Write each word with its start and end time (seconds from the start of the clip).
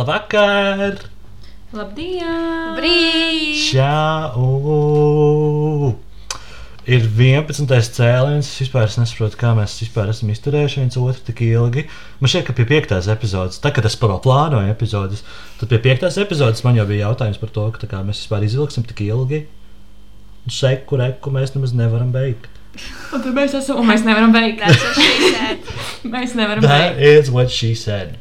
Labvakar! 0.00 0.94
Labdien! 1.76 2.70
Brīdī! 2.72 3.50
Čau! 3.68 4.46
Ir 6.88 7.04
11. 7.04 7.68
cēliens. 7.68 8.48
Es 8.48 8.62
vispār 8.62 8.86
es 8.88 8.96
nesaprotu, 8.96 9.36
kā 9.42 9.50
mēs 9.58 9.74
vispār 9.82 10.08
esam 10.08 10.30
izturējuši 10.32 10.80
viens 10.80 10.96
otru 11.02 11.26
tik 11.26 11.42
ilgi. 11.50 11.84
Man 12.16 12.32
šķiet, 12.32 12.46
ka 12.46 12.56
pie 12.56 12.64
5. 12.70 12.96
epizodes, 13.12 13.60
tad, 13.60 13.74
kad 13.76 13.84
es 13.90 13.98
vēl 14.00 14.16
plānoju 14.24 14.72
epizodes, 14.72 15.20
tad 15.60 15.68
pie 15.74 15.82
5. 15.90 16.08
epizodes 16.24 16.64
man 16.64 16.80
jau 16.80 16.88
bija 16.88 17.10
jautājums 17.10 17.42
par 17.42 17.52
to, 17.58 17.66
ka 17.74 17.84
tā 17.84 17.90
kā 17.92 18.00
mēs 18.06 18.24
vispār 18.24 18.48
izvilksim 18.48 18.88
tik 18.88 19.04
ilgi. 19.10 19.42
Un 20.46 20.56
Seku, 20.62 20.96
reku 21.02 21.28
mēs 21.36 21.52
nemaz 21.58 21.76
nevaram 21.76 22.08
beigt. 22.16 22.48
Un 23.12 23.20
tad 23.20 23.36
mēs 23.36 23.52
esam, 23.60 23.84
un 23.84 23.92
mēs 23.92 24.08
nevaram 24.08 24.32
beigt. 24.32 24.64
That's 24.64 24.80
what 24.80 24.96
she 24.96 25.36
said. 25.36 25.58
Mēs 26.16 26.32
nevaram 26.38 26.64
That 26.64 26.96
beigt. 26.96 27.04
That 27.04 27.20
is 27.20 27.28
what 27.34 27.52
she 27.52 27.74
said. 27.76 28.16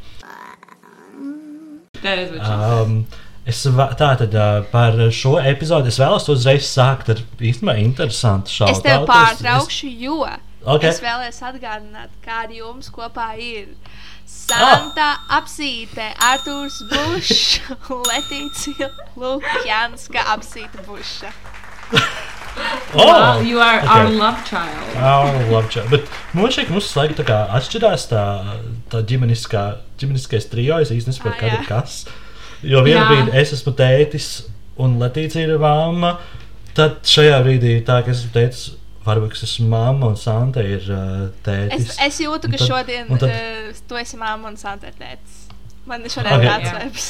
Um, 2.03 3.05
es 3.45 3.63
va- 3.65 3.89
tātad 3.97 4.33
uh, 4.35 4.63
par 4.71 4.93
šo 5.11 5.37
epizodi 5.41 5.87
es 5.91 5.97
vēlos 5.99 6.27
uzreiz 6.31 6.67
sākt 6.69 7.09
ar 7.15 7.23
īstenībā 7.39 7.77
interesantu 7.81 8.51
šaubu. 8.53 8.71
Es 8.75 8.81
tevi 8.85 9.05
pārtraukšu, 9.09 9.89
jo 9.99 10.19
Okay. 10.65 10.89
es 10.89 10.99
vēlēs 10.99 11.37
atgādināt, 11.47 12.09
kāda 12.25 12.51
jums 12.57 12.89
kopā 12.91 13.29
ir. 13.39 13.69
Santa 14.29 15.05
Ah. 15.15 15.39
apsīte, 15.39 16.11
Arthurs 16.21 16.81
Bušs, 16.91 17.61
Letīcija 18.11 18.89
Lukjanska 19.17 20.19
apsīte 20.35 20.83
Buša. 20.85 21.31
Oh, 22.93 23.39
you 23.41 23.59
are 23.59 23.79
okay. 23.79 23.87
our 23.87 24.09
love 24.09 24.43
child. 24.45 24.83
Oh, 24.97 25.31
labi, 25.53 25.69
čau. 25.69 25.83
Bet 25.89 26.05
man 26.33 26.43
ka 26.67 26.73
mums 26.75 26.89
slēgt 26.91 27.19
tā 27.21 27.25
kā 27.29 27.37
atšķirās 27.57 28.07
tā, 28.11 28.23
tā 28.91 29.03
ģimeniskais 29.99 30.49
trijo. 30.51 30.79
Es 30.81 30.91
īsti 30.95 31.11
nesaprotu, 31.11 31.35
Ah, 31.35 31.39
kas 31.39 31.51
jā. 31.51 31.61
ir 31.61 31.67
kas. 31.67 32.05
Jo 32.63 32.81
vienā 32.83 33.03
Jā. 33.05 33.07
brīdī 33.11 33.35
es 33.41 33.53
esmu 33.55 33.73
tētis 33.79 34.27
un 34.77 34.97
Letīcija 34.99 35.47
ir 35.47 35.57
mamma. 35.61 36.17
Tad 36.75 37.01
šajā 37.03 37.39
brīdī 37.45 37.77
tā, 37.87 38.01
ka 38.05 38.11
es 38.11 38.19
esmu 38.23 38.33
tētis, 38.35 38.65
varbūt 39.05 39.33
es 39.37 39.43
esmu 39.47 39.67
mamma 39.71 40.07
un 40.11 40.15
Santa 40.19 40.61
ir 40.61 40.83
uh, 40.91 41.29
tētis. 41.43 41.89
Es, 41.95 41.97
es 42.07 42.19
jūtu, 42.25 42.51
ka 42.51 42.57
tad- 42.57 42.67
šodien 42.67 43.07
tad- 43.17 43.29
uh, 43.29 43.79
tu 43.87 43.95
esi 43.95 44.17
māma 44.19 44.47
un 44.51 44.57
Santa 44.57 44.87
ir 44.87 44.93
tētis. 44.99 45.47
Man 45.85 46.01
ir 46.05 46.09
šodien 46.13 46.33
Okay. 46.35 46.47
tāds 46.47 46.69
Jā. 46.69 46.79
vibes. 46.83 47.09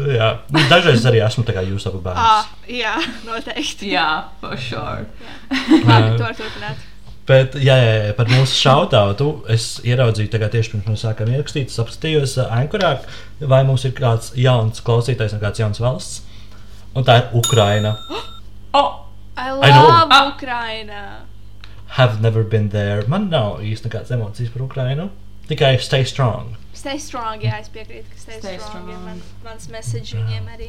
Jā, 0.00 0.28
dažreiz 0.70 1.02
arī 1.04 1.18
esmu 1.26 1.42
tā 1.44 1.52
kā 1.52 1.64
jūs 1.66 1.84
abu 1.90 1.98
bērns. 2.00 2.16
Ah, 2.16 2.46
jā, 2.70 2.94
noteikti. 3.26 3.90
Jā, 3.90 4.24
for 4.40 4.56
sure. 4.56 5.04
Labi, 5.50 6.14
to 6.18 6.22
var 6.24 6.34
turpināt. 6.38 6.86
Bet, 7.30 7.54
jā, 7.62 7.76
jā, 7.78 7.90
jā, 8.08 8.14
par 8.18 8.26
mūsu 8.32 8.56
šautautu 8.58 9.26
es 9.54 9.66
ieraudzīju 9.86 10.32
tagad 10.32 10.50
tieši 10.56 10.72
pirms 10.72 10.88
mēs 10.90 11.04
sākām 11.06 11.30
ierakstīt. 11.30 11.70
Apskatījos 11.82 12.34
Ankurā, 12.48 12.94
vai 13.52 13.60
mums 13.68 13.84
ir 13.86 13.92
kāds 13.98 14.32
jauns 14.40 14.82
klausītājs 14.86 15.36
no 15.36 15.40
kāds 15.42 15.62
jauns 15.62 15.78
valsts. 15.84 16.22
Un 16.96 17.06
tā 17.06 17.20
ir 17.22 17.30
Ukraina. 17.38 17.96
Oh, 18.72 19.06
I 19.36 19.48
I 19.50 19.70
know. 19.74 19.88
love 19.88 20.08
Ah. 20.14 20.28
Ukraina. 20.30 20.98
Have 21.98 22.20
never 22.22 22.44
been 22.44 22.68
there. 22.70 23.02
Man 23.10 23.24
nav 23.32 23.58
īsti 23.66 23.88
nekādas 23.88 24.12
emocijas 24.14 24.52
par 24.54 24.62
Ukrainu. 24.62 25.08
Tikai 25.50 25.72
stay 25.82 26.04
strong. 26.06 26.52
Stay 26.72 26.98
strong, 27.02 27.42
jā, 27.42 27.56
es 27.58 27.66
piekrītu, 27.74 28.06
ka 28.12 28.20
stay, 28.20 28.36
Stay 28.38 28.40
stay 28.44 28.58
strong, 28.62 28.86
ir 28.86 28.94
strong. 28.94 29.04
man, 29.08 29.22
mans 29.44 29.66
message 29.74 30.14
viņiem 30.14 30.46
arī. 30.54 30.68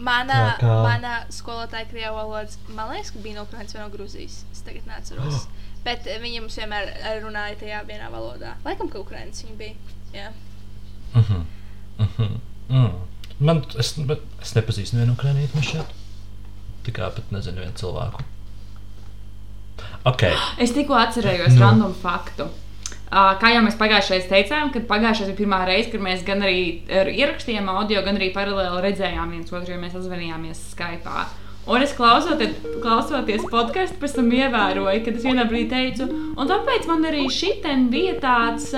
Mana, 0.00 0.56
kā- 0.60 0.82
mana 0.82 1.14
skolotāja 1.30 1.88
krievu 1.90 2.16
valodas, 2.16 2.58
man 2.68 2.88
liekas, 2.94 3.10
ka 3.12 3.18
bija 3.24 3.34
no 3.36 3.42
Ukrainas 3.42 3.74
vai 3.74 3.82
no 3.82 3.90
Grūzijas. 3.92 4.38
Es 4.52 4.62
tagad 4.66 4.86
neatceros. 4.88 5.46
Bet 5.84 6.06
eh, 6.06 6.18
viņi 6.22 6.40
mums 6.40 6.56
vienmēr 6.56 6.88
eh, 6.94 7.20
runāja 7.24 7.56
tajā 7.60 7.82
vienā 7.88 8.08
valodā. 8.12 8.54
Laikam, 8.64 8.88
ka 8.92 8.98
Ukrainas 9.00 9.44
viņi 9.44 9.56
bija. 9.56 9.74
Jā. 10.14 10.32
Mm 11.14 11.22
-hmm. 11.22 11.44
Mm 11.98 12.08
-hmm. 12.16 12.40
Mm. 12.68 12.92
Man, 13.40 13.64
es, 13.78 13.92
bet 13.98 14.20
es 14.42 14.54
nepazīstu 14.54 14.94
nevienu 14.96 15.12
ukrainiešu 15.12 15.62
šeit. 15.62 15.86
Tikai 16.84 17.10
pat 17.16 17.30
nezinu 17.32 17.60
vienu 17.60 17.72
cilvēku. 17.72 18.22
Ok. 20.04 20.22
es 20.64 20.72
tikko 20.72 20.94
atcerējos 20.94 21.54
Nu. 21.54 21.60
no. 21.60 21.66
random 21.66 21.94
faktu. 22.02 22.44
Uh, 23.10 23.32
kā 23.42 23.48
jau 23.50 23.62
mēs 23.66 23.74
pagājušajā 23.74 24.20
reizē 24.20 24.30
teicām, 24.30 24.68
kad 24.70 24.84
pagājušajā 24.86 25.32
bija 25.32 25.38
pirmā 25.40 25.56
reize, 25.66 25.90
kad 25.90 26.02
mēs 26.04 26.20
gan 26.22 26.44
arī 26.46 26.60
ar- 26.94 27.10
ierakstījām 27.10 27.66
audio, 27.72 28.04
gan 28.06 28.20
arī 28.20 28.28
paralēli 28.36 28.84
redzējām 28.84 29.32
viens 29.34 29.50
otru, 29.50 29.72
jo 29.74 29.80
mēs 29.82 29.96
sazvanījāmies 29.98 30.60
Skype. 30.76 31.24
Un 31.68 31.82
es 31.84 31.92
klausoties, 31.92 32.54
klausoties 32.80 33.42
podkāstu, 33.52 33.98
pēc 34.00 34.14
tam 34.16 34.30
ievēroju, 34.32 35.02
kad 35.04 35.18
es 35.18 35.26
vienā 35.26 35.44
brīdī 35.46 35.68
teicu, 35.70 36.06
un 36.40 36.48
tāpēc 36.48 36.86
man 36.88 37.04
arī 37.06 37.26
šitien 37.30 37.84
bija 37.92 38.14
tāds, 38.22 38.70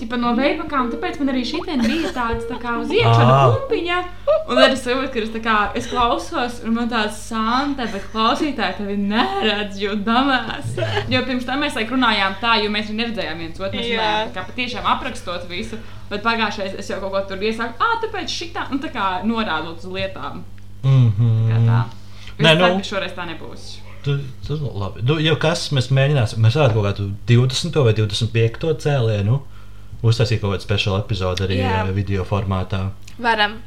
tipa 0.00 0.18
no 0.18 0.32
veidakām, 0.36 0.90
tāpēc 0.90 1.20
man 1.20 1.30
arī 1.32 1.44
šitien 1.46 1.84
bija 1.84 2.10
tāds 2.16 2.48
tā 2.50 2.58
kā 2.60 2.74
uz 2.82 2.90
iekšā 2.90 3.28
pumpiņa. 3.30 4.00
Un 4.50 4.58
tad 4.58 4.74
es 4.74 4.82
saprotu, 4.82 5.12
ka 5.14 5.22
es, 5.22 5.30
tā 5.36 5.42
kā, 5.44 5.56
es 5.78 5.86
klausos, 5.90 6.58
un 6.66 6.74
man 6.80 6.90
tāds 6.90 7.22
santa, 7.28 7.86
bet 7.92 8.10
klausītāji 8.10 8.80
tevi 8.80 8.98
neredz, 8.98 9.78
jo 9.80 9.94
damās. 9.94 10.74
Jo 11.10 11.22
pirms 11.28 11.46
tam 11.46 11.62
mēs 11.62 11.78
like, 11.78 11.94
runājām 11.94 12.36
tā, 12.42 12.56
jo 12.64 12.74
mēs 12.74 12.90
neredzējām 12.90 13.44
viens 13.44 13.62
otru. 13.62 13.78
Mēs 13.78 13.86
Jā. 13.86 14.02
runājām 14.02 14.34
tā 14.34 14.36
kā 14.40 14.46
patiešām 14.50 14.90
aprakstot 14.96 15.46
visu. 15.50 15.78
Bet 16.10 16.26
pagājušajā 16.26 16.74
es 16.82 16.90
jau 16.90 16.98
kaut 17.04 17.14
ko 17.14 17.22
tur 17.30 17.46
iesāku, 17.46 17.78
ah, 17.78 17.96
tāpēc 18.02 18.34
šitā, 18.34 18.66
un 18.74 18.82
tā 18.82 18.90
kā 18.90 19.20
norādot 19.22 19.78
uz 19.78 19.86
lietām. 19.94 20.42
Mm 20.82 21.10
Kā 21.50 21.56
tā. 21.66 21.80
-hmm. 21.84 21.99
Es 21.99 21.99
Nē, 22.44 22.54
nu- 22.58 22.76
ka 22.80 22.88
šoreiz 22.90 23.12
tā 23.16 23.26
nebūs. 23.28 23.78
Tas 24.04 24.50
ir 24.56 24.62
labi. 24.80 25.02
Nu, 25.04 25.18
jau 25.20 25.36
kas 25.36 25.66
mēs 25.76 25.90
mēģināsim, 25.92 26.38
mēs 26.40 26.54
varētu 26.56 26.74
kaut 26.74 26.86
kādu 26.88 27.08
20. 27.28 27.82
vai 27.84 27.92
25. 27.92 28.74
cēlienu 28.84 29.40
uztaisīt 30.02 30.40
kaut 30.40 30.54
kādu 30.54 30.64
speciālu 30.64 31.02
epizodi 31.04 31.44
arī 31.44 31.58
Jā. 31.60 31.74
Jā. 31.84 31.92
video 31.92 32.24
formātā. 32.24 32.90
Varam. 33.18 33.58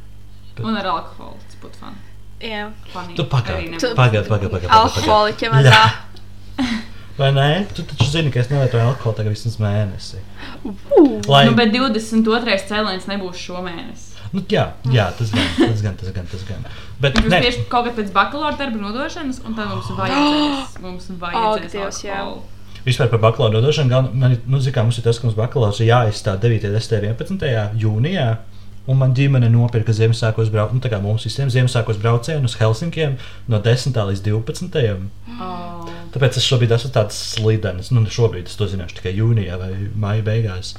Un 0.63 0.75
ar 0.77 0.85
alkoholu 0.85 1.37
tas 1.47 1.57
būtu 1.61 1.79
fun. 1.81 1.93
Jā. 2.41 2.71
Tu 3.15 3.23
pagaidi, 3.23 3.77
pagaidi, 3.95 4.27
pagaidi. 4.27 4.49
Pagaid, 4.51 4.69
Alkoholiķi 4.69 5.49
mazā. 5.53 5.83
Vai 7.17 7.29
nē? 7.31 7.47
Tu 7.77 7.83
taču 7.85 8.07
zini, 8.09 8.31
ka 8.33 8.39
es 8.41 8.49
nelietoju 8.49 8.81
alkoholu 8.87 9.15
tagad 9.19 9.35
vismaz 9.35 9.59
mēnesi. 9.61 10.17
Uh. 10.65 11.21
Lai, 11.29 11.45
Nu, 11.45 11.53
bet 11.53 11.69
22. 11.71 12.57
cēliens 12.67 13.05
nebūs 13.05 13.37
šomēnes. 13.37 14.07
Nu, 14.33 14.43
jā, 14.49 14.65
jā, 14.93 15.09
tas 15.17 15.33
gan, 15.33 15.51
tas 15.59 15.83
gan, 15.85 15.97
tas 15.99 16.13
gan. 16.15 16.29
Tas 16.31 16.45
gan. 16.47 16.65
Bet, 17.03 17.19
nē, 17.21 17.41
tieši 17.45 17.67
kaut 17.71 17.87
kad 17.89 17.99
pēc 17.99 18.13
bakalaura 18.15 18.57
darba 18.59 18.81
nodošanas, 18.81 19.43
un 19.45 19.57
tad 19.57 19.69
mums 19.71 19.91
vajadzēs. 19.97 20.79
Mums 20.83 21.11
vajadzēs. 21.21 22.01
Alkoholu. 22.07 22.41
vispār 22.87 23.11
par 23.11 23.21
bakalaura 23.23 23.59
nodošanu, 23.59 23.91
gan, 23.93 24.09
man, 24.19 24.37
nu, 24.45 24.59
zin, 24.63 24.75
kā, 24.75 24.83
mums 24.83 24.97
ir 24.99 25.05
tas, 25.05 25.19
ka 25.19 25.29
mums 25.29 25.37
bakalaurs 25.37 25.79
ir 25.83 25.91
jāizstāda 25.91 26.49
9. 26.49 26.73
un 26.73 27.05
11. 27.13 27.77
jūnijā. 27.83 28.31
Un 28.83 28.97
man 28.99 29.13
ģimene 29.15 29.47
nopirka 29.47 29.93
Ziemassvētkos 29.95 30.49
braucienu, 30.51 30.81
nu, 30.81 30.83
tā 30.83 30.89
kā 30.91 30.97
mums 30.99 31.23
visiem 31.23 31.47
Ziemassvētkos 31.53 32.01
braucienu 32.01 32.49
uz 32.49 32.57
Helsinkiem 32.59 33.13
no 33.47 33.61
10. 33.63 33.95
līdz 34.09 34.23
12. 34.25 35.05
Oh. 35.37 35.85
Tāpēc 36.11 36.41
es 36.41 36.47
šobrīd 36.49 36.73
esmu 36.75 36.91
tāds 36.91 37.21
slidens. 37.37 37.93
Nu, 37.95 38.03
šobrīd 38.03 38.51
es 38.51 38.59
to 38.59 38.67
zināšu 38.67 38.99
tikai 38.99 39.15
jūnijā 39.15 39.55
vai 39.61 39.71
maija 39.95 40.25
beigās. 40.27 40.73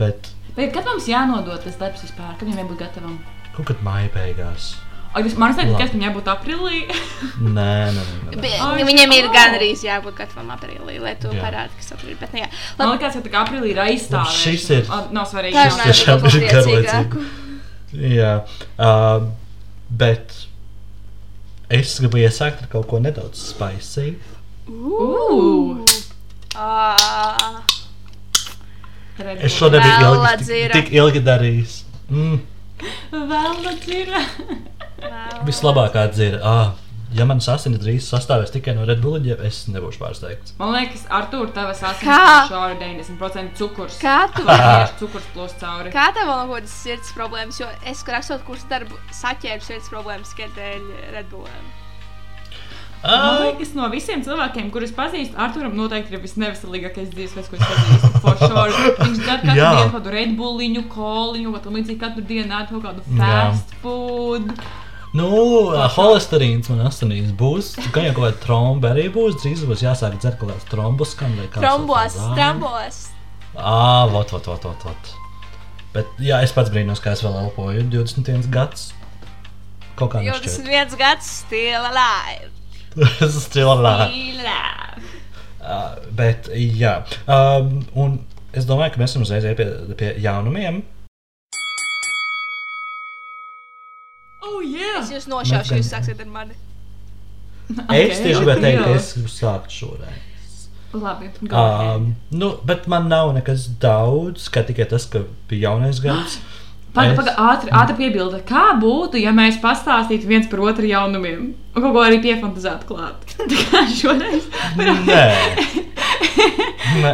Bet 0.00 0.30
Bet 0.56 0.72
kad 0.72 0.84
mums 0.88 1.06
jānodod 1.10 1.62
tas 1.64 1.76
darbs 1.80 2.02
vispār? 2.06 2.34
Kad 2.38 2.48
viņam 2.48 2.64
jābūt 2.64 2.78
gatavam? 2.86 3.16
kaut 3.56 3.70
kad 3.70 3.80
maija 3.84 4.10
beigās. 4.12 4.74
Man 5.16 5.54
liekas, 5.56 5.88
ka 5.88 5.94
viņam 5.94 6.10
jābūt 6.10 6.26
aprīlī. 6.28 6.80
Nē, 7.40 7.52
nē, 7.56 8.02
nē. 8.02 8.02
nē, 8.26 8.34
Be- 8.42 8.50
nē. 8.52 8.58
Ai, 8.66 8.82
Viņiem 8.84 9.14
ir 9.16 9.28
gan 9.32 9.56
arī 9.56 9.70
jābūt 9.72 10.18
gatavam 10.18 10.50
aprīlī, 10.52 10.98
lai 11.00 11.14
tu 11.20 11.30
parādītu, 11.32 11.78
kas 11.78 11.88
ir. 11.96 12.18
Bet, 12.20 12.34
nu, 12.36 12.42
jā. 12.42 12.50
Man 12.76 12.90
Labi, 12.90 12.98
liekas, 13.00 13.30
ka 13.32 13.44
aprīlī 13.46 13.70
ir 13.72 13.80
aizstāvēta. 13.86 14.36
Šis 14.42 14.66
ir- 14.76 14.92
Nav 15.16 15.24
svarīgi. 15.30 15.56
Tā 15.56 15.64
Šis 15.64 15.72
runājot 15.72 15.88
tiešām 15.88 16.16
par 16.20 16.36
ir 16.36 16.42
garlaicīgi. 16.52 17.16
Jā, 18.12 18.32
uh, 18.76 19.18
bet 20.04 20.36
es 21.80 21.96
gribu 22.02 22.20
iesākt 22.20 22.66
ar 22.66 22.68
kaut 22.76 22.86
ko 22.90 23.00
nedaudz 23.00 23.40
spicy. 23.54 24.18
Ugh. 24.68 25.80
Ā, 29.16 29.36
Es 29.46 29.54
šodien 29.56 29.82
biju 29.82 30.10
ilgi, 30.12 30.46
tik, 30.46 30.72
tik 30.76 30.90
ilgi 30.96 31.22
darījis. 31.24 31.76
Mm, 32.10 32.40
Vēl 33.12 33.62
dzīve. 33.80 34.24
vēl. 35.00 35.38
vislabākā 35.48 36.02
dzirde. 36.12 36.40
Ah, 36.44 36.74
ja 37.16 37.24
manas 37.28 37.46
asinis 37.48 37.80
drīz 37.80 38.06
sastāvēs 38.10 38.52
tikai 38.52 38.74
no 38.76 38.84
Red 38.88 39.00
Bulliem, 39.00 39.40
es 39.46 39.62
nebūšu 39.72 40.00
pārsteigts. 40.02 40.52
Man 40.60 40.74
liekas, 40.74 41.06
Artur, 41.08 41.48
tavas 41.56 41.80
asins 41.82 42.50
šādi 42.50 42.76
90% 42.82 43.56
cukurs. 43.56 43.96
Kā 44.02 44.26
tu 44.34 44.42
Tu 44.42 44.48
vienkārši 44.50 44.98
cukurs 45.00 45.30
plūst 45.34 45.60
cauri. 45.62 45.94
Kā 45.94 46.10
tev 46.16 46.28
vēl 46.28 46.42
kaut 46.44 46.54
kādas 46.58 46.76
sirds 46.82 47.12
problēmas? 47.16 47.60
Jo 47.62 47.70
es, 47.86 48.02
kad 48.02 48.18
rakstot 48.18 48.44
kursu 48.48 48.68
darbu, 48.68 48.98
saķēru 49.22 49.64
sirds 49.64 49.88
problēmas 49.92 50.34
tikai 50.36 50.50
dēļ 50.58 50.86
Red 51.16 51.30
Bulliem. 51.32 51.66
Man 53.04 53.42
liekas, 53.44 53.74
no 53.76 53.86
visiem 53.92 54.22
cilvēkiem, 54.24 54.70
kurus 54.74 54.90
pazīstu, 54.96 55.36
Arturam 55.38 55.76
noteikti 55.78 56.16
ir 56.16 56.22
visneveselīgākais 56.24 57.12
dzīvesveids, 57.12 57.50
ko 57.52 57.58
es 57.58 57.66
pazīstu. 57.68 58.22
For 58.24 58.40
Sure. 58.40 58.72
Viņš 59.02 59.20
dara 59.20 59.38
katru 59.42 59.58
Jā. 59.60 59.68
dienu 59.76 59.92
kādu 59.94 60.14
redbuliņu, 60.14 60.82
koliņu, 60.90 61.52
kaut 61.54 61.68
kā 61.68 61.74
līdzīgu 61.76 62.00
katru 62.02 62.24
dienu 62.26 62.56
ēd 62.56 62.72
kaut 62.72 62.82
kādu 62.88 63.04
fast 63.20 63.76
food. 63.84 64.48
nu, 65.16 65.28
holesterīns 65.96 66.72
man 66.72 66.86
asinīs 66.88 67.30
būs. 67.36 67.74
Gan 67.94 68.08
jau 68.08 68.16
kaut 68.16 68.24
kāda 68.26 68.42
tromba 68.42 68.90
arī 68.94 69.06
būs. 69.12 69.38
Drīz 69.44 69.62
būs 69.68 69.84
jāsāk 69.86 70.18
dzert 70.18 70.40
kaut 70.40 70.54
kāds 70.54 70.66
trombus, 70.72 71.14
vai 71.20 71.46
kāds. 71.46 71.62
Trombos, 71.62 72.18
trombos. 72.34 73.00
Ah, 73.56 74.04
vot, 74.10 74.34
vot, 74.34 74.50
vot, 74.50 74.64
vot. 74.64 74.90
vot. 74.90 75.14
Bet, 75.94 76.10
jā, 76.20 76.42
es 76.44 76.52
pats 76.52 76.68
brīnos, 76.72 77.00
kā 77.00 77.14
es 77.16 77.22
vēl 77.24 77.38
elpoju. 77.46 77.86
21 77.94 78.50
gads. 78.52 78.90
Kaut 79.96 80.12
kā 80.12 80.20
nešķiet. 80.20 80.60
21 80.66 80.98
gads, 81.00 81.30
still 81.46 81.86
alive. 81.88 82.55
Tas 83.18 83.34
ir 83.34 83.40
still 83.40 83.72
alive. 83.72 84.42
Uh, 85.60 85.96
bet, 86.16 86.48
jā. 86.54 87.00
Um, 87.28 87.82
un 87.98 88.20
es 88.56 88.64
domāju, 88.68 88.94
ka 88.94 89.02
mēs 89.02 89.16
varam 89.16 89.26
uzreiz 89.26 89.48
pie, 89.58 89.66
pie 89.98 90.12
jaunumiem. 90.24 90.78
Oh, 94.46 94.62
yeah! 94.62 95.02
Es 95.02 95.10
jūs 95.12 95.26
nošaušu, 95.28 95.74
Mēs 95.74 95.82
jūs 95.82 95.90
sāksiet 95.92 96.22
ar 96.22 96.30
mani. 96.30 96.56
Okay, 97.66 98.06
es 98.06 98.22
tieši 98.22 98.40
gribēju 98.40 98.62
teikt, 98.62 98.82
ka 98.84 98.94
es 98.94 99.10
gribu 99.16 99.32
sākt 99.34 99.74
šoreiz. 99.74 100.58
Labi, 100.96 101.28
go 101.42 101.52
ahead. 101.52 101.96
Um, 101.98 102.12
nu, 102.30 102.52
bet 102.64 102.86
man 102.88 103.10
nav 103.12 103.34
nekas 103.36 103.66
daudz, 103.82 104.46
kā 104.54 104.62
tikai 104.64 104.86
tas, 104.88 105.08
ka 105.10 105.26
bija 105.50 105.72
jaunais 105.72 106.00
gads. 106.04 106.38
Pagaid, 106.96 107.16
pagaid, 107.18 107.36
ātri, 107.36 107.72
ātri 107.76 107.96
piebilda. 107.98 108.40
Kā 108.48 108.70
būtu, 108.80 109.18
ja 109.20 109.32
mēs 109.36 109.58
pastāstītu 109.60 110.28
viens 110.30 110.46
par 110.48 110.62
otru 110.64 110.88
jaunumiem? 110.88 111.50
Un 111.76 111.84
kaut 111.84 111.92
ko 111.92 112.00
arī 112.00 112.22
piefantazētu 112.24 112.88
klāt. 112.88 113.34
Tā 113.50 113.64
kā 113.70 113.82
šoreiz. 113.92 114.46
Nē, 114.78 114.94
Nē, 115.04 115.26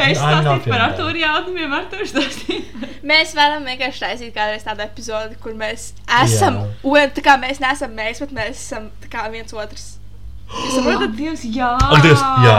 Es 0.13 0.21
stāstīju 0.21 0.71
par 0.71 0.85
Arthuru 0.87 1.19
jautājumiem, 1.19 1.75
Arthurs 1.75 2.13
stāstīja. 2.15 2.93
Mēs 3.09 3.35
varam 3.35 3.67
vienkārši 3.67 4.05
taisīt 4.05 4.37
kādreiz 4.37 4.63
tādu 4.69 4.87
epizodi, 4.87 5.39
kur 5.43 5.57
mēs 5.59 5.91
esam, 6.23 6.61
Jā. 6.61 6.71
un 6.93 7.17
tā 7.17 7.27
kā 7.27 7.35
mēs 7.43 7.59
neesam 7.63 7.99
mēs, 7.99 8.23
bet 8.23 8.37
mēs 8.39 8.63
esam 8.63 8.89
viens 9.35 9.57
otrs. 9.57 9.91
Jūs 10.63 10.79
saprotat? 10.79 11.19
Dievs, 11.19 11.43
jā! 11.49 11.75
Dievs, 12.05 12.23
jā, 12.47 12.57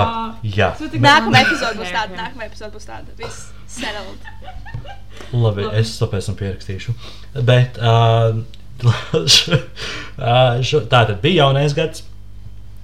jā. 0.59 0.71
Nākamā 0.97 1.45
epizode 1.45 1.79
būs 1.79 1.93
tāda, 1.93 2.17
nākamā 2.19 2.49
epizode 2.49 2.73
būs 2.75 2.89
tāda. 2.89 3.13
Viss 3.21 3.52
settled. 3.73 4.31
Labi, 5.33 5.63
Labi. 5.65 5.77
es 5.81 5.95
to 5.97 6.07
pēc 6.11 6.27
tam 6.29 6.37
pierakstīšu. 6.39 6.93
Bet 7.47 7.77
uh, 7.81 8.39
šo, 9.35 9.59
uh, 9.59 10.61
šo, 10.65 10.83
tā 10.91 11.03
tad 11.09 11.19
bija 11.23 11.43
jaunais 11.47 11.75
gads. 11.77 12.05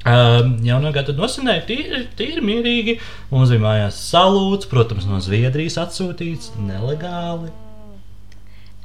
Um, 0.10 0.54
jaunā 0.64 0.94
gada 0.96 1.12
nosinēja 1.14 1.66
tīri, 1.68 2.04
tīri 2.18 2.42
mierīgi. 2.46 2.96
Mums 3.34 3.52
bija 3.52 3.62
mājās 3.66 3.98
salūts, 4.10 4.70
protams, 4.72 5.06
no 5.10 5.20
Zviedrijas 5.22 5.76
atsūtīts 5.84 6.54
nelegāli. 6.58 7.52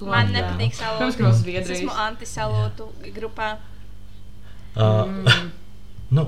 Man 0.05 0.33
Jā. 0.35 0.41
nepatīk 0.43 0.75
ka 0.81 0.97
no 1.23 1.31
Es 1.31 1.39
Zviedrijas. 1.41 1.79
esmu 1.79 1.95
antisalūtu 2.09 2.89
grupā. 3.17 3.55
Uh, 4.75 5.07
Mm. 5.15 5.51
nu, 6.11 6.25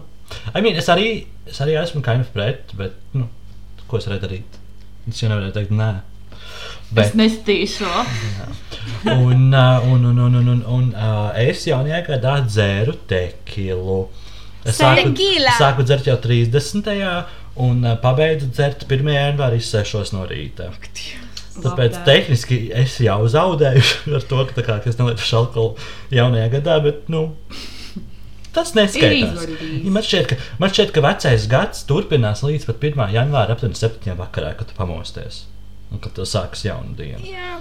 I 0.54 0.60
mean, 0.62 0.76
es, 0.78 0.86
arī, 0.88 1.26
es 1.50 1.58
arī 1.60 1.74
esmu 1.80 2.00
kind 2.06 2.22
of 2.22 2.30
pret, 2.32 2.70
bet 2.78 2.94
nu, 3.12 3.26
ko 3.90 3.98
es 3.98 4.06
varēju 4.06 4.22
darīt? 4.22 4.56
Es 5.06 5.22
jau 5.22 5.30
nevarēju 5.30 5.54
teikt, 5.54 5.74
nē. 5.76 5.90
Es 7.02 7.12
nestīšu. 7.18 7.88
un, 9.10 9.48
un, 9.50 10.04
un, 10.04 10.06
un, 10.06 10.38
un, 10.38 10.48
un, 10.52 10.62
un 10.76 10.86
es 11.42 11.66
jaunajā 11.66 12.02
gadā 12.06 12.36
dzēru 12.46 12.96
tekilu. 13.10 14.00
Es 14.66 14.80
sāku, 14.80 15.12
sāku 15.58 15.86
dzert 15.86 16.08
jau 16.10 16.16
30. 16.22 16.90
un 17.62 17.86
pabeidzu 18.02 18.50
dzert 18.50 18.86
1. 18.88 19.12
janvārī 19.14 19.62
6 19.62 20.14
no 20.14 20.26
rīta. 20.30 20.72
Tāpēc 21.56 22.02
tehniski 22.04 22.58
es 22.76 22.98
jau 23.00 23.20
zaudēju 23.32 23.84
ar 24.18 24.26
to, 24.28 24.42
ka, 24.50 24.60
kā, 24.60 24.80
ka 24.82 24.90
es 24.90 24.98
nelietu 25.00 25.24
alkoholu 25.38 25.88
jaunajā 26.12 26.50
gadā, 26.58 26.76
bet 26.84 27.06
nu, 27.12 27.28
tas. 28.56 28.72
Ja 29.86 29.92
Man 29.92 30.04
šķiet, 30.04 30.28
ka, 30.30 30.38
man 30.62 30.72
šķiet, 30.72 30.92
ka 30.94 31.04
vecais 31.04 31.46
gads 31.50 31.84
turpinās 31.88 32.42
līdz 32.46 32.68
pat 32.68 32.84
1. 32.90 33.06
janvāra 33.14 33.56
aptuveni 33.56 33.78
7. 33.78 34.16
vakarā, 34.18 34.54
kad 34.58 34.70
tu 34.70 34.76
pamosties. 34.78 35.44
Un 35.92 36.02
kad 36.02 36.18
sākas 36.26 36.64
jauna 36.66 36.96
diena. 36.98 37.22
Jā. 37.22 37.58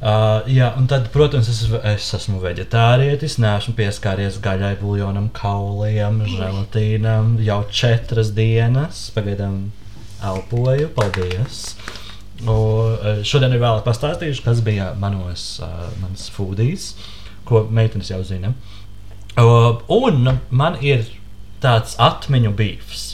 Uh, 0.00 0.46
jā, 0.48 0.70
un 0.80 0.86
tad, 0.88 1.10
protams, 1.12 1.50
es, 1.52 1.58
es 1.90 2.06
esmu 2.16 2.38
vegetārietis. 2.40 3.36
Neesmu 3.42 3.74
pieskāries 3.76 4.38
gaļai, 4.40 4.72
buljonam, 4.80 5.28
kauliem, 5.36 6.22
želatīnam 6.30 7.34
jau 7.44 7.60
četras 7.68 8.32
dienas. 8.36 9.08
Pagaidām 9.16 9.66
elpoju, 10.24 10.88
paldies. 10.96 11.74
Un, 12.40 12.48
uh, 12.48 13.20
šodien 13.28 13.52
ir 13.52 13.60
vēl 13.60 13.82
pastāstījuši, 13.84 14.46
kas 14.46 14.64
bija 14.64 14.94
manos, 14.96 15.50
uh, 15.60 15.90
manas 16.00 16.30
foodies, 16.32 16.94
ko 17.44 17.66
meitenes 17.68 18.14
jau 18.14 18.22
zina. 18.24 18.54
Uh, 18.54 18.79
un 19.38 20.38
man 20.50 20.76
ir 20.82 21.04
tāds 21.62 21.96
atmiņu 22.00 22.52
bīfs. 22.56 23.06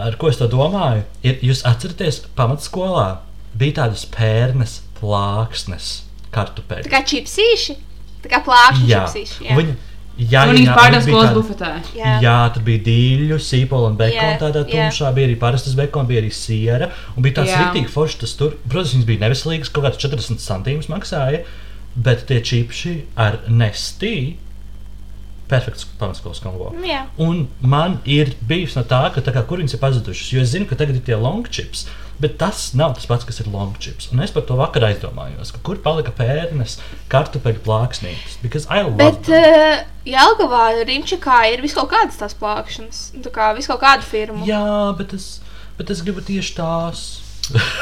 Ar 0.00 0.16
ko 0.16 0.30
es 0.32 0.38
to 0.40 0.48
domāju? 0.48 1.04
Ir, 1.26 1.38
jūs 1.44 1.62
atceraties, 1.68 2.22
pamatskolā 2.38 3.20
bija 3.58 3.82
tādas 3.82 4.06
pērnes 4.14 4.78
plāksnes, 5.00 6.02
kartupeļi. 6.34 6.86
Tā 6.88 6.92
kā 6.92 7.02
čipsīši. 7.10 7.76
Tā 8.24 8.30
kā 8.32 8.40
plākšņi 8.44 8.88
Jā, 8.90 9.04
čipsīši. 9.06 9.46
Un 9.50 9.60
viņa, 9.60 9.74
jā, 10.20 10.42
Un 10.46 10.54
viņas 10.54 10.68
jā, 10.70 10.76
pārdeva 10.76 11.04
bija 11.04 11.14
skolas 11.14 11.30
tāda- 11.30 11.38
bufetē. 11.40 11.70
Jā. 11.96 12.14
Jā, 12.24 12.36
tur 12.54 12.62
bija 12.66 12.82
dīļu, 12.88 13.38
sīpola 13.40 13.90
un 13.90 13.96
bekona. 13.96 14.32
Jā, 14.32 14.38
Tādā 14.40 14.64
jā. 14.66 14.70
tumšā 14.90 15.12
bija 15.16 15.28
arī 15.30 15.38
parastas 15.40 15.74
bekona, 15.78 16.08
bija 16.08 16.20
arī 16.22 16.32
siera. 16.32 16.90
Un 17.16 17.22
bija 17.22 17.34
tāds 17.40 17.48
Jā. 17.52 17.58
rīktīgi 17.64 17.88
foršs. 17.88 18.18
Tas 18.20 18.34
tur, 18.36 18.56
protams, 18.68 18.94
viņas 18.94 19.06
bija 19.06 19.22
neveselīgas, 19.24 19.72
kaut 19.72 19.84
kāds 19.84 19.98
40 20.04 20.38
centimetrus 20.40 20.88
maksāja. 20.92 21.44
Bet 21.96 22.26
tie 22.28 22.40
čipši 22.40 23.02
ar 23.16 23.40
nestī, 23.48 24.36
perfekts 25.50 25.86
pamatskolas 26.00 26.40
kombo. 26.42 26.70
Jā. 26.86 27.04
Un 27.20 27.48
man 27.60 27.98
ir 28.08 28.32
bijis 28.46 28.76
no 28.78 28.84
tā, 28.86 29.02
ka 29.14 29.24
tā 29.24 29.34
kā, 29.34 29.42
kur 29.48 29.60
viņas 29.62 29.76
ir 29.76 29.82
pazudušas. 29.82 30.30
Jo 30.34 30.44
es 30.44 30.54
zinu, 30.54 30.68
ka 30.70 30.78
tagad 30.78 30.98
ir 30.98 31.04
tie 31.06 31.18
long 31.18 31.48
chips, 31.50 31.86
bet 32.22 32.36
tas 32.40 32.70
nav 32.78 32.94
tas 32.96 33.08
pats, 33.10 33.26
kas 33.28 33.40
ir 33.42 33.50
long 33.52 33.74
chips. 33.82 34.10
Un 34.14 34.22
es 34.24 34.32
par 34.34 34.44
to 34.48 34.58
vakar 34.58 34.86
aizdomājos, 34.90 35.54
kur 35.66 35.80
palika 35.84 36.14
pērnes, 36.16 36.78
kartupeļu 37.12 37.62
plāksnītes. 37.66 38.38
Because 38.44 38.68
I 38.70 38.84
love 38.86 38.98
Bet 39.00 39.30
uh, 39.34 39.82
Jelgavā, 40.08 40.70
Rimčikā 40.88 41.42
ir 41.52 41.64
vis 41.64 41.76
kaut 41.76 41.90
kādas 41.92 42.20
tās 42.20 42.36
plākšanas. 42.38 43.02
Tā 43.24 43.34
kā 43.34 43.50
vis 43.58 43.70
kaut 43.70 43.82
kādu 43.82 44.06
firmu. 44.06 44.46
Jā, 44.48 44.90
bet 44.98 45.16
es, 45.16 45.32
bet 45.80 45.92
es 45.92 46.04
gribu 46.06 46.24
tieši 46.24 46.56
tās. 46.60 47.08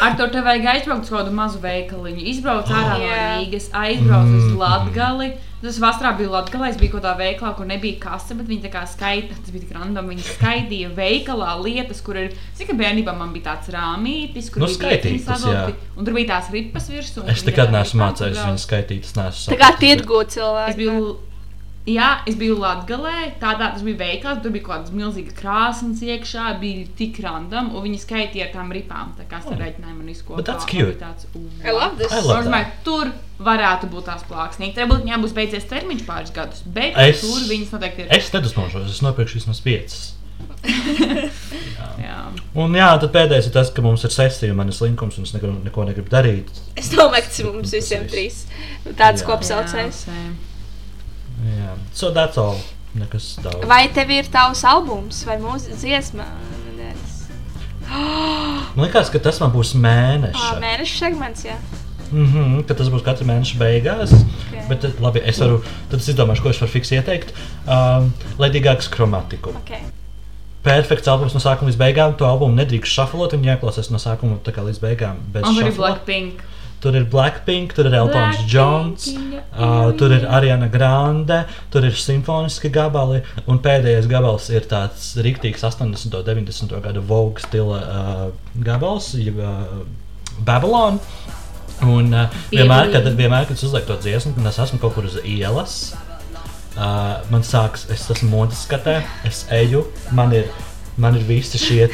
Ar 0.02 0.14
to 0.16 0.26
te 0.32 0.40
vajag 0.44 0.64
aizbraukt 0.74 1.04
uz 1.04 1.10
kādu 1.12 1.32
mazu 1.34 1.58
veikaliņu. 1.62 2.22
Izbraukt 2.32 2.70
ārā 2.72 2.94
no 2.98 3.04
Jā. 3.04 3.26
Rīgas, 3.38 3.68
aizbraukt 3.72 4.32
uz 4.38 4.46
Mm. 4.48 4.58
Latgali. 4.62 5.28
Tas 5.60 5.78
vasarā 5.82 6.12
bija 6.16 6.30
Latgalē, 6.30 6.68
es 6.70 6.76
biju 6.78 6.92
kaut 6.92 7.02
kādā 7.02 7.16
veikalā, 7.18 7.50
kur 7.58 7.66
nebija 7.66 7.98
kase, 7.98 8.34
bet 8.38 8.46
viņi 8.46 8.62
tā 8.62 8.70
kā 8.70 8.84
skaita, 8.86 9.34
tas 9.42 9.50
bija 9.50 9.64
tik 9.66 9.72
random, 9.74 10.06
viņi 10.12 10.22
skaitīja 10.28 10.92
veikalā 10.94 11.56
lietas, 11.64 12.00
kur 12.06 12.14
ir, 12.16 12.28
cik 12.54 12.70
bērnībā 12.78 13.10
man 13.18 13.32
bija 13.34 13.48
tāds 13.56 13.72
rāmītis, 13.74 14.52
kur 14.54 14.62
Nu, 14.62 14.68
bija 14.70 14.78
skaitītas, 14.78 15.42
un 15.98 16.04
tur 16.06 16.14
bija 16.14 16.28
tās 16.36 16.52
ripas 16.54 16.86
virsū. 16.88 17.24
un 17.24 17.28
Es 17.34 17.42
nekad 17.42 17.72
neesmu 17.74 17.98
mācījies 18.04 18.38
viņu 18.38 18.62
skaitīt. 18.68 19.02
Es 19.10 19.16
neesmu 19.18 19.50
Tā 19.50 19.58
kā 19.58 19.72
bet- 19.74 19.80
tirgu 19.82 20.22
Es 20.22 20.34
cilvēki. 20.36 21.16
Jā, 21.88 22.08
es 22.28 22.36
biju 22.38 22.56
Latvijā. 22.60 23.28
Tādā 23.40 23.70
tas 23.74 23.84
bija 23.86 23.98
veikals, 24.00 24.42
tur 24.44 24.52
bija 24.54 24.66
kaut 24.66 24.74
kādas 24.76 24.94
milzīgas 24.96 25.36
krāsas 25.38 26.02
iekšā, 26.04 26.50
bija 26.60 26.86
tik 26.98 27.20
random, 27.24 27.70
un 27.74 27.86
viņi 27.86 28.00
skaitīja 28.04 28.48
ar 28.48 28.52
tām 28.56 28.72
ripām. 28.74 29.14
Tā 29.18 29.26
kā 29.30 29.40
man 30.02 30.12
izkopā. 30.12 30.40
But 30.42 30.50
that's 30.50 30.68
Man 30.68 30.74
bija 30.74 30.92
cute. 30.92 31.00
Tāds, 31.04 31.26
I 31.64 31.72
love 31.76 31.96
this. 32.00 32.12
I 32.12 32.20
love 32.24 32.42
Es 32.42 32.50
domāju, 32.50 32.70
tur 32.84 33.12
varētu 33.48 33.90
būt 33.92 34.08
tās 34.10 34.26
plāksnītes. 34.28 34.78
Varbūt 34.82 35.04
viņām 35.06 35.24
būs 35.26 35.34
beidzies 35.36 35.68
termiņš 35.70 36.04
pāris 36.08 36.34
gadus, 36.34 36.62
bet 36.66 36.96
Es- 36.96 37.20
tur 37.24 37.40
viņas 37.50 37.74
noteikti 37.76 38.06
ir. 38.06 38.12
Es 38.18 38.32
nedusmošos, 38.34 38.88
es 38.90 39.02
nopirkšu 39.04 39.40
vismaz 39.42 39.60
piecas. 39.64 40.14
Jā. 41.98 42.18
Un 42.58 42.74
jā, 42.76 42.88
tad 43.02 43.10
pēdējais 43.14 43.48
ir 43.50 43.54
tas, 43.54 43.70
ka 43.74 43.82
mums 43.82 44.04
ir 44.06 44.12
sesija 44.14 44.52
un 44.54 44.58
manas 44.60 44.78
linkums, 44.82 45.18
un 45.18 45.26
es 45.26 45.32
neko, 45.34 45.50
neko 45.66 45.86
negribu 45.88 46.10
darīt. 46.12 46.50
Es 46.78 46.90
domāju, 46.94 47.24
ka 47.24 47.30
tas 47.30 47.40
ir 47.42 47.48
mums 47.50 47.72
Tas 47.72 47.78
visiem 47.78 48.06
trīs. 48.10 48.44
Tāds 48.98 49.22
Jā. 49.24 49.28
kopsaucējs. 49.30 50.04
Jā, 51.44 51.76
so 51.94 52.10
that's 52.14 52.38
all. 52.40 52.58
Nekas 52.98 53.36
daudz. 53.44 53.66
Vai 53.68 53.84
tev 53.94 54.10
ir 54.10 54.28
tavs 54.32 54.64
albums 54.66 55.20
vai 55.28 55.36
mūzika 55.42 55.76
dziesma? 55.78 56.26
Man 57.88 58.84
liekas, 58.84 59.08
ka 59.12 59.20
tas 59.22 59.38
man 59.40 59.52
būs 59.54 59.74
mēneša. 59.80 60.56
Mēneša 60.62 60.98
segments, 60.98 61.44
jā. 61.46 61.56
Mm 62.08 62.26
-hmm, 62.32 62.64
ka 62.68 62.74
tas 62.74 62.88
būs 62.92 63.04
katra 63.04 63.26
mēneša 63.28 63.58
beigās. 63.60 64.12
Okay. 64.12 64.64
Bet 64.68 64.80
tad, 64.80 65.00
labi, 65.00 65.20
es 65.24 65.40
varu, 65.40 65.62
tad 65.90 66.00
es 66.00 66.08
izdomāšu, 66.08 66.42
ko 66.42 66.50
es 66.50 66.60
varu 66.60 66.72
fiksēt 66.72 67.00
ieteikt. 67.00 67.32
Um, 67.66 68.12
Ledīgāks 68.38 68.88
chromatiku. 68.92 69.52
Okay. 69.64 69.80
Perfekts 70.62 71.08
albums 71.08 71.34
no 71.34 71.40
sākuma 71.40 71.70
līdz 71.70 71.80
beigām. 71.80 72.16
To 72.16 72.26
albumu 72.26 72.56
nedrīkst 72.56 72.92
šafalot, 72.92 73.32
un 73.32 73.44
jāklausās 73.44 73.90
no 73.90 73.98
sākuma 73.98 74.38
līdz 74.44 74.80
beigām. 74.80 75.16
bez 75.32 75.44
Un 75.44 75.54
šafla. 75.54 75.76
Blackpink. 75.76 76.42
Tur 76.78 76.94
ir 76.94 77.08
Blackpink, 77.10 77.72
tur 77.74 77.88
ir 77.90 77.94
Eltons 77.98 78.38
your 78.52 78.92
uh, 79.52 79.90
tur 79.98 80.12
ir. 80.14 80.26
Ariana 80.30 80.68
Grande, 80.70 81.40
tur 81.72 81.82
ir 81.88 81.96
simfoniski 81.98 82.70
gabali, 82.70 83.22
un 83.50 83.58
pēdējais 83.64 84.06
gabals 84.10 84.46
ir 84.54 84.68
tāds 84.70 85.10
rīktīgs 85.18 85.64
80. 85.66 86.06
un 86.06 86.28
90. 86.28 86.76
gada 86.84 87.02
Vogue 87.02 87.42
stila 87.42 87.80
uh, 87.82 88.22
gabals, 88.62 89.10
jeb 89.18 89.42
uh, 89.42 89.82
Babylon. 90.46 91.00
Un 91.82 92.14
uh, 92.14 92.40
vienmēr, 92.50 92.92
kad, 92.94 93.10
vienmēr, 93.18 93.46
kad 93.48 93.58
es 93.58 93.66
uzlieku 93.66 93.92
to 93.92 93.98
dziesmu, 94.06 94.36
un 94.38 94.50
es 94.50 94.58
esmu 94.62 94.78
kaut 94.82 94.94
kur 94.94 95.06
uz 95.06 95.18
ielas, 95.22 95.78
uh, 96.76 97.18
man 97.32 97.46
sākas, 97.46 97.88
es 97.94 98.06
esmu 98.14 98.30
modes 98.32 98.64
skatē, 98.66 99.00
es 99.26 99.44
eju, 99.54 99.84
man 100.14 100.34
ir, 100.34 100.50
man 100.98 101.18
ir 101.18 101.26
visi 101.26 101.58
šie 101.62 101.86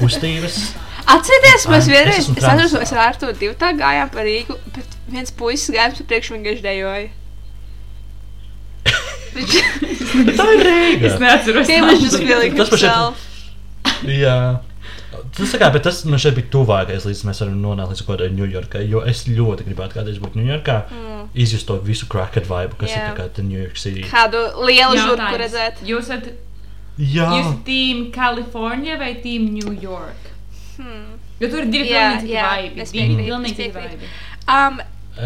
kustības. 0.00 0.66
Atcerieties, 1.06 1.68
mēs 1.70 1.86
vienreiz, 1.90 2.28
es 2.32 2.42
atceros, 2.42 2.74
mēs 2.74 2.92
ar 2.96 3.04
Artu 3.04 3.30
divu 3.38 3.54
tā 3.58 3.70
gājām 3.78 4.10
pa 4.10 4.24
Rīgu, 4.26 4.56
bet 4.74 4.96
viens 5.12 5.30
puisis 5.38 5.70
gāja 5.74 5.94
pa 5.94 6.06
priekšu 6.10 6.34
vienkārši 6.34 6.64
dejoja. 6.64 7.08
Tā 9.36 10.46
ir 10.56 10.62
Rīga. 10.66 11.10
Es 11.10 11.18
neatceros. 11.22 11.70
He 11.70 11.82
was 11.84 12.02
just 12.02 12.18
feeling 12.18 12.56
Tas 12.58 12.72
pašai- 12.72 12.90
himself. 12.90 13.26
Jā. 14.02 14.38
Tas, 15.36 15.52
kā, 15.60 15.68
bet 15.72 15.84
tas 15.84 16.02
man 16.08 16.20
šeit 16.20 16.36
bija 16.36 16.48
tuvākais, 16.52 17.04
līdz 17.08 17.22
mēs 17.28 17.40
varam 17.42 17.56
nonākt 17.60 17.92
līdz 17.92 18.02
kaut 18.04 18.16
kādai 18.16 18.30
Ņujorkai. 18.36 18.82
Jo 18.88 19.02
es 19.08 19.24
ļoti 19.28 19.66
gribētu 19.68 19.98
kādreiz 19.98 20.20
būt 20.22 20.36
Ņujorkā, 20.40 20.76
mm. 20.90 21.24
izjust 21.44 21.68
to 21.68 21.78
visu 21.84 22.08
cracked 22.12 22.48
vibe, 22.48 22.76
kas 22.80 22.92
Jā. 22.92 23.10
ir 23.10 23.18
kā 23.18 23.44
New 23.44 23.58
York 23.60 23.80
City. 23.80 24.04
Kādu 24.08 24.42
lielu 24.64 24.96
žurku 24.98 25.40
redzēt. 25.40 25.82
Jūs 25.86 26.08
esat, 26.08 26.30
jūs 26.98 27.40
esat 27.40 27.60
team 27.68 28.08
California 28.14 28.98
vai 29.00 29.14
team 29.24 29.50
New 29.54 29.76
York? 29.80 30.35
Hmm. 30.76 31.16
Jo 31.40 31.48
tur 31.52 31.64
ir 31.64 31.72
divi 31.72 31.90
Jā, 31.92 32.04
pilnīgi 32.12 32.28
Divi 33.56 33.72
pilnīgi 33.72 33.96
vibi. 33.96 34.12
Um, 34.52 34.78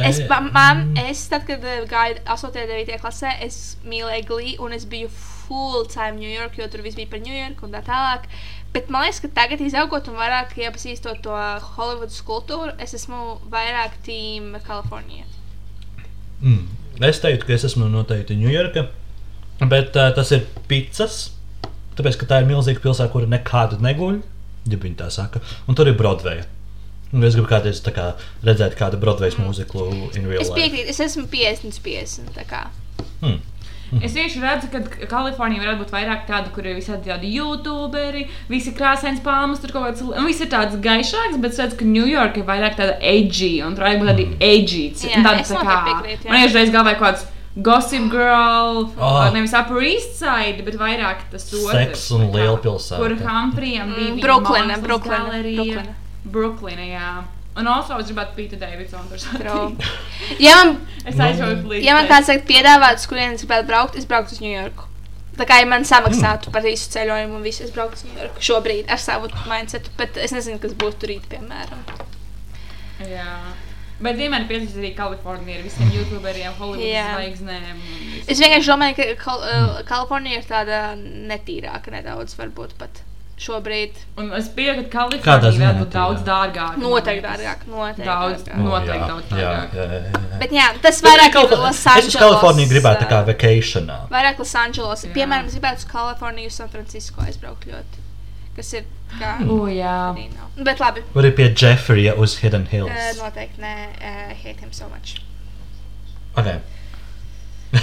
es, 0.07 0.23
ma- 0.31 0.41
man, 0.55 0.85
es, 1.03 1.27
tad, 1.31 1.45
kad 1.49 1.65
eh, 1.67 1.83
gāju 1.91 2.21
8. 2.25 2.49
un 2.51 2.73
9. 2.73 2.97
klasē, 3.03 3.35
es 3.47 3.61
mīlēju 3.85 4.27
glīti, 4.31 4.57
un 4.63 4.73
es 4.77 4.87
biju 4.91 5.11
full 5.51 5.87
time 5.91 6.19
New 6.21 6.31
York, 6.31 6.59
jo 6.59 6.69
tur 6.71 6.83
viss 6.87 6.99
bija 6.99 7.11
par 7.11 7.23
New 7.25 7.35
York 7.35 7.63
un 7.67 7.75
tā 7.75 7.83
tālāk. 7.87 8.29
Bet 8.71 8.91
man 8.91 9.03
liekas, 9.03 9.19
ka 9.25 9.33
tagad, 9.35 9.63
izaugot 9.67 10.07
un 10.07 10.15
vairāk 10.15 10.55
iepazīstot 10.63 11.25
to 11.25 11.35
Hollywoodas 11.75 12.21
kultūru, 12.27 12.71
es 12.79 12.95
esmu 12.95 13.41
vairāk 13.51 13.99
team 14.07 14.55
Kalifornija. 14.67 15.27
mm. 16.41 16.69
es 17.09 17.19
teiktu, 17.19 17.49
ka 17.49 17.57
es 17.57 17.67
esmu 17.67 17.89
noteikti 17.91 18.39
Ņujorka, 18.39 18.87
bet 19.67 19.97
uh, 19.99 20.13
tas 20.15 20.31
ir 20.37 20.47
pizzas. 20.71 21.33
Tāpēc, 21.99 22.21
ka 22.21 22.29
tā 22.31 22.39
ir 22.41 22.47
milzīga 22.49 22.81
pilsēta, 22.85 23.11
kur 23.13 23.27
nekādu 23.29 23.81
neguļ, 23.83 24.21
ja 24.77 24.83
viņi 24.87 24.99
tā 25.03 25.11
saka, 25.11 25.43
un 25.69 25.79
tur 25.79 25.91
ir 25.91 25.97
Broadway. 25.99 26.43
Un 27.11 27.25
es 27.27 27.35
gribu 27.35 27.49
kādreiz 27.51 27.81
tā 27.83 27.91
kā, 27.95 28.13
redzēt 28.47 28.77
kādu 28.79 29.01
Broadway 29.03 29.33
mūziklu 29.35 29.89
in 30.15 30.29
real 30.31 30.43
Es 30.45 30.51
life. 30.53 30.61
piekrītu, 30.61 30.93
es 30.93 31.01
esmu 31.01 31.27
50, 31.27 31.81
50. 31.83 32.31
tā 32.37 32.45
kā. 32.47 32.67
Hmm. 33.21 33.41
Es 33.99 34.13
tieši 34.15 34.39
redzu, 34.39 34.69
ka 34.71 35.07
Kalifornija 35.11 35.65
varētu 35.65 35.81
būt 35.83 35.91
vairāk 35.91 36.21
tāda, 36.29 36.53
kur 36.55 36.63
ir 36.63 36.77
visādi 36.79 37.11
tādi 37.11 37.33
youtuberi, 37.35 38.23
visi 38.49 38.71
krāsains 38.77 39.19
palmas, 39.25 39.59
tur 39.59 39.73
kaut 39.75 39.89
kāds, 39.89 40.05
un 40.07 40.29
viss 40.29 40.45
ir 40.45 40.51
tāds 40.53 40.79
gaišāks, 40.85 41.41
bet 41.43 41.57
es 41.57 41.59
redzu, 41.59 41.81
ka 41.81 41.89
New 41.89 42.07
York 42.07 42.39
ir 42.39 42.47
vairāk 42.47 42.79
tāda 42.79 42.95
edgy, 43.03 43.57
un 43.67 43.75
tur 43.75 43.89
vajag 43.89 44.05
būt 44.05 44.13
tādi 44.13 44.29
edgy. 44.39 44.85
Jā, 45.11 45.25
tādi 45.27 45.43
es 45.43 45.51
tā 45.51 45.65
jā. 45.67 46.21
Man 46.31 46.45
iešreiz 46.45 46.71
galvā 46.71 46.95
kaut 46.95 47.09
kāds 47.09 47.27
Gossip 47.57 48.11
Girl, 48.13 48.85
oh. 48.99 49.31
nevis 49.35 49.53
Upper 49.59 49.83
East 49.83 50.15
Side, 50.21 50.63
bet 50.63 50.77
vairāk 50.79 51.25
tas 51.33 51.49
otrs. 51.51 51.73
Seks 51.75 52.05
un 52.15 52.29
lielpilsēta. 52.31 53.01
Kur 53.03 53.17
Humphreyam 53.27 53.91
bija 53.97 54.13
Mm, 54.15 54.21
Brooklyna, 54.23 54.77
Brooklyna, 54.85 55.19
galerija. 55.27 55.83
Brooklyna. 56.25 56.85
Jā. 56.87 57.11
Un 57.59 57.67
also 57.67 57.97
es 57.99 58.07
gribētu 58.07 58.37
Pīta 58.37 58.57
Davidsonu 58.61 59.11
tur 59.11 59.19
satikt. 59.19 59.83
Ja 60.39 60.55
man, 60.61 60.77
Es 61.05 61.17
aizjūtu 61.19 61.67
līdzi. 61.73 61.83
ja 61.89 61.97
man 61.99 62.07
kāds 62.07 62.31
saka, 62.31 62.45
piedāvāt, 62.47 63.03
uz 63.03 63.09
kurienes 63.11 63.43
gribētu 63.43 63.67
braukt, 63.67 63.97
es 63.99 64.07
brauktu 64.07 64.37
uz 64.39 64.41
New 64.45 64.53
Yorku. 64.55 64.87
Tā 65.41 65.47
kā 65.49 65.59
ja 65.59 65.67
man 65.67 65.83
samaksātu 65.89 66.53
par 66.55 66.63
visu 66.63 66.87
ceļojumu 66.95 67.41
un 67.41 67.43
visu, 67.43 67.65
es 67.67 67.73
brauktu 67.75 67.99
uz 67.99 68.05
New 68.07 68.21
Yorku 68.23 68.47
šobrīd 68.47 68.91
ar 68.93 69.01
savu 69.03 69.27
mindsetu, 69.51 69.91
bet 69.99 70.17
es 70.23 70.31
nezinu, 70.37 70.61
kas 70.63 70.77
būtu 70.79 71.11
rīt, 71.11 71.27
piemēram. 71.33 71.83
Jā. 73.11 73.35
Bet 74.01 74.17
vienmēr 74.17 74.47
piesaistīts 74.49 74.79
arī 74.81 74.95
Kalifornija 74.97 75.59
ar 75.59 75.65
visiem 75.67 75.91
youtuberiem, 75.93 76.53
Hollywoodas 76.57 76.89
Jā. 76.89 77.07
zvaigznēm. 77.19 77.85
Es 78.33 78.41
vienkārši 78.41 78.71
domāju, 78.73 78.97
ka 78.97 79.09
Kal 79.25 79.45
uh, 79.45 79.83
Kalifornija 79.89 80.41
ir 80.41 80.47
tāda 80.49 80.79
netīrāka 80.97 81.93
nedaudz, 81.93 82.33
varbūt 82.39 82.73
pat 82.81 83.03
šobrīd. 83.41 83.97
Un 84.21 84.33
es 84.37 84.49
pieņemu, 84.53 84.87
ka 84.89 84.91
Kalifornija 84.99 85.53
ziņā 85.57 85.67
varētu 85.67 85.81
būt 85.81 85.87
netīrāk? 85.87 85.95
daudz 85.97 86.25
dārgāka. 86.27 86.81
Noteikti 86.83 87.25
dārgāk, 87.27 87.63
noteikti. 87.73 88.09
Daudz. 88.09 88.43
dārgāk. 88.45 88.65
Noteikti 88.67 88.99
jā, 88.99 89.09
daudz 89.13 89.25
jā, 89.31 89.37
dārgāk. 89.37 89.77
jā, 89.77 89.87
jā, 89.93 90.01
jā. 90.05 90.39
Bet 90.43 90.53
jā, 90.57 90.67
tas 90.85 91.01
vairāk 91.07 91.39
ir 91.41 91.49
kā- 91.55 91.61
Los 91.63 91.81
Es 91.87 92.07
uz 92.11 92.17
Kaliforniju 92.21 92.67
Angeles, 92.67 92.73
gribētu 92.75 93.05
tā 93.05 93.09
kā 93.13 93.21
ā, 93.21 93.27
vacationā. 93.31 93.97
Vairāk 94.13 94.39
Los 94.45 94.55
Angeles. 94.65 95.05
Jā. 95.05 95.13
Piemēram, 95.17 95.47
es 95.49 95.57
gribētu 95.57 95.85
uz 95.85 95.89
Kaliforniju, 95.93 96.51
San 96.53 96.69
Francisco 96.69 97.21
aizbraukt 97.25 97.65
ļoti. 97.69 98.05
Kas 98.57 98.73
ir 98.77 98.85
kā. 99.19 99.37
O, 99.49 99.65
jā. 99.73 99.97
Bet 100.61 100.83
labi. 100.83 101.05
Vai 101.15 101.25
arī 101.25 101.33
pie 101.39 101.49
Jeffrija 101.57 102.15
uz 102.21 102.37
Hidden 102.43 102.67
Hills? 102.71 102.91
Uh, 102.93 103.23
noteikti 103.25 103.63
nē, 103.63 103.75
uh, 103.97 104.35
hate 104.43 104.61
him 104.61 104.73
so 104.77 104.89
much. 104.93 105.19
Okay. 106.39 106.61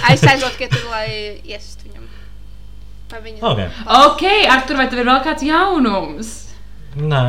Aizsēžot, 0.08 0.56
ka 0.60 0.68
tur 0.72 0.88
lai 0.92 1.08
iest 1.44 1.84
viņam. 1.86 2.06
Okay. 3.08 3.68
Ok, 3.86 4.22
Artur, 4.52 4.76
vai 4.76 4.88
tev 4.92 5.00
ir 5.00 5.08
vēl 5.08 5.20
kāds 5.24 5.44
jaunums? 5.46 6.32
Nē, 6.98 7.22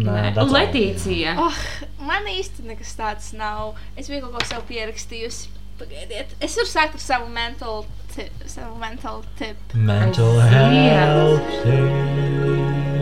nē, 0.00 0.14
Nē. 0.32 0.44
Letīcija. 0.48 1.34
Oh, 1.40 1.58
man 2.08 2.28
īsti 2.30 2.64
nekas 2.68 2.94
tāds 2.96 3.32
nav. 3.36 3.74
Es 4.00 4.08
biju 4.08 4.24
kaut 4.26 4.38
ko 4.38 4.48
sev 4.48 4.64
pierakstījusi. 4.70 5.52
Pagaidiet, 5.80 6.32
es 6.44 6.56
varu 6.60 6.68
sākt 6.68 6.96
ar 6.96 7.04
savu 7.04 7.28
mental 7.32 7.84
tip. 8.14 8.32
Savu 8.48 8.76
mental 8.80 9.22
tip. 9.40 9.60
Mental 9.74 10.40
health. 10.52 11.52
tip. 11.64 12.99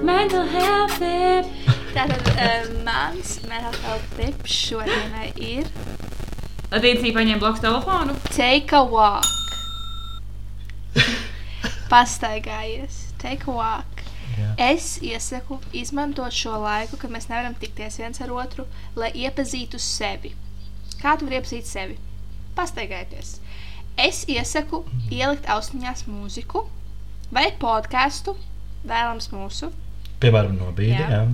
Mental 0.00 0.46
health. 0.46 0.98
tip. 0.98 1.44
Tātad 1.94 2.28
uh, 2.32 2.68
mans 2.86 3.34
mental 3.44 3.74
health 3.84 4.06
tip 4.16 4.46
šodienai 4.48 5.28
ir 5.36 5.66
Letīcija 6.72 7.12
paņēma 7.12 7.40
blakus 7.42 7.60
telefonu. 7.60 8.14
take 8.32 8.72
a 8.72 8.80
walk. 8.80 9.28
Pastaigājies, 11.92 13.02
take 13.20 13.44
a 13.44 13.52
walk. 13.52 14.00
Jā. 14.38 14.54
Es 14.72 14.94
iesaku 15.04 15.58
izmantot 15.76 16.32
šo 16.32 16.56
laiku, 16.62 16.96
kad 16.96 17.12
mēs 17.12 17.28
nevaram 17.28 17.52
tikties 17.60 17.98
viens 18.00 18.22
ar 18.24 18.32
otru, 18.32 18.64
lai 18.96 19.10
iepazītu 19.12 19.76
sevi. 19.76 20.32
Kā 21.02 21.18
tu 21.20 21.28
vari 21.28 21.42
iepazīt 21.42 21.68
sevi? 21.68 21.98
Pastaigājieties. 22.56 23.34
Es 24.00 24.22
iesaku 24.32 24.86
ielikt 25.12 25.44
austiņās 25.52 26.06
mūziku 26.08 26.64
vai 27.32 27.50
podkāstu, 27.60 28.38
vēlams 28.88 29.30
mūsu, 29.32 29.70
Piemēram, 30.22 30.54
no. 30.58 30.70
Jā. 30.78 31.24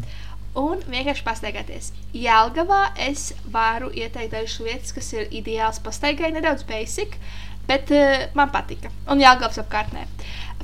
un 0.58 0.80
vienkārši 0.88 1.24
pastaigāties. 1.26 1.92
Jēlgavā 2.16 2.80
es 3.08 3.32
varu 3.52 3.90
ieteikt 3.92 4.32
dažas 4.32 4.58
lietas, 4.64 4.92
kas 4.96 5.12
ir 5.12 5.28
ideāls 5.30 5.78
pastaigai, 5.84 6.30
nedaudz 6.32 6.64
basic, 6.68 7.18
bet 7.68 7.92
uh, 7.92 8.26
man 8.34 8.50
patika. 8.54 8.90
Un 9.08 9.20
Jēlgavas 9.20 9.60
apkārtnē. 9.62 10.06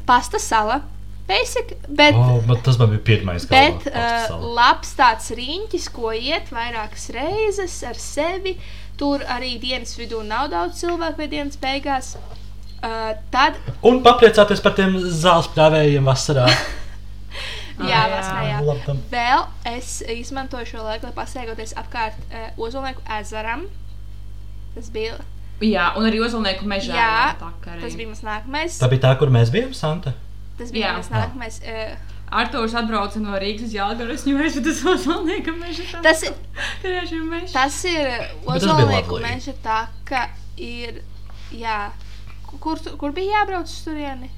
Pasta 0.09 0.38
sala. 0.41 0.81
Basic, 1.29 1.71
bet 1.88 2.12
Oh, 2.21 2.41
bet 2.45 2.61
tas 2.67 2.76
man 2.76 2.91
bija 2.93 3.00
pirmais. 3.07 3.47
galvā, 3.49 3.79
Bet 3.81 3.87
uh, 3.88 4.43
labs 4.59 4.91
tāds 4.99 5.31
riņķis, 5.33 5.87
ko 5.97 6.11
iet 6.12 6.50
vairākas 6.53 7.07
reizes 7.17 7.79
ar 7.88 7.97
sevi. 7.97 8.59
Tur 9.00 9.25
arī 9.33 9.55
dienas 9.59 9.97
vidū 9.99 10.21
nav 10.23 10.50
daudz 10.53 10.83
cilvēku 10.83 11.23
vai 11.23 11.29
dienas 11.33 11.57
beigās. 11.59 12.11
Uh, 12.85 13.14
tad, 13.33 13.57
Un 13.87 14.03
papriecāties 14.05 14.61
par 14.61 14.75
tiem 14.76 14.97
zāles 15.09 15.47
pļāvējiem 15.55 16.05
vasarā. 16.05 16.45
jā, 17.81 17.87
jā. 17.88 18.03
vasarā, 18.12 18.43
jā. 18.50 18.59
Labdam. 18.67 18.99
Vēl 19.12 19.45
es 19.73 19.95
izmantoju 20.14 20.69
šo 20.75 20.83
laiku, 20.85 21.09
lai 21.09 21.14
pastaigoties 21.17 21.73
apkārt 21.81 22.19
uh, 22.29 22.50
Ozolnieku 22.61 23.00
ezeram. 23.21 23.67
Tas 24.75 24.91
bija, 24.95 25.17
Jā, 25.62 25.93
un 25.97 26.05
arī 26.05 26.19
uzvalnieku 26.21 26.67
mežā. 26.67 26.93
Jā, 26.99 27.37
takarī. 27.41 27.79
tas 27.85 27.95
bija 27.97 28.11
mans 28.11 28.25
nākamais. 28.26 28.76
Tā 28.83 28.88
bija 28.91 29.05
tā, 29.07 29.12
kur 29.21 29.31
mēs 29.33 29.53
bijām, 29.55 29.71
Santa. 29.76 30.12
Tas 30.59 30.73
bija 30.75 30.88
Jā. 30.91 30.97
mans 30.99 31.09
nākamais. 31.14 31.61
Uh, 31.62 31.95
Arktūrs 32.35 32.73
atbrauca 32.75 33.21
no 33.23 33.37
Rīgas 33.38 33.69
uz 33.69 33.75
Jālgaru, 33.76 34.14
es 34.17 34.25
viņu 34.26 34.41
aizvedu 34.43 34.73
uz 34.73 34.81
uzvalnieku 34.97 35.53
mežu. 35.61 35.85
tas, 36.03 36.25
ir- 36.26 37.50
tas 37.53 37.76
ir 37.87 38.09
Ozolnieku 38.50 39.21
meža 39.23 39.55
tā, 39.62 39.85
ka 40.09 40.25
ir, 40.59 40.99
jā, 41.55 41.76
kur, 42.61 42.79
kur 43.01 43.13
bija 43.13 43.41
jābrauc 43.41 43.65
uz 43.71 43.81
turieni? 43.87 44.31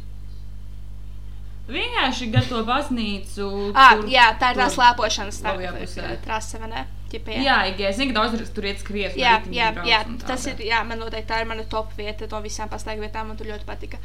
Vienkārši 1.66 2.28
gatavo 2.30 2.62
baznīcu. 2.68 3.46
Ah, 3.74 3.96
kur- 3.96 4.06
jā, 4.10 4.26
tā 4.38 4.52
ir 4.54 4.60
tā 4.60 4.68
slēpošanas 4.70 5.40
pusē. 5.80 6.04
trase, 6.24 6.58
vai 6.62 6.68
ne? 6.70 6.84
Ķipa, 7.10 7.34
jā. 7.34 7.42
Jā, 7.46 7.56
es 7.88 7.96
zinu, 7.98 8.12
ka 8.14 8.20
daudz 8.20 8.52
tur 8.54 8.64
iet 8.66 8.78
skriet. 8.82 9.16
Jā, 9.18 9.40
jā, 9.50 9.72
jā, 9.86 9.98
tas 10.26 10.46
ir, 10.46 10.56
jā, 10.66 10.84
man 10.86 10.98
noteikti 10.98 11.28
tā 11.32 11.40
ir 11.40 11.46
mana 11.46 11.64
top 11.64 11.92
vieta 11.98 12.26
no 12.30 12.40
visām 12.42 12.68
pastaigu 12.68 13.02
vietām, 13.02 13.26
man 13.28 13.36
tur 13.36 13.46
ļoti 13.46 13.64
patika. 13.66 13.98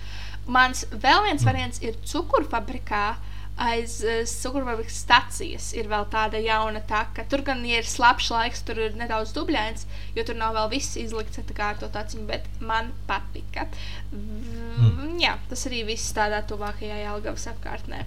Mans 0.48 0.86
vēl 0.92 1.24
viens 1.26 1.44
variants 1.46 1.82
ir 1.82 1.94
cukurfabrikā. 2.06 3.16
Aiz 3.62 3.98
uh, 4.02 4.22
cukurfabrikas 4.26 5.02
stācijas 5.04 5.68
ir 5.78 5.90
vēl 5.92 6.06
tāda 6.10 6.40
jauna 6.42 6.80
taka. 6.88 7.26
Tur 7.30 7.44
gan 7.46 7.60
ir 7.68 7.84
slapjš 7.86 8.30
laiks, 8.34 8.64
tur 8.66 8.80
ir 8.82 8.96
nedaudz 8.98 9.34
dubļains, 9.36 9.86
jo 10.16 10.24
tur 10.26 10.36
nav 10.40 10.56
vēl 10.56 10.70
viss 10.72 10.96
izlikts 10.98 11.38
tā 11.38 11.54
kā 11.58 11.68
ar 11.74 11.78
to 11.82 11.90
taciņu, 11.94 12.26
bet 12.32 12.48
man 12.64 12.90
patika. 13.10 13.68
Mm. 14.16 15.20
Jā, 15.22 15.36
tas 15.52 15.68
arī 15.70 15.84
viss 15.92 16.10
tādā 16.16 16.42
tuvākajā 16.50 17.04
Jālgavas 17.04 17.46
apkārtnē. 17.52 18.02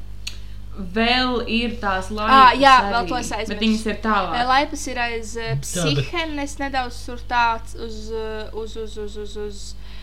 Vēl 0.75 1.45
ir 1.55 1.77
tās 1.79 2.09
Ā, 2.11 2.15
laipas. 2.19 2.59
jā, 2.59 2.73
arī, 2.81 2.91
vēl 2.97 3.05
to 3.13 3.19
es 3.21 3.29
aizmirsu. 3.37 3.53
Bet 3.53 3.61
viņas 3.63 3.85
ir 3.93 3.99
tālāk. 4.03 4.41
Laipas 4.49 4.87
ir 4.91 4.99
aiz 5.05 5.37
uh, 5.39 5.51
bet- 5.53 5.63
psihenes, 5.69 6.57
nedaudz 6.59 6.99
tur 7.07 7.23
tāds 7.31 7.77
uz, 7.79 8.01
uh, 8.11 8.49
uz, 8.59 8.75
uz, 8.83 8.97
uz, 9.05 9.15
uz, 9.23 9.37
uz 9.45 9.61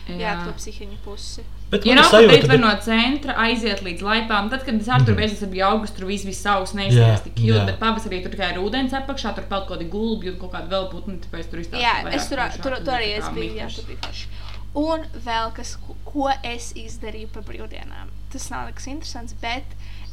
jā. 0.08 0.18
Jā. 0.18 0.36
to 0.46 0.52
psihiņu 0.58 0.98
pusi. 1.04 1.44
Bet 1.72 1.86
Ja 1.88 1.94
tā 1.96 2.10
var 2.12 2.42
ka- 2.44 2.56
no 2.60 2.70
centra 2.84 3.34
aiziet 3.46 3.80
līdz 3.80 4.02
laipām. 4.04 4.50
Tad, 4.52 4.64
kad 4.66 4.80
es 4.80 4.88
ar 4.92 5.04
tur 5.06 5.16
beidzot 5.16 5.48
bija 5.48 5.70
augusts, 5.72 5.96
tur 5.96 6.06
viss 6.06 6.26
bija 6.28 6.36
Jā, 6.36 6.74
neizskatās 6.76 7.24
tik 7.24 7.40
jūtas, 7.40 7.66
bet 7.70 7.78
pavasarī 7.80 8.22
tur 8.22 8.34
tikai 8.34 8.50
ir 8.52 8.60
ūdens 8.60 8.92
apakšā, 8.92 9.34
tur 9.34 9.48
kaut 9.48 9.68
kādi 9.70 9.88
gulbi 9.88 10.28
un 10.28 10.38
kaut 10.38 10.52
kāda 10.52 10.68
vēl 10.68 10.90
putni, 10.92 11.16
tāpēc 11.24 11.48
tur 11.48 11.62
izstāsta. 11.62 11.80
Jā, 11.80 11.94
es 12.12 12.28
tur, 12.28 12.42
tur, 12.60 12.76
tur 12.84 12.98
arī 12.98 13.14
es 13.16 13.28
biju. 13.32 13.56
Jā, 13.56 13.70
tur 13.72 13.88
bija. 13.88 14.02
forši. 14.04 14.26
Un 14.74 15.04
vēl 15.24 15.52
kas, 15.56 15.76
ko- 16.04 16.32
es 16.42 16.72
izdarīju 16.72 17.32
par 17.32 17.42
brīvdienām. 17.48 18.12
Tas 18.32 18.50
nav 18.50 18.68
nekas 18.68 18.86
interesants, 18.88 19.34
bet 19.40 19.64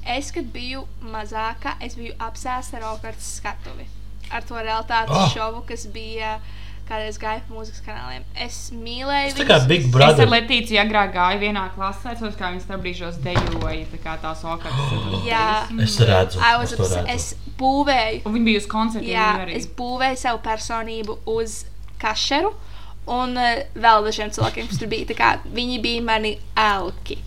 es, 0.05 0.31
kad 0.31 0.51
biju 0.51 0.85
mazāka, 1.01 1.75
es 1.81 1.95
biju 1.95 2.15
apsēsta 2.19 2.79
ar 2.79 2.89
augstas 2.93 3.35
skatuvi. 3.39 3.87
Ar 4.31 4.43
to 4.43 4.55
realitātes 4.55 5.15
oh. 5.15 5.31
šovu, 5.33 5.63
kas 5.67 5.87
bija 5.87 6.39
kādreiz 6.89 7.19
gāja 7.21 7.41
pa 7.47 7.53
mūzikas 7.55 7.83
kanāliem. 7.85 8.25
Es 8.45 8.57
mīlēju 8.75 9.33
Tas 9.35 9.39
tā 9.39 9.45
kā 9.49 9.57
Big 9.69 9.85
Es 9.85 9.89
ar 9.89 9.93
Brother. 9.95 10.31
Letīciju 10.33 10.81
agrāk 10.81 11.13
gāju 11.15 11.41
vienā 11.43 11.67
klasē, 11.75 12.15
es 12.17 12.39
kā 12.39 12.49
viņas 12.53 12.67
tam 12.69 12.81
brīžos 12.83 13.19
dejoja, 13.23 13.85
tā 13.93 14.01
kā 14.03 14.15
tās 14.23 14.41
okas. 14.43 14.81
Jā. 15.29 15.45
Es 15.85 15.99
redzu, 16.01 16.41
es 16.65 16.75
redzu. 16.79 17.05
es 17.13 17.29
būvēju 17.59 18.25
Un 18.25 18.35
viņi 18.37 18.49
bija 18.49 18.63
uz 18.63 18.67
koncertiem 18.71 19.13
Jā, 19.13 19.29
arī. 19.45 19.55
es 19.59 19.69
būvēju 19.79 20.19
savu 20.25 20.41
personību 20.45 21.17
uz 21.37 21.61
kašeru, 22.01 22.51
un 23.09 23.33
uh, 23.37 23.63
vēl 23.75 24.05
dažiem 24.05 24.29
cilvēkiem, 24.35 24.69
kas 24.69 24.79
tur 24.81 24.91
bija. 24.91 25.09
tā 25.09 25.17
Kā, 25.17 25.31
viņi 25.55 25.81
bija 25.83 26.05
mani 26.05 26.35
elki. 26.55 27.17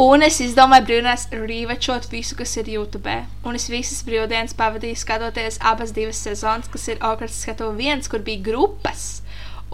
Un 0.00 0.22
es 0.24 0.38
izdomāju 0.40 0.86
brīvdienās 0.88 1.26
rīvečot 1.34 2.06
visu, 2.12 2.36
kas 2.38 2.54
ir 2.56 2.70
YouTube. 2.72 3.16
Un 3.44 3.58
es 3.58 3.66
visas 3.68 4.00
brīvdienas 4.06 4.54
pavadīju 4.56 4.96
skatoties 4.96 5.58
abas 5.72 5.92
divas 5.96 6.20
sezonas, 6.24 6.70
kas 6.72 6.86
ir 6.88 7.02
Okrits 7.04 7.42
skatu 7.44 7.68
viens, 7.76 8.08
kur 8.08 8.22
bija 8.24 8.40
grupas. 8.46 9.20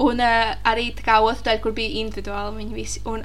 Un 0.03 0.19
uh, 0.21 0.57
arī 0.67 0.91
tā 0.99 1.07
kā 1.07 1.21
otru 1.25 1.47
daļu, 1.47 1.63
kur 1.63 1.77
bija 1.77 2.01
individuāli 2.03 2.59
viņi 2.59 2.75
visi. 2.77 3.05
Un 3.07 3.23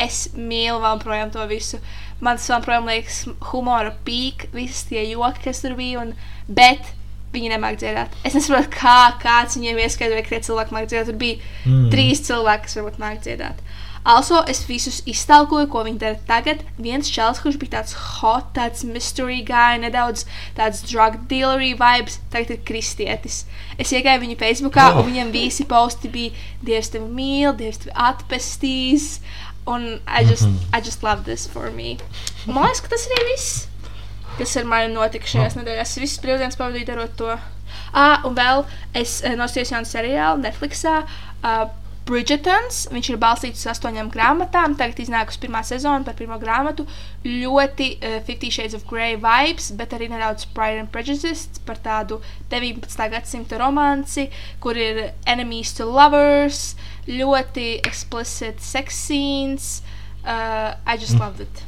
es 0.00 0.22
mīlu 0.32 0.80
vēl 0.82 1.02
projām 1.04 1.34
to 1.34 1.44
visu. 1.50 1.82
Man 2.24 2.40
tas 2.40 2.48
vēl 2.50 2.64
projām 2.64 2.88
liekas 2.88 3.20
humora 3.50 3.92
pīk, 4.06 4.48
visas 4.56 4.86
tie 4.88 5.04
joki, 5.10 5.44
kas 5.50 5.60
tur 5.62 5.76
bija. 5.78 6.00
Un, 6.06 6.14
bet 6.48 6.94
viņi 7.32 7.52
nemāķi 7.54 7.80
dziedāt. 7.84 8.16
Es 8.28 8.34
nesaprotu, 8.36 8.72
kā 8.76 8.96
kāds 9.22 9.56
viņiem 9.60 9.84
ieskaidroja, 9.84 10.24
ka 10.26 10.34
tie 10.34 10.42
cilvēki 10.48 10.76
māķi 10.76 10.90
dziedāt. 10.94 11.12
Tur 11.12 11.20
bija 11.20 11.38
Mm. 11.68 11.86
trīs 11.92 12.24
cilvēki, 12.26 12.66
kas 12.66 12.76
varbūt 12.80 13.00
māķi 13.04 13.22
dziedāt. 13.28 13.60
Also, 14.04 14.40
es 14.50 14.64
visus 14.66 15.00
iztēloju, 15.06 15.68
ko 15.70 15.84
viņi 15.86 15.98
dara 16.00 16.16
tagad. 16.26 16.64
Viens 16.82 17.06
čels, 17.10 17.38
kurš 17.38 17.56
bija 17.60 17.76
tāds 17.76 17.92
hot, 17.94 18.48
tāds 18.56 18.82
mystery 18.82 19.44
guy, 19.46 19.78
nedaudz 19.78 20.24
tāds 20.56 20.82
drug 20.90 21.20
dealery 21.30 21.72
vibes, 21.78 22.18
tagad 22.32 22.50
ir 22.50 22.64
kristietis. 22.66 23.44
Es 23.78 23.92
iegāju 23.94 24.24
viņa 24.24 24.38
Facebookā, 24.40 24.88
Oh. 24.90 24.98
un 25.04 25.12
viņam 25.12 25.30
visi 25.30 25.64
posti 25.64 26.08
bija 26.08 26.32
Dievs 26.66 26.90
tevi 26.90 27.06
mīl, 27.06 27.54
Dievs 27.56 27.78
tevi 27.78 27.92
atpestīs. 27.94 29.20
Un 29.66 30.00
I 30.08 30.24
just, 30.26 30.42
mm. 30.42 30.56
-hmm. 30.58 30.78
I 30.78 30.80
just 30.84 31.02
love 31.02 31.22
this 31.24 31.46
for 31.46 31.70
me. 31.70 31.96
Man 32.46 32.64
liekas, 32.64 32.80
ka 32.80 32.88
tas 32.88 33.06
arī 33.06 33.30
viss, 33.30 33.68
kas 34.38 34.56
ar 34.56 34.64
mani 34.64 34.94
notika 34.94 35.26
šajās 35.26 35.56
Oh. 35.56 35.62
nedēļās. 35.62 35.80
Es 35.80 35.98
visas 35.98 36.18
brīvdienas 36.24 36.56
pavadīju 36.56 36.86
darot 36.86 37.16
to. 37.16 37.38
Ah, 37.94 38.24
un 38.24 38.34
vēl 38.34 38.64
es 38.94 39.22
uh, 39.24 39.30
nosījos 39.36 39.70
jaunu 39.70 39.86
seriālu 39.86 40.40
Netflixā. 40.42 41.02
Uh, 41.44 41.68
Bridgetons, 42.06 42.88
viņš 42.90 43.08
ir 43.12 43.18
balstīts 43.22 43.60
uz 43.62 43.68
astoņām 43.76 44.08
grāmatām. 44.10 44.74
Tagad 44.78 44.98
iznākusi 45.04 45.38
pirmā 45.44 45.60
sezona 45.64 46.02
par 46.06 46.16
pirmo 46.18 46.38
grāmatu. 46.42 46.84
Ļoti 47.24 47.88
uh, 48.00 48.16
Fifty 48.26 48.50
Shades 48.50 48.74
of 48.74 48.84
Grey 48.90 49.14
vibes, 49.22 49.70
bet 49.78 49.94
arī 49.94 50.08
nedaudz 50.10 50.48
Pride 50.56 50.82
and 50.82 50.90
Prejudice 50.94 51.62
par 51.68 51.78
tādu 51.84 52.18
19. 52.50 53.06
gadsimta 53.14 53.60
romanci, 53.62 54.26
kur 54.60 54.74
ir 54.76 55.12
enemies 55.30 55.72
to 55.78 55.86
lovers, 55.86 56.74
ļoti 57.06 57.76
explicit 57.86 58.58
sex 58.60 58.98
scenes. 59.06 59.82
Uh, 60.24 60.74
I 60.86 60.96
just 60.98 61.14
Mm. 61.14 61.20
loved 61.20 61.40
it. 61.40 61.62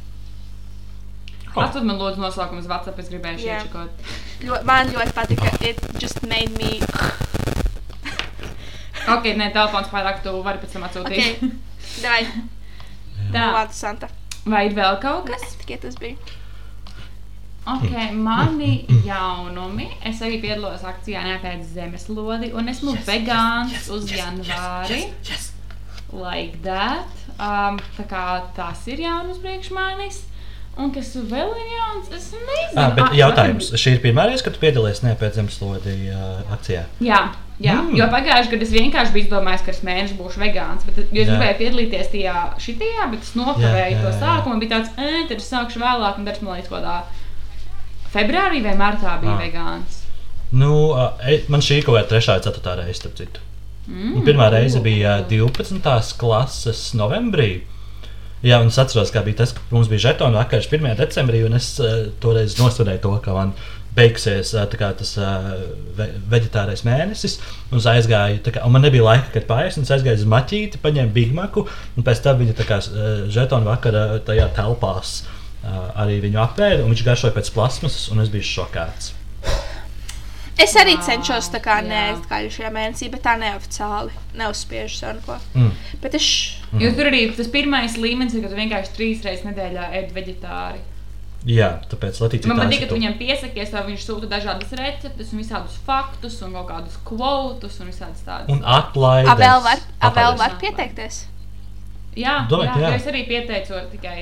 Atved 1.55 1.83
man 1.87 1.95
lūdzu 1.95 2.19
nosaukumu 2.19 2.59
uz 2.59 2.67
WhatsApp, 2.67 2.99
es 2.99 3.07
gribēju 3.07 3.39
Jā. 3.39 3.61
iečakot. 3.63 3.89
Ļo, 4.43 4.57
man 4.67 4.89
ļoti 4.91 5.13
patika. 5.15 5.53
It 5.63 5.79
just 5.97 6.21
made 6.27 6.51
me. 6.59 6.81
Ok, 9.13 9.29
nē, 9.37 9.51
telefons 9.53 9.91
pārāk 9.93 10.23
tu 10.25 10.33
vari 10.45 10.61
pēc 10.61 10.75
tam 10.75 10.87
atsūtīt. 10.87 11.43
Ok, 11.43 11.53
davai. 12.01 12.25
Tā, 13.33 13.45
Labāk, 13.51 13.71
Santa. 13.73 14.09
vai 14.45 14.65
ir 14.69 14.75
vēl 14.77 14.97
kaut 15.01 15.29
kas? 15.29 15.43
Kas 15.45 15.55
tikai 15.61 15.77
tas 15.83 15.95
bija? 16.01 16.17
Ok, 17.65 17.89
mani 18.13 18.85
jaunumi. 19.07 19.87
Es 20.05 20.19
arī 20.21 20.37
piedalos 20.43 20.83
akcijā 20.85 21.23
Nepēc 21.25 21.63
zemeslodi, 21.73 22.51
un 22.53 22.69
esmu 22.69 22.93
yes, 22.93 23.07
vegāns 23.07 23.73
yes, 23.73 23.87
yes, 23.87 23.89
uz 23.95 24.11
janvāri. 24.13 24.99
Yes, 25.25 25.31
yes. 25.31 25.47
Like 26.13 26.61
that. 26.67 27.09
Um, 27.41 27.79
tā 27.97 28.05
kā 28.11 28.25
tas 28.55 28.85
ir 28.91 29.01
jauns 29.01 29.41
priekš 29.41 29.71
manis. 29.73 30.21
Un 30.77 30.89
kas 30.91 31.13
vēl 31.15 31.51
ir 31.55 31.67
jauns, 31.71 32.09
es 32.11 32.25
nezinu. 32.35 32.75
Ah, 32.75 32.89
bet 32.97 33.05
Ah, 33.05 33.13
jautājums, 33.15 33.69
šī 33.79 33.93
ir 33.95 34.01
pirmā 34.03 34.25
reize, 34.27 34.43
kad 34.43 34.57
tu 34.57 34.59
nepēc 35.05 35.37
zemeslodi 35.39 35.93
uh, 36.11 36.41
akcijā? 36.51 36.81
Jā, 36.99 37.19
jā. 37.63 37.75
Mm. 37.79 37.93
Jo 37.95 38.07
pagājušajā 38.11 38.51
gadā 38.51 38.65
es 38.67 38.73
vienkārši 38.75 39.13
biju 39.15 39.25
izdomājis, 39.25 39.63
ka 39.63 39.71
es 39.71 39.79
mēneši 39.87 40.17
būšu 40.19 40.41
vegāns. 40.43 40.83
Bet, 40.83 40.97
jo 41.15 41.21
es 41.23 41.29
Jā. 41.29 41.37
gribēju 41.37 41.57
piedalīties 41.61 42.09
tajā 42.11 42.35
šitajā, 42.65 43.07
bet 43.13 43.23
es 43.23 43.31
nokavēju 43.39 43.95
Jā, 43.95 44.01
jā, 44.01 44.01
to 44.03 44.11
sākumu. 44.19 44.59
Bija 44.59 44.73
tāds, 44.75 44.91
eh, 44.99 45.21
tad 45.29 45.37
es 45.39 45.47
sākšu 45.53 45.79
vēlāk, 45.79 46.17
un 46.19 46.25
darbs 46.27 46.41
man 46.43 46.59
kaut 46.61 46.73
kādā 46.75 46.97
februārī 48.15 48.61
vai 48.65 48.75
martā 48.79 49.15
bija 49.21 49.31
Ah. 49.37 49.39
vegāns. 49.45 50.01
Nu, 50.51 50.73
e- 51.23 51.43
man 51.47 51.61
šī 51.61 51.83
kaut 51.85 51.95
kāda 51.95 52.09
trešā, 52.11 52.35
ceturtā 52.43 52.75
reize, 52.81 52.99
starp 52.99 53.15
citu. 53.15 53.39
Mm. 53.87 54.15
Un 54.17 54.25
Pirmā 54.25 54.49
reize 54.51 54.79
bija 54.81 55.19
uh, 55.21 55.27
12. 55.29 56.17
klases 56.17 56.91
novembrī. 56.93 57.61
Jā, 58.45 58.59
un 58.61 58.69
es 58.69 58.75
atceros, 58.77 59.09
kā 59.09 59.23
bija 59.25 59.39
tas, 59.39 59.55
ka 59.57 59.63
mums 59.73 59.87
bija 59.89 60.03
žetona 60.11 60.43
vakars 60.43 60.67
1. 60.69 60.91
decembrī, 60.99 61.39
un 61.47 61.57
es 61.57 61.71
uh, 61.81 62.11
toreiz 62.21 62.59
nosvarēju 62.59 63.01
to, 63.01 63.13
ka 63.25 63.33
man 63.33 63.55
beigsies 63.97 64.51
uh, 64.53 64.67
tas 64.69 65.15
uh, 65.17 65.47
ve 65.97 66.11
vegetārais 66.29 66.85
mēnesis. 66.85 67.39
Un 67.71 67.81
es 67.81 67.89
aizgāju, 67.89 68.43
kā, 68.45 68.61
un 68.67 68.75
man 68.75 68.85
nebija 68.85 69.07
laika, 69.07 69.31
kad 69.33 69.49
pāriest, 69.49 69.81
un 69.81 69.89
es 69.89 69.93
aizgāju 69.97 70.21
uz 70.21 70.29
maķīti, 70.29 70.83
paņēmu 70.83 71.15
bigmaku, 71.17 71.65
un 71.97 72.05
pēc 72.05 72.21
tam 72.27 72.43
viņa 72.43 72.69
kā 72.69 72.81
uh, 72.83 73.11
žetona 73.33 73.71
vakarā 73.71 74.05
tajā 74.29 74.51
telpās 74.59 75.17
uh, 75.25 75.89
arī 76.05 76.21
viņu 76.29 76.43
apēda, 76.45 76.83
un 76.85 76.93
viņš 76.93 77.05
garšoja 77.09 77.39
pēc 77.39 77.53
plasmasas, 77.55 78.11
un 78.13 78.21
es 78.21 78.29
biju 78.29 78.51
šokēts. 78.51 79.15
Es 80.61 80.71
arī 80.79 80.95
cenšos 81.03 81.49
tā 81.51 81.59
kā 81.63 81.81
neēst 81.83 82.29
gaļu 82.29 82.51
šajā 82.55 82.71
mēnesī, 82.71 83.09
bet 83.11 83.25
tā 83.25 83.35
neoficiāli. 83.39 84.13
Neuzspiežu 84.39 84.99
sev 85.01 85.15
neko. 85.17 85.35
Mm. 85.53 85.71
Bet 86.03 86.15
es. 86.15 86.27
Jo 86.79 86.91
tur 86.95 87.09
arī 87.11 87.25
tas 87.35 87.49
pirmais 87.51 87.97
līmenis 87.99 88.37
ir, 88.37 88.43
ka 88.45 88.51
tu 88.51 88.59
vienkārši 88.59 88.93
trīs 88.95 89.23
reizes 89.25 89.47
nedēļā 89.49 89.89
ēd 89.99 90.13
vegetāri. 90.15 90.83
Jā, 91.45 91.75
tāpēc 91.91 92.17
Latīcija 92.23 92.49
Man 92.49 92.57
tā 92.57 92.65
patīk, 92.65 92.81
ka 92.81 92.89
tu 92.89 92.97
viņam 92.97 93.19
piesakies, 93.19 93.69
vai 93.75 93.83
viņš 93.91 94.05
sūta 94.07 94.29
dažādas 94.31 94.71
receptes, 94.79 95.29
un 95.29 95.41
visādus 95.43 95.75
faktus, 95.85 96.39
un 96.41 96.55
kaut 96.57 96.71
kādus 96.71 96.95
kvotus, 97.05 97.75
un 97.83 97.91
visādas 97.91 98.23
tādas. 98.25 98.49
Un 98.49 98.63
atlaides. 98.65 99.29
A 99.29 99.35
vēl 99.37 99.61
var, 99.67 99.83
a 100.01 100.11
vēl 100.15 100.39
var 100.39 100.55
pieteikties. 100.63 101.19
Jā, 102.17 102.39
Domāju, 102.49 102.71
jā, 102.71 102.79
jā. 102.79 102.89
jā. 102.89 102.97
es 102.97 103.09
arī 103.11 103.21
pieteicu 103.29 103.83
tikai 103.91 104.19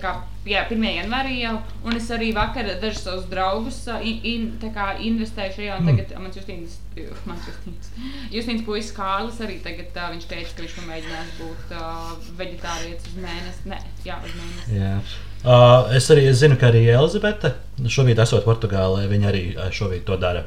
kā, 0.00 0.12
jā, 0.48 0.62
1. 0.70 0.84
janvārī 1.00 1.40
jau, 1.40 1.56
un 1.84 1.96
es 1.98 2.08
arī 2.14 2.30
vakar 2.36 2.68
dažus 2.82 3.02
savus 3.06 3.24
draugus 3.30 3.78
in, 4.00 4.20
in, 4.32 4.44
kā 4.74 4.92
investēju 4.98 5.56
šajā, 5.56 5.78
Mm. 5.80 5.90
tagad 5.90 6.22
mans 6.22 6.36
Justīns, 6.38 6.78
mans 7.28 7.48
Justīns, 7.48 7.90
Justīns 8.34 8.64
puisis 8.66 8.94
Kārlis 8.96 9.40
arī 9.44 9.58
tagad, 9.64 9.90
uh, 9.96 10.10
viņš 10.14 10.28
teica, 10.30 10.54
ka 10.56 10.62
viņš 10.66 10.76
pamēģinās 10.78 11.34
būt 11.40 11.74
uh, 11.76 12.14
veģetārietis 12.38 13.10
uz 13.10 13.18
mēnesi, 13.24 13.66
ne, 13.72 13.80
jā, 14.06 14.20
uz 14.24 14.38
mēnesi. 14.38 14.78
Jā. 14.78 14.94
Uh, 15.40 15.90
es 15.96 16.10
arī 16.12 16.26
es 16.28 16.40
zinu, 16.42 16.58
ka 16.60 16.68
arī 16.68 16.84
Elizabete, 16.92 17.54
šobrīd 17.88 18.20
esot 18.20 18.44
Portugālē, 18.44 19.06
viņa 19.08 19.30
arī 19.32 19.44
šobrīd 19.72 20.04
to 20.08 20.20
dara. 20.20 20.44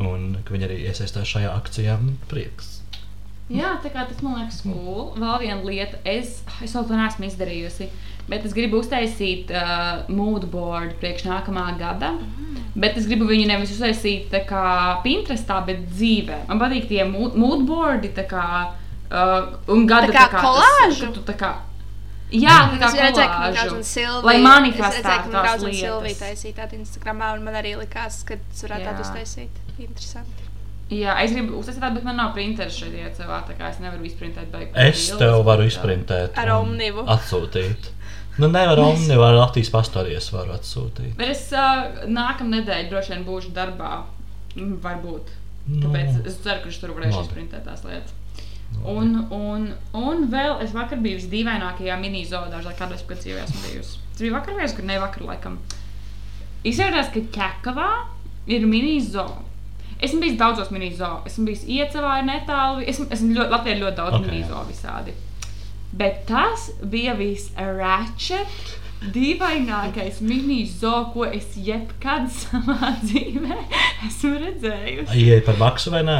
Un 0.00 0.38
ka 0.46 0.54
viņa 0.54 0.64
arī 0.64 0.78
iesaistās 0.88 1.28
šajā 1.28 1.50
akcijā. 1.52 1.98
Prieks. 2.30 2.79
Jā, 3.50 3.72
tā 3.82 3.90
kā 3.90 4.04
tas 4.06 4.20
man 4.22 4.38
liekas 4.38 4.60
cool. 4.62 5.10
Vēl 5.18 5.40
viena 5.42 5.60
lieta, 5.66 5.98
es, 6.06 6.38
es 6.62 6.74
vēl 6.76 6.84
to 6.86 6.98
neesmu 6.98 7.26
izdarījusi, 7.26 7.88
bet 8.30 8.44
es 8.46 8.52
gribu 8.54 8.78
uztaisīt 8.78 9.50
uh, 9.50 10.04
mood 10.14 10.46
board 10.52 10.94
priekš 11.00 11.26
nākamā 11.26 11.64
gada. 11.80 12.12
Bet 12.78 12.98
es 13.00 13.08
gribu 13.10 13.26
viņu 13.26 13.48
nevis 13.50 13.72
uztaisīt 13.74 14.28
tā 14.30 14.44
kā 14.46 14.66
Pinterestā, 15.02 15.58
bet 15.66 15.82
dzīvē. 15.90 16.44
Man 16.50 16.62
patīk 16.62 16.86
tie 16.92 17.02
mood, 17.08 17.34
boardi, 17.66 18.12
tā 18.14 18.28
kā 18.30 18.44
uh, 18.70 19.50
un 19.74 19.82
gada 19.90 20.12
Tā 20.12 20.14
kā 20.14 20.28
tas, 20.30 20.46
kolāžu? 20.46 21.08
ka 21.08 21.18
tu 21.18 21.24
tā 21.32 21.36
kā. 21.40 21.50
Jā, 22.30 22.60
tā 22.70 22.78
kā 22.78 22.92
redzēju, 22.94 23.80
Silvija. 23.82 24.20
Lai 24.22 24.36
Es 24.36 24.44
redzēju, 24.44 24.46
manifestētu 24.46 25.24
ka 25.24 25.34
man 25.34 25.48
daudz 25.48 25.66
un 25.66 25.74
Silvija 25.74 26.20
taisīja 26.20 26.60
tādu 26.60 26.78
Instagramā, 26.78 27.32
un 27.34 27.42
man 27.48 27.58
arī 27.58 27.74
likās, 27.80 28.22
ka 28.28 28.38
tas 28.38 28.62
varētu 28.68 28.86
Jā. 28.86 28.92
tādu 28.92 29.08
uztaisīt. 29.08 29.60
Interesanti. 29.80 30.49
Jā, 30.90 31.14
es 31.22 31.30
gribu 31.30 31.60
tādu, 31.62 32.00
bet 32.00 32.06
man 32.06 32.16
nav 32.18 32.32
printers 32.34 32.74
šeit 32.74 32.96
iecavā, 32.98 33.44
tā 33.46 33.54
kā 33.58 33.68
es 33.70 33.78
nevaru 33.78 34.06
izprintēt. 34.08 34.50
Es 34.50 34.56
bildes, 34.74 35.10
tev 35.20 35.42
varu 35.46 35.66
izprintēt. 35.70 36.38
Ar 36.40 36.50
Omnivu. 36.56 37.04
Atsūtīt. 37.14 37.92
Nu, 38.40 38.48
nevar 38.50 38.80
Omnivu 38.82 39.22
ar 39.22 39.36
Latvijas 39.38 39.70
pastāvijas 39.70 40.30
varu 40.34 40.56
atsūtīt. 40.56 41.12
Bet 41.18 41.34
es 41.36 41.44
uh, 41.54 42.06
nākamā 42.10 42.56
nedēļa 42.56 42.90
droši 42.90 43.14
vien 43.14 43.26
būšu 43.28 43.52
darbā. 43.54 44.00
Mm, 44.56 44.80
Varbūt. 44.82 45.30
Nu, 45.68 45.84
Tāpēc 45.84 46.24
es 46.26 46.40
ceru, 46.42 46.62
ka 46.64 46.70
viņš 46.70 46.80
tur 46.82 46.94
varēs 46.96 47.18
izprintēt 47.20 47.62
tās 47.68 47.84
lietas. 47.86 48.16
Un, 48.86 49.12
un, 49.34 49.66
un 49.98 50.24
vēl 50.30 50.62
es 50.64 50.72
vakar 50.74 50.98
biju 51.02 51.18
visdīvainākajā 51.18 51.98
mini-zoodārzā, 52.00 52.72
kādā 52.78 52.96
es 52.96 53.04
pēc 53.06 53.24
dzīvē 53.26 53.44
esmu 53.44 53.62
bijusi. 53.66 54.00
Tas 54.12 54.22
bija 54.24 54.34
vakar, 54.36 54.56
vai 54.56 54.66
es 54.66 54.74
kur 54.74 54.86
ne 54.88 54.98
vakar, 55.02 55.26
laikam. 55.26 55.58
Izrādās, 56.66 57.10
ka 57.12 57.22
Čekavā 57.34 57.90
ir 58.50 58.66
mini-zoo. 58.70 59.49
Esmu 60.00 60.20
bijis 60.22 60.38
daudzos 60.40 60.70
mini-zoo. 60.72 61.20
Esmu 61.28 61.46
bijis 61.50 61.64
iecavā, 61.68 62.18
ir 62.22 62.28
netālu. 62.28 62.84
Esmu, 62.88 63.08
esmu 63.12 63.34
ļoti, 63.36 63.52
Latvijā 63.52 63.76
ir 63.76 63.82
ļoti 63.84 63.98
daudz 64.00 64.16
Ok. 64.16 64.22
okay. 64.22 64.34
mini-zoo 64.34 64.64
visādi. 64.68 65.16
Bet 66.00 66.22
tas 66.28 66.70
bija 66.92 67.16
viss-ratchet. 67.18 68.76
Dīvainākais 69.14 70.18
mini-zoo, 70.20 71.06
ko 71.14 71.24
es 71.24 71.54
jebkad 71.56 72.28
savā 72.42 72.94
dzīvē 73.00 73.56
esmu 74.08 74.34
redzējusi. 74.42 75.16
Ieja 75.16 75.40
par 75.46 75.56
maksu 75.60 75.92
vai 75.94 76.02
nē? 76.04 76.18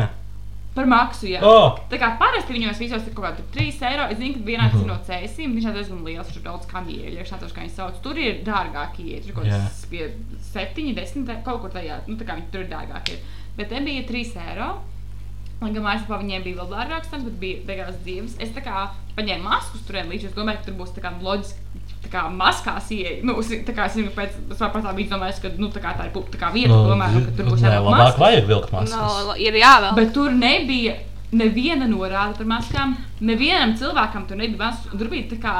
Par 0.70 0.86
maksu, 0.86 1.26
jā. 1.26 1.40
Oh! 1.42 1.74
Tā 1.90 1.98
kā 1.98 2.12
parasti 2.20 2.54
viņos 2.54 2.78
visos 2.78 3.02
ir 3.02 3.14
kaut 3.16 3.26
kādi 3.26 3.44
3 3.56 3.80
eiro. 3.88 4.04
Es 4.12 4.20
zinu, 4.20 4.36
ka 4.38 4.46
vienā 4.46 4.68
tas 4.70 4.78
ir 4.78 4.86
no 4.86 4.96
cēsīm. 5.08 5.56
Viņš 5.56 5.66
ir 5.66 5.74
diezgan 5.76 6.04
liels, 6.06 6.30
tur 6.30 6.38
ir 6.38 6.44
daudz 6.46 6.68
kamieļu. 6.70 7.16
Es 7.18 7.32
nezinu, 7.34 7.50
kā 7.56 7.64
viņi 7.64 7.74
sauc. 7.74 7.98
Tur 8.04 8.20
ir 8.22 8.38
dārgākie. 8.46 9.18
Tur 9.18 9.32
ir 9.32 9.36
kaut 9.36 9.50
kas 9.50 9.82
pie 9.90 10.06
7, 10.52 10.92
10, 11.00 11.32
kaut 11.46 11.64
kur 11.64 11.74
tajā. 11.74 11.98
Nu, 12.06 12.14
tā 12.20 12.28
kā 12.28 12.38
viņi 12.38 12.52
tur 12.54 12.62
ir 12.62 12.70
dārgākie. 12.70 13.18
Bet 13.60 13.68
te 13.68 13.80
bija 13.84 14.06
3 14.08 14.38
eiro. 14.48 14.70
Lai 15.60 15.74
gan 15.74 15.84
māksliniekam 15.84 16.22
viņiem 16.24 16.44
bija 16.46 16.56
vēl 16.62 16.68
dārgāks, 16.70 17.10
tas, 17.12 17.24
bet 17.26 17.34
bija 17.42 17.58
beigās 17.68 17.98
dzīves. 18.00 18.38
Es 18.40 18.54
tā 18.56 18.62
kā 18.64 18.86
paņēmu 19.18 19.44
maskas 19.44 19.82
tur 19.84 19.98
līdzi. 20.08 20.30
Es 20.30 20.36
domāju, 20.36 20.62
ka 20.62 20.68
tur 20.70 20.78
būs 20.78 20.94
tā 20.96 21.02
kā 21.04 21.10
loģiski. 21.20 21.66
Tā 22.00 22.08
kā 22.14 22.22
maskās 22.32 22.86
ieeja. 22.96 23.18
Nu, 23.28 23.34
tā 23.44 23.74
kā 23.76 23.84
es 23.90 23.98
zinu, 23.98 24.08
pēc 24.16 24.38
pēc 24.48 24.86
tam 24.86 24.96
domāju, 24.96 25.42
ka 25.44 25.50
nu, 25.60 25.68
tā, 25.74 25.82
kā 25.84 25.92
tā 25.98 26.06
ir 26.08 26.14
tā 26.32 26.40
kā 26.40 26.48
vieta, 26.54 26.72
Nu, 26.72 26.88
domāju, 26.88 27.18
nu, 27.18 27.26
ka 27.26 27.34
tur 27.36 27.50
būs 27.50 27.66
jābūt 27.66 27.90
labāk 27.90 28.22
vajag 28.22 28.48
vilkt 28.48 28.72
maskas. 28.72 29.20
No, 29.28 29.36
ir 29.36 29.60
jāvēl. 29.60 29.92
Bet 30.00 30.14
tur 30.16 30.32
nebija 30.32 30.96
neviena 31.36 31.90
norāde 31.90 32.40
par 32.40 32.48
maskām. 32.56 32.96
Nevienam 33.20 33.76
cilvēkam 33.76 34.24
tur 34.30 34.40
nebija 34.40 34.64
maskas. 34.64 34.94
un 34.94 35.04
Tur 35.04 35.12
bija 35.12 35.28
tā 35.34 35.40
kā. 35.44 35.56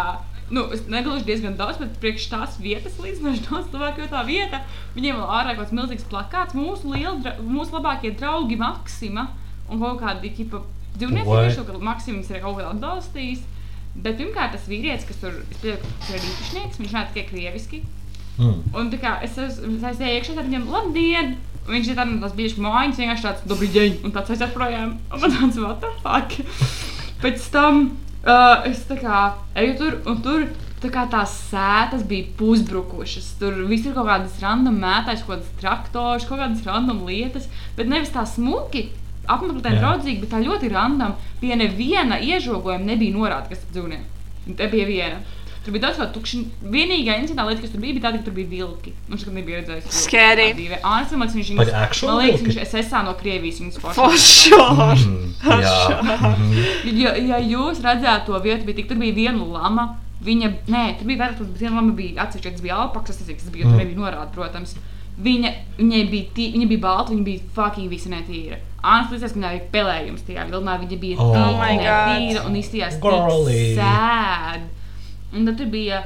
Nu, 0.50 0.64
negluži 0.90 1.28
diezgan 1.28 1.54
daudz, 1.58 1.78
bet 1.78 1.94
priekš 2.02 2.26
tās 2.32 2.56
vietas 2.58 2.96
līdz 2.98 3.22
daudz 3.46 3.68
cilvēku, 3.70 4.02
jo 4.02 4.08
tā 4.10 4.24
vieta, 4.26 4.64
viņiem 4.96 5.20
vēl 5.20 5.28
ārā 5.30 5.54
kaut 5.54 5.68
kāds 5.68 5.76
milzīgs 5.78 6.08
plakāts, 6.10 6.56
mūsu, 6.58 6.90
liela, 6.90 7.36
mūsu 7.38 7.76
labākie 7.76 8.10
draugi 8.18 8.58
Maksima 8.58 9.28
un 9.70 9.78
kaut 9.78 10.00
kādi 10.02 10.32
tipa 10.34 10.64
dzīvnieki, 10.96 11.28
kurš 11.30 11.60
to 11.68 11.78
Maksims 11.86 12.32
ir 12.32 12.42
kaut 12.42 12.58
kā 12.58 12.66
atbalstījis. 12.72 13.46
Bet 13.94 14.18
pirmkārt, 14.18 14.54
tas 14.54 14.66
vīrietis, 14.70 15.06
kas 15.06 15.22
tur, 15.22 15.38
ir 15.66 15.78
īpašnieks, 15.78 16.78
viņš 16.78 16.92
runā 16.92 17.06
tikai 17.10 17.26
krieviski. 17.30 17.80
Mm. 18.38 18.60
Un 18.78 18.90
tā 18.92 19.00
kā 19.02 19.16
es 19.26 19.38
aizēju 19.38 20.18
iekšā, 20.18 20.36
tad 20.36 20.46
viņam, 20.50 20.68
labdien! 20.70 21.34
Viņš 21.70 21.90
ir 21.92 21.98
tāds, 21.98 22.20
tas 22.22 22.36
bija 22.38 22.62
mājiņas, 22.64 23.00
vienkārši 23.02 23.26
tāds, 23.26 23.42
dobri 23.50 23.68
ģeņ, 23.74 23.98
un 24.06 24.14
tāds 24.14 24.32
aiziet 24.34 24.54
projām. 24.54 24.94
Un 25.12 25.22
man 25.22 25.34
tāds, 25.36 25.58
what 25.62 25.82
the 25.82 25.90
fuck? 26.02 26.38
Pēc 27.22 27.50
tam 27.54 27.82
uh, 28.24 28.66
es 28.68 28.82
tā 28.88 28.98
kā 29.00 29.20
eju 29.58 29.76
tur, 29.78 29.96
un 30.10 30.20
tur 30.24 30.46
tā 30.80 30.90
kā 30.92 31.04
tās 31.12 31.32
sētas 31.50 32.06
bija 32.08 32.30
pusbrukušas. 32.38 33.34
Tur 33.40 33.58
viss 33.68 33.88
ir 33.88 33.96
kaut 33.96 34.08
kādas 34.08 34.38
random 34.42 34.78
mētājas, 34.80 35.26
kaut 35.26 35.36
kādas 35.36 35.52
traktors, 35.60 36.28
kaut 36.28 36.40
kādas 36.40 36.64
random 36.66 37.04
lietas, 37.08 37.50
bet 37.76 37.90
nevis 37.90 38.12
tā 38.14 38.24
smuki. 38.28 38.88
Apmeklētāji 39.30 39.78
draudzīgi, 39.78 40.22
bet 40.24 40.32
tā 40.32 40.40
ļoti 40.42 40.70
random. 40.72 41.12
Pie 41.42 41.52
neviena 41.58 42.16
iežogojuma 42.24 42.88
nebija 42.88 43.14
norāda, 43.14 43.50
kas 43.52 43.60
tur 43.62 43.76
dzīvnieki. 43.76 44.56
Te 44.56 44.66
bija 44.72 44.86
viena. 44.88 45.20
Tur 45.64 45.72
bija 45.74 45.82
daudz 45.86 45.98
tādu 46.00 46.14
tukšu. 46.16 46.38
Vienīgā 46.72 47.18
incidentā 47.20 47.44
lieta, 47.48 47.60
kas 47.60 47.70
tur 47.74 47.80
bija, 47.82 47.92
bija 47.98 48.04
tāda, 48.06 48.18
ka 48.18 48.24
tur 48.30 48.32
bija 48.38 48.48
vilki. 48.48 48.94
Viņš 49.10 49.24
nekad 49.26 49.34
nebija 49.36 49.58
redzējis. 49.60 49.98
dzīvē. 50.56 50.78
Ārsts, 50.80 51.12
man 51.12 51.20
liekas, 51.28 51.36
viņš 51.36 51.50
viņus- 51.50 51.72
man 52.08 52.16
liekas, 52.24 52.44
viņš 52.46 52.60
SSA 52.64 53.02
no 53.04 53.12
Krievijas 53.20 53.60
viņus 53.60 53.80
sure. 54.16 54.94
Mm. 55.04 55.34
Jā. 55.60 56.02
Mhm. 56.02 56.98
Ja, 57.02 57.12
ja 57.14 57.38
jūs 57.44 57.80
redzētu 57.84 58.26
to 58.26 58.40
vietu, 58.40 58.64
bija 58.64 58.76
tik, 58.80 58.88
tur 58.88 58.96
bija 58.96 59.12
viena 59.14 59.44
lama. 59.44 59.96
Viņa, 60.24 60.48
nē, 60.68 60.98
tur 60.98 61.06
bija 61.08 61.18
vairāk, 61.22 61.36
tur 61.38 61.46
viena 61.56 61.76
lama 61.76 61.92
bija 61.96 62.22
atsevišķi, 62.24 62.52
tas 62.56 62.60
bija 62.64 62.76
alpaks, 62.76 63.06
tas, 63.16 63.16
tas 63.28 63.52
bija, 63.52 63.64
tur 63.64 63.72
Mm. 63.76 63.78
nebija 63.84 63.98
norāda, 64.00 64.32
protams. 64.34 64.74
Viņa, 65.20 65.52
viņai 65.78 66.02
bija, 66.10 66.24
tī, 66.36 66.52
viņa 66.56 66.68
bija 66.68 66.80
balta, 66.80 67.12
viņa 67.12 67.24
bija 67.24 67.40
fucking 67.54 67.88
visa 67.90 68.08
netīra. 68.08 68.56
Viņai 68.80 69.52
bija 69.60 69.70
pelējums 69.72 70.22
tajā 70.24 70.48
vilnā, 70.50 70.78
viņa 70.80 70.98
bija 71.00 71.16
Oh. 71.18 71.34
tīra, 71.36 71.58
my 71.58 71.76
God. 71.76 72.08
netīra 72.08 72.46
un 72.46 72.54
izstījās 72.56 73.00
Girly. 73.00 73.76
Un 75.34 75.46
tad 75.46 75.62
bija 75.70 76.02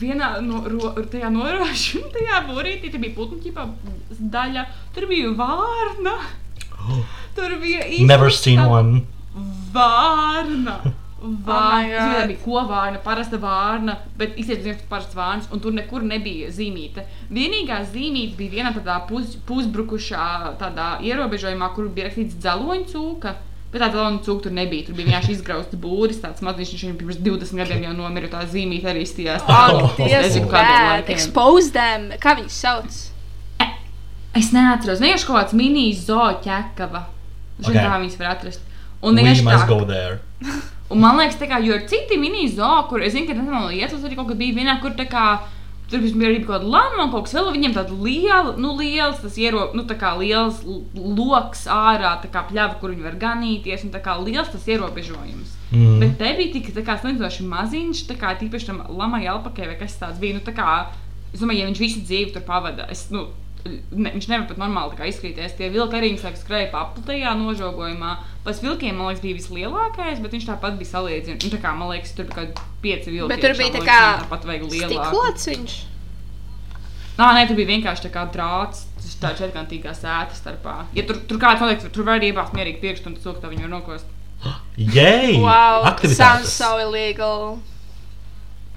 vienā 0.00 0.30
no 0.44 0.62
ro, 0.66 0.92
tajā 1.12 1.30
norāžu, 1.32 2.02
tajā 2.14 2.44
burītī, 2.48 2.90
tur 2.90 3.02
bija 3.02 3.16
putnu 3.16 3.40
ķipā 3.44 3.66
daļa, 4.36 4.66
tur 4.94 5.08
bija 5.10 5.34
vārna. 5.38 6.16
Tur 7.36 7.52
bija 7.60 7.84
īsti 7.86 8.08
Never 8.08 8.32
seen 8.34 8.58
one. 8.64 9.04
Vārna! 9.74 10.80
my 11.20 11.36
Vārna. 11.44 12.04
Tā 12.16 12.26
bija 12.30 12.40
kovārna, 12.40 13.00
parasta 13.04 13.36
vārna, 13.40 13.96
bet 14.16 14.38
bija 14.38 14.74
parasts 14.88 15.16
vārns, 15.16 15.48
un 15.52 15.60
tur 15.60 15.74
nekur 15.76 16.04
nebija 16.06 16.48
zīmīta. 16.54 17.04
Vienīgā 17.28 17.82
zīmīte 17.92 18.38
bija 18.38 18.54
vienā 18.56 18.72
tādā 18.76 18.96
pus, 19.08 19.36
pusbrukušā 19.48 20.56
tādā 20.60 20.94
ierobežojumā, 21.04 21.70
kur 21.76 21.90
bija 21.92 22.08
rakstīts 22.08 22.38
dzeloņa 22.40 22.88
cūka. 22.92 23.34
Bet 23.70 23.82
tā 23.84 23.88
dzeloņa 23.92 24.22
cūka 24.26 24.42
tur 24.48 24.52
nebija. 24.52 24.86
Tur 24.88 24.96
bija 24.98 25.06
vienkārši 25.12 25.30
izgrausts 25.36 25.76
būris, 25.78 26.16
tāds 26.18 26.42
maziņš, 26.42 26.72
viņš 26.74 26.96
pirms 26.98 27.20
20 27.22 27.60
gadiem 27.62 27.84
jau 27.86 27.92
nomira. 27.94 28.26
Tā 28.32 28.40
zīmīte 28.50 28.88
arī 28.90 29.04
stījās. 29.06 29.44
Oh, 29.46 29.92
nezinu, 29.98 30.48
bad. 30.50 31.04
laikiem. 31.04 31.14
Expose 31.14 31.70
them. 31.76 32.08
Kā 32.18 32.34
viņus 32.40 32.56
sauc? 32.64 32.98
Es 34.38 34.52
neatceros, 34.54 35.00
vienkārši 35.02 35.26
kaut 35.26 35.38
kāds 35.40 35.54
mini 35.58 35.88
zooķekava. 35.98 37.04
Zinu, 37.60 37.74
Okay. 37.74 37.84
kā 37.86 37.96
viņas 38.00 38.18
var 38.18 38.28
atrast. 38.36 38.60
Un 39.02 39.14
We 39.14 39.22
vienkārši 39.22 39.44
must 39.44 39.64
tā- 39.64 39.68
go 39.68 39.84
there. 39.84 40.20
Un 40.90 40.98
man 41.00 41.16
liekas, 41.18 41.36
tā 41.38 41.46
kā, 41.50 41.58
jo 41.64 41.74
ir 41.74 41.86
citi 41.86 42.16
mini-zoo, 42.18 42.88
kur 42.88 43.00
es 43.02 43.12
zinu, 43.14 43.26
ka 43.28 43.34
nezinu, 43.34 43.70
ietvaros 43.70 44.02
arī 44.06 44.16
kaut 44.16 44.28
kad 44.28 44.38
bija 44.38 44.54
vienā, 44.54 44.80
kur 44.80 44.90
tā 44.90 45.06
kā. 45.08 45.38
Tur 45.90 46.02
bija 46.04 46.28
arī 46.30 46.40
kaut 46.44 46.52
kāda 46.54 46.68
lama, 46.70 47.08
kaut 47.10 47.26
kas 47.26 47.34
vēl 47.34 47.48
viņam 47.56 47.72
tāds 47.74 47.94
liels, 47.98 48.58
nu, 48.62 48.76
liels, 48.78 49.18
tas 49.24 49.38
iero, 49.42 49.64
nu, 49.74 49.82
tā 49.90 49.96
kā 49.98 50.12
liels 50.20 50.60
l- 50.62 50.84
loks 51.18 51.64
ārā, 51.66 52.12
tā 52.22 52.30
kā 52.30 52.44
pļava, 52.46 52.76
kur 52.78 52.92
viņi 52.94 53.06
var 53.08 53.16
ganīties, 53.18 53.82
un 53.88 53.90
tā 53.90 53.98
kā 54.04 54.14
liels 54.22 54.52
tas 54.52 54.68
ierobežojums. 54.70 55.56
Mm. 55.72 55.98
Bet 56.02 56.16
te 56.22 56.30
bija 56.38 56.54
tik 56.54 56.70
tā 56.76 56.84
kā 56.86 56.94
slēdzoši 57.02 57.46
maziņš, 57.50 58.04
tā 58.06 58.16
kā 58.18 58.36
tīpaši 58.38 58.70
tam 58.70 58.80
lamai 59.00 59.24
alpakai 59.30 59.66
vai 59.72 59.78
kas 59.82 59.98
tāds 59.98 60.22
bija. 60.22 60.38
Nu, 60.38 60.44
tā 60.46 60.54
kā, 60.54 60.70
es 61.34 61.42
domāju, 61.42 61.64
ja 61.64 61.70
viņš 61.70 61.82
visu 61.82 62.04
dzīvi 62.06 62.34
tur 62.34 62.46
pavada, 62.46 62.86
es, 62.90 63.08
nu, 63.14 63.26
ne, 63.66 64.12
viņš 64.14 64.26
nevar 64.30 64.46
pat 64.48 64.60
normāli 64.60 65.10
izkrīties. 65.10 65.54
Tie 65.58 65.68
vilki 65.72 65.98
arī 65.98 66.12
viņas 66.12 66.24
saka, 66.26 66.40
skrēja 66.40 66.70
pa 66.72 66.84
apli 66.86 67.04
tajā 67.06 67.34
nožogojumā. 67.38 68.16
Pēc 68.46 68.62
vilkiem, 68.64 68.96
man 68.96 69.10
liekas, 69.10 69.22
bija 69.24 69.38
vislielākais, 69.38 70.20
bet 70.24 70.36
viņš 70.36 70.48
tāpat 70.48 70.78
bija 70.80 70.92
salīdzināms. 70.94 71.46
Nu, 71.46 71.52
tā 71.52 71.60
kā, 71.62 71.72
man 71.76 71.92
liekas, 71.92 72.14
tur 72.16 72.28
bija 72.28 72.38
kaut 72.38 72.52
kādi 72.54 72.82
pieci 72.84 73.14
vilki. 73.14 73.30
Bet 73.32 73.44
tur 73.44 73.56
bija 73.58 73.74
tā 73.76 73.82
kā 73.84 74.00
tāpat 74.24 74.46
vajag. 74.48 74.68
Stiklots 74.80 75.48
viņš. 75.52 75.78
Nā, 77.20 77.32
nē, 77.36 77.42
tur 77.48 77.58
bija 77.58 77.68
vienkārši 77.74 78.06
tā 78.06 78.12
kā 78.14 78.24
drāts. 78.32 78.86
Tas 79.00 79.16
tā 79.20 79.32
četrkantīgā 79.36 79.92
sēta 79.96 80.36
starpā. 80.36 80.76
Ja 80.96 81.04
tur, 81.08 81.20
tur 81.28 81.40
kāds 81.42 81.60
noteikti, 81.60 81.90
tur 81.92 82.06
var 82.08 82.20
arī 82.20 82.30
iebāzt 82.30 82.56
mierīgi 82.56 82.80
pirkstu 82.80 83.10
un 83.10 83.18
tas 83.18 83.42
tā 83.42 83.50
viņu 83.50 83.66
var 83.66 83.74
nokost. 83.74 84.08
Jēj! 84.96 85.36
Wow, 85.42 85.84
sounds 85.84 85.90
Aktivitātes! 85.92 86.54
so 86.56 86.70
illegal. 86.80 87.58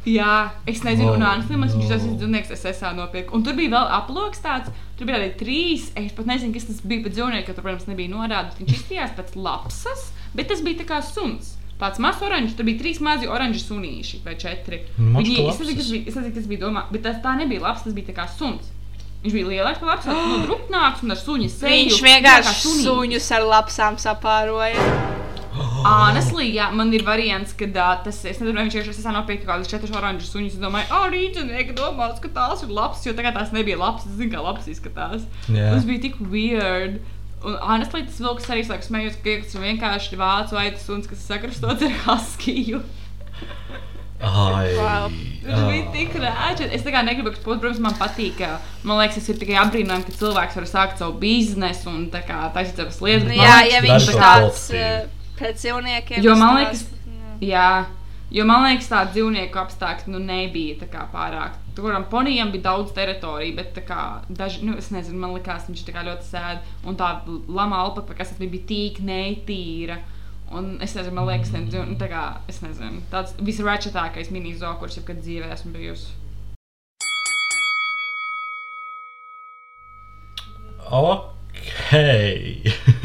Jā, 0.04 0.52
es 0.68 0.82
nezinu, 0.84 1.14
Oh, 1.14 1.16
un 1.16 1.44
Slimans, 1.48 1.76
viņš 1.78 1.88
no. 1.88 1.92
tas 1.94 2.04
ir 2.04 2.16
dzīvnieks, 2.20 2.52
es 2.52 2.66
esmu 2.74 2.92
nopirku. 2.98 3.36
Un 3.38 3.44
tur 3.46 3.56
bija 3.56 3.72
vēl 3.72 3.92
aploks 4.02 4.42
tāds, 4.44 4.72
tur 5.00 5.08
bija 5.08 5.20
arī 5.22 5.30
trīs, 5.40 5.90
es 5.96 6.12
pat 6.18 6.28
nezinu, 6.28 6.52
kas 6.56 6.68
tas 6.68 6.82
bija 6.84 7.06
pēc 7.06 7.16
dzīvnieka, 7.16 7.48
ka 7.48 7.56
tur, 7.56 7.64
protams, 7.64 7.88
nebija 7.88 8.12
norādīts. 8.12 8.60
Viņš 8.60 8.74
izskatījās 8.76 9.16
pēc 9.16 9.36
lapsas, 9.40 10.10
bet 10.36 10.52
tas 10.52 10.64
bija 10.66 10.82
tā 10.84 10.90
kā 10.92 11.00
suns. 11.08 11.56
Tāds 11.80 12.00
mazs 12.04 12.22
oranžs, 12.24 12.54
tur 12.56 12.68
bija 12.68 12.80
trīs 12.84 13.00
mazi 13.04 13.28
oranži 13.32 13.64
sunīši 13.64 14.22
vai 14.28 14.36
četri. 14.40 14.84
Mačka 15.00 15.24
Viņi, 15.24 15.48
es 15.50 15.64
nezinu, 15.64 15.78
kas 15.80 15.90
bija, 15.96 16.06
nezinu, 16.06 16.36
kas 16.36 16.52
bija 16.52 16.64
domā, 16.68 16.86
bet 16.92 17.04
tas 17.08 17.18
tā 17.24 17.34
nebija 17.40 17.64
labs, 17.64 17.88
tas 17.88 17.96
bija 17.96 18.12
tā 18.12 18.20
kā 18.20 18.28
suns. 18.30 18.70
Viņš 19.24 19.36
bija 19.40 19.50
lielāks 19.50 19.80
par 19.80 19.94
lapsu, 19.94 20.12
no 20.32 20.44
drupnāks 20.44 21.04
un 21.04 21.16
ar 21.16 21.20
suņa 21.24 21.50
seju. 21.56 21.74
Viņš 21.74 22.04
vienkārši 22.04 22.76
suņus 22.84 23.32
ar 23.40 23.48
lapsām 23.48 24.00
sapāroja. 24.04 24.88
Honestly, 25.84 26.48
jā, 26.56 26.70
man 26.74 26.94
ir 26.96 27.04
variants, 27.06 27.54
ka 27.58 27.68
uh, 27.70 27.96
tas, 28.06 28.22
es 28.26 28.40
nezinu, 28.40 28.56
vai 28.58 28.66
viņš 28.68 28.78
ir 28.80 28.88
šis 28.88 29.04
nopirka 29.14 29.46
kaut 29.46 29.52
kādus 29.54 29.72
četrus 29.72 29.96
oranžus 29.98 30.32
suņus. 30.34 30.56
Es 30.58 30.62
domāju, 30.64 30.90
ah, 30.96 31.10
rīznieki 31.14 31.76
domās, 31.78 32.22
ka 32.24 32.32
tās 32.34 32.64
ir 32.66 32.74
labs, 32.74 33.04
jo 33.06 33.14
tagad 33.18 33.38
tās 33.38 33.54
nebija 33.56 33.78
labs. 33.82 34.08
Es 34.08 34.18
zinu, 34.18 34.34
kā 34.34 34.42
labs 34.44 34.70
izskatās. 34.72 35.28
Jā. 35.48 35.70
Tas 35.76 35.86
bija 35.90 36.06
tik 36.08 36.18
weird. 36.32 37.02
Un, 37.44 37.58
honestly, 37.60 38.06
tas 38.08 38.22
vilks 38.24 38.50
arī 38.54 38.64
sāk 38.64 38.86
smējot, 38.86 39.20
ka 39.22 39.38
tas 39.44 39.56
ir 39.58 39.66
vienkārši 39.68 40.20
vācu 40.20 40.60
aitas 40.62 40.86
suns, 40.88 41.10
kas 41.12 41.26
sakrustots 41.28 41.84
ar 41.84 41.98
haskiju. 42.08 42.84
Ai, 44.24 44.70
Wow. 44.80 45.12
Tas 45.44 45.66
bija 45.68 45.90
tik 45.92 46.14
rāķis. 46.16 46.70
Es 46.78 46.86
kā 46.88 47.02
negribu 47.04 47.34
eksploatēt, 47.34 47.60
protams, 47.66 47.82
man 47.84 47.98
patīk. 48.00 48.38
ka, 48.40 48.62
Man 48.88 49.02
liekas, 49.02 49.20
tas 49.20 49.34
ir 49.34 49.42
tikai 49.42 49.58
apbrīnojami, 49.60 50.08
ka 50.08 50.16
cilvēks 50.16 50.56
var 50.60 50.70
sākt 50.70 51.02
savu 51.02 51.18
biznesu 51.20 51.92
un 51.92 52.06
tā 52.14 52.24
kā 52.24 52.40
taisīt 52.56 52.80
savas 52.80 53.02
lietas. 53.04 53.28
man 53.28 53.36
Jā, 53.36 53.58
liekas, 53.60 53.74
ja 53.74 53.84
viņš 53.84 54.08
tāds 54.14 54.64
pozitīvi. 54.64 55.23
Pret 55.38 55.56
dzīvniekiem. 55.60 56.24
Jo 56.24 56.36
man 56.36 56.58
liekas- 56.62 56.86
jā. 57.08 57.34
Jā, 57.54 57.86
jo 58.32 58.46
man 58.46 58.64
liekas, 58.68 58.88
tā 58.90 59.04
dzīvnieku 59.12 59.60
apstākļi 59.60 60.08
nu, 60.14 60.20
nebija 60.20 60.80
tā 60.84 60.88
kā 60.88 61.08
pārāk. 61.12 61.60
Kuram 61.76 62.06
ponijam 62.06 62.52
bija 62.54 62.70
daudz 62.70 62.92
teritoriju, 62.94 63.56
bet 63.56 63.74
tā 63.76 63.82
kā 63.88 64.02
daži, 64.30 64.62
nu, 64.64 64.78
es 64.78 64.92
nezinu, 64.94 65.18
man 65.20 65.34
liekas, 65.34 65.66
viņš 65.70 65.86
tā 65.88 65.94
kā 65.96 66.04
ļoti 66.06 66.30
sēd. 66.30 66.60
Un 66.86 66.96
tā 66.96 67.12
lama 67.48 67.78
alpaka, 67.82 68.14
kas 68.14 68.30
tas 68.30 68.38
bija, 68.38 68.64
tīk 68.70 69.00
netīra. 69.02 69.98
Un 70.54 70.78
es 70.82 70.94
nezinu, 70.94 71.16
man 71.18 71.26
liekas, 71.32 71.52
ne, 71.52 71.64
nu, 71.66 71.96
tā 71.98 72.10
kā, 72.12 72.26
es 72.48 72.62
nezinu, 72.62 73.02
tāds 73.12 73.34
visračetākais 73.42 74.30
mini-zoo, 74.30 74.76
kurš 74.80 75.00
jebkad 75.02 75.24
dzīvē 75.26 75.50
esmu 75.56 75.74
bijusi. 75.74 76.12
Okay. 80.94 82.64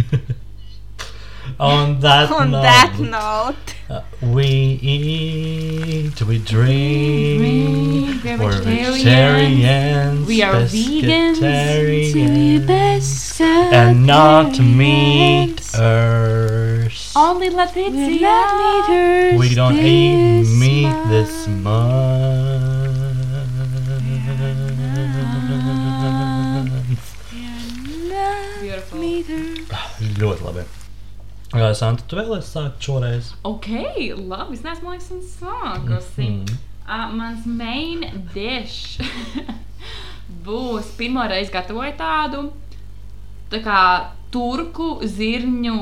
On 1.60 1.98
that 2.00 2.30
On 2.30 2.50
note, 2.52 2.62
that 2.62 2.94
note, 3.00 3.74
uh, 3.90 4.02
we 4.22 4.46
eat, 4.80 6.22
we 6.22 6.38
drink, 6.38 8.22
We're 8.22 8.38
we're 8.38 8.52
vegetarians. 8.62 9.02
vegetarians, 9.02 10.26
We 10.28 10.40
are 10.42 10.54
vegans. 10.62 11.38
pescatarians, 11.40 13.40
and 13.72 14.06
not 14.06 14.56
meat 14.60 15.60
earth. 15.74 17.12
Only 17.16 17.50
Letizia. 17.50 19.36
We 19.36 19.54
don't 19.56 19.74
eat 19.78 20.46
meat 20.60 20.94
this 21.08 21.48
month. 21.48 22.76
Beautiful. 28.60 28.98
Ļoti 30.18 30.42
labi. 30.44 30.62
Jā, 31.56 31.70
Santa, 31.72 32.04
tu 32.04 32.18
vēlēsies 32.18 32.50
sākt 32.52 32.84
šoreiz? 32.84 33.30
Ok, 33.48 33.70
labi. 34.20 34.58
Es 34.58 34.64
neesmu 34.66 34.92
laiks 34.92 35.08
un 35.14 35.22
sākusi. 35.24 36.26
Mhm. 36.26 36.58
Uh, 36.88 37.08
mans 37.12 37.44
main 37.44 38.04
dish 38.32 38.96
būs 40.46 40.94
pirmo 40.96 41.20
reizi 41.28 41.52
gatavoju 41.52 41.92
tādu 41.98 42.46
tā 43.52 43.60
kā 43.64 43.80
turku 44.32 44.94
zirņu. 45.04 45.78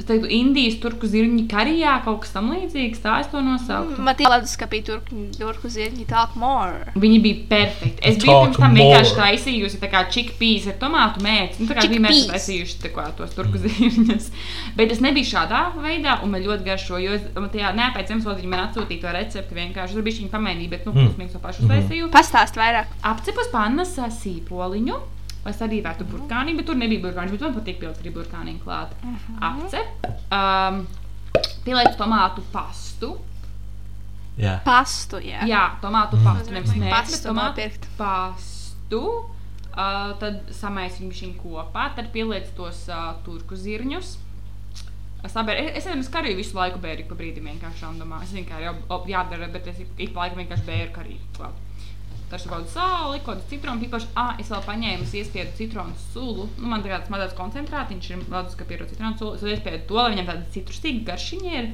Es 0.00 0.06
teiktu, 0.08 0.30
Indijas 0.32 0.78
turku 0.80 1.04
zirņu 1.12 1.42
karijā 1.50 1.98
kaut 2.06 2.22
kas 2.24 2.30
tamlīdzīgs. 2.32 3.02
Tā 3.04 3.18
es 3.20 3.26
to 3.28 3.42
nosauktu. 3.44 4.00
man 4.00 4.16
tie 4.16 4.24
leduskapī 4.32 4.80
turku, 4.86 5.26
turku 5.36 5.68
zirņi 5.68 6.06
talk 6.08 6.34
more. 6.40 6.94
Viņi 6.96 7.18
bija 7.20 7.42
perfekti. 7.50 8.00
Es 8.02 8.16
biju 8.16 8.32
Talk 8.32 8.46
pirms 8.48 8.56
tam 8.62 8.72
more. 8.72 8.80
vienkārši 8.80 9.14
taisījusi 9.18 9.80
tā 9.82 9.90
kā 9.92 10.00
chickpeas 10.08 10.66
ar 10.72 10.78
tomātu 10.80 11.20
mēci. 11.26 11.60
Nu, 11.60 11.68
tā 11.68 11.76
kā 11.76 11.84
bija 11.92 12.00
mēs 12.06 12.16
Chickpeas. 12.16 12.32
taisījuši 12.32 12.80
tā 12.86 12.92
kā 12.96 13.04
tos 13.20 13.36
turku 13.36 13.60
zirņus. 13.60 14.30
Bet 14.80 14.90
es 14.96 15.00
nebiju 15.04 15.28
šādā 15.34 15.62
veidā, 15.76 16.16
un 16.24 16.32
man 16.32 16.42
ļoti 16.48 16.64
garšo, 16.64 16.96
jo 17.04 17.12
es 17.20 17.28
man 17.36 17.50
tajā 17.52 17.74
nepēc 17.76 18.08
zemeslodziņā 18.14 18.48
man 18.56 18.64
atsūtīja 18.70 19.04
to 19.04 19.12
recepti 19.20 19.54
vienkārši. 19.60 19.94
Tur 20.00 20.02
bija 20.08 20.16
šī 20.22 20.30
pamainīja, 20.32 20.70
bet, 20.78 20.86
nu, 20.88 20.92
Mm. 20.96 21.06
plus 21.12 21.20
mīgs 21.20 21.32
to 21.36 21.38
pašu 21.44 21.68
taisīju. 21.68 22.08
Pastāst 22.10 22.56
vairāk. 22.56 22.88
Apcepus 23.04 23.52
pannas 23.52 23.92
ā, 24.00 24.08
sīpoliņu. 25.40 25.50
Es 25.50 25.60
arī 25.62 25.80
vērtu 25.82 26.04
burkāni, 26.04 26.56
bet 26.56 26.66
tur 26.66 26.76
nebija 26.76 27.00
burkāni. 27.00 27.30
Bet 27.32 27.40
man 27.40 27.54
patīk 27.54 27.78
pielikt 27.80 28.00
arī 28.02 28.12
burkāni 28.12 28.58
klāt. 28.60 28.92
Apcep, 29.40 30.06
um, 30.32 30.86
pielikt 31.64 31.96
tomātu 31.98 32.42
pastu. 32.52 33.18
Jā. 34.40 34.60
Pastu, 34.64 35.16
jā. 35.20 35.42
Jā, 35.48 35.78
tomātu 35.82 36.16
Mm. 36.16 36.24
pastu. 36.24 36.52
Nevis 36.52 36.70
mērķi, 36.72 36.90
pastu 36.90 37.12
bet 37.12 37.26
tomātu 37.28 37.56
nopirkt. 37.56 37.86
pastu. 37.96 39.02
Uh, 39.70 40.18
tad 40.18 40.48
samaisim 40.50 41.10
viņu 41.10 41.36
kopā, 41.38 41.94
tad 41.94 42.10
pieliec 42.12 42.48
tos 42.56 42.88
uh, 42.88 43.14
turku 43.24 43.54
zirņus. 43.54 44.18
Es, 45.22 45.32
sabēr, 45.32 45.60
es, 45.76 45.86
es, 45.86 45.96
es 45.96 46.08
karīju 46.08 46.36
visu 46.36 46.56
laiku 46.56 46.78
bērnu 46.80 47.06
pa 47.06 47.14
brīdim 47.14 47.44
vienkārši 47.46 47.84
randomā. 47.84 48.22
Es 48.24 48.32
kā 48.32 48.58
jau 48.60 48.74
op, 48.88 49.06
jādara, 49.06 49.50
bet 49.52 49.66
es 49.68 49.78
ik 49.78 49.88
ik 49.98 50.12
pa 50.14 50.24
laikam 50.24 50.38
vienkārši 50.42 50.66
bērnu 50.66 50.92
karīju 50.92 51.20
ir 52.38 52.50
kaut 52.52 52.62
kāds 52.62 52.74
sāli, 52.76 53.20
kaut 53.20 53.30
kāds 53.32 53.48
citronu 53.50 53.82
pīpaši. 53.82 54.10
Ah, 54.18 54.34
es 54.40 54.50
vēl 54.52 54.62
paņēmu, 54.66 55.06
es 55.06 55.14
iespiedu 55.18 55.56
citronu 55.58 55.96
sulu. 56.12 56.46
Nu, 56.58 56.68
man 56.70 56.84
tāds 56.84 57.10
mazs 57.12 57.34
koncentrātiņš 57.38 58.10
ir 58.10 58.22
ledus, 58.26 58.58
ka 58.58 58.68
pierod 58.68 58.92
citronu 58.92 59.18
sulu. 59.18 59.34
Es 59.38 59.42
iespiedu 59.56 59.82
to, 59.88 59.98
lai 59.98 60.12
viņam 60.14 60.30
tāda 60.30 60.54
citrusīga 60.54 61.08
garšiņa 61.10 61.56
ir. 61.58 61.72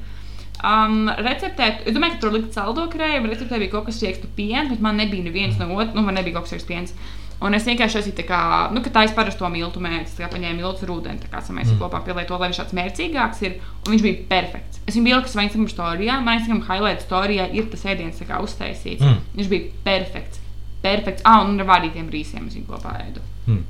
Um, 0.64 1.10
receptē, 1.20 1.68
es 1.84 1.92
domāju, 1.92 2.16
ka 2.16 2.24
tur 2.24 2.34
likt 2.38 2.56
saldo 2.56 2.86
krējumu. 2.92 3.28
Receptē 3.28 3.60
bija 3.60 3.74
kaut 3.76 3.90
kas 3.90 4.00
riekstu 4.00 4.32
piens, 4.38 4.72
bet 4.72 4.82
man 4.84 4.96
nebija 4.96 5.26
neviens 5.26 5.60
no 5.60 5.68
otras, 5.76 5.94
nu, 5.96 6.04
man 6.06 6.16
nebija 6.16 6.38
kaut 6.38 6.48
kas 6.48 6.56
riekstu 6.56 6.72
piens. 6.72 6.96
Un 7.44 7.52
es 7.52 7.66
vienkārši 7.68 7.98
esmu 8.00 8.14
tā 8.16 8.24
kā, 8.24 8.38
nu, 8.72 8.80
ka 8.80 8.90
tā 8.94 9.02
es 9.04 9.12
parasto 9.16 9.48
miltu 9.52 9.80
mērķi, 9.84 10.14
tā 10.16 10.24
kā 10.24 10.30
paņēmu 10.32 10.62
miltu 10.62 10.86
ar 10.86 10.92
ūdeni, 10.94 11.20
tā 11.20 11.28
kā 11.28 11.42
samēsim 11.44 11.74
mm. 11.74 11.82
kopā 11.82 12.00
pielietot 12.06 12.32
to, 12.32 12.38
lai 12.40 12.48
viņš 12.48 12.60
tāds 12.62 12.76
mērķīgāks 12.78 13.42
ir. 13.44 13.58
Un 13.84 13.92
viņš 13.92 14.04
bija 14.06 14.22
perfekts. 14.30 14.80
Es 14.88 14.96
viņu 14.96 15.12
ieliku 15.12 15.32
savā 15.32 15.44
Instagram 15.44 15.68
storijā, 15.68 16.16
man 16.24 16.40
Instagram 16.40 16.64
highlight 16.70 17.04
storijā 17.04 17.50
ir 17.52 17.68
tas 17.74 17.84
ēdiens 17.92 18.22
tā 18.22 18.30
kā 18.30 18.40
uztaisīts. 18.40 19.04
Mm. 19.04 19.20
Viņš 19.36 19.52
bija 19.52 19.84
perfekts. 19.84 20.45
Perfekts. 20.87 21.22
Ah, 21.27 21.42
un 21.44 21.59
ar 21.61 21.66
vārītiem 21.75 22.09
rīsiem 22.12 22.46
es 22.49 22.55
viņu 22.59 22.68
kopā 22.70 22.94
ēdu. 23.05 23.22
Mm. 23.46 23.62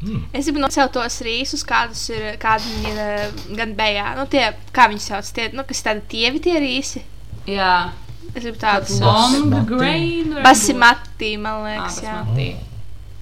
Mm. 0.00 0.20
Es 0.32 0.46
gribu 0.48 0.62
nocelt 0.62 0.94
tos 0.96 1.18
rīsus, 1.26 1.60
kādus 1.68 2.06
ir, 2.14 2.22
kādi 2.40 2.70
viņi 2.70 2.92
ir 2.94 3.00
eh, 3.04 3.40
gan 3.58 3.74
bejā. 3.76 4.06
Nu, 4.16 4.24
tie, 4.32 4.46
kā 4.72 4.86
viņi 4.88 5.02
sauc, 5.04 5.28
tie, 5.36 5.50
nu, 5.52 5.64
kas 5.68 5.82
tādi 5.84 6.06
tievi 6.14 6.40
tie 6.46 6.56
rīsi. 6.62 7.02
Jā, 7.50 7.90
Es 8.30 8.44
gribu 8.44 8.60
tādus 8.62 9.00
Long 9.02 9.32
long 9.34 9.50
Basmati. 9.50 9.66
grain. 9.66 10.28
varbūt. 10.30 10.44
basimati, 10.46 11.30
man 11.42 11.52
Ah, 11.52 11.64
liekas, 11.66 11.96
jā. 12.04 12.12
basmati. 12.22 12.56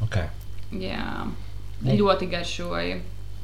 Okay. 0.05 0.27
Jā, 0.85 1.07
ļoti 1.87 2.29
garšoja. 2.35 2.99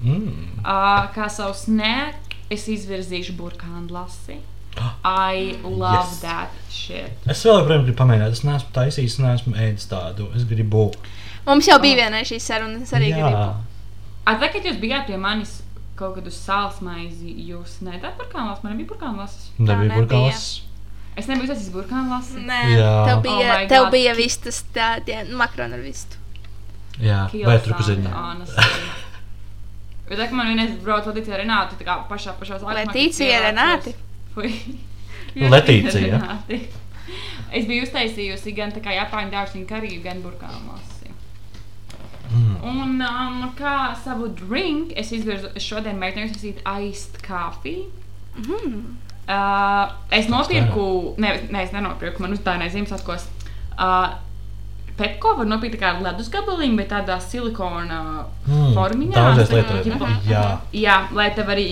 Mm. 0.04 0.58
Uh, 0.60 1.06
kā 1.14 1.28
savu 1.32 1.54
snack, 1.56 2.34
es 2.52 2.66
izvirzīšu 2.68 3.32
burkānu 3.38 3.88
lasi. 3.96 4.36
I 5.04 5.58
love 5.62 6.08
Yes. 6.10 6.20
that 6.20 6.50
shit. 6.70 7.12
Es 7.30 7.44
vēl 7.44 7.60
joprojām 7.60 7.84
gribu 7.86 7.98
pamēģināt. 8.02 8.32
Es 8.32 8.42
neesmu 8.44 8.72
taisījis, 8.74 9.18
neesmu 9.22 9.54
ēdis 9.54 9.86
tādu. 9.90 10.30
Es 10.36 10.44
gribu. 10.44 10.88
Mums 11.46 11.66
jau 11.68 11.78
bija 11.80 11.96
viena 12.04 12.22
šī 12.24 12.40
saruna, 12.40 12.82
es 12.82 12.92
arī 12.92 13.12
gribu. 13.12 13.54
Atcerieties, 14.26 14.52
kad 14.62 14.70
jūs 14.72 14.80
bijāt 14.80 15.06
pie 15.06 15.16
manis 15.20 15.60
kaut 15.96 16.14
kad 16.16 16.26
uz 16.26 16.34
sāls 16.34 16.80
maizi, 16.82 17.30
jūs 17.52 17.76
nedēļat 17.86 18.16
burkānu 18.18 18.48
lasu. 18.50 18.64
Man 18.64 18.72
nebija 18.76 18.88
burkānu 18.94 19.18
lasis. 19.22 19.50
Nebija 19.58 19.98
burkāns. 19.98 20.46
Es 21.16 21.28
nebiju 21.30 21.46
uztaisījis 21.46 21.70
burkānu 21.74 22.10
lasi. 22.10 22.40
Nē, 22.42 22.62
Jā. 22.74 22.88
tev 23.06 23.18
Oh 23.18 23.22
bija, 23.22 23.58
my 23.60 23.68
tev 23.70 23.90
bija 23.92 24.14
vistas 24.18 24.64
tādi 24.74 25.20
makroni 25.36 25.74
ar 25.78 25.84
vistu. 25.84 26.16
Jā, 26.98 27.28
vai 27.46 27.58
tur 27.62 27.74
ziņā? 27.86 28.10
Bet 30.08 30.18
tā 30.20 30.26
kā 30.28 30.36
man 30.36 30.50
vienreiz 30.50 30.74
brauc 30.84 31.06
Latīcija 31.08 31.38
Renāti, 31.40 31.78
tā 31.80 31.86
kā 31.86 31.94
pašā 32.10 32.34
pašā 32.40 32.58
Letīcija 32.60 33.38
pievācos- 33.38 33.46
Renāti? 33.46 33.92
Fui. 33.94 34.00
Letīcija. 35.54 36.20
Es 37.54 37.68
biju 37.68 37.84
uztaisījusi 37.86 38.54
gan 38.56 38.74
Japāņu 38.74 39.32
dārziņu 39.34 39.68
kariju, 39.70 40.02
gan 40.04 40.22
burkānu 40.24 40.72
lasi. 40.72 41.12
Mm. 42.34 42.56
Un 42.66 43.04
um, 43.04 43.40
kā 43.58 43.94
savu 44.02 44.30
drink, 44.34 44.94
es 44.98 45.12
izvirzu 45.14 45.52
es 45.54 45.66
šodien 45.66 46.00
mēģināju 46.00 46.32
uztaisīt 46.32 46.62
iced 46.64 47.20
coffee. 47.26 47.86
Mm. 48.40 48.96
Uh, 49.24 49.94
es 50.12 50.28
nopirku, 50.28 51.14
ne, 51.22 51.36
ne, 51.48 51.62
es 51.62 51.72
nenopirku, 51.72 52.24
man 52.24 52.34
uzdāvināja 52.34 52.74
Ziemassvētkos. 52.74 53.28
Uh, 53.74 54.16
Pepko 54.96 55.32
var 55.40 55.46
nopirkt 55.50 55.80
kā 55.80 55.88
ledus 56.02 56.28
gabaliņu, 56.30 56.76
bet 56.78 56.88
tādā 56.92 57.16
silikona 57.20 57.96
Mm. 58.46 58.74
formiņā. 58.76 59.14
Daudzreiz 59.16 59.48
tā 59.50 59.62
kā 59.64 59.80
lietojam. 59.82 59.98
ķipa- 59.98 60.30
Jā. 60.30 60.44
Jā, 60.72 60.96
lai 61.12 61.30
tev 61.34 61.46
arī 61.50 61.64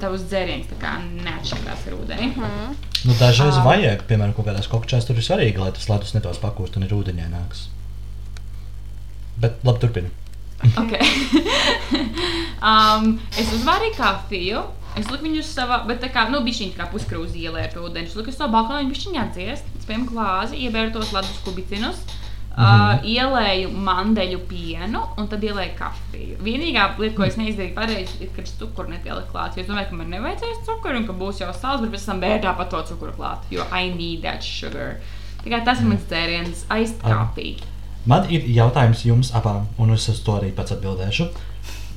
tavs 0.00 0.22
dzēriens 0.30 0.66
tā 0.66 0.76
kā 0.82 0.96
neatšķirās 1.24 1.86
ar 1.86 1.92
ūdeni. 2.00 2.34
Mm. 2.34 2.74
Nu, 3.04 3.12
dažreiz 3.20 3.58
Ah. 3.58 3.64
vajag, 3.64 4.02
piemēram, 4.08 4.34
kaut 4.34 4.46
kādās 4.46 4.66
kokčās 4.68 5.06
tur 5.06 5.14
ir 5.16 5.22
svarīgi, 5.22 5.58
lai 5.58 5.70
tas 5.70 5.88
ledus 5.88 6.14
netos 6.14 6.38
pakūst 6.38 6.76
un 6.76 6.82
ir 6.82 6.88
ūdeņā 6.90 7.28
nāks. 7.30 7.66
Bet 9.38 9.62
labi, 9.64 9.78
turpini. 9.80 10.10
Okay. 10.64 11.00
um, 12.62 13.20
es 13.36 13.50
uzvārīju 13.52 13.96
kafiju. 13.98 14.62
Es 14.96 15.08
liku 15.10 15.24
viņu 15.26 15.40
uz 15.42 15.48
savā, 15.50 15.80
bet 15.88 16.00
tā 16.00 16.08
kā, 16.14 16.28
nu, 16.30 16.38
šī 16.46 16.68
kā 16.76 16.86
puskrūze 16.92 17.34
ielē 17.34 17.64
ar 17.66 17.78
ūdeni. 17.82 18.06
Es 18.06 18.14
liku 18.14 18.30
uz 18.30 18.36
savu 18.38 18.52
balkonu, 18.54 18.90
viņš 18.92 19.06
viņu 19.08 19.20
atdziest. 19.24 19.64
Es 19.78 19.84
piemu 19.88 20.06
glāzi, 20.06 20.60
iebēru 20.62 20.92
tos 20.94 21.10
ledus 21.12 21.40
kubicinus. 21.44 21.98
Uh, 22.56 22.62
Mhm. 22.62 23.04
ielēju 23.10 23.70
mandeļu 23.84 24.38
pienu 24.46 25.00
un 25.18 25.26
tad 25.28 25.42
ielēju 25.42 25.72
kafiju. 25.78 26.36
Vienīgā 26.38 26.84
lieta, 26.98 27.16
ko 27.16 27.24
es 27.24 27.34
neizdarīju 27.36 27.74
pareizi, 27.74 28.20
ir, 28.22 28.28
ka 28.36 28.42
es 28.42 28.52
cukuru 28.60 28.88
nepieliku 28.92 29.32
klāt. 29.32 29.58
Es 29.58 29.66
domāju, 29.66 29.88
ka 29.90 29.94
man 29.96 30.10
nevajadzēs 30.10 30.60
cukuru 30.64 30.96
un 31.00 31.06
ka 31.08 31.12
būs 31.12 31.40
jau 31.40 31.48
sāls, 31.52 31.80
bet 31.82 31.90
pēc 31.90 32.06
tam 32.06 32.20
bērnu 32.20 32.42
tāpat 32.44 32.70
to 32.70 32.82
cukuru 32.92 33.12
klāt. 33.16 33.38
Jo 33.50 33.64
I 33.72 33.88
need 33.90 34.22
that 34.22 34.40
sugar. 34.44 35.00
Kā 35.44 35.64
tas 35.64 35.80
ir 35.80 35.86
mans 35.86 36.02
dzēriens, 36.08 36.62
iced 36.70 37.00
Ah. 37.02 37.26
coffee. 37.26 37.56
Man 38.06 38.30
ir 38.30 38.42
jautājums 38.42 39.02
jums 39.04 39.32
abām, 39.32 39.66
un 39.78 39.90
es 39.90 40.08
uz 40.08 40.20
to 40.22 40.32
arī 40.38 40.52
pats 40.54 40.70
atbildēšu. 40.70 41.28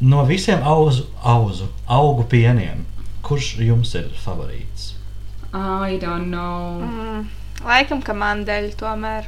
No 0.02 0.26
visiem 0.26 0.64
auzu, 0.64 1.06
auzu 1.24 1.68
augu 1.88 2.24
pieniem, 2.24 2.84
kurš 3.22 3.58
jums 3.60 3.94
ir 3.94 4.10
favorīts? 4.26 4.94
I 5.54 5.98
don't 6.02 6.32
know. 6.32 6.82
Mm. 6.82 7.28
Laikam, 7.64 8.02
ka 8.04 8.14
mandeļi 8.14 8.76
tomēr. 8.76 9.26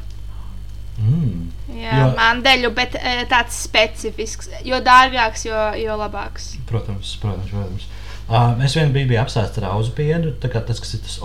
Mm. 0.99 1.47
Jā, 1.79 1.97
Jo- 2.01 2.13
mandeļu, 2.17 2.69
bet 2.75 2.95
e, 2.99 3.25
tāds 3.31 3.55
specifisks. 3.63 4.49
Jo 4.67 4.81
dārgāks, 4.83 5.45
jo, 5.47 5.55
jo 5.79 5.95
labāks. 5.97 6.57
Protams, 6.67 7.15
protams. 7.21 7.49
protams. 7.53 7.85
Uh, 8.29 8.53
es 8.65 8.75
vien 8.75 8.91
biju, 8.93 9.07
biju 9.09 9.21
apsēsts 9.23 9.57
ar 9.57 9.63
kā 10.53 10.61
tas, 10.67 10.79
kas 10.79 10.93
ir 10.93 10.99
tas 11.05 11.15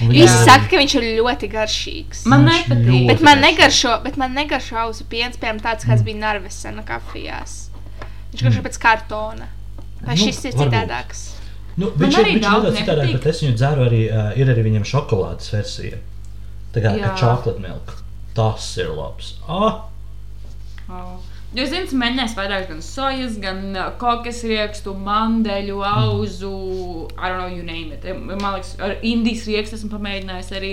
viņam 0.00 0.10
Visi 0.10 0.22
ir 0.26 0.44
saka, 0.44 0.68
ka 0.70 0.76
viņš 0.76 0.94
ir 0.98 1.04
ļoti 1.22 1.48
garšīgs. 1.50 2.24
Man 2.26 2.44
Viņš 2.46 2.68
nepatīk. 2.68 3.06
Bet 3.08 3.20
man 3.22 3.40
negaršo, 3.40 4.02
bet 4.04 4.16
man 4.18 4.34
negaršo 4.34 4.76
auzu 4.84 5.04
piens, 5.10 5.36
piemēram, 5.38 5.60
tāds, 5.62 5.86
kāds 5.86 6.02
Mm. 6.02 6.04
bija 6.04 6.16
Narvesena 6.18 6.82
kafijās. 6.86 7.68
Viņš 8.32 8.42
garšo 8.42 8.62
pēc 8.66 8.78
kartona. 8.82 9.46
Vai 10.04 10.14
Nu, 10.16 10.20
šis 10.26 10.44
ir 10.44 10.52
varbūt. 10.52 10.70
citādāks? 10.70 11.20
Nu, 11.76 11.86
Man 11.90 11.98
viņš 12.10 12.16
viņš 12.18 12.34
ir 12.36 12.40
daudz 12.40 12.64
nedaudz 12.64 12.80
nepatīk. 12.80 13.12
bet 13.12 13.26
es 13.26 13.40
viņu 13.42 13.54
dzeru 13.56 13.86
arī, 13.88 14.02
uh, 14.10 14.38
ir 14.38 14.46
arī 14.46 14.62
viņam 14.68 14.84
šokolādes 14.84 15.50
versija. 15.50 15.98
Tā 16.74 16.82
kā 16.82 16.98
Jā. 16.98 17.14
chocolate 17.18 17.60
milk. 17.60 18.03
Tas 18.34 18.72
ir 18.82 18.90
labs. 18.94 19.36
Ah, 19.48 19.84
Oh. 20.88 21.16
Jo 21.54 21.62
es 21.62 21.70
zinu, 21.70 21.86
mēģinājis 22.00 22.34
vairāk 22.36 22.64
gan 22.68 22.80
sojas, 22.82 23.36
gan 23.40 23.60
uh, 23.72 23.92
kokas 24.00 24.40
riekstu, 24.44 24.92
mandeļu, 24.98 25.78
auzu, 25.86 26.50
I 27.14 27.30
don't 27.30 27.38
know, 27.38 27.48
you 27.48 27.62
name 27.62 27.94
it. 27.94 28.04
Man 28.26 28.56
liekas, 28.56 28.74
ar 28.82 28.96
indijas 29.06 29.46
riekstu 29.48 29.78
esmu 29.78 29.92
pamēģinājis 29.94 30.50
arī. 30.58 30.72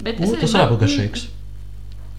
Bet 0.00 0.22
u, 0.22 0.28
arī 0.30 0.38
tas 0.44 0.54
varētu 0.54 0.76
būt 0.76 0.84
garšīgs. 0.86 1.26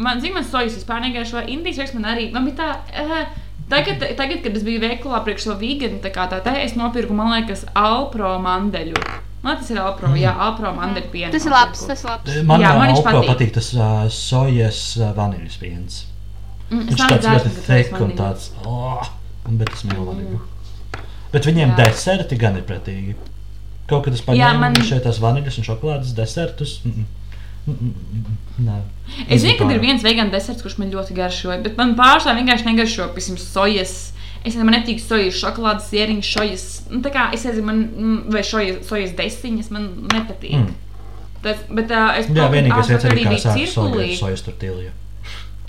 Man 0.02 0.20
zina, 0.22 0.36
man 0.40 0.46
sojas 0.50 0.76
vispār 0.76 1.02
negaršo. 1.06 1.46
Indijas 1.56 1.80
rieksts 1.82 1.98
man 1.98 2.10
arī. 2.12 2.28
Man 2.36 2.50
bija 2.50 2.60
tā, 2.60 2.70
uh, 3.00 3.26
tagad, 3.72 4.04
tagad, 4.20 4.44
kad 4.44 4.60
es 4.60 4.68
biju 4.68 4.84
veikalā 4.84 5.24
priekš 5.26 5.48
savu 5.48 5.62
vīganu, 5.64 6.02
tā 6.04 6.12
kā 6.14 6.28
tā, 6.30 6.44
tā 6.46 6.58
es 6.66 6.76
nopirku, 6.78 7.16
man 7.18 7.32
liekas, 7.38 7.64
Alpro 7.80 8.36
mandeļu. 8.44 9.00
Man 9.42 9.58
tas 9.58 9.70
ir 9.74 9.80
Alpro, 9.82 10.08
mm. 10.12 10.20
jā, 10.22 10.32
Alpro 10.46 10.72
mandeļu 10.78 11.10
pienu. 11.14 11.32
Tas 11.34 11.46
ir 11.48 11.54
labs, 11.56 11.80
tas 11.90 12.04
ir 12.04 12.10
labs. 12.12 12.36
Man, 12.46 12.62
Jā, 12.62 12.68
jā, 12.68 12.78
man 12.78 12.92
viņš 12.92 13.04
patīk. 13.08 13.30
patīk. 13.32 13.54
tas 13.56 13.70
uh, 13.74 14.04
sojas 14.14 14.82
uh, 15.00 15.08
vaniļas 15.18 15.58
piens. 15.62 16.04
Mm, 16.70 16.84
Viņš 16.92 17.02
tāds 17.02 17.26
ļoti 17.28 17.54
thick 17.66 17.98
un 18.06 18.14
tāds. 18.20 18.52
Oh, 18.66 19.02
un 19.50 19.58
bet 19.58 19.74
es 19.74 19.82
mīlu 19.90 20.06
vaniļu. 20.12 20.40
Bet 21.34 21.48
viņiem 21.50 21.74
Jā. 21.74 21.80
deserti 21.88 22.38
gan 22.38 22.60
ir 22.60 22.68
pretīgi. 22.70 23.16
Kaut 23.90 24.06
kad 24.06 24.14
es 24.14 24.22
Jā, 24.22 24.28
paņēmu 24.30 24.62
man- 24.62 24.78
man... 24.78 24.88
šeit 24.88 25.04
tās 25.08 25.20
vaniļas 25.24 25.58
un 25.58 25.68
šokolādes 25.68 26.14
desertus. 26.16 26.78
Mm 26.86 26.92
-mm. 26.92 27.10
Mm 27.62 27.74
-mm, 27.74 27.92
mm, 28.14 28.24
mm, 28.60 28.66
nē. 28.68 28.80
Es 29.30 29.42
zinu, 29.42 29.58
ka 29.58 29.74
ir 29.74 29.80
viens 29.80 30.04
vegāns 30.04 30.32
deserts, 30.32 30.64
kurš 30.64 30.78
man 30.78 30.92
ļoti 30.92 31.14
garšo, 31.14 31.58
bet 31.64 31.78
man 31.78 31.96
pārstāv 31.96 32.40
vienkārši 32.40 32.66
negaršo, 32.66 33.10
piemēram, 33.14 33.38
sojas. 33.38 34.14
Es 34.42 34.56
nezinu, 34.56 34.66
man 34.66 34.80
netīk 34.80 35.02
sojas, 35.04 35.36
šokolādes 35.38 35.90
sieriņš, 35.92 36.30
sojas. 36.34 36.64
Nu, 36.90 37.02
tā 37.06 37.12
kā 37.14 37.28
es 37.36 37.44
nezinu, 37.46 37.68
man, 37.68 37.84
mm, 37.86 38.32
vai 38.34 38.42
sojas, 38.46 38.82
sojas 38.90 39.14
desiņas 39.18 39.70
man 39.74 39.86
nepatīk. 40.10 40.58
Mm. 40.58 40.72
Tas, 41.42 41.62
bet 41.70 41.94
uh, 41.94 42.10
es 42.18 42.30
Jā, 42.30 42.48
vienīgais 42.54 42.90
ā, 42.90 42.96
veids 42.96 43.08
arī 43.10 43.24
bija 43.28 43.40
sākt 43.44 43.62
cirkulī. 43.62 44.10
sojas, 44.18 44.44
tortilju. 44.46 44.92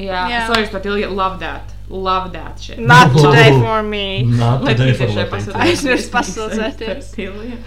Jā, 0.01 0.25
Jā. 0.33 0.43
sojas 0.49 0.73
tortilja, 0.73 1.09
love 1.13 1.39
that. 1.41 1.73
Love 1.93 2.33
that 2.33 2.61
shit. 2.61 2.79
Not 2.81 3.13
today 3.17 3.53
for 3.61 3.83
me. 3.83 4.23
Not 4.25 4.65
today 4.65 4.95
for 4.97 5.13
pasūtītu. 5.13 5.59
Aizmirst 5.67 6.13
pasūdzēties. 6.13 7.11
Tortilja. 7.13 7.59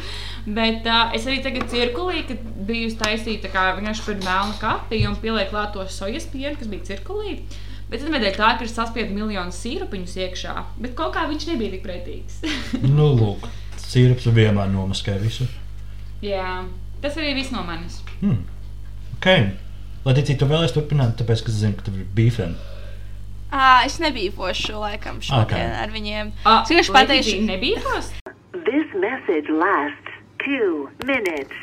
Bet 0.45 0.85
uh, 0.85 1.13
es 1.17 1.25
arī 1.25 1.39
tagad 1.41 1.69
cirkulī, 1.69 2.21
kad 2.29 2.41
biju 2.67 2.91
taisīta 2.99 3.49
kā 3.53 3.71
vienkārši 3.77 4.05
par 4.05 4.19
melnu 4.25 4.57
kafiju 4.61 5.09
un 5.09 5.15
pielieku 5.21 5.53
klāt 5.53 5.73
to 5.73 5.85
sojas 5.89 6.27
pienu, 6.29 6.53
kas 6.59 6.69
bija 6.69 6.85
cirkulī. 6.91 7.39
Bet 7.89 8.01
tad 8.01 8.09
nedēļ 8.15 8.33
tā, 8.39 8.47
ka 8.57 8.65
ir 8.65 8.71
saspieda 8.71 9.13
miljonu 9.13 9.53
sīrupiņus 9.53 10.15
iekšā, 10.25 10.53
bet 10.81 10.95
kaut 10.97 11.13
kā 11.13 11.27
viņš 11.29 11.45
nebija 11.51 11.75
tik 11.75 11.83
pretīgs. 11.85 12.39
Nu, 12.97 13.11
lūk, 13.13 13.45
sīrups 13.85 14.25
vienmēr 14.33 14.71
nomaskē 14.73 15.19
visu. 15.21 15.45
Jā, 16.25 16.63
tas 17.03 17.17
arī 17.21 17.35
viss 17.37 17.53
no 17.53 17.61
manis. 17.67 17.99
Hmm. 18.23 18.39
Ok. 19.19 19.27
Lai 20.05 20.13
ticītu, 20.17 20.39
tu 20.43 20.47
vēlēsies 20.49 20.73
turpināt, 20.77 21.13
tāpēc, 21.19 21.43
ka 21.45 21.53
es 21.53 21.59
zinu, 21.61 21.77
ka 21.77 21.85
tev 21.87 21.99
ir 22.01 22.09
beefing. 22.17 22.57
Ā, 23.53 23.85
es 23.87 23.99
nebiju 24.01 24.33
foršu 24.35 24.79
laikam 24.81 25.21
šodien 25.23 25.45
Okay. 25.45 25.69
ar 25.85 25.93
viņiem. 25.93 26.33
Es 26.41 26.71
vienkārši 26.73 26.93
pateikšu, 26.97 27.37
nebija 27.45 27.81
tos. 27.85 28.09
This 28.65 28.89
message 28.97 29.49
lasts 29.53 30.17
two 30.41 30.89
minutes. 31.05 31.53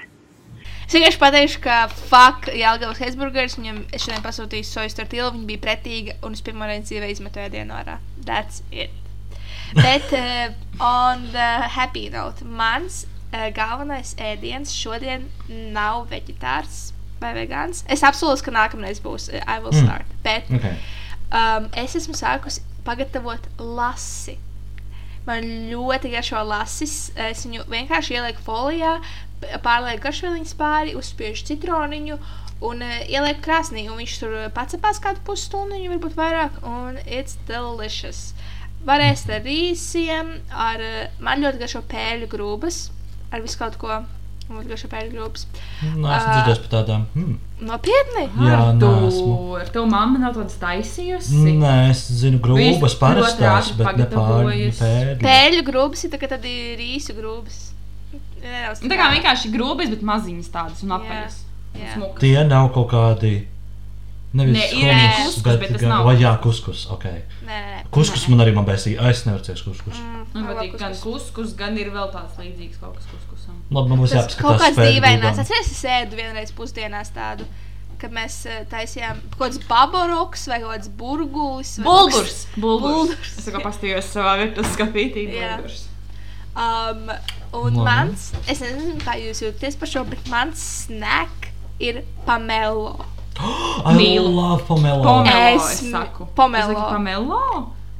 Es 0.92 0.96
vienkārši 0.98 1.20
pateikšu, 1.22 1.60
ka 1.64 1.74
fuck, 1.88 2.50
Jālgavas 2.52 2.98
Hesburgers, 3.00 3.54
viņam 3.56 3.78
es 3.96 4.02
šodien 4.04 4.20
pasūtīju 4.20 4.66
sojas 4.68 4.92
tortillu, 4.98 5.30
viņa 5.32 5.46
bija 5.48 5.60
pretīga, 5.62 6.16
un 6.28 6.34
es 6.36 6.42
pirmo 6.44 6.66
reizi 6.68 6.90
dzīvē 6.90 7.08
izmetu 7.08 7.40
ēdienu 7.40 7.72
ārā. 7.72 7.94
That's 8.26 8.60
it. 8.70 8.92
Bet 9.78 10.12
uh, 10.12 10.52
on 10.84 11.30
the 11.32 11.46
happy 11.78 12.10
note, 12.12 12.44
mans 12.44 13.06
uh, 13.32 13.46
galvenais 13.56 14.12
ēdiens 14.20 14.74
šodien 14.76 15.24
nav 15.72 16.10
veģetārs 16.12 16.90
vai 17.24 17.32
vegāns. 17.40 17.86
Es 17.88 18.04
apsolu, 18.04 18.36
ka 18.44 18.52
nākamreiz 18.52 19.00
būs, 19.00 19.30
uh, 19.32 19.40
I 19.48 19.60
will 19.64 19.72
Mm. 19.72 19.86
start. 19.88 20.12
Bet 20.28 20.52
Okay. 20.52 20.76
um, 21.32 21.70
es 21.72 21.96
esmu 21.96 22.12
sākusi 22.20 22.60
pagatavot 22.84 23.48
lasi. 23.56 24.36
Man 25.24 25.48
ļoti 25.72 26.12
garšo 26.18 26.44
lasis. 26.44 27.12
Es 27.16 27.46
viņu 27.48 27.64
vienkārši 27.72 28.18
ielieku 28.20 28.44
folijā, 28.44 28.98
p- 29.42 29.58
pārlieku 29.66 30.04
garšvieliņas 30.06 30.54
pāri, 30.62 30.94
uzspiežu 30.98 31.44
citroniņu 31.50 32.16
un 32.62 32.82
uh, 32.86 32.96
ielieku 33.10 33.42
krāsnī. 33.44 33.84
Un 33.90 33.98
viņš 34.00 34.16
tur 34.22 34.38
pacēpās 34.56 35.02
kādu 35.02 35.22
pusstundu, 35.26 35.78
varbūt 35.92 36.16
vairāk. 36.18 36.62
Un 36.64 36.98
it's 37.04 37.36
delicious. 37.50 38.32
Varēs 38.86 39.26
ar 39.30 39.44
rīsiem, 39.46 40.32
ar 40.50 40.80
uh, 40.82 41.04
man 41.22 41.42
ļoti 41.44 41.60
garšo 41.62 41.84
pēļu 41.92 42.26
grūbas, 42.32 42.84
ar 43.30 43.44
visu 43.44 43.58
kaut 43.60 43.76
ko. 43.78 44.00
Man 44.48 44.58
ļoti 44.58 44.72
garšo 44.72 44.88
pēļu 44.90 45.12
grūbas. 45.14 45.44
Nē, 45.94 46.16
es 46.16 46.24
Ā. 46.26 46.32
dzirdēju 46.34 46.62
par 46.64 46.72
tādām. 46.72 47.04
Hmm. 47.14 47.36
Nopietni! 47.62 48.24
Jā, 48.42 48.56
Ar 48.58 48.80
to- 48.82 49.58
Ar 49.62 49.68
to 49.70 49.84
mamma 49.86 50.18
nav 50.18 50.34
tādas 50.34 50.56
taisījusi. 50.58 51.38
Nē, 51.62 51.74
es 51.92 52.02
zinu, 52.18 52.40
grūbas 52.42 52.96
parastās, 52.98 53.70
bet 53.78 53.86
ne 53.86 54.06
pāri 54.10 54.10
pagatavojas. 54.10 54.80
pēdi. 54.82 55.22
Pēļu 55.22 55.62
grūbas 55.70 56.02
ir 56.04 56.10
tā, 56.16 56.20
tādi 56.34 56.54
rīsu 56.80 57.14
grūbas. 57.16 57.60
Nedaudz 58.42 58.82
Nu, 58.82 58.88
Tā 58.90 58.96
kā 58.98 59.06
vienkārši 59.14 59.52
grūbas, 59.54 59.90
bet 59.94 60.02
maziņas 60.02 60.48
tādas 60.50 60.82
un 60.82 60.94
apaļas. 60.98 61.40
Jā. 61.78 61.94
Tie 62.20 62.36
nav 62.44 62.72
kaut 62.74 62.90
kādi. 62.90 63.46
Nevis 64.32 64.56
Nē, 64.56 64.62
ir 64.80 64.92
kuskus, 65.26 65.58
bet 65.60 65.72
tas 65.74 65.80
gan- 65.82 65.90
nav 65.92 66.06
Vai 66.06 66.14
jā, 66.16 66.30
kuskus. 66.40 66.86
Okay. 66.94 67.18
Nē, 67.44 67.52
nē, 67.52 67.72
nē. 67.76 67.80
Kuskus 67.92 68.22
man 68.32 68.40
arī 68.40 68.54
man 68.56 68.64
bēsīja. 68.64 69.04
Es 69.10 69.26
nevaru 69.26 69.44
ciest 69.44 69.64
kuskus. 69.66 69.98
Mm, 70.00 70.22
Man 70.34 70.46
patīk 70.48 70.78
gan 70.80 70.94
kuskus. 70.96 71.52
gan 71.56 71.76
ir 71.76 71.90
vēl 71.92 72.08
tāds 72.14 72.38
līdzīgs 72.40 72.80
kaut 72.80 72.94
kas 72.96 73.04
kuskusam. 73.12 73.58
Labi, 73.70 73.88
man 73.92 73.98
būs 74.00 74.10
Tas 74.16 74.34
kaut 74.36 74.56
jāapskatās. 74.56 74.74
kāds 74.78 74.94
dīvainās. 74.96 75.38
Atceries, 75.44 75.70
es 75.76 75.82
ēdu 75.84 76.16
vienreiz 76.16 76.50
pusdienās 76.56 77.12
tādu, 77.12 77.44
kad 78.00 78.10
mēs 78.10 78.46
eh, 78.46 78.64
taisījām 78.72 79.20
kaut 79.36 79.52
kāds 79.52 79.60
baboroks 79.68 80.48
vai 80.48 80.60
kaut 80.64 80.72
kāds 80.78 80.88
burgulis. 80.88 81.76
Bulgurs! 81.84 82.46
Bulgurs! 82.56 83.06
Bulgurs. 83.12 83.36
Es 83.38 83.44
tikko 83.44 83.60
pastījos 83.68 84.08
savā 84.16 84.38
virtuves 84.40 84.72
skapītī. 84.78 85.28
Jā. 85.36 85.58
Bulgurs. 85.60 85.84
Um, 86.56 87.10
un 87.52 87.74
Labi. 87.74 87.84
mans, 87.84 88.32
es 88.48 88.60
nezinu, 88.64 88.96
kā 89.04 89.16
jūs 89.20 89.42
jūtaties 89.44 89.76
par 89.78 89.88
šo, 89.88 90.04
bet 90.08 90.28
mans 90.32 90.62
snack 90.86 91.50
ir 91.80 92.02
pamelo. 92.26 93.04
I 93.88 93.94
Mīlu. 93.96 94.28
love 94.34 94.64
pomelo. 94.68 95.02
Pomelo, 95.02 95.56
Es 95.56 95.80
es 95.82 95.90
saku. 95.90 96.26
pomelo. 96.36 96.70
Es 96.72 96.76
saku 96.76 96.94
pomelo. 96.94 97.40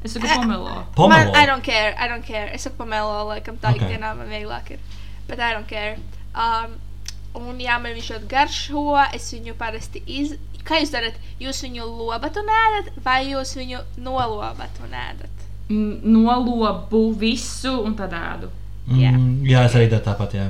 Es 0.04 0.12
saku 0.12 0.26
Eh, 0.26 0.36
pomelo. 0.36 0.64
Man, 0.68 0.86
Pomelo. 0.96 1.34
I 1.34 1.46
don't 1.46 1.62
care, 1.64 1.94
I 1.98 2.08
don't 2.08 2.24
care. 2.26 2.50
Es 2.54 2.62
saku 2.62 2.76
pamelo, 2.84 3.24
laikam 3.28 3.56
tā 3.58 3.70
Ok. 3.74 3.80
ikdienā 3.80 4.14
man 4.16 4.28
vieglāk 4.28 4.70
ir. 4.72 4.78
Bet 5.28 5.38
I 5.40 5.52
don't 5.54 5.68
care. 5.68 5.96
Um, 6.34 6.74
un 7.34 7.58
jā, 7.58 7.80
man 7.80 7.92
viņš 7.96 8.08
ļoti 8.12 8.28
garšo. 8.28 8.86
Es 9.14 9.32
viņu 9.32 9.54
parasti 9.58 10.02
iz... 10.06 10.34
Kā 10.64 10.78
jūs 10.78 10.92
darat? 10.92 11.14
Jūs 11.40 11.62
viņu 11.64 11.82
lobat 11.86 12.36
un 12.36 12.46
ēdat, 12.46 12.92
vai 13.02 13.24
jūs 13.32 13.56
viņu 13.58 13.80
nolobat 13.98 14.76
un 14.84 14.92
ēdat? 14.94 15.46
Nolobu 16.04 17.12
visu 17.18 17.72
un 17.82 17.94
tad 17.98 18.12
ēdu. 18.14 18.50
Jā. 18.90 19.12
Mm, 19.14 19.44
jā, 19.46 19.62
es 19.68 19.76
arī 19.78 19.88
daru 19.92 20.04
tāpat. 20.08 20.34
Jā. 20.34 20.48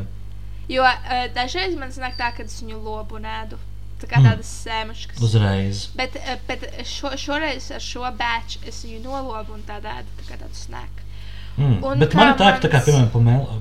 Jo 0.72 0.86
uh, 0.86 1.26
dažreiz 1.36 1.76
man 1.76 1.92
sanāk 1.92 2.16
tā, 2.16 2.30
ka 2.36 2.46
es 2.46 2.60
viņu 2.62 2.80
lobu 2.82 3.18
un 3.20 3.28
ēdu. 3.28 3.58
Tā 4.02 4.08
kā 4.10 4.18
Mm. 4.18 4.24
tādas 4.30 4.48
sēmaškas. 4.64 5.20
Uzreiz. 5.22 5.82
Bet, 5.94 6.16
uh, 6.18 6.34
bet 6.48 6.64
šo, 6.88 7.12
šoreiz 7.16 7.68
ar 7.76 7.82
šo 7.84 8.02
batch 8.18 8.58
es 8.66 8.80
viņu 8.84 9.02
nolobu 9.04 9.54
un 9.54 9.62
tādu 9.68 9.86
ēdu, 9.92 10.08
tā 10.22 10.26
kā 10.30 10.38
tādu 10.40 10.58
snack. 10.58 11.02
Mm. 11.58 11.82
Un 11.84 11.98
Bet 12.00 12.14
man 12.16 12.32
ir 12.32 12.38
tā, 12.40 12.48
ka, 12.56 12.64
tā 12.64 12.70
kā, 12.72 12.80
piemēram, 12.86 13.10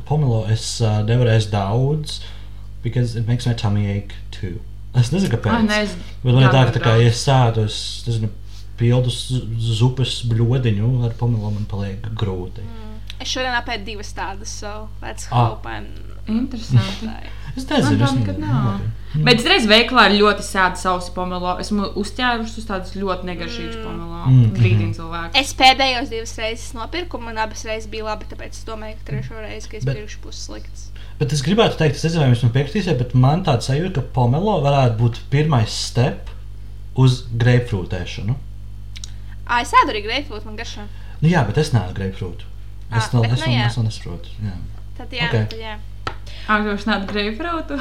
pomelo, 0.07 0.45
es 0.49 0.79
uh, 0.81 1.01
nevaru 1.05 1.29
ēst 1.35 1.51
daudz, 1.51 2.21
because 2.81 3.15
it 3.19 3.27
makes 3.27 3.45
my 3.45 3.53
tummy 3.53 3.85
ache 3.91 4.15
too. 4.31 4.55
Es 4.97 5.11
nezinu, 5.11 5.35
kāpēc. 5.35 5.53
Ai, 5.53 5.65
nē, 5.67 5.81
es 5.85 5.93
Bet 6.23 6.33
man 6.33 6.43
ir 6.47 6.49
tā, 6.55 6.63
ka, 6.69 6.73
tā 6.79 6.81
kā, 6.83 6.95
ja 7.03 7.11
es 7.11 7.19
sēdu, 7.27 7.67
es 7.67 7.77
nezinu, 8.07 8.31
pildus 8.79 9.19
zupas 9.61 10.21
bļodiņu 10.31 10.89
ar 11.05 11.13
pomelo, 11.19 11.51
man 11.53 11.67
paliek 11.69 12.07
grūti. 12.17 12.63
Es 13.21 13.29
šodien 13.29 13.53
apēdu 13.53 13.85
divas 13.85 14.09
tādas, 14.17 14.47
so 14.61 14.89
let's 15.01 15.27
Ah. 15.31 15.49
hope 15.51 15.65
I'm. 15.69 15.85
Interesanti. 16.27 17.09
Es 17.57 17.65
nezinu, 17.67 17.97
nezinu. 17.99 18.37
nav. 18.39 18.79
Mm. 19.13 19.23
Bet 19.25 19.39
es 19.41 19.45
reiz 19.45 19.65
veiklā 19.67 20.05
ar 20.07 20.11
ļoti 20.15 20.43
sēdu 20.45 20.77
sausu 20.79 21.11
pomelo. 21.13 21.57
Esmu 21.59 21.89
uzķērusi 21.99 22.61
uz 22.61 22.65
tādas 22.69 22.93
ļoti 22.95 23.27
negaršīgas 23.27 23.75
Mm. 23.75 23.83
pomelo. 23.83 24.21
Mm, 24.29 24.51
Brīdīgi 24.55 24.85
mhm. 24.85 24.93
cilvēku. 24.95 25.31
Es 25.35 25.53
pēdējos 25.53 26.09
divas 26.09 26.35
reizes 26.37 26.73
nopirku, 26.73 27.17
un 27.19 27.37
abas 27.37 27.65
reizes 27.65 27.89
bija 27.91 28.03
labi, 28.05 28.25
tāpēc 28.31 28.55
es 28.55 28.63
domāju, 28.63 28.95
ka 29.03 29.11
trešo 29.11 29.41
reizi, 29.41 29.67
kad 29.69 29.77
es 29.79 29.85
Bet- 29.85 29.97
pirkšu, 29.97 30.17
būs 30.23 30.39
slikts. 30.47 30.87
Bet 31.19 31.33
es 31.33 31.41
gribētu 31.41 31.77
teikt, 31.77 31.95
es 31.95 32.03
nezinu, 32.03 32.21
vai 32.23 32.31
jūs 32.31 32.43
man 32.43 32.53
piekritīsiet, 32.53 32.97
bet 32.97 33.13
man 33.13 33.43
tāds 33.43 33.67
sajūta, 33.67 33.93
ka 33.95 34.01
pomelo 34.13 34.61
varētu 34.63 34.97
būt 34.97 35.19
pirmais 35.29 35.69
step 35.69 36.29
uz 36.95 37.23
greipfrūtēšanu. 37.37 38.35
Ah, 39.47 39.59
es 39.61 39.71
ēdu 39.73 39.91
arī 39.91 40.05
greifrūtu, 40.05 40.45
man 40.45 40.55
garšo. 40.55 40.87
Nu, 41.21 41.29
jā, 41.29 41.45
bet 41.45 41.57
es 41.57 41.71
neesmu 41.73 41.93
greipfrūtu. 41.93 42.47
Es 42.91 43.07
Ah, 43.13 43.19
bet 43.21 43.31
es 43.31 43.45
nu 43.45 43.53
es 43.65 43.77
nesaprotu. 43.77 44.29
Jā. 44.43 44.55
Tad 44.97 45.11
jā, 45.15 45.25
Ok. 45.29 45.49
tad 45.49 45.59
jā. 45.59 45.77
Agriņš 46.51 46.85
nāca 46.89 47.07
greifrautu. 47.11 47.77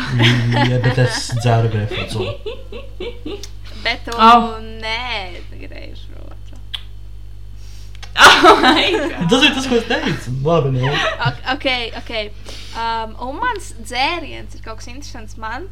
jā, 0.70 0.78
bet 0.84 0.98
es 0.98 1.30
dzēru 1.42 1.70
greipfrūtu. 1.72 2.20
Bet 3.84 4.02
tu 4.04 4.12
Au. 4.20 4.58
nē, 4.60 5.40
greifrūtu. 5.56 6.58
Oh 8.20 8.56
my 8.60 8.90
God. 8.90 9.28
Tas 9.30 9.42
ir 9.46 9.54
tas, 9.54 9.66
ko 9.70 9.76
es 9.78 9.84
teicu. 9.88 10.32
Labi, 10.44 10.70
nu. 10.74 10.88
Ok, 10.90 11.38
ok. 11.54 11.66
okay. 12.02 12.30
Um, 12.76 13.14
un 13.28 13.38
mans 13.40 13.70
dzēriens 13.80 14.54
ir 14.58 14.62
kaut 14.64 14.80
kas 14.80 14.88
interesants. 14.92 15.36
Man 15.40 15.68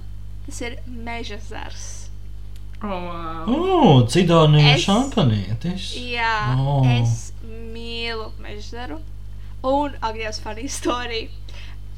tas 0.47 0.61
ir 0.65 0.79
meža 0.87 1.39
zars. 1.49 1.87
Oh, 2.81 2.89
wow. 2.89 3.45
Oh, 3.49 4.07
Cidonija 4.09 4.77
Es- 4.77 4.85
šampanietis. 4.87 5.89
Jā, 5.99 6.55
Oh. 6.57 6.79
oh. 6.79 6.87
es 6.87 7.33
mīlu 7.75 8.31
meža 8.41 8.63
zaru. 8.71 9.01
Un 9.67 9.97
agresīvs 10.01 10.41
funny 10.45 10.69
story. 10.71 11.31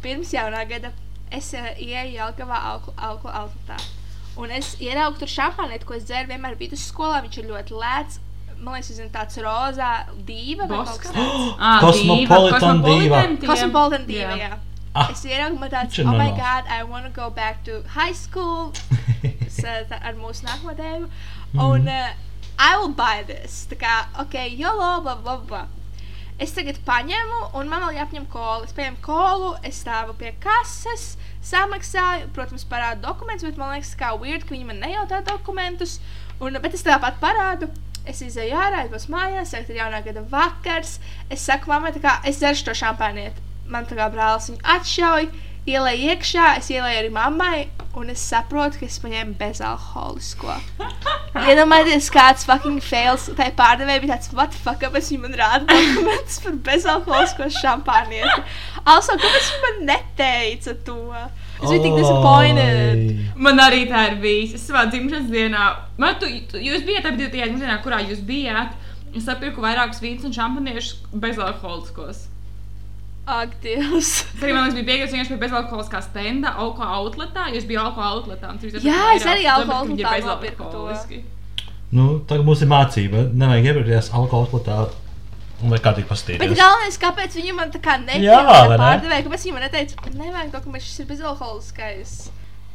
Pirms 0.03 0.33
jaunā 0.33 0.63
gada 0.69 0.93
es 1.31 1.53
uh, 1.55 1.67
ienāku 1.77 2.15
Jelgavā 2.17 2.61
auklu, 2.73 2.95
auklu 2.97 3.31
outletā. 3.31 3.77
Un 4.41 4.51
es 4.57 4.73
ieraugu 4.81 5.19
tur 5.21 5.29
šampanieti, 5.29 5.85
ko 5.85 5.95
es 5.99 6.05
dzēru 6.09 6.31
vienmēr 6.33 6.57
vidusskolā. 6.61 7.21
Viņš 7.27 7.39
ir 7.43 7.49
ļoti 7.51 7.77
lēts. 7.77 8.21
Man 8.61 8.75
liekas, 8.77 8.89
tas 8.93 8.99
ir 9.01 9.11
tāds 9.13 9.39
rozā 9.45 9.91
dīva 10.29 10.67
vai 10.69 10.81
kaut 10.85 11.01
kas 11.03 11.13
tāds. 11.13 11.55
Ah, 11.61 11.81
Cosmopolitan 11.85 12.83
diva. 12.85 13.21
Cosmopolitan 13.45 14.07
diva, 14.09 14.35
Jā. 14.37 14.49
jā. 14.51 14.59
Ah. 14.95 15.11
Es 15.13 15.23
ieraugu, 15.25 15.59
man 15.61 15.71
tāds, 15.71 15.95
Viņš 15.97 16.09
oh 16.09 16.17
my 16.19 16.31
god, 16.37 16.67
I 16.69 16.83
want 16.83 17.05
to 17.07 17.13
go 17.15 17.29
back 17.31 17.63
to 17.65 17.83
high 17.95 18.13
school. 18.13 18.73
s- 19.49 19.61
tā- 19.93 20.01
ar 20.01 20.17
mūsu 20.19 20.45
nākamo 20.49 20.75
tēmu. 20.79 21.09
Mhm. 21.53 21.61
Un 21.67 21.89
uh, 21.89 22.11
I 22.61 22.77
will 22.77 22.93
buy 22.97 23.23
this. 23.27 23.67
Tā 23.71 23.77
kā, 23.81 23.95
ok, 24.25 24.35
jolo, 24.59 24.91
bla, 25.05 25.15
bla, 25.17 25.37
bla. 25.49 25.63
Es 26.41 26.55
tagad 26.57 26.79
paņemu, 26.87 27.39
un 27.59 27.69
man 27.69 27.83
vēl 27.85 27.99
jāapņem 27.99 28.25
kolu. 28.33 28.65
Es 28.65 28.73
paņemu 28.73 29.03
kolu, 29.05 29.51
es 29.69 29.83
stāvu 29.83 30.15
pie 30.17 30.31
kases, 30.41 31.19
samaksāju, 31.45 32.31
protams, 32.37 32.65
parādu 32.71 33.05
dokumentus, 33.05 33.45
bet 33.51 33.61
man 33.61 33.75
liekas, 33.75 33.93
kā 34.01 34.15
weird, 34.17 34.47
ka 34.49 34.55
viņi 34.55 34.71
man 34.71 34.81
nejautā 34.81 35.21
dokumentus. 35.27 35.99
Un, 36.41 36.57
bet 36.65 36.77
es 36.79 36.87
tāpat 36.87 37.21
parādu. 37.21 37.69
Es 38.09 38.23
izēju 38.25 38.57
ārā, 38.57 38.87
būšu 38.89 39.13
mājās, 39.13 39.53
tagad 39.53 39.75
ir 39.75 39.83
jaunā 39.83 40.01
gada 40.07 40.25
vakars. 40.33 40.95
Es 41.29 41.45
saku, 41.45 41.69
mammai, 41.69 41.93
tā 41.93 42.01
kā 42.07 42.17
es 42.25 42.41
dzeršu 42.41 42.71
to 42.71 42.77
šampānieti. 42.81 43.45
Man 43.71 43.85
tā 43.87 43.99
kā 43.99 44.09
brālis 44.11 44.49
viņu 44.49 44.65
atšauj, 44.79 45.29
ielēju 45.69 46.15
iekšā, 46.15 46.47
es 46.61 46.71
ielēju 46.73 47.03
arī 47.03 47.11
mammai, 47.13 47.59
un 47.99 48.13
es 48.13 48.23
saprotu, 48.23 48.81
ka 48.81 48.87
es 48.87 48.99
paņēmu 49.03 49.35
bezalkoholisko. 49.41 50.57
Iedomājieties, 51.51 52.09
kāds 52.15 52.47
fucking 52.49 52.81
fails. 52.85 53.27
Tā 53.39 53.51
pārdevēja 53.59 54.03
bija 54.05 54.17
tāds, 54.17 54.33
what 54.37 54.55
the 54.55 54.63
fuck, 54.63 54.81
kāpēc 54.83 55.11
viņi 55.11 55.23
man 55.25 55.37
rāda 55.41 55.67
dokumentus 55.69 56.41
par 56.45 56.57
bezalkoholisko 56.71 57.51
šampānieti. 57.59 58.45
Also, 58.85 59.19
kāpēc 59.21 59.53
viņi 59.53 59.63
man 59.67 59.81
neteica 59.91 60.77
to? 60.87 61.01
Es 61.61 61.69
biju 61.69 61.83
tik 61.85 61.99
disappointed. 61.99 63.03
Oi. 63.11 63.31
Man 63.45 63.61
arī 63.61 63.85
tā 63.91 64.07
ir 64.13 64.21
bijis. 64.23 64.57
Es 64.57 64.65
savā 64.69 64.87
dzimšanas 64.89 65.29
dienā, 65.33 65.67
man, 66.01 66.17
tu, 66.23 66.31
tu, 66.49 66.63
jūs 66.63 66.87
bijat 66.89 67.11
abi 67.11 67.21
divi 67.21 67.35
tajā 67.35 67.51
dzimšanas 67.51 67.67
dienā, 67.67 67.81
kurā 67.85 68.01
jūs 68.07 68.25
bijāt. 68.25 68.79
Es 69.11 69.27
sapirku 69.27 69.63
vairākus 69.65 70.01
vīnus 70.01 70.29
un 70.29 70.35
šampaniešus 70.37 71.11
bezalkoholiskos. 71.21 72.30
Ak, 73.31 73.53
Dievs. 73.63 74.09
Es 74.35 74.43
arī 74.43 74.55
man 74.57 74.65
liekas, 74.67 74.79
bija 74.81 74.87
pieejams 74.89 75.13
vienkārši 75.15 75.35
pie 75.35 75.41
bezalkoholiskā 75.45 76.01
stenda, 76.03 76.55
alko 76.65 76.83
outletā. 76.83 77.45
Jūs 77.55 77.69
bijāt 77.69 77.85
alko 77.91 78.07
outletā. 78.09 78.55
Jā, 78.83 79.03
es 79.15 79.27
arī 79.27 79.45
vairāk, 79.45 79.53
alko 79.55 79.69
bet 79.71 79.93
viņi 79.93 80.03
ir 80.03 80.09
outletā 80.09 80.33
nopirku 80.33 80.73
to. 80.73 80.87
Nu, 81.91 82.09
tagad 82.27 82.47
mums 82.47 82.61
ir 82.63 82.71
mācība. 82.71 83.29
Nevajag 83.35 83.71
iepirkties 83.71 84.11
alkohola 84.15 84.91
un 85.61 85.69
vai 85.75 85.79
kādīgi 85.83 86.07
Bet 86.09 86.13
pastīties. 86.15 86.57
galvenais, 86.57 86.99
kāpēc 87.01 87.35
viņi 87.37 87.55
man 87.57 87.73
tā 87.75 87.81
kā 87.85 87.97
neteica, 88.01 88.37
pārdevēja, 88.81 89.25
kāpēc 89.27 89.43
viņi 89.45 89.55
man 89.57 89.65
neteica, 89.67 90.13
nevajag 90.17 90.53
dokumentus, 90.55 90.89
šis 90.89 91.03
ir 91.03 91.09
bezalkoholiskais. 91.11 92.15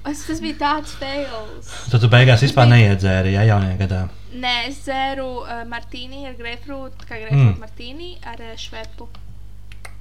Es, 0.06 0.20
tas 0.28 0.42
bija 0.44 0.58
tāds 0.60 0.92
fails. 1.02 1.72
Tad 1.90 2.04
tu 2.04 2.10
beigās 2.14 2.44
vispār 2.46 2.68
neiedzēri, 2.70 3.32
ja 3.34 3.46
jaunajā 3.50 3.80
gadā. 3.80 4.02
Nē, 4.38 4.54
es 4.70 4.84
dzēru 4.86 5.26
uh, 5.42 5.64
martīni 5.66 6.28
ar 6.30 6.36
grapefruit, 6.38 6.94
kā 7.08 7.18
grapefruit 7.24 7.42
Mm. 7.42 7.56
mm. 7.56 7.64
martīni 7.64 8.12
ar 8.22 8.38
uh, 8.38 8.54
švepu. 8.60 9.08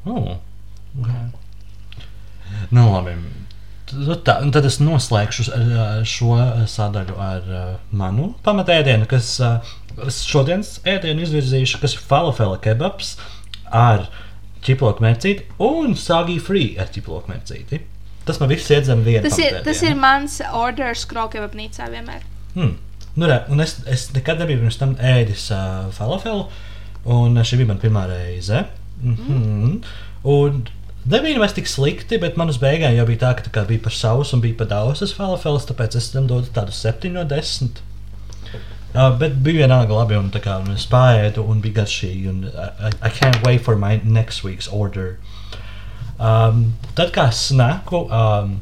Oh. 0.05 0.37
Okay. 1.01 1.25
Nu, 2.71 2.89
labi. 2.93 3.17
Tad, 3.89 4.21
tā, 4.27 4.37
un 4.43 4.53
tad 4.55 4.67
es 4.67 4.81
noslēgšu 4.83 5.47
šo 6.09 6.37
sadaļu 6.71 7.17
ar 7.21 7.49
uh, 7.49 7.65
manu 7.95 8.33
pamatēdienu, 8.47 9.07
kas 9.11 9.35
uh, 9.45 9.75
es 10.07 10.23
šodienas 10.27 10.79
ēdienu 10.89 11.25
izvirzīšu, 11.27 11.81
kas 11.83 11.97
ir 11.97 12.05
falafela 12.09 12.59
kebabs 12.63 13.15
ar 13.71 14.09
ķiploku 14.65 15.05
mērcīti 15.05 15.47
un 15.63 15.97
sāģī 15.99 16.39
free 16.43 16.73
ar 16.81 16.89
ķiploku 16.95 17.31
mērcīti. 17.31 17.83
Tas 18.25 18.41
man 18.41 18.49
viss 18.49 18.73
iedzem 18.73 19.03
vienā. 19.05 19.27
Tas 19.27 19.39
ir, 19.43 19.59
tas 19.67 19.83
ir 19.85 19.97
mans 20.01 20.39
orders 20.57 21.05
krokevapnīcā 21.11 21.91
vienmēr. 21.93 22.25
Hmm. 22.55 22.79
Nu, 23.15 23.29
re, 23.31 23.43
un 23.53 23.63
es, 23.63 23.77
es 23.91 24.09
nekad 24.15 24.41
nebiju 24.43 24.65
pirms 24.65 24.81
tam 24.81 24.97
ēdis 24.99 25.51
uh, 25.55 25.91
falafelu, 25.95 26.49
un 27.15 27.37
šī 27.45 27.61
bija 27.61 27.71
mana 27.71 27.83
pirmā 27.85 28.09
reize. 28.11 28.65
Mm 29.05 29.17
-hmm. 29.17 29.83
Un 30.23 30.67
nebija 31.05 31.33
nemaz 31.33 31.53
tik 31.53 31.69
slikti, 31.69 32.19
bet 32.19 32.37
man 32.37 32.49
uz 32.49 32.59
beigām 32.59 32.95
jau 32.97 33.07
bija 33.07 33.19
tā, 33.19 33.35
ka 33.37 33.43
tā 33.43 33.51
kā 33.53 33.67
bija 33.69 33.83
par 33.85 33.93
sausu 33.93 34.37
un 34.37 34.41
bija 34.41 34.57
par 34.57 34.67
daudz 34.67 35.13
falafels, 35.13 35.67
tāpēc 35.69 35.97
es 35.97 36.11
tam 36.11 36.27
dodu 36.27 36.49
tādu 36.55 36.73
7 36.73 37.13
no 37.13 37.25
10. 37.25 37.69
Uh, 38.95 39.19
bet 39.19 39.35
bija 39.43 39.67
vienalga 39.67 39.93
labi, 39.93 40.17
un, 40.17 40.31
kā, 40.31 40.61
un 40.63 40.71
es 40.71 40.87
pārēdu, 40.87 41.45
un 41.51 41.61
bija 41.61 41.81
garšīgi. 41.83 42.29
Un, 42.31 42.45
I, 42.55 42.91
I 43.03 43.11
can't 43.11 43.47
wait 43.47 43.61
for 43.61 43.77
my 43.77 44.01
next 44.05 44.45
week's 44.45 44.69
order. 44.71 45.19
Um, 46.19 46.75
tad, 46.95 47.11
kā 47.11 47.31
snaku, 47.33 48.07
um, 48.07 48.61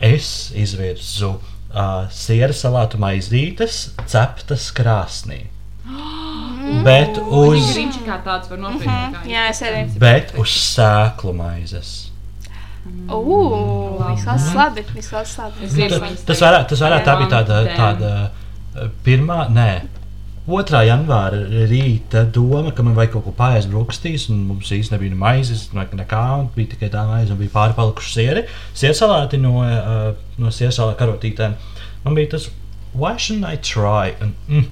es 0.00 0.50
izvirzu 0.56 1.34
uh, 1.36 2.08
siera 2.10 2.56
salātu 2.56 2.98
maizītes, 2.98 3.90
ceptas 4.08 4.72
krāsnī. 4.72 5.44
Bet 6.86 7.18
uz, 7.22 7.70
rīča 7.76 8.02
kā 8.06 8.18
tāds 8.24 8.50
var 8.50 8.58
nopirkt. 8.58 8.90
Mhm, 8.90 9.14
kā 9.14 9.30
jā, 9.30 9.48
es 9.52 9.62
arī. 9.62 9.84
bet 10.02 10.32
uz 10.40 10.50
sēklu 10.74 11.34
maizes. 11.36 11.94
Ugh, 13.10 14.02
izklausās 14.14 14.54
labi. 14.54 14.84
Izklausās 14.98 15.36
labi. 15.40 15.66
Es 15.66 15.74
gribu 15.76 16.00
Tas, 16.26 16.40
varētu, 16.42 16.68
tas 16.72 16.82
varētu 16.86 17.06
tā 17.08 17.14
bija 17.20 17.30
tāda, 17.36 17.60
tāda 17.76 18.10
uh, 18.26 18.90
pirmā, 19.06 19.46
nē, 19.50 19.68
2. 20.46 20.80
janvāra 20.86 21.40
rīta 21.66 22.22
doma, 22.30 22.70
ka 22.74 22.84
man 22.86 22.94
vajag 22.94 23.16
kaut 23.16 23.24
ko 23.26 23.32
pāriest 23.34 23.70
brokastīs, 23.72 24.28
un 24.30 24.44
mums 24.46 24.70
īstenībā 24.70 24.94
nebija 25.00 25.14
ne 25.16 25.18
maizes, 25.22 25.64
ne- 25.74 25.88
nekā, 26.02 26.22
un 26.38 26.46
bija 26.54 26.74
tikai 26.76 26.90
tā 26.92 27.02
maize, 27.08 27.32
un 27.34 27.40
bija 27.40 27.50
pārpalikuši 27.56 28.12
sieri. 28.14 28.44
Siersalāti 28.78 29.40
no, 29.42 29.56
uh, 29.64 30.12
no 30.38 30.52
siersalā 30.54 30.94
karotītēm. 31.00 31.56
Man 32.04 32.14
bija 32.18 32.36
tas, 32.36 32.46
why 32.94 33.16
shouldn't 33.18 33.46
I 33.50 33.56
try? 33.58 34.14
Un, 34.22 34.34
mm, 34.46 34.68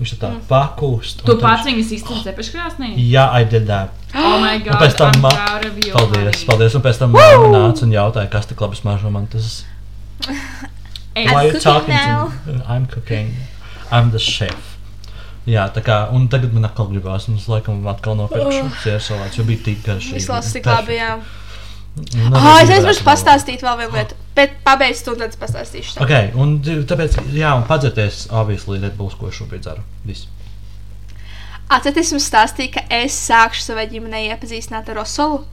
viņš 0.00 0.14
tā 0.22 0.30
pakūst. 0.48 1.20
un 1.22 1.26
Tu 1.26 1.36
pats 1.42 1.66
viņus 1.68 1.92
izcēlies 1.98 2.24
cepeškrāsnī? 2.26 2.92
Jā, 3.10 3.28
I 3.40 3.44
did 3.44 3.66
that. 3.66 3.90
Oh 4.14 4.38
my 4.40 4.56
Un 4.56 4.62
god, 4.64 4.80
pēc 4.82 4.96
tam 4.96 5.12
I'm 5.14 5.20
ma- 5.22 5.30
proud 5.36 5.64
of 5.66 5.76
you. 5.84 5.92
Paldies, 5.94 6.44
paldies. 6.48 6.74
Un 6.74 6.82
pēc 6.82 6.98
tam 6.98 7.12
māte 7.12 7.52
nāca 7.52 7.82
un 7.86 7.92
jautāja, 7.94 8.30
kas 8.30 8.46
tik 8.50 8.60
labi 8.60 8.76
smaržo 8.80 9.10
man 9.10 9.26
tas. 9.26 9.64
Why 11.14 11.44
you 11.44 11.52
cooking 11.52 11.60
talking 11.60 11.94
now. 11.94 12.32
to 12.46 12.52
me? 12.52 12.62
I'm 12.66 12.86
cooking. 12.86 13.34
I'm 13.90 14.10
the 14.10 14.18
chef. 14.18 14.68
Jā, 15.46 15.66
tā 15.74 15.82
kā, 15.82 15.96
un 16.14 16.28
tagad 16.30 16.52
man 16.54 16.64
atkal 16.68 16.86
gribās, 16.88 17.26
un 17.28 17.34
es 17.36 17.48
laikam 17.50 17.80
atkal 17.90 18.14
nopirkšu 18.16 18.62
Oh. 18.64 18.76
sieru 18.84 19.00
salātu, 19.02 19.40
jo 19.40 19.44
bija 19.44 19.64
tik 19.66 19.82
garšīgi. 19.84 20.52
Tik 20.52 20.66
labi, 20.70 20.96
jā. 21.00 21.16
Nu, 21.96 22.30
Oh, 22.38 22.58
es 22.62 22.70
aizmirsu 22.70 23.02
varētu 23.02 23.08
pastāstīt 23.08 23.60
vēl 23.66 23.76
vienu 23.82 23.92
lietu. 23.98 24.14
Bet 24.36 24.54
pabeigšu 24.64 25.04
to, 25.10 25.14
tad 25.20 25.34
pastāstīšu. 25.40 25.98
tev. 25.98 26.04
Ok, 26.06 26.36
un 26.40 26.54
tāpēc, 26.88 27.18
jā, 27.36 27.50
un 27.58 27.66
padzerties, 27.68 28.26
obviously, 28.32 28.80
Bulls, 28.96 29.16
ko 29.20 29.28
šobrīd 29.34 29.66
dzeru. 29.66 29.84
Viss. 30.08 30.28
Atcerieties, 31.72 32.12
jums 32.12 32.28
stāstīja, 32.28 32.72
ka 32.78 32.82
es 33.02 33.16
sākšu 33.28 33.64
savai 33.64 33.86
ģimenei 33.92 34.26
iepazīstināt 34.32 34.88
ar 34.92 34.98
Rosolu. 35.02 35.44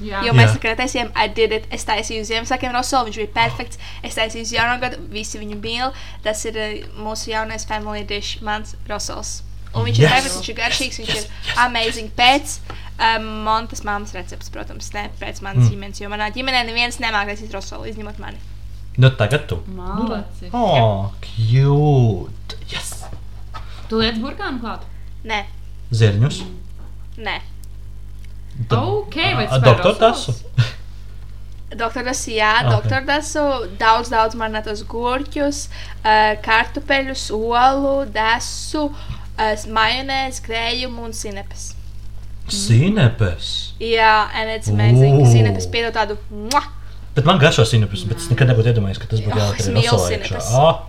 Jā, 0.00 0.22
Jo 0.24 0.32
mēs 0.32 0.54
tikai 0.56 0.72
taisījām, 0.78 1.10
I 1.12 1.26
did 1.36 1.52
it. 1.52 1.66
Es 1.76 1.84
taisīju 1.84 2.24
Ziemassvētkiem 2.24 2.72
Rosolu, 2.72 3.10
viņš 3.10 3.18
bija 3.20 3.32
perfekts. 3.34 3.80
Es 4.06 4.16
taisīju 4.16 4.46
uz 4.46 4.52
jauno 4.54 4.78
gadu, 4.80 4.96
visi 5.12 5.40
viņu 5.40 5.58
mīl. 5.60 5.92
Tas 6.24 6.40
ir 6.48 6.56
eh, 6.56 6.78
mūsu 6.96 7.34
jaunais 7.34 7.68
family 7.68 8.06
dish, 8.08 8.38
mans 8.46 8.72
Rosols. 8.88 9.42
Un 9.74 9.84
viņš 9.86 9.98
yes. 9.98 10.00
ir 10.00 10.06
Yes! 10.06 10.14
perfekts, 10.14 10.38
viņš 10.40 10.48
ir 10.54 10.58
garšīgs, 10.62 11.00
viņš 11.02 11.12
ir 11.18 11.58
amazing 11.66 12.08
pēc 12.16 12.56
um, 13.00 13.28
Montas 13.46 13.82
mammas 13.86 14.14
recepts, 14.16 14.52
protams, 14.52 14.92
ne 14.96 15.08
pēc 15.20 15.40
manas 15.44 15.64
mm. 15.64 15.72
ģimenes, 15.72 16.00
jo 16.02 16.10
manā 16.12 16.30
ģimenē 16.34 16.64
neviens 16.68 17.00
nemāk 17.02 17.32
taisīt 17.32 17.54
Rosolu, 17.56 17.88
izņemot 17.90 18.20
mani. 18.22 18.40
Nu, 19.00 19.10
tagad 19.16 19.46
tu. 19.48 19.60
Malaci. 19.74 20.50
Oh, 20.52 21.12
cute. 21.24 22.58
Yes. 22.70 23.04
Tu 23.88 23.98
liec 23.98 24.18
burkānu 24.22 24.60
klāt? 24.62 24.84
Nē, 25.26 25.44
Zirņus. 25.90 26.42
nē. 27.18 27.40
Tad- 28.68 28.78
Ok, 28.78 29.16
vai 29.16 29.46
A, 29.46 29.48
tas 29.48 29.62
Doktor 29.62 29.96
par 29.96 30.10
Dasu. 30.10 30.32
Rosols? 30.32 30.44
Doktor 31.82 32.04
Dasu, 32.04 32.30
jā, 32.30 32.52
Ok. 32.60 32.66
okay. 32.66 32.70
doktor 32.76 33.04
Dasu, 33.06 33.44
daudz, 33.78 34.10
daudz 34.10 34.34
marinātos 34.34 34.84
gurķus, 34.84 35.68
uh, 36.04 36.36
kartupeļus, 36.42 37.30
olu, 37.30 38.06
desu, 38.10 38.88
uh, 38.90 39.66
majonēzi, 39.66 40.42
krējumu 40.46 41.08
un 41.08 41.12
sinepes. 41.12 41.74
Sinepes. 42.54 43.72
Jā, 43.80 44.28
and 44.34 44.50
it's 44.50 44.68
amazing. 44.68 45.20
Ooh. 45.22 45.26
Sinepes 45.30 45.66
piedod 45.70 45.94
tādu. 45.96 46.16
Mua! 46.30 46.62
Bet 47.14 47.24
man 47.26 47.38
garšo 47.42 47.64
sinepes, 47.66 48.04
bet 48.08 48.18
es 48.22 48.28
nekad 48.30 48.50
nebūtu 48.52 48.70
iedomājies, 48.72 49.00
ka 49.02 49.06
tas 49.10 49.20
būtu 49.24 49.34
Oh, 49.34 49.54
iekšā. 49.54 49.98
sinepes. 50.08 50.50
Ah, 50.54 50.86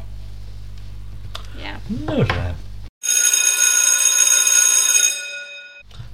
Jā. 1.62 1.78
nu, 1.90 2.24
re. 2.24 2.52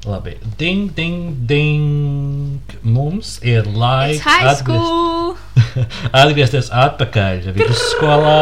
Labi, 0.07 0.37
ding, 0.57 0.93
ding, 0.95 1.35
ding. 1.47 2.61
Mums 2.81 3.39
ir 3.43 3.63
laiks 3.67 4.15
It's 4.21 4.23
high 4.23 4.45
atgriezt- 4.47 4.63
school! 4.63 5.35
atgriezties 6.21 6.69
atpakaļ 6.71 7.41
vidusskolā, 7.57 8.35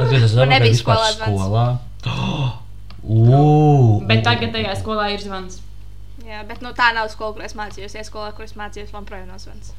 atgriezties 0.00 0.34
atpakaļ 0.34 0.50
nebija 0.56 0.80
skolā 0.80 1.10
skolā. 1.18 1.66
Oh, 3.04 4.00
Bet 4.08 4.22
tagad 4.24 4.54
tajā 4.54 4.72
skolā 4.80 5.10
ir 5.12 5.20
zvans. 5.20 5.58
Jā, 6.24 6.42
bet 6.48 6.62
nu, 6.64 6.72
tā 6.76 6.90
nav 6.96 7.10
skola, 7.12 7.34
kur 7.36 7.44
es 7.44 7.54
mācījos. 7.58 7.94
Ja 7.98 8.04
skolā, 8.06 8.30
kur 8.36 8.46
es 8.46 8.54
mācījos, 8.56 8.92
man 8.96 9.04
projām 9.08 9.28
nav 9.28 9.42
zvans. 9.42 9.74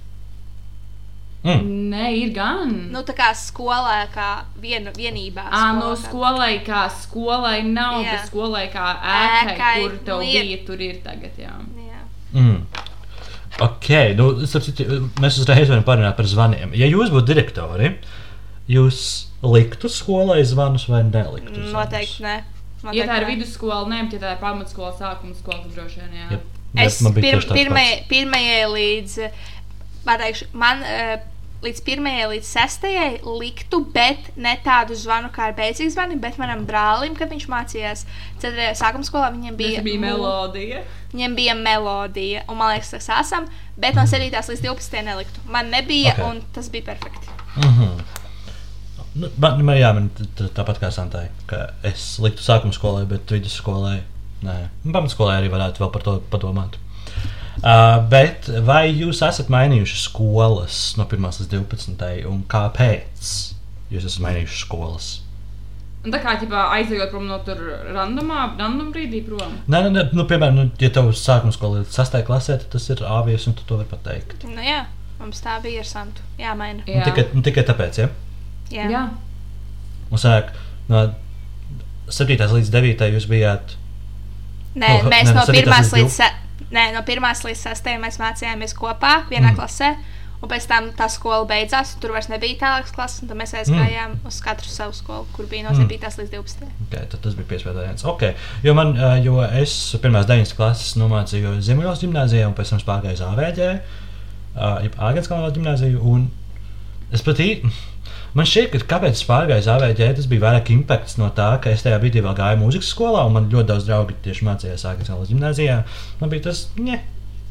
Mm. 1.46 1.66
Nē, 1.92 2.06
ir 2.18 2.32
gan. 2.34 2.72
Nu, 2.94 3.04
tā 3.06 3.14
kā 3.18 3.28
skolā, 3.38 4.00
kā 4.14 4.30
vien, 4.62 4.88
vienībā. 4.96 5.44
À, 5.54 5.68
no 5.78 5.92
skolā, 5.94 6.00
kā- 6.02 6.08
skolai, 6.10 6.54
kā 6.66 6.80
skolai 6.90 7.60
nav, 7.68 8.00
Jā. 8.02 8.16
bet 8.16 8.32
skolai 8.32 8.64
kā 8.74 8.86
ēkai, 8.98 9.54
Ēkai, 9.54 9.76
kur 9.84 9.98
tev 10.08 10.24
nu, 10.24 10.26
bija, 10.26 10.58
tur 10.66 10.82
ir 10.82 10.96
tagad. 11.06 11.38
Jā. 11.38 11.54
Jā. 11.86 12.02
Mm. 12.34 12.66
Ok, 13.62 13.90
nu, 14.18 14.32
starp 14.50 14.66
citu, 14.66 14.84
mēs 15.22 15.38
uzreiz 15.40 15.70
varam 15.70 15.86
parunāt 15.88 16.18
par 16.18 16.26
zvaniem. 16.28 16.74
Ja 16.76 16.90
jūs 16.90 17.14
būtu 17.14 17.30
direktori, 17.30 17.94
jūs 18.68 19.04
liktu 19.46 19.88
skolai 19.88 20.42
zvanus 20.44 20.90
vai 20.90 21.04
neliktu? 21.06 21.54
zvanus? 21.54 21.78
Noteikti 21.78 22.26
nē. 22.26 22.36
Noteikti 22.86 23.02
Ja 23.02 23.06
tā 23.10 23.20
ir 23.22 23.26
nē. 23.28 23.34
vidusskola, 23.36 23.84
ne, 23.90 24.04
bet 24.06 24.14
ja 24.14 24.20
tā 24.28 24.34
ir 24.36 24.42
pamatskola, 24.44 24.94
sākuma 25.00 25.36
skola, 25.38 25.62
tad 25.66 25.72
droši 25.78 26.02
vien. 26.04 26.18
Jā. 26.22 26.28
Jep. 26.38 26.52
Es 26.86 27.02
Man 27.02 27.14
bija 27.16 27.22
pir, 27.24 27.38
tieši 27.40 27.48
tāds 27.48 27.58
pirmajai, 27.60 27.96
pirmajai 28.10 28.66
līdz, 28.74 29.14
pateikšu, 30.06 30.46
man 30.60 30.82
uh, 30.84 31.14
līdz 31.66 31.80
pirmajai, 31.88 32.26
līdz 32.34 32.50
sestajai 32.52 33.12
liktu, 33.26 33.80
bet 33.96 34.28
ne 34.38 34.52
tādu 34.66 34.94
zvanu 35.00 35.32
kā 35.34 35.48
ar 35.50 35.56
beidzīgu 35.58 35.94
zvanu, 35.96 36.18
bet 36.22 36.38
manam 36.38 36.66
brālim, 36.68 37.16
kad 37.18 37.32
viņš 37.32 37.48
mācījās 37.50 38.04
ceturtajā 38.42 38.76
sākuma 38.78 39.08
skolā, 39.08 39.32
viņam 39.34 39.56
bija, 39.58 39.80
Tas 39.80 39.88
bija 39.88 40.00
melodija. 40.04 40.84
viņam 41.14 41.36
bija 41.40 41.56
melodija, 41.56 42.44
un 42.52 42.60
man 42.60 42.74
liekas, 42.76 42.92
tas 42.98 43.10
esam, 43.22 43.48
bet 43.78 43.96
no 43.98 44.04
7. 44.06 44.30
līdz 44.30 44.62
12. 44.68 45.02
neliktu. 45.10 45.40
Man 45.50 45.72
nebija, 45.74 46.14
Ok. 46.14 46.20
okay. 46.20 46.30
un 46.30 46.44
tas 46.54 46.70
bija 46.70 46.84
perfekti. 46.92 47.28
Mm 47.56 47.72
-hmm. 47.72 48.15
Nu, 49.16 49.30
man, 49.42 49.62
man, 49.64 49.78
jā, 49.80 49.92
man 49.96 50.10
tāpat 50.58 50.82
kā 50.84 50.92
Santai, 50.94 51.28
ka 51.50 51.70
es 51.88 52.16
liktu 52.24 52.44
sākuma 52.46 52.76
skolai, 52.76 53.06
bet 53.10 53.32
vidusskolai 53.32 54.00
nē. 54.46 54.56
Un 54.86 54.96
Pamatskolai 54.96 55.40
arī 55.40 55.52
varētu 55.54 55.84
vēl 55.84 55.92
par 55.94 56.06
to 56.06 56.18
padomāt. 56.34 56.80
Uh, 57.56 58.02
bet 58.12 58.50
vai 58.68 58.90
jūs 58.92 59.22
esat 59.24 59.52
mainījuši 59.54 60.00
skolas 60.02 60.80
no 61.00 61.06
1 61.08 61.30
līdz 61.40 61.52
12. 61.54 62.10
un 62.28 62.42
kāpēc 62.52 63.30
jūs 63.94 64.10
esat 64.10 64.26
mainījuši 64.26 64.60
skolas? 64.66 65.14
Un 66.06 66.14
tā 66.14 66.20
kā 66.22 66.36
ģipā, 66.38 66.68
aizejot 66.76 67.10
prom 67.10 67.24
no 67.26 67.40
tur 67.48 67.58
randomā, 67.96 68.44
random 68.60 68.92
brīdī 68.94 69.24
prom. 69.26 69.56
Nē, 69.66 69.80
nē, 69.88 69.94
nē 69.96 70.04
nu, 70.14 70.28
piemēram, 70.30 70.60
nu, 70.60 70.68
ja 70.82 70.92
tev 70.94 71.10
sākuma 71.18 71.56
skola 71.56 71.82
ir 71.82 71.88
6. 71.90 72.20
klasē, 72.28 72.60
tad 72.62 72.76
tas 72.76 72.86
ir 72.94 73.02
āvies, 73.10 73.48
un 73.50 73.56
tu 73.58 73.66
to 73.66 73.80
vari 73.80 73.90
pateikt. 73.90 74.46
Nu, 74.46 74.62
jā, 74.62 74.84
mums 75.18 75.42
tā 75.42 75.56
bija 75.64 75.82
ar 75.82 75.90
Santu. 75.90 76.28
Jā, 76.38 76.54
maina. 76.60 76.84
Nu, 76.86 77.02
tikai, 77.08 77.26
nu, 77.34 77.42
tikai 77.48 77.66
tāpēc, 77.66 78.04
ja? 78.04 78.12
Jā. 78.72 78.88
Jā. 78.90 79.04
Un 80.12 80.18
sāk 80.22 80.52
no 80.90 81.14
7. 82.10 82.38
līdz 82.38 82.70
9. 82.74 83.08
jūs 83.16 83.28
bijāt. 83.30 83.76
Nē, 84.76 85.04
No- 85.04 85.10
mēs 85.10 85.30
nē, 85.30 85.34
no 85.34 85.40
no 85.40 85.46
septītās 85.46 85.64
pirmās 85.64 85.92
līdz 85.94 86.04
līdz, 86.04 86.12
se- 86.12 86.68
nē, 86.72 86.94
no 86.94 87.02
līdz 87.48 87.62
sestajai 87.64 88.00
mēs 88.02 88.20
mācījāmies 88.20 88.74
kopā 88.76 89.26
vienā 89.30 89.50
Mm. 89.52 89.54
mm. 89.54 89.58
klasē. 89.58 89.96
Un 90.44 90.50
pēc 90.50 90.68
tam 90.68 90.90
tā 90.92 91.08
skola 91.10 91.46
beidzās, 91.48 91.96
un 91.96 92.02
tur 92.02 92.12
vairs 92.12 92.28
nebija 92.30 92.58
tālākas 92.60 92.92
klases. 92.94 93.22
un 93.24 93.28
Tad 93.30 93.38
mēs 93.38 93.54
aizgājām 93.56 94.12
mm. 94.20 94.28
uz 94.28 94.42
katru 94.42 94.68
savu 94.70 94.94
skolu, 94.94 95.26
kur 95.34 95.46
bija 95.48 95.64
no 95.64 95.70
Mm. 95.72 95.88
7. 95.88 96.20
līdz 96.20 96.30
12. 96.30 96.68
Okay, 96.90 97.06
tad 97.10 97.22
tas 97.22 97.34
bija 97.34 97.48
piespiedu 97.48 97.76
variants. 97.80 98.04
Okay. 98.04 98.34
Jo, 98.64 98.74
man, 98.74 98.96
jo 99.24 99.40
es 99.42 99.96
pirmās 100.02 100.26
9 100.28 100.54
klases 100.56 100.96
nomācīju 100.98 101.62
Ziemeļos 101.62 102.04
gimnājā, 102.04 102.46
un 102.48 102.54
pēc 102.54 102.70
tam 102.70 102.80
pārgāju 102.80 103.14
uz 103.14 103.22
AVG, 103.22 103.82
jeb 104.84 104.96
Āgājas 105.00 105.28
kalnā 105.32 105.52
gimnājā. 105.56 106.00
un 106.02 106.32
Es 107.14 107.22
pat 107.22 107.38
īsti. 107.38 107.72
Man 108.36 108.48
šķiet, 108.52 108.74
ka 108.74 108.88
kāpēc 108.96 109.16
es 109.16 109.24
pārgāju 109.24 109.64
uz 109.64 109.68
AVG, 109.72 110.02
tas 110.18 110.26
bija 110.28 110.44
vairāk 110.44 110.70
impakts 110.74 111.16
no 111.16 111.30
tā, 111.32 111.54
ka 111.64 111.72
es 111.72 111.86
tajā 111.86 112.02
brīdī 112.02 112.20
vēl 112.20 112.36
gāju 112.36 112.60
mūzikas 112.60 112.90
skolā, 112.92 113.22
un 113.24 113.38
man 113.38 113.46
ļoti 113.48 113.70
daudz 113.70 113.86
draugu 113.88 114.18
tieši 114.26 114.44
mācījās 114.44 114.84
kalnā 114.84 115.28
gimnājā. 115.30 115.78
Man 116.20 116.34
bija 116.34 116.50
tas, 116.50 116.66
ne, 116.76 116.98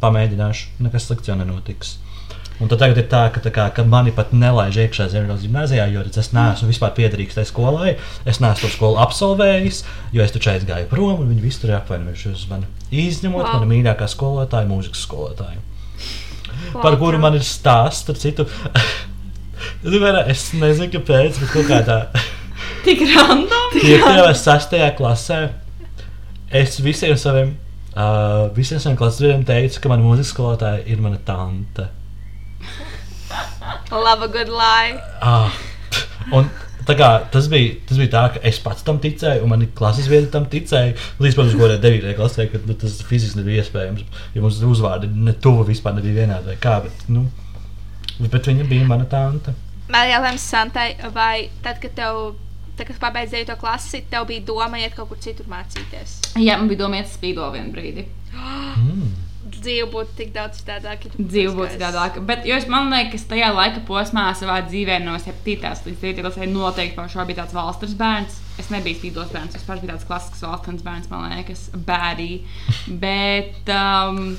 pamēģināšu, 0.03 0.75
nekas 0.85 1.09
slikts 1.09 1.33
jau 1.33 1.39
nenotiks. 1.41 1.95
Un 2.61 2.69
tad 2.71 2.85
tagad 2.85 3.01
ir 3.01 3.09
tā, 3.11 3.23
ka, 3.35 3.41
tā 3.43 3.51
kā, 3.51 3.65
ka 3.75 3.83
mani 3.89 4.13
pat 4.15 4.35
nelaiž 4.37 4.77
iekšā 4.85 5.09
Ziemeļos 5.11 5.41
gimnājā, 5.43 5.89
jo 5.91 6.05
es 6.05 6.29
neesmu 6.37 6.69
vispār 6.69 6.93
piederīgs 7.01 7.41
tai 7.41 7.47
skolai. 7.49 7.97
Es 8.29 8.39
neesmu 8.45 8.69
to 8.69 8.71
skolu 8.77 9.01
absolvējis, 9.03 9.81
jo 10.15 10.23
es 10.23 10.37
taču 10.37 10.53
aizgāju 10.53 10.87
prom, 10.93 11.25
un 11.25 11.33
viņi 11.33 11.43
visi 11.43 11.65
tur 11.65 11.73
ir 11.73 11.81
apvainojušies 11.81 12.45
uz 12.45 12.53
mani. 12.53 12.69
Izņemot 12.93 13.43
wow. 13.43 13.57
Manu 13.57 13.73
mīļākā 13.73 14.07
skolotāju, 14.13 14.71
mūzikas 14.71 15.09
skolotāju, 15.09 15.65
Wow, 16.75 16.85
par 16.85 16.95
kuru 17.01 17.19
man 17.19 17.35
ir 17.35 17.43
stāsts, 17.43 18.05
starp 18.05 18.21
citu. 18.23 18.47
Zinu, 19.85 20.09
es 20.33 20.47
nezinu, 20.57 20.89
kāpēc, 20.95 21.43
bet 21.43 21.51
kaut 21.53 21.69
kādā 21.69 21.99
Tik 22.85 23.03
random. 23.11 23.75
5. 23.75 24.01
vai 24.25 24.35
6. 24.37 24.79
klasē 24.97 25.39
es 26.55 26.79
visiem 26.81 27.17
saviem, 27.21 27.55
uh, 27.93 28.47
visiem 28.57 28.81
saviem 28.81 28.97
klases 29.01 29.21
biedriem 29.25 29.45
teicu, 29.49 29.81
ka 29.81 29.91
mana 29.93 30.05
mūzikas 30.05 30.33
skolotāja 30.33 30.85
ir 30.89 31.03
mana 31.05 31.21
tante. 31.25 31.89
Love 33.91 34.25
a 34.25 34.29
good 34.29 34.53
lie. 34.53 34.95
Ah, 35.21 35.53
un 36.33 36.49
kā, 36.89 37.11
tas, 37.33 37.49
bija, 37.53 37.75
tas 37.89 38.01
bija 38.01 38.13
tā, 38.13 38.25
ka 38.37 38.45
es 38.49 38.61
pats 38.65 38.85
tam 38.87 39.01
ticēju, 39.05 39.45
un 39.45 39.53
mani 39.53 39.69
klases 39.77 40.09
biedri 40.13 40.33
tam 40.33 40.49
ticēja. 40.53 40.95
Līdz 41.25 41.41
pat 41.41 41.53
uz 41.53 41.59
godē 41.61 41.81
9. 41.83 42.13
klasē, 42.21 42.49
kad 42.53 42.69
nu, 42.69 42.77
tas 42.81 43.01
fiziski 43.09 43.41
nebija 43.41 43.65
iespējams. 43.65 44.05
Jo 44.37 44.45
mums 44.45 44.61
uzvārdi 44.65 45.13
ne 45.13 45.37
tuvu 45.45 45.69
vispār 45.73 45.97
nebija 45.99 46.23
vienādi 46.23 46.53
vai 46.53 46.61
kā. 46.61 46.79
Bet, 46.85 47.07
nu, 47.13 47.27
bet 48.29 48.53
viņa 48.53 48.69
bija 48.69 48.89
mana 48.89 49.09
tante. 49.09 49.57
Man 49.93 50.09
jautājums 50.09 50.45
Santai, 50.49 50.95
vai 51.13 51.51
tad, 51.65 51.77
kad 51.83 51.93
tev, 51.97 52.21
tad, 52.79 52.87
kad 52.89 52.97
pabeidz 53.03 53.35
9. 53.37 53.57
klasi, 53.61 54.01
tev 54.11 54.29
bija 54.31 54.45
doma 54.49 54.81
iet 54.81 54.97
kaut 54.97 55.11
kur 55.11 55.21
citur 55.21 55.49
mācīties? 55.51 56.17
Jā, 56.41 56.57
man 56.57 56.71
bija 56.71 56.87
domāts 56.87 57.19
spīdo 57.19 57.51
vienu 57.53 57.75
brīdi. 57.75 58.07
Mm. 58.33 59.13
Dzīve 59.55 59.91
būtu 59.93 60.17
tik 60.17 60.33
daudz 60.33 60.63
citādāka. 60.63 61.11
Dzīve 61.19 61.53
būtu 61.57 61.77
citādāka. 61.77 62.23
Bet 62.25 62.49
jo 62.49 62.57
es 62.57 62.65
man 62.69 62.89
liekas, 62.93 63.27
tajā 63.29 63.51
laika 63.55 63.85
posmā 63.89 64.31
savā 64.37 64.63
dzīvē 64.65 64.99
no 65.05 65.19
7. 65.21 65.45
līdz 65.45 66.01
9. 66.01 66.25
klasē 66.25 66.49
noteikti 66.49 66.99
man 67.01 67.13
šobrīd 67.13 67.43
tāds 67.43 67.57
valsts 67.57 67.97
bērns. 68.01 68.41
Es 68.61 68.73
nebiju 68.73 68.99
spīdos 69.03 69.33
bērns, 69.35 69.57
es 69.59 69.69
pats 69.69 69.85
biju 69.85 69.93
tāds 69.93 70.09
klasisks 70.09 70.45
valsts 70.47 70.85
bērns, 70.85 71.13
man 71.13 71.29
liekas, 71.29 71.69
bērni. 71.87 72.41
Bet 73.05 73.73
um, 73.73 74.33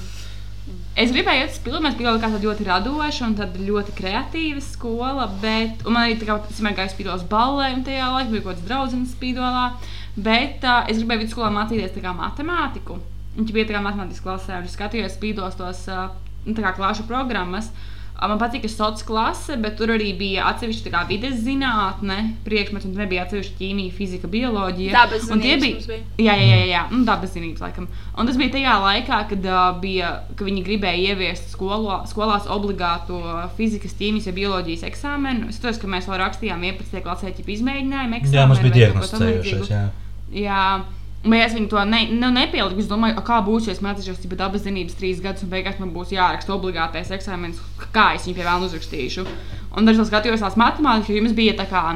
es 0.99 1.11
gribēju 1.13 1.43
iet 1.43 1.51
uz 1.53 1.57
spīdu, 1.59 1.81
mēs 1.83 1.97
bijām 1.99 2.19
tāda 2.21 2.41
ļoti 2.41 2.67
radoša 2.67 3.27
un 3.27 3.35
ļoti 3.69 3.95
kreatīva 3.97 4.63
skola. 4.63 5.27
Bet, 5.41 5.85
un 5.85 5.95
man 5.95 6.07
arī 6.07 6.19
tā 6.21 6.29
kā 6.29 6.37
vienmēr 6.47 6.77
gāju 6.79 6.93
spīdos 6.93 7.25
ballē, 7.31 7.71
un 7.75 7.83
tajā 7.87 8.11
laikā 8.13 8.31
bija 8.31 8.45
kaut 8.45 8.55
kāds 8.55 8.67
draugs 8.69 9.15
spīdolā. 9.15 9.65
Bet 10.15 10.63
uh, 10.63 10.85
es 10.89 11.01
gribēju 11.01 11.25
vidusskolā 11.25 11.51
mācīties 11.53 11.99
kā 12.01 12.15
matemātiku. 12.15 13.01
Viņš 13.35 13.51
bija 13.51 13.67
tā 13.67 13.75
kā 13.75 13.83
matemātikas 13.83 14.23
klasē, 14.23 14.61
un 14.61 14.69
es 14.69 14.77
skatījos 14.77 15.17
spīdos 15.17 15.59
tos 15.59 15.83
uh, 15.91 16.07
kā 16.47 16.71
klāšu 16.77 17.07
programmas. 17.09 17.67
Uh, 17.73 17.91
Man 18.15 18.39
patika 18.39 18.69
sociālā 18.71 19.05
klase, 19.05 19.57
bet 19.59 19.75
tur 19.79 19.91
arī 19.91 20.13
bija 20.15 20.45
atsevišķa 20.47 20.85
tā 20.85 20.91
kā 20.93 21.01
vides 21.09 21.41
zinātne, 21.43 22.15
priekšmets, 22.45 22.87
un 22.87 22.93
tur 22.93 23.03
nebija 23.03 23.25
atsevišķa 23.25 23.57
ķīmija, 23.59 23.93
fizika, 23.97 24.29
bioloģija. 24.31 24.93
Dabas 24.95 25.27
Un 25.33 25.43
tie 25.43 25.57
zinības 25.59 25.89
bija, 25.89 25.99
jā, 26.23 26.37
jā, 26.39 26.45
jā, 26.47 26.69
jā. 26.69 26.83
Nu, 26.93 27.01
dabas 27.07 27.33
zinības, 27.35 27.65
laikam. 27.65 27.89
Un 28.15 28.29
tas 28.29 28.39
bija 28.39 28.55
tajā 28.55 28.77
laikā, 28.85 29.19
kad, 29.33 29.49
uh, 29.51 29.65
bija, 29.83 30.13
kad 30.31 30.47
viņi 30.47 30.63
gribēja 30.69 31.11
ieviest 31.11 31.51
skolo, 31.51 31.99
skolās 32.09 32.47
obligāto 32.55 33.19
fizikas, 33.59 33.97
ķīmijas 33.99 34.31
vai 34.31 34.37
bioloģijas 34.39 34.87
eksāmenu. 34.93 35.51
Es 35.51 35.59
domāju, 35.59 35.83
ka 35.83 35.93
mēs 35.97 36.09
vēl 36.09 36.21
rakstījām 36.23 36.67
11. 36.71 37.03
klasē, 37.05 37.35
ja 37.35 37.57
izmēģinājumu 37.59 38.21
eksāmenu. 38.21 38.39
Jā, 38.39 38.47
mums 38.49 38.63
bija 38.63 38.77
diagnosticējušies. 38.79 39.73
Jā. 39.75 39.83
Jā, 40.35 40.61
bet 41.25 41.45
es 41.45 41.55
viņu 41.57 41.69
to 41.71 41.83
ne, 41.89 42.01
nu, 42.13 42.31
nepieliku. 42.35 42.81
Es 42.81 42.89
domāju, 42.89 43.19
kā 43.25 43.41
būs, 43.45 43.69
ja 43.69 43.75
es 43.75 43.83
mācīšos 43.85 44.23
tikai 44.23 44.39
dabas 44.39 44.65
zinības 44.65 44.97
trīs 44.99 45.21
gadus, 45.23 45.45
un 45.45 45.53
beigās 45.53 45.79
man 45.81 45.93
būs 45.95 46.13
jāraksta 46.15 46.53
obligātais 46.55 47.13
eksāmenis, 47.17 47.61
kā 47.95 48.11
es 48.17 48.27
viņu 48.27 48.37
pie 48.37 48.47
vēlna 48.47 48.69
uzrakstīšu. 48.69 49.25
Un 49.75 49.87
dažs 49.87 50.05
skatījos 50.11 50.43
tās 50.45 50.59
matemātikas, 50.59 51.09
jo 51.11 51.21
jums 51.21 51.37
bija 51.37 51.57
tā 51.57 51.67
kā. 51.69 51.87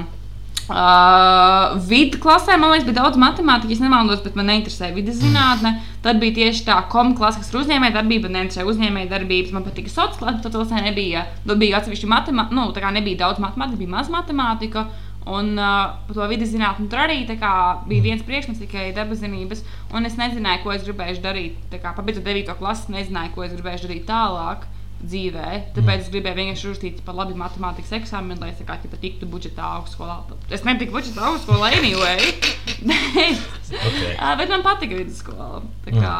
Uh, 0.70 1.80
Vidu 1.90 2.20
klasē, 2.22 2.54
man 2.62 2.70
liekas, 2.70 2.86
bija 2.86 3.00
daudz 3.00 3.18
matemātikas, 3.18 3.80
nemaldos, 3.82 4.20
bet 4.22 4.36
man 4.38 4.52
neinteresēja 4.52 4.94
vidas 4.94 5.18
zinātne. 5.18 5.80
Tad 6.06 6.20
bija 6.22 6.36
tieši 6.36 6.68
tā 6.68 6.76
klase, 7.18 7.42
kas 7.42 7.50
ir 7.50 7.58
uzņēmēja 7.64 7.96
darbība, 7.96 8.30
neinteresēja 8.30 8.70
uzņēmēja 8.70 9.10
darbības. 9.10 9.56
Man 9.56 9.66
patika 9.66 9.90
sociālā 9.90 10.20
klase, 10.20 10.44
tad 10.46 10.58
klasē 10.60 10.84
nebija, 10.86 11.26
bija 11.58 11.80
atsevišķi 11.80 12.12
matemātika, 12.14 12.58
nu, 12.60 12.68
tā 12.76 12.86
kā 12.86 12.94
nebija 12.94 13.24
daudz 13.24 13.42
matemātikas, 13.42 13.82
bija 13.82 13.96
maz 13.96 14.14
matemātika. 14.14 14.86
Un 15.30 15.54
uh, 15.60 15.94
par 16.08 16.18
to 16.18 16.28
vidus 16.32 16.50
zinātnē 16.54 16.88
tur 16.90 17.04
arī 17.04 17.22
kā, 17.30 17.54
bija 17.90 18.06
viens 18.08 18.26
priekšmets, 18.26 18.64
tikai 18.64 18.90
dabas 18.96 19.22
zinības. 19.22 19.64
Un 19.94 20.10
es 20.10 20.18
nezināju, 20.20 20.64
ko 20.64 20.74
es 20.74 20.86
gribēju 20.88 21.22
darīt. 21.24 21.78
Pabeidzot 21.86 22.26
9. 22.26 22.58
klasi, 22.60 22.92
nezināju, 22.96 23.36
ko 23.36 23.46
es 23.46 23.56
gribēju 23.56 23.86
darīt 23.86 24.08
tālāk 24.10 24.66
dzīvē. 25.00 25.50
Tāpēc 25.76 26.04
es 26.04 26.10
gribēju 26.12 26.38
vienkārši 26.40 26.68
uzrakstīt 26.68 27.04
par 27.06 27.16
labi 27.20 27.38
matemātikas 27.40 27.94
eksāmenu, 28.02 28.42
lai 28.44 28.52
es 28.52 28.60
kā 28.68 28.76
ķipa 28.82 29.00
tiktu 29.00 29.30
budžetā 29.32 29.70
augstskolā. 29.78 30.18
Es 30.52 30.66
netiku 30.68 30.98
budžetā 30.98 31.30
augstskolā 31.32 31.74
anyway. 31.80 32.34
Okay. 33.70 34.16
Ā, 34.18 34.32
Bet 34.40 34.50
man 34.50 34.64
patika 34.66 34.98
vidusskola. 34.98 35.60
Tā 35.86 35.92
kā 35.94 36.14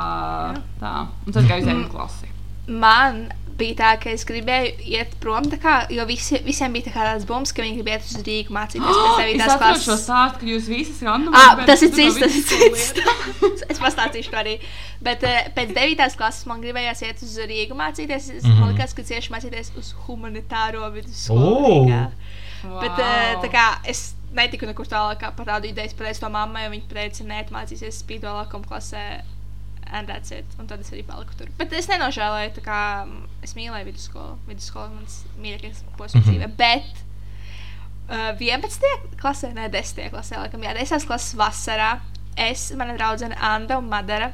tā. 0.78 0.92
Un 1.26 1.34
tas 1.34 1.48
gāja 1.50 1.64
uz 1.64 1.66
zemu 1.66 1.88
klasi. 1.90 2.30
man 2.70 3.24
bija 3.60 3.76
tā, 3.80 3.92
ka 4.02 4.12
es 4.14 4.26
gribēju 4.28 4.88
iet 4.90 5.16
prom, 5.24 5.46
kā, 5.62 5.76
jo 5.94 6.06
visi, 6.10 6.40
visiem 6.46 6.74
bija 6.76 6.88
tā 6.90 6.94
tāds 6.96 7.28
bums, 7.30 7.54
ka 7.56 7.64
viņi 7.66 7.80
gribētu 7.80 8.10
uz 8.10 8.26
Rīgu 8.26 8.56
mācīties 8.56 9.00
pēc 9.00 9.22
Es 9.30 9.40
9. 9.40 9.46
atceros 9.46 9.84
šo 9.84 9.92
klases. 9.92 10.06
stāstu, 10.06 10.42
ka 10.42 10.50
jūs 10.50 10.70
visas 10.72 11.02
random. 11.06 11.38
Ah, 11.38 11.64
tas 11.70 11.84
ir 11.86 11.94
cits, 11.96 12.20
tas 12.22 12.38
ir 12.40 12.46
cits. 12.50 12.92
es 13.74 13.82
pastāstīšu 13.82 14.34
to 14.34 14.42
arī. 14.42 14.58
Bet 15.06 15.26
uh, 15.28 15.42
pēc 15.56 15.74
9. 15.78 16.06
klases 16.20 16.48
man 16.50 16.64
gribējās 16.64 17.04
iet 17.08 17.26
uz 17.26 17.36
Rīgu 17.44 17.78
mācīties. 17.80 18.30
Es 18.40 18.46
mm. 18.46 18.56
-hmm. 18.56 18.74
likās, 18.74 18.96
ka 18.96 19.06
cieši 19.12 19.34
mācīties 19.36 19.74
uz 19.80 19.94
humanitāro 20.08 20.90
vidusskolu. 20.96 21.66
Rīgā. 21.68 22.06
Bet 22.64 22.96
uh, 23.00 23.36
tā 23.44 23.52
kā 23.52 23.68
es 23.88 24.14
netiku 24.36 24.68
nekur 24.70 24.88
tālāk 24.90 25.24
kā 25.24 25.32
par 25.36 25.48
tādu 25.48 25.70
ideju, 25.70 25.90
es 25.90 25.98
pateicu 25.98 26.26
to 26.26 26.30
mammai, 26.34 26.68
un 26.68 26.76
viņa 26.76 26.94
teica, 26.94 27.28
nē, 27.30 27.44
mācīsies 27.54 28.02
spīdolākam 28.04 28.66
klasē. 28.68 29.06
And 29.92 30.08
that's 30.08 30.30
it. 30.32 30.46
Un 30.60 30.68
tad 30.70 30.80
es 30.84 30.92
arī 30.94 31.02
paliku 31.08 31.34
tur. 31.38 31.48
Bet 31.58 31.72
es 31.74 31.88
nenožēloju, 31.90 32.52
tā 32.60 32.62
kā 32.66 32.80
mm, 33.06 33.24
es 33.44 33.56
mīlēju 33.58 33.88
vidusskolu. 33.88 34.36
Vidusskola 34.48 34.86
ir 34.92 34.96
mans 35.00 35.16
mīļākais 35.42 35.84
posms 35.98 36.22
Mhm. 36.22 36.30
dzīvē. 36.30 36.50
Bet 36.60 37.06
uh, 38.10 38.34
11. 38.38 39.18
klasē, 39.22 39.54
ne 39.56 39.70
10. 39.70 40.10
klasē, 40.14 40.38
laikam, 40.44 40.62
jā, 40.66 40.76
10. 40.78 41.08
klases 41.10 41.36
vasarā 41.40 42.00
es, 42.38 42.70
mana 42.78 42.94
draudzene 42.98 43.36
Anna 43.42 43.78
un 43.82 43.90
Madara 43.92 44.32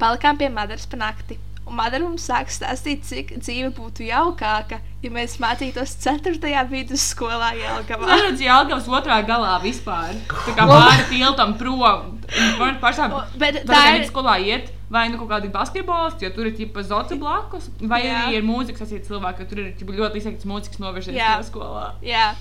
palikām 0.00 0.38
pie 0.40 0.48
Madaras 0.50 0.86
pa 0.90 0.96
nakti. 0.96 1.36
Un 1.64 1.76
Madara 1.78 2.04
mums 2.04 2.26
sāk 2.28 2.50
stāstīt, 2.52 3.04
cik 3.08 3.30
dzīve 3.40 3.70
būtu 3.76 4.04
jaukāka, 4.04 4.80
ja 5.04 5.10
mēs 5.10 5.38
mācītos 5.40 5.94
4. 6.02 6.36
vidusskolā 6.68 7.54
Jelgavā. 7.56 8.04
Man 8.08 8.20
liekas, 8.26 8.42
Jālgavas 8.44 8.88
otrā 8.88 9.20
galā 9.24 9.54
vispār. 9.62 10.12
Tā 10.44 10.52
kā 10.58 10.66
pāri 10.68 11.06
tiltam 11.12 11.54
prom. 11.60 12.18
Man 12.58 12.76
pašām 12.82 13.14
Bet 13.40 13.62
tā 13.64 13.72
tā 13.72 13.84
ir 13.94 14.02
ir. 14.02 14.08
skolā 14.10 14.36
iet. 14.44 14.72
Vai 14.94 15.08
nu 15.10 15.18
kaut 15.20 15.30
kādi 15.32 15.50
basketbolisti, 15.52 16.28
jo 16.28 16.34
tur 16.36 16.48
ir 16.50 16.56
tipa 16.58 16.84
zoci 16.86 17.18
blakus, 17.18 17.70
vai 17.82 18.04
Jā. 18.04 18.24
arī 18.24 18.38
ir 18.38 18.44
mūzikas 18.46 18.86
asīti 18.86 19.10
cilvēki, 19.10 19.40
ka 19.40 19.50
tur 19.50 19.62
ir 19.62 19.72
ķipa, 19.78 19.96
ļoti 20.00 20.20
izteikts 20.20 20.48
mūzikas 20.50 21.08
tajā 21.10 21.38
skolā. 21.48 21.88
Jā. 22.04 22.32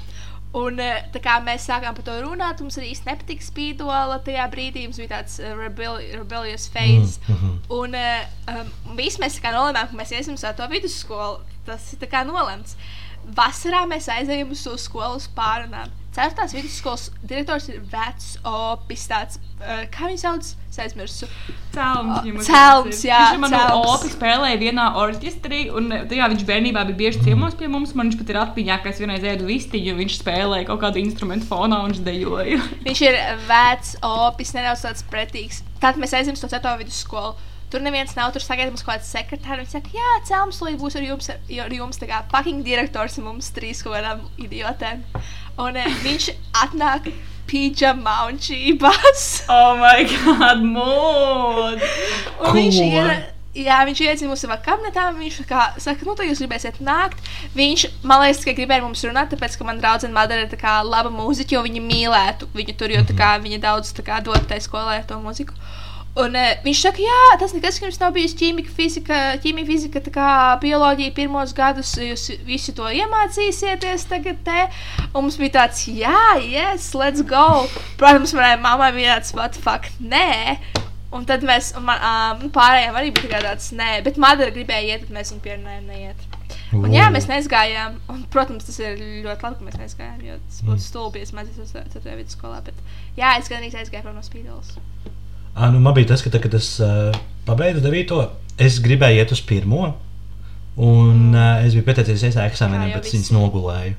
Un 0.54 0.78
eh, 0.78 1.00
tā 1.10 1.18
kā 1.18 1.40
mēs 1.42 1.66
sākām 1.66 1.96
par 1.98 2.06
to 2.06 2.16
runāt, 2.22 2.60
mums 2.62 2.76
arī 2.78 2.92
īsti 2.94 3.10
nepatika 3.10 3.46
spīdola. 3.46 4.20
Tajā 4.26 4.44
brīdī 4.54 4.84
mums 4.86 5.00
bija 5.02 5.16
tāds 5.16 5.40
uh, 5.42 5.56
rebel, 5.58 5.98
rebellious 6.14 6.68
phase. 6.70 7.18
Mm, 7.26 7.34
mhm. 7.34 7.56
Un 7.74 7.98
uh, 7.98 8.28
um, 8.54 8.70
visi 9.00 9.22
mēs 9.24 9.40
nolēmām, 9.42 9.90
ka 9.90 9.98
mēs 9.98 10.14
iesim 10.14 10.38
uz 10.38 10.46
to 10.46 10.70
vidusskolu. 10.70 11.42
Tas 11.66 11.90
ir 11.96 12.04
tā 12.04 12.12
kā 12.12 12.22
nolemts. 12.28 12.78
Vasarā 13.34 13.82
mēs 13.90 14.12
aizējām 14.14 14.54
uz 14.54 14.62
to 14.68 14.78
skolu 14.78 15.18
uz 15.18 15.26
pārunām. 15.34 15.90
Ceturtās 16.14 16.52
vidusskolas 16.54 17.08
direktors 17.26 17.66
ir 17.72 17.80
vecs 17.90 18.36
opis, 18.46 19.08
tāds, 19.10 19.40
uh, 19.58 19.82
kā 19.90 20.12
viņš 20.12 20.22
sauc, 20.22 20.50
es 20.70 20.78
aizmirsu. 20.84 21.30
Cēlums, 21.74 22.46
Cēlums, 22.46 23.00
jā, 23.08 23.22
Viņš 23.32 23.42
man 23.42 23.56
opi 23.80 24.12
spēlēja 24.12 24.60
vienā 24.62 24.92
orķestrī, 25.02 25.64
un 25.74 25.90
eh, 25.96 26.04
tajā 26.12 26.28
viņš 26.36 26.44
bērnībā 26.50 26.84
bija 26.92 27.00
bieži 27.00 27.24
ciemos 27.26 27.58
pie 27.58 27.70
mums. 27.72 27.96
Man 27.98 28.12
viņš 28.12 28.20
pat 28.20 28.30
ir 28.30 28.40
atmiņā, 28.44 28.78
ka 28.84 28.92
es 28.92 29.02
vienreiz 29.02 29.26
ēdu 29.34 29.50
vistiņu, 29.50 29.96
un 29.96 30.04
viņš 30.04 30.20
spēlēja 30.20 30.68
kaut 30.70 30.84
kādu 30.86 31.02
instrumentu 31.02 31.50
fonā 31.50 31.82
un 31.82 31.90
viņš 31.90 32.04
dejoja. 32.06 32.62
Viņš 32.86 33.02
ir 33.08 33.18
vecs, 33.50 33.96
opis, 34.06 34.54
nedaudz 34.54 34.86
tāds 34.86 35.08
pretīgs. 35.10 35.64
Tad 35.82 35.98
mēs 35.98 36.14
aizjām 36.14 36.38
uz 36.38 36.46
to 36.46 36.52
ceturto 36.52 36.78
vidusskolu. 36.84 37.34
Tur 37.74 37.82
neviens 37.82 38.12
nav, 38.14 38.30
tur 38.30 38.44
sagaidām 38.46 38.76
mums 38.76 38.86
kaut 38.86 39.00
kāds 39.00 39.10
sekretārs. 39.10 39.64
Viņš 39.64 39.72
saka, 39.74 39.94
jā, 39.98 40.10
cēlums, 40.30 40.60
lai 40.62 40.76
būs 40.78 40.98
ar 41.00 41.08
jums, 41.08 41.32
ar, 41.34 41.74
jums 41.74 41.98
tā 41.98 42.06
kā 42.12 42.20
fucking 42.30 42.62
direktors 42.68 43.18
mums 43.18 43.50
trīs 43.56 43.82
kaut 43.82 43.98
kādām 43.98 44.22
idiotēm. 44.46 45.02
Un 45.62 45.78
uh, 45.78 46.02
viņš 46.02 46.32
atnāk 46.64 47.12
pijamā 47.50 48.24
un 48.30 48.40
čībās. 48.42 49.28
Oh, 49.52 49.76
my 49.78 50.08
God, 50.10 50.66
mūd! 50.66 51.86
Un 52.40 52.58
viņš 52.58 52.80
Ko? 52.80 52.90
ir. 52.90 53.14
Jā, 53.54 53.84
viņš 53.86 54.00
iecina 54.02 54.32
mūsu 54.32 54.48
savā 54.48 54.56
kabinetā. 54.66 55.12
Viņš 55.14 55.36
kā, 55.46 55.68
saka, 55.78 56.08
nu, 56.08 56.16
tā 56.18 56.26
jūs 56.26 56.42
gribēsiet 56.42 56.80
nākt. 56.82 57.20
Viņš, 57.54 57.86
man 58.02 58.24
liekas, 58.24 58.42
ka 58.48 58.56
gribēja 58.58 58.82
mums 58.82 59.04
runāt, 59.06 59.30
tāpēc, 59.30 59.60
ka 59.60 59.68
man 59.68 59.82
draudzene 59.82 60.16
Madara 60.16 60.48
ir 60.48 60.50
tā 60.50 60.58
kā 60.58 60.80
laba 60.82 61.12
mūziķa, 61.14 61.60
jo 61.60 61.62
viņa 61.68 61.84
mīlētu 61.86 62.50
viņu 62.58 62.76
tur, 62.80 62.96
jo 62.96 63.04
tā 63.06 63.14
kā, 63.20 63.36
viņa 63.44 63.62
daudz 63.62 63.94
tā 63.94 64.06
kā, 64.08 64.18
dod 64.26 64.50
tai 64.50 64.58
skolai 64.64 64.98
ar 65.04 65.06
to 65.06 65.20
mūziku. 65.22 65.54
Un 66.14 66.36
uh, 66.38 66.52
viņš 66.62 66.82
saka, 66.86 67.02
jā, 67.02 67.22
tas 67.42 67.56
nekas, 67.56 67.80
ka 67.82 67.88
jums 67.88 67.98
nav 67.98 68.12
bijis 68.14 68.36
ķīmija, 68.38 68.74
fizika, 68.78 69.22
ķīmija, 69.42 69.66
fizika, 69.66 70.02
tā 70.06 70.12
kā 70.14 70.28
bioloģija 70.62 71.14
pirmos 71.18 71.56
gadus, 71.58 71.96
jūs 71.98 72.28
visi 72.46 72.76
to 72.78 72.86
iemācīsieties 72.86 74.06
tagad 74.12 74.44
te. 74.46 74.68
Un 75.08 75.26
mums 75.26 75.40
bija 75.42 75.56
tāds, 75.56 75.88
jā, 75.90 76.20
yes, 76.46 76.92
let's 76.94 77.26
go. 77.26 77.66
Protams, 77.98 78.36
manai 78.38 78.60
mammai 78.62 78.92
bija 78.94 79.18
tāds, 79.18 79.34
what 79.40 79.58
fuck, 79.58 79.90
nē. 79.98 80.60
Un 81.14 81.26
tad 81.30 81.42
mēs, 81.46 81.72
un 81.78 81.90
man, 81.90 82.06
um, 82.06 82.46
pārējiem 82.54 83.02
arī 83.02 83.10
bija 83.18 83.42
tāds, 83.48 83.72
nē, 83.74 83.90
bet 84.06 84.22
Madara 84.22 84.54
gribēja 84.54 84.94
iet, 84.94 85.08
tad 85.08 85.18
mēs 85.18 85.34
viņu 85.34 85.44
pierunājām, 85.48 85.90
neiet. 85.90 86.30
Un, 86.78 86.94
jā, 86.94 87.10
mēs 87.14 87.26
neizgājām. 87.30 87.98
Un, 88.14 88.22
protams, 88.34 88.70
tas 88.70 88.78
ir 88.82 89.02
ļoti 89.02 89.50
labi, 89.50 89.58
ka 89.58 89.66
mēs 89.66 89.82
neizgājām, 89.82 90.22
jo 90.30 90.38
tas 90.46 90.62
būtu 90.70 90.86
stulbi, 90.86 91.22
ja 91.22 91.30
es 91.30 91.34
mācījos 91.34 91.74
4. 91.74 92.06
vidusskolā. 92.22 92.62
Bet, 92.70 92.86
jā, 93.18 93.34
es 93.42 93.50
gan 93.50 93.62
arī 93.62 93.74
aizgāju 93.82 94.14
no 94.14 94.26
spīdolas. 94.26 94.78
Ah, 95.54 95.70
nu, 95.70 95.80
man 95.80 95.94
bija 95.94 96.14
tas, 96.14 96.24
ka, 96.26 96.32
tā, 96.34 96.42
kad 96.42 96.56
es 96.58 96.76
uh, 96.82 97.14
pabeidzu 97.46 97.84
9. 97.86 98.24
es 98.64 98.80
gribēju 98.82 99.22
iet 99.22 99.34
uz 99.36 99.44
1. 99.46 99.70
Un 100.84 101.36
uh, 101.36 101.62
es 101.62 101.76
biju 101.76 101.86
pieteicies 101.86 102.26
iestāju 102.30 102.50
eksāmeniem, 102.50 102.96
bet 102.96 103.12
viņas 103.14 103.30
nogulēju. 103.36 103.94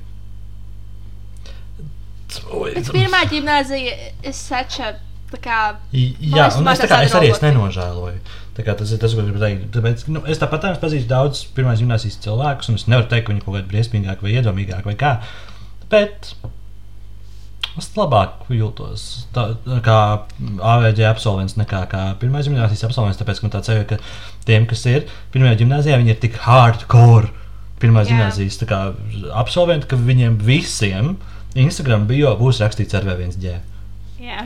Bet 2.75 2.89
pirmā 2.91 3.21
gimnāzija 3.31 4.33
sača, 4.35 4.95
tā 5.31 5.39
kā, 5.39 5.59
Jā, 5.95 6.49
un 6.59 6.67
es, 6.67 6.83
kā, 6.83 6.99
es 7.07 7.15
arī 7.15 7.31
es 7.31 7.39
nenožēloju. 7.43 8.19
Tas 8.55 8.91
ir 8.91 8.99
tas, 8.99 9.15
ko 9.15 9.23
es 9.23 9.27
gribu 9.27 9.39
teikt. 9.39 9.65
Tāpēc, 9.75 10.05
nu, 10.11 10.21
es 10.31 10.39
tāpat 10.39 10.63
tās 10.63 10.77
pazīstu 10.81 11.11
daudz 11.11 11.45
pirmās 11.55 11.79
gimnāzijas 11.83 12.19
cilvēkus, 12.23 12.71
un 12.71 12.79
es 12.79 12.85
nevaru 12.91 13.07
teikt, 13.11 13.27
ka 13.27 13.33
viņi 13.33 13.43
kaut 13.43 13.57
kādi 13.57 13.71
briesmīgāki 13.71 14.27
vai 14.27 14.35
iedomīgāki 14.35 14.89
vai 14.91 14.95
kā. 14.99 15.15
Bet 15.91 16.33
es 17.79 17.89
labāk 17.97 18.45
jūtos 18.53 19.05
tā, 19.35 19.47
kā 19.85 19.99
AVG 20.73 21.05
absolvents 21.09 21.57
nekā 21.59 21.81
kā 21.91 22.03
pirmā 22.21 22.43
gimnāzijas 22.45 22.85
absolvents. 22.87 23.19
Tāpēc 23.19 23.41
man 23.43 23.53
tāds 23.55 23.71
sajūta, 23.71 23.97
ka 23.97 24.45
tiem, 24.47 24.67
kas 24.69 24.85
ir 24.91 25.07
pirmajā 25.33 25.59
gimnāzijā, 25.63 25.99
viņi 26.01 26.15
ir 26.15 26.21
tik 26.23 26.39
hardcore. 26.45 27.31
Pirmā 27.81 28.05
gimnāzijas 28.07 28.61
absolventi, 29.35 29.89
ka 29.91 29.99
viņiem 29.99 30.37
visiem 30.39 31.17
Instagram 31.59 32.05
bio 32.07 32.31
būs 32.39 32.61
rakstīts 32.63 32.95
ar 32.95 33.07
viens 33.19 33.35
ģē. 33.39 33.57
jā. 34.23 34.45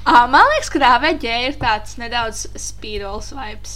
Uh, 0.00 0.24
man 0.32 0.48
liekas, 0.54 0.70
ka 0.72 0.80
AVG 0.96 1.24
ir 1.46 1.56
tāds 1.60 1.98
nedaudz 2.00 2.46
spīdols 2.56 3.34
vibes. 3.36 3.74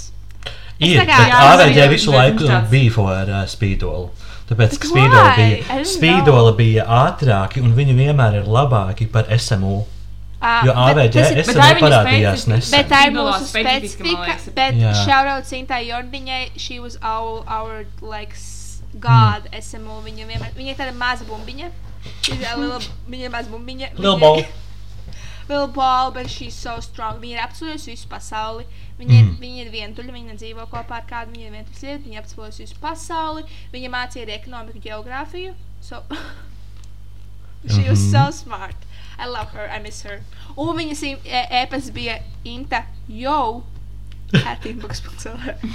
Es 0.80 0.88
Ir, 0.88 0.98
bet 0.98 1.10
Jā, 1.12 1.18
tas 1.30 1.60
AVG 1.60 1.76
ir, 1.78 1.90
visu 1.92 2.12
bet 2.12 2.18
laiku 2.18 2.60
bija 2.70 3.08
ar 3.12 3.32
uh, 3.32 3.42
spīdolu. 3.48 4.08
Tāpēc, 4.48 4.74
Bet 4.74 4.80
ka 4.80 4.88
spīdola 4.90 5.24
why? 5.24 5.32
I 5.32 5.36
bija, 5.40 5.64
didn't 5.68 5.88
spīdola 5.94 6.50
bija 6.56 6.84
ātrāki 6.84 7.62
un 7.64 7.70
viņi 7.74 7.94
vienmēr 7.96 8.40
ir 8.42 8.44
labāki 8.44 9.06
par 9.10 9.24
SMU. 9.38 9.84
Uh, 10.44 10.66
Jo 10.66 10.72
bet 11.38 11.46
SMU 11.46 11.54
tā 11.56 11.68
ir 11.70 11.76
viņa 11.78 11.84
parādījās 11.86 12.42
nesen. 12.52 12.74
Bet 12.76 12.90
tā 12.90 12.98
ir 13.06 13.14
mūsu 13.16 13.46
specifika. 13.48 14.34
Bet 14.58 14.74
šaurot 15.06 15.46
Cintai 15.48 15.86
Jordiņai, 15.88 16.42
she 16.60 16.78
was 16.80 16.98
our, 17.02 17.40
our 17.48 17.86
like, 18.02 18.34
s- 18.36 18.82
god 19.00 19.48
Mm. 19.48 19.62
SMU. 19.62 19.96
Viņa, 20.04 20.26
vienmēr, 20.28 20.52
viņa 20.58 20.70
ir 20.74 20.76
tāda 20.76 20.92
maza 20.98 21.24
bumbiņa. 21.24 21.70
Viņa 22.28 23.24
ir 23.24 23.30
maza 23.32 23.48
bumbiņa. 23.50 23.88
Lil 23.98 24.18
Viņa- 24.18 24.44
Lil 25.48 25.66
ball, 25.68 26.10
bet 26.10 26.30
she's 26.30 26.54
so 26.54 26.80
strong. 26.80 27.18
Viņa 27.20 27.36
ir 27.36 27.42
apceļojusi 27.44 27.90
visu 27.92 28.08
pasauli. 28.08 28.64
Viņa, 28.98 29.10
mm. 29.12 29.28
Mm. 29.28 29.36
viņa 29.42 29.64
ir 29.64 29.70
vientuļa, 29.74 30.12
viņa 30.14 30.32
nedzīvo 30.32 30.66
kopā 30.70 31.00
ar 31.02 31.06
kādu. 31.10 31.34
Viņa 31.34 31.46
ir 31.50 31.52
vientuļa 31.58 31.80
sieviete, 31.80 32.08
viņa 32.08 32.22
apceļojusi 32.22 32.64
visu 32.64 32.78
pasauli. 32.80 33.44
Viņa 33.74 33.90
mācīja 33.92 34.24
arī 34.24 34.36
ekonomiku, 34.38 34.80
geogrāfiju. 34.86 35.54
So 35.80 36.02
she 37.68 37.88
was 37.90 38.00
so 38.10 38.24
Mhm. 38.24 38.32
smart. 38.32 38.76
I 39.18 39.26
love 39.26 39.50
her, 39.52 39.68
I 39.68 39.78
miss 39.82 40.02
her. 40.02 40.22
Un 40.56 40.76
viņas 40.76 41.02
e- 41.02 41.20
e- 41.24 41.46
e-pasts 41.62 41.90
bija 41.90 42.18
Inta 42.44 42.84
Yo. 43.08 43.62
Attīstības.cl. 44.32 45.68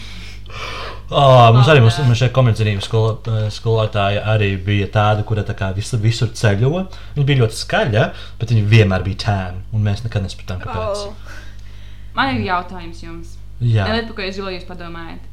Oh, 1.10 1.47
mums 1.56 1.70
arī 1.72 1.82
mums, 1.82 1.97
mums 2.06 2.20
šeit 2.22 2.34
komercdarbības 2.36 2.86
skola, 2.86 3.16
eh, 3.32 3.47
skolotāja 3.54 4.22
arī 4.30 4.52
bija 4.62 4.89
tāda, 4.93 5.26
kura 5.26 5.41
tā 5.47 5.56
kā 5.58 5.72
visur, 5.74 6.02
visur 6.04 6.30
ceļo. 6.38 6.70
Viņa 7.16 7.26
bija 7.26 7.41
ļoti 7.41 7.58
skaļa, 7.64 8.06
bet 8.41 8.54
viņa 8.54 8.68
vienmēr 8.70 9.06
bija 9.08 9.24
tēna. 9.26 9.64
Un 9.74 9.88
mēs 9.88 10.04
nekad 10.06 10.28
nespratām, 10.28 10.62
kāpēc. 10.62 11.08
Oh. 11.08 11.36
Man 12.18 12.36
ir 12.36 12.45
jautājums 12.50 13.02
jums. 13.02 13.36
Jā, 13.60 13.89
par 13.89 14.14
ko 14.16 14.24
lai 14.45 14.54
jūs 14.56 14.68
padomājat. 14.70 15.26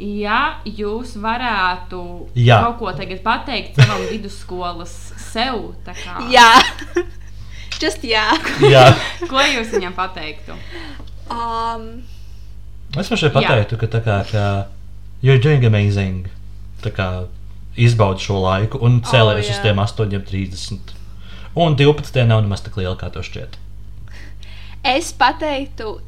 Ja 0.00 0.56
jūs 0.64 1.12
varētu 1.20 2.00
Jā. 2.40 2.62
kaut 2.64 2.78
ko 2.80 2.92
tagad 2.96 3.20
pateikt 3.20 3.76
savam 3.76 4.06
vidusskolas 4.08 4.94
sev, 5.20 5.74
tā 5.84 5.92
kā, 5.98 6.16
Jā. 6.32 6.48
Just 7.80 8.02
jā. 8.04 8.24
jā. 8.64 8.86
ko 9.28 9.40
jūs 9.40 9.70
viņam 9.72 9.94
pateiktu? 9.96 10.56
Um, 11.32 12.02
Es 12.98 13.10
Jā. 13.10 13.30
pateiktu, 13.30 13.76
ka 13.78 13.86
tā 13.86 14.00
kā, 14.02 14.16
ka 14.30 14.44
you're 15.22 15.38
doing 15.42 15.64
amazing. 15.64 16.26
Kā 16.82 17.26
izbaudi 17.76 18.24
šo 18.24 18.40
laiku 18.42 18.80
un 18.82 19.00
cēlies 19.06 19.46
jā. 19.46 19.54
uz 19.54 19.60
tiem 19.62 19.76
8,30. 19.78 20.94
Un 21.54 21.76
12. 21.76 22.24
nav 22.26 22.42
nemaz 22.42 22.62
tik 22.64 22.76
liela, 22.80 22.96
kā 22.96 23.10
to 23.12 23.20
šķiet. 23.22 23.58
es 24.82 25.12
pateiktu, 25.12 26.00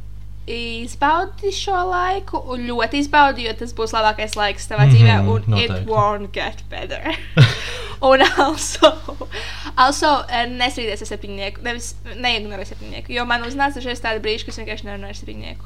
izbaudi 0.49 1.53
šo 1.55 1.77
laiku, 1.91 2.41
un 2.51 2.65
ļoti 2.67 2.99
izbaudi, 3.05 3.45
jo 3.47 3.53
tas 3.61 3.75
būs 3.77 3.93
labākais 3.95 4.35
laiks 4.39 4.67
tavā 4.71 4.87
Mhm, 4.89 4.95
dzīvē, 4.95 5.17
un 5.29 5.45
noteikti. 5.47 5.83
it 5.83 5.87
won't 5.87 6.33
get 6.33 6.63
better. 6.71 7.15
un 8.11 8.25
also, 8.39 8.91
also 9.77 10.25
eh, 10.29 10.47
nestrīdies 10.51 11.05
ar 11.05 11.11
septiņnieku, 11.13 11.63
nevis 11.63 11.93
neignorē 12.17 12.65
septiņnieku, 12.67 13.13
jo 13.15 13.25
man 13.29 13.45
uznāca 13.47 13.79
dažreiz 13.79 14.01
tādi 14.03 14.25
brīži, 14.25 14.49
kas 14.49 14.59
vienkārši 14.59 14.89
nerunāja 14.89 15.15
ar 15.15 15.21
septiņnieku. 15.21 15.65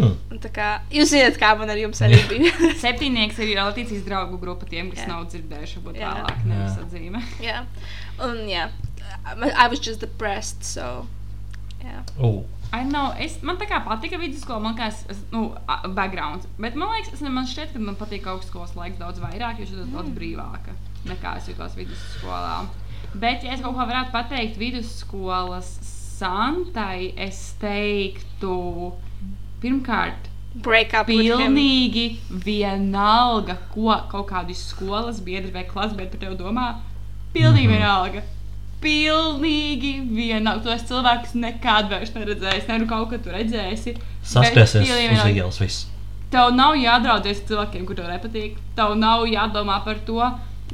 Un 0.00 0.38
tā 0.42 0.50
kā, 0.54 0.68
jūs 0.92 1.12
zināt, 1.12 1.36
kā 1.40 1.52
man 1.58 1.70
ar 1.70 1.78
jums 1.78 2.00
arī 2.04 2.18
bija. 2.30 2.52
Septiņnieks 2.84 3.38
ir 3.44 3.52
jau 3.54 3.66
Latīcijas 3.68 4.04
draugu 4.06 4.38
grupa 4.42 4.66
tiem, 4.70 4.90
kas 4.92 5.04
Jā. 5.04 5.10
nav 5.12 5.26
dzirdējuši, 5.32 5.80
varbūt 5.84 6.00
Jā. 6.00 6.14
vēlāk 6.18 6.44
nevis 6.50 6.74
Jā. 6.78 6.86
atzīmē. 6.86 7.22
jā, 7.48 7.60
un 8.28 8.42
jā, 8.50 8.68
I 9.54 9.68
was 9.68 9.80
just 9.80 10.00
depressed, 10.00 10.64
so, 10.64 11.06
jā. 11.84 12.02
Uh, 12.18 12.42
I 12.74 12.82
know, 12.82 13.12
es, 13.22 13.36
man 13.46 13.54
tā 13.60 13.68
kā 13.70 13.78
patika 13.86 14.18
vidusskola, 14.18 14.58
man 14.64 14.74
liekas, 14.74 15.04
es- 15.12 15.20
nu, 15.30 15.44
a- 15.70 15.84
backgrounds. 15.86 16.48
Bet 16.58 16.74
man 16.74 16.90
liekas, 16.96 17.12
es, 17.14 17.20
man 17.22 17.46
šķiet, 17.46 17.70
ka 17.76 17.78
man 17.78 17.94
patīk 18.00 18.26
augstskolas 18.32 18.74
laiks 18.74 18.98
daudz 18.98 19.20
vairāk, 19.22 19.60
jo 19.62 19.68
šis 19.68 19.84
ir 19.84 19.92
daudz 19.92 20.10
brīvāka 20.16 20.74
nekā 21.06 21.36
es 21.38 21.46
jutos 21.52 21.74
vidusskolā. 21.78 22.64
Bet, 23.14 23.44
ja 23.46 23.52
es 23.54 23.60
kaut 23.62 23.76
ko 23.76 23.84
varētu 23.86 24.10
pateikt 24.14 24.56
vidusskolas 24.58 25.68
Santai, 26.14 27.12
es 27.20 27.38
teiktu, 27.60 28.54
pirmkārt, 29.64 30.30
Break 30.54 30.92
up 30.94 31.08
with 31.08 31.24
him. 31.26 31.38
pilnīgi 31.56 32.04
vienalga, 32.44 33.56
ko 33.74 33.88
kaut 34.12 34.28
kādi 34.30 34.54
skolas 34.54 35.18
biedri 35.24 35.50
vai 35.56 35.64
klasbiedri 35.64 36.10
par 36.14 36.20
tevi 36.28 36.36
domā. 36.38 36.66
Pilnīgi 37.34 37.66
Mhm. 37.66 37.74
vienalga. 37.74 38.22
Pilnīgi 38.84 39.92
vienalga. 40.14 40.62
Tu 40.62 40.68
esi 40.74 40.86
cilvēks 40.92 41.34
nekad 41.40 41.88
vairs 41.90 42.12
neredzējis. 42.14 42.66
Nezinu, 42.68 42.88
kaut 42.88 43.10
ko 43.10 43.18
tu 43.18 43.30
redzēsi. 43.34 43.94
bet 43.96 44.02
saspiesies 44.24 44.86
pilnīgi 44.86 45.18
uz 45.18 45.36
ielas 45.36 45.58
viss. 45.60 45.86
Tev 46.30 46.54
nav 46.54 46.74
jādraudzēs 46.74 47.42
ar 47.42 47.48
cilvēkiem, 47.50 47.84
kuriem 47.88 48.08
nepatīk. 48.12 48.56
Tev 48.76 48.94
nav 48.98 49.24
jādomā 49.26 49.82
par 49.84 49.94
to, 50.06 50.20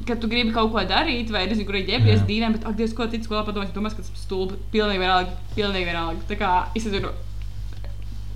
ka 0.06 0.14
tu 0.16 0.28
gribi 0.28 0.52
kaut 0.52 0.72
ko 0.72 0.78
darīt, 0.78 1.30
vai 1.30 1.46
kur 1.48 1.76
ir 1.76 1.86
ģērbties 1.86 2.20
Jā. 2.20 2.26
dīvaini, 2.26 2.52
bet, 2.52 2.66
ak, 2.66 2.76
Dievs, 2.76 2.94
ko 2.94 3.06
citu 3.06 3.28
skolā 3.28 3.44
padomās, 3.46 3.72
domās, 3.72 3.96
ka 3.96 4.02
tas 4.02 4.10
ir 4.10 4.16
stulbi. 4.16 4.56
Pilnīgi 4.72 4.98
vienalga. 5.02 5.30
Pilnīgi 5.56 5.86
vienalga. 5.90 6.20
Tā 6.28 6.38
kā 6.38 6.66
es 6.74 6.84
nezinu. 6.84 7.10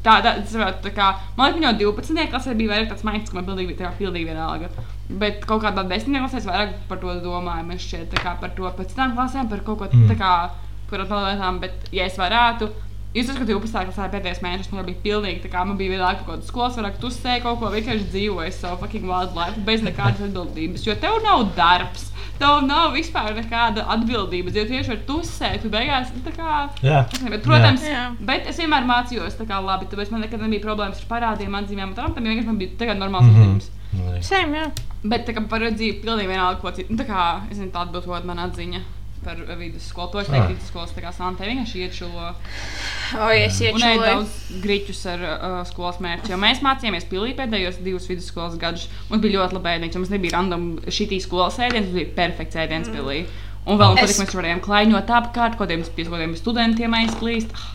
Tā, 0.04 0.18
tā, 0.20 0.34
varētu, 0.44 0.82
tā 0.84 0.90
kā, 0.92 1.06
man 1.38 1.54
liekas, 1.54 1.78
jau 1.80 1.92
12. 1.96 2.26
klasē 2.32 2.54
bija 2.58 2.74
vairāk 2.74 2.90
tāds 2.90 3.06
maigs, 3.08 3.30
ka 3.30 3.38
man 3.38 3.46
pilnīgi, 3.48 3.76
tā 3.78 3.88
pilnīgi 3.96 4.28
vienalga. 4.28 4.68
Bet 5.08 5.46
kaut 5.48 5.62
kādā 5.64 5.86
10. 5.88 6.18
klasē 6.20 6.42
es 6.42 6.48
vairāk 6.48 6.74
par 6.90 7.00
to 7.00 7.14
domāju, 7.24 7.64
man 7.70 7.80
šķiet, 7.80 8.10
tā 8.12 8.20
kā 8.20 8.34
par 8.40 8.52
to 8.58 8.68
pēc 8.80 8.92
tam 8.98 9.14
klasēm, 9.16 9.48
par 9.48 9.64
kaut 9.64 9.78
ko 9.80 9.88
Mm. 9.94 10.10
tā 10.10 10.16
kā, 10.20 10.32
par 10.90 11.00
tādām 11.00 11.24
lietām, 11.30 11.60
bet, 11.60 11.88
ja 11.92 12.04
es 12.04 12.18
varētu, 12.20 12.68
Jūs 13.14 13.28
esat 13.30 13.46
12. 13.46 13.70
klasē 13.86 14.08
pēdējais 14.10 14.40
mēnesis, 14.42 14.72
man 14.74 14.86
bija 14.88 14.98
pilnīgi 15.04 15.44
tā 15.44 15.50
kā 15.52 15.60
man 15.66 15.76
bija 15.78 15.92
vienalga 15.92 16.24
kaut 16.24 16.32
kāda 16.40 16.48
skolas, 16.48 16.74
varētu 16.80 17.06
uzsēst 17.06 17.44
kaut 17.44 17.60
ko, 17.60 17.68
vienkārši 17.70 18.08
dzīvoju 18.10 18.54
savu 18.56 18.80
fucking 18.80 19.04
wildlife 19.06 19.60
bez 19.68 19.84
nekādas 19.86 20.24
atbildības. 20.26 20.82
Jo 20.88 20.96
tev 20.98 21.20
nav 21.22 21.44
darbs, 21.54 22.08
tev 22.40 22.64
nav 22.66 22.90
vispār 22.96 23.30
nekāda 23.38 23.84
atbildības. 23.94 24.56
Jo 24.58 24.64
tieši 24.66 24.90
ar 24.96 24.98
tusēt, 25.06 25.60
tu 25.62 25.70
beigās 25.70 26.10
nu, 26.10 26.24
tā 26.26 26.32
kā. 26.34 26.56
Jā. 26.82 27.04
Es 27.14 27.22
Bet, 27.22 27.44
protams, 27.46 27.86
Jā. 27.86 28.02
Bet 28.18 28.50
es 28.50 28.58
vienmēr 28.58 28.82
mācījos 28.90 29.38
tā 29.38 29.46
kā 29.46 29.60
labi, 29.62 29.86
tāpēc 29.94 30.10
man 30.10 30.26
nekad 30.26 30.42
nebija 30.42 30.64
problēmas 30.66 30.98
ar 31.04 31.06
parādiem, 31.14 31.54
atzīmēm 31.60 31.92
un 31.92 31.94
tam. 31.94 32.14
Tam 32.18 32.24
vienkārši 32.26 32.50
man 32.50 32.58
bija 32.58 32.74
tagad 32.82 32.98
normāls 32.98 33.30
Mhm. 33.30 33.38
uzdevums. 33.38 33.70
Nu, 33.94 34.18
Same, 34.26 34.58
jā. 34.58 34.66
Bet 35.04 35.22
tā 35.28 35.36
kā 35.36 35.46
par 35.48 35.60
dzīvi 35.60 36.02
pilnīgi 36.02 36.32
vienalga, 36.34 36.58
ko 36.60 36.72
citu. 36.74 36.90
Nu, 36.90 36.96
tā 36.98 37.06
kā, 37.06 37.42
es 37.48 37.58
nezinu, 37.58 37.70
tā 37.70 37.86
atbildot 37.86 38.24
man 38.26 38.38
atziņa 38.48 38.80
par 39.24 39.36
vidusskolu. 39.58 40.10
To 40.12 40.20
es 40.20 40.28
teiktu, 40.28 40.44
Ah. 40.44 40.52
vidusskolas 40.52 40.92
tā 40.96 41.02
kā 41.04 41.12
santē 41.16 41.48
vienkārši 41.48 41.82
iečulo. 41.86 42.34
O, 43.14 43.28
ja 43.30 43.46
es 43.46 43.60
Un 43.60 43.66
ej 43.66 43.72
iečuloju. 43.72 44.00
daudz 44.04 44.62
griķus 44.64 45.00
ar 45.12 45.24
uh, 45.28 45.56
skolas 45.68 45.98
mērķi. 46.04 46.30
Jo 46.34 46.36
mēs 46.40 46.60
mācījāmies 46.64 47.08
pilī 47.10 47.34
pēdējos 47.38 47.80
divus 47.84 48.08
vidusskolas 48.10 48.58
gadus. 48.58 48.88
Mums 49.10 49.22
bija 49.22 49.40
ļoti 49.40 49.58
labi 49.58 49.72
ēdiens. 49.76 49.96
Mums 50.00 50.10
nebija 50.14 50.36
random 50.38 50.68
šī 50.86 51.20
skolas 51.24 51.58
ēdiens, 51.58 51.88
mums 51.88 51.98
bija 52.00 52.14
perfekts 52.16 52.56
ēdiens 52.56 52.88
mm. 52.88 52.94
pilī. 53.00 53.24
Un 53.66 53.78
vēl 53.80 53.96
Es- 54.02 54.18
mēs 54.20 54.34
varējām 54.36 54.60
klaiņot 54.60 55.08
apkārt, 55.08 55.56
kaut 55.56 55.68
kādiem 55.68 55.84
pie 55.96 56.04
kaut 56.04 56.18
kādiem 56.18 56.36
studentiem 56.36 56.92
aizklīst. 57.00 57.48
Ah, 57.54 57.70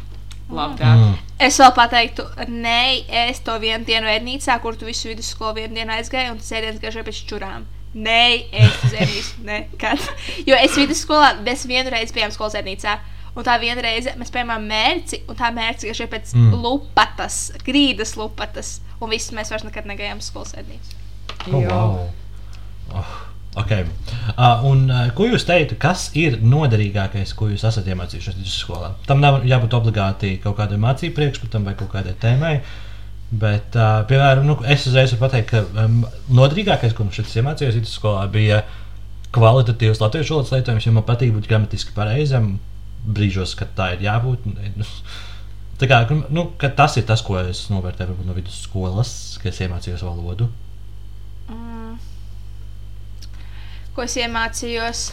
Labi, 0.50 0.78
tā. 0.82 0.91
Mm. 0.97 1.18
Es 1.39 1.58
vēl 1.62 1.74
pateiktu, 1.78 2.24
nē, 2.50 3.06
es 3.30 3.39
to 3.45 3.54
vienu 3.62 3.86
dienu 3.86 4.08
ēdnīcā, 4.10 4.60
kur 4.62 4.76
tu 4.76 4.86
visu 4.86 5.08
vidusskolu 5.10 5.56
vienu 5.56 5.76
dienu 5.78 5.93
aizgāji, 5.93 6.32
un 6.32 6.38
tas 6.38 6.52
ēdiens 6.52 6.80
gāja 6.82 7.04
pēc 7.06 7.20
čurām. 7.30 7.66
Nē, 7.95 8.23
es 8.53 8.83
uz 8.85 8.91
ēdnīcu 8.93 9.45
nekad. 9.47 10.03
Jo 10.45 10.57
es 10.61 10.75
vidusskolā, 10.77 11.31
mēs 11.45 11.63
vienu 11.69 11.89
reizi 11.89 12.13
bijām 12.13 12.29
skolas 12.35 12.57
ēdnīcā. 12.59 12.97
Un 13.37 13.45
tā 13.45 13.55
viena 13.61 13.81
reize 13.81 14.11
mēs 14.19 14.29
pieņēmām 14.33 14.65
mērci, 14.67 15.21
un 15.29 15.37
tā 15.37 15.49
mērci 15.53 15.89
gāja 15.89 16.07
pēc 16.11 16.33
Mm. 16.35 16.53
lupatas, 16.63 17.51
grīdas 17.65 18.15
lupatas. 18.19 18.79
Un 18.99 19.09
viss 19.13 19.31
mēs 19.31 19.49
vairs 19.53 19.63
nekad 19.63 19.85
negājām 19.89 20.19
uz 20.19 20.27
skolas 20.29 20.53
ēdnīcu. 20.59 20.97
Oh, 21.53 21.61
Jo. 21.61 21.69
wow. 21.69 22.09
oh, 22.99 23.13
okay. 23.63 23.85
uh, 24.37 24.65
un, 24.67 24.89
uh, 24.91 25.07
ko 25.15 25.29
jūs 25.29 25.45
teiktu, 25.47 25.77
kas 25.79 26.09
ir 26.19 26.37
noderīgākais, 26.41 27.33
ko 27.37 27.47
jūs 27.49 27.63
esat 27.69 27.87
iemācījušies 27.87 28.37
vidusskolā? 28.41 28.91
Tam 29.07 29.21
nav 29.23 29.41
jābūt 29.47 29.77
obligāti 29.77 30.35
kaut 30.43 30.57
kādam 30.59 30.83
mācību 30.85 31.15
priekšmetam 31.15 31.65
vai 31.69 31.73
kaut 31.79 31.89
kādai 31.95 32.13
tēmai. 32.19 32.59
Bet, 33.30 33.75
uh, 33.77 33.99
piemēram, 34.09 34.47
nu, 34.47 34.55
es 34.65 34.88
uzreiz 34.89 35.11
varu 35.13 35.21
pateikt, 35.27 35.51
ka 35.51 35.84
um, 35.86 35.99
noderīgākais, 36.34 36.95
ko 36.97 37.05
šeit 37.13 37.30
iemācījos 37.38 37.75
vidusskolā, 37.77 38.23
bija 38.34 38.63
kvalitatīvs 39.36 40.01
latviešu 40.01 40.34
valodas 40.34 40.53
lietojums, 40.55 40.88
jo 40.88 40.93
man 40.95 41.05
patīk 41.05 41.36
būt 41.36 41.49
gramatiski 41.51 41.93
pareizam 41.93 42.55
brīžos, 43.05 43.53
kad 43.59 43.75
tā 43.77 43.91
ir 43.93 44.01
jābūt. 44.07 44.47
Tā 45.80 45.88
kā, 45.88 46.01
nu, 46.34 46.47
tas 46.75 46.97
ir 46.99 47.05
tas, 47.07 47.21
ko 47.23 47.38
es 47.39 47.67
novērtēju 47.71 48.09
varbūt 48.09 48.27
no 48.27 48.34
vidusskolas, 48.36 49.13
kad 49.39 49.53
es 49.53 49.61
iemācījos 49.63 50.01
valodu. 50.03 50.49
Mm. 51.53 51.93
Ko 53.95 54.03
es 54.07 54.17
iemācījos? 54.19 55.05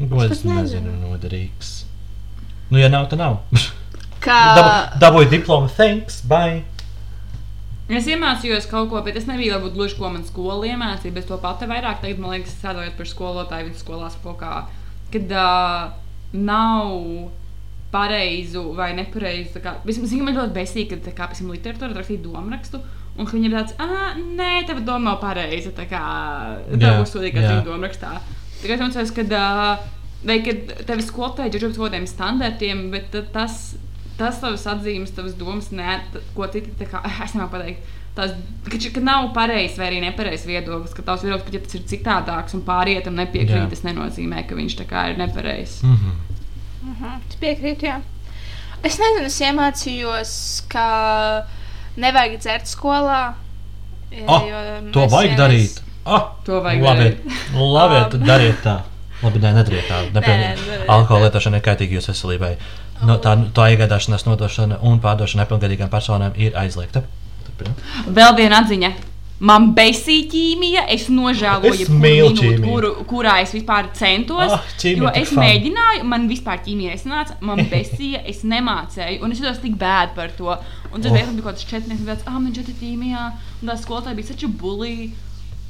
Nu, 0.00 0.08
Ko 0.10 0.24
Es 0.24 0.38
es 0.38 0.42
nezinu, 0.44 0.88
nezinu. 0.90 1.12
noderīgs. 1.12 1.70
Nu, 2.72 2.80
ja 2.80 2.88
nav, 2.92 3.06
tad 3.12 3.20
nav. 3.22 3.38
Kā 4.26 4.38
Dabu- 4.58 4.98
Dabūju 5.04 5.28
diplomu, 5.30 5.68
thanks, 5.76 6.20
bye. 6.26 6.62
Es 7.88 8.08
iemācījos 8.10 8.64
kaut 8.66 8.88
ko, 8.90 8.98
bet 9.06 9.14
es 9.20 9.28
nebiju 9.30 9.54
varbūt 9.54 9.76
gluži 9.76 9.94
ko 10.00 10.08
man 10.10 10.24
skola 10.26 10.66
iemācīja, 10.66 11.14
bet 11.14 11.28
to 11.30 11.36
pati 11.38 11.68
vairāk 11.70 12.00
tagad, 12.02 12.18
man 12.18 12.32
liekas, 12.34 12.56
strādājot 12.58 12.96
par 12.98 13.06
skolotāju 13.06 13.68
vidusskolās 13.68 14.16
kaut 14.24 14.40
kā, 14.40 14.54
kad 15.14 15.30
uh, 15.30 15.92
nav 16.34 17.30
pareizu 17.92 18.64
vai 18.74 18.92
nepareizu. 18.98 19.54
tā 19.54 19.62
kā- 19.62 19.76
Vismaz 19.86 20.12
man 20.18 20.34
ļoti 20.34 20.52
besīgi, 20.56 20.88
kad, 20.90 21.04
tā 21.06 21.14
kā, 21.14 21.28
piemēram, 21.30 21.54
literatūra 21.54 21.94
rakstīja 21.94 22.24
domārakstu, 22.26 22.80
un 23.18 23.24
ka 23.26 23.32
viņiem 23.36 23.54
tāds, 23.54 23.74
ah, 23.78 24.14
nē, 24.18 24.66
tev 24.66 24.82
doma 24.84 25.12
nav 25.12 25.20
pareiza, 25.22 25.70
tā 25.70 25.86
kā 25.88 26.02
Jā, 26.74 26.78
tev 26.82 27.04
uzsūtīja, 27.06 27.32
ka 27.32 27.40
viņa 27.46 27.64
domārakstā. 27.70 28.10
Tagad 28.62 28.80
man 28.82 28.90
liekas, 28.90 29.14
kad, 29.14 29.32
uh, 29.32 29.78
vai 30.26 30.40
kad 30.42 30.86
tev 30.90 30.98
skolotāji 31.06 31.54
ir 31.54 31.68
uz 31.70 31.76
kaut 31.78 31.92
kādiem 31.92 32.06
standartiem, 32.10 32.90
bet 32.90 33.14
tas, 33.32 33.76
tas 34.18 34.40
tavs 34.40 34.66
atzīmes, 34.66 35.12
tavas 35.16 35.34
domas, 35.38 35.70
ne, 35.72 36.00
ko 36.34 36.46
citi, 36.52 36.70
tā 36.80 36.86
kā, 36.90 37.02
es 37.24 37.34
nevaru 37.34 37.50
pateikt. 37.56 37.94
Tas, 38.16 38.30
ka, 38.64 38.78
ka 38.94 39.00
nav 39.04 39.26
pareizs 39.36 39.76
vai 39.76 39.90
arī 39.90 39.98
nepareizs 40.00 40.46
viedoklis, 40.48 40.94
ka 40.96 41.02
tavs 41.04 41.22
viedoklis 41.26 41.44
pat 41.44 41.54
ja 41.54 41.60
tas 41.66 41.74
ir 41.76 41.82
citādāks 41.90 42.54
un 42.56 42.62
pārietam 42.64 43.12
nepiekrīt. 43.18 43.58
Jā. 43.66 43.70
Tas 43.70 43.82
nenozīmē, 43.84 44.46
ka 44.48 44.56
viņš 44.56 44.76
tā 44.78 44.86
kā 44.88 45.10
ir 45.12 45.18
nepareizs. 45.20 45.82
Mm 45.82 45.96
-hmm. 45.96 46.14
Mhm, 46.86 47.20
Es 47.28 47.36
piekrītu, 47.36 47.86
jā. 47.90 48.00
Es 48.84 48.98
nezinu, 48.98 49.26
es 49.26 49.40
iemācījos, 49.40 50.32
ka 50.68 51.46
nevajag 51.96 52.38
dzert 52.40 52.66
skolā. 52.70 53.34
jā, 54.12 54.24
Oh, 54.28 54.42
jo 54.48 54.92
to 54.92 55.06
vajag 55.08 55.30
vienreiz- 55.30 55.36
darīt. 55.40 55.82
Ah, 56.06 56.32
To 56.44 56.60
vajag 56.62 56.82
labi, 56.82 57.00
darīt. 57.00 57.18
labi, 57.52 58.10
tad 58.10 58.20
dariet 58.26 58.62
tā. 58.64 58.80
Labi, 59.22 59.38
nē, 59.40 59.52
nedariet 59.54 59.88
tā. 59.90 60.00
nē, 60.06 60.12
Nepieņem. 60.12 60.56
nedariet 60.56 60.88
Alkohola 60.88 61.24
lietošana 61.28 61.56
ir 61.56 61.62
kaitīga 61.62 61.98
jūsu 61.98 62.12
veselībai. 62.12 62.56
No, 63.04 63.18
tā, 63.20 63.34
tā 63.52 63.66
iegādāšanās, 63.74 64.24
nodošana 64.26 64.78
un 64.82 65.00
pārdošana 65.04 65.44
nepilngadīgām 65.44 65.90
personām 65.92 66.32
ir 66.40 66.56
aizliegta. 66.56 67.02
Turpiniet. 67.44 67.82
Vēl 68.16 68.36
viena 68.38 68.62
atziņa. 68.62 68.92
Man 69.38 69.74
besīja 69.76 70.30
ķīmija, 70.32 70.86
es 70.94 71.10
nožēloju, 71.12 71.74
Es 71.74 71.90
ķīmiju. 71.90 72.62
kuru, 72.64 72.92
kurā 73.04 73.34
es 73.42 73.50
vispār 73.52 73.90
centos. 73.92 74.48
Ah, 74.54 74.62
ķīmija 74.80 75.10
es 75.20 75.28
fun. 75.28 75.42
mēģināju, 75.42 76.04
man 76.08 76.24
vispār 76.30 76.62
ķīmija 76.64 76.94
nesanāca, 76.94 77.36
man 77.44 77.60
besīja, 77.74 78.22
es 78.24 78.40
nemācēju, 78.48 79.20
un 79.22 79.32
es 79.32 79.42
jutos 79.42 79.60
tik 79.60 79.76
bēd 79.76 80.14
par 80.16 80.32
to. 80.38 80.56
Un 80.94 81.02
tad 81.04 81.10
Oh. 81.12 81.18
bija 81.18 81.26
kaut 81.42 81.50
kāds 81.50 81.66
četrnieks, 81.68 82.00
un 82.00 82.06
tāds, 82.14 82.24
ah, 82.26 82.38
man 82.40 82.54
četri 82.56 82.72
ķīmijā, 82.80 83.26
un 83.60 83.68
tā 83.68 83.76
skolotāja 83.76 84.16
bija 84.16 84.32
taču 84.32 84.48
bulī. 84.48 85.10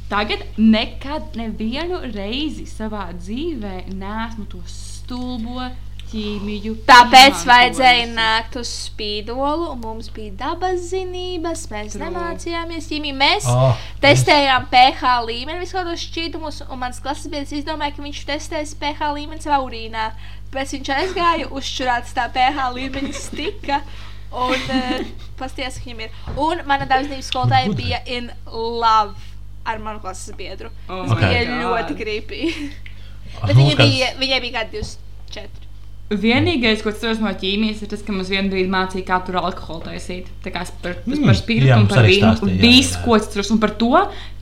Tagad 0.08 0.44
nekad 0.56 1.34
nevienu 1.34 1.98
reizi 2.14 2.68
savā 2.70 3.08
dzīvē 3.18 3.88
neesmu 3.90 4.46
to 4.46 4.60
stulbo 4.70 5.66
ķīmiju. 6.12 6.72
Tāpēc 6.88 7.42
vajadzēja 7.48 8.06
nākt 8.12 8.56
uz 8.60 8.70
spīdolu, 8.86 9.70
un 9.72 9.80
mums 9.82 10.08
bija 10.14 10.32
dabas 10.44 10.84
zinības. 10.92 11.66
Mēs 11.72 11.96
True. 11.96 12.04
nemācījāmies 12.06 12.88
ķīmiju. 12.90 13.16
Mēs 13.20 13.48
Ah, 13.50 13.76
testējām 14.04 14.68
pH 14.72 15.12
līmeni 15.28 15.60
visos 15.64 16.04
šķīdumus, 16.06 16.62
un 16.70 16.78
mans 16.84 17.00
klases 17.02 17.30
biedrs 17.32 17.52
izdomāja, 17.58 17.96
ka 17.96 18.02
viņš 18.06 18.24
testēs 18.30 18.74
pH 18.80 19.12
līmeni 19.18 19.42
savā 19.42 19.58
urīnā. 19.66 20.10
Pēc 20.54 20.76
viņš 20.76 20.92
aizgāja 20.96 21.48
uzšķurāts 21.50 22.14
tā 22.16 22.28
pH 22.32 22.68
līmeņa 22.78 23.12
stika. 23.18 23.80
Un 24.32 24.54
uh, 24.54 25.06
pasties, 25.40 25.78
ka 25.78 25.84
viņam 25.90 26.00
ir. 26.06 26.16
Un 26.36 26.62
mana 26.66 26.86
dārznības 26.90 27.28
skolotāja 27.30 27.74
bija 27.78 28.00
in 28.06 28.30
love 28.46 29.14
ar 29.66 29.78
manu 29.82 30.00
klases 30.00 30.34
biedru. 30.38 30.70
Oh 30.88 31.02
Tas 31.06 31.14
my 31.14 31.20
bija 31.26 31.44
God. 31.50 31.90
ļoti. 31.98 32.52
Ah, 33.42 33.46
Bet 33.46 33.56
viņa 33.58 33.76
bija, 33.76 34.10
viņai 34.20 34.40
bija 34.46 34.60
kādi 34.60 34.80
24. 34.80 35.65
Vienīgais, 36.06 36.84
ko 36.84 36.92
es 36.92 37.00
atceros 37.00 37.18
no 37.18 37.32
ķīmijas, 37.34 37.80
ir 37.82 37.88
tas, 37.90 38.02
ka 38.06 38.12
mums 38.14 38.28
vienā 38.30 38.46
brīdī 38.46 38.68
mācīja, 38.70 39.02
kā 39.08 39.16
tur 39.26 39.40
alkoholu 39.40 39.88
taisīt. 39.88 40.28
Tā 40.44 40.52
kā 40.54 40.60
es 40.62 40.70
par, 40.78 40.92
mm. 41.02 41.24
Par 41.26 41.34
spīti 41.34 41.66
jā, 41.66 41.78
un 41.82 41.88
par 41.90 42.06
vīnu. 42.06 42.28
jā. 42.94 43.00
ko 43.02 43.16
es 43.18 43.24
atceros, 43.26 43.50
un 43.50 43.58
par 43.64 43.72
to, 43.80 43.90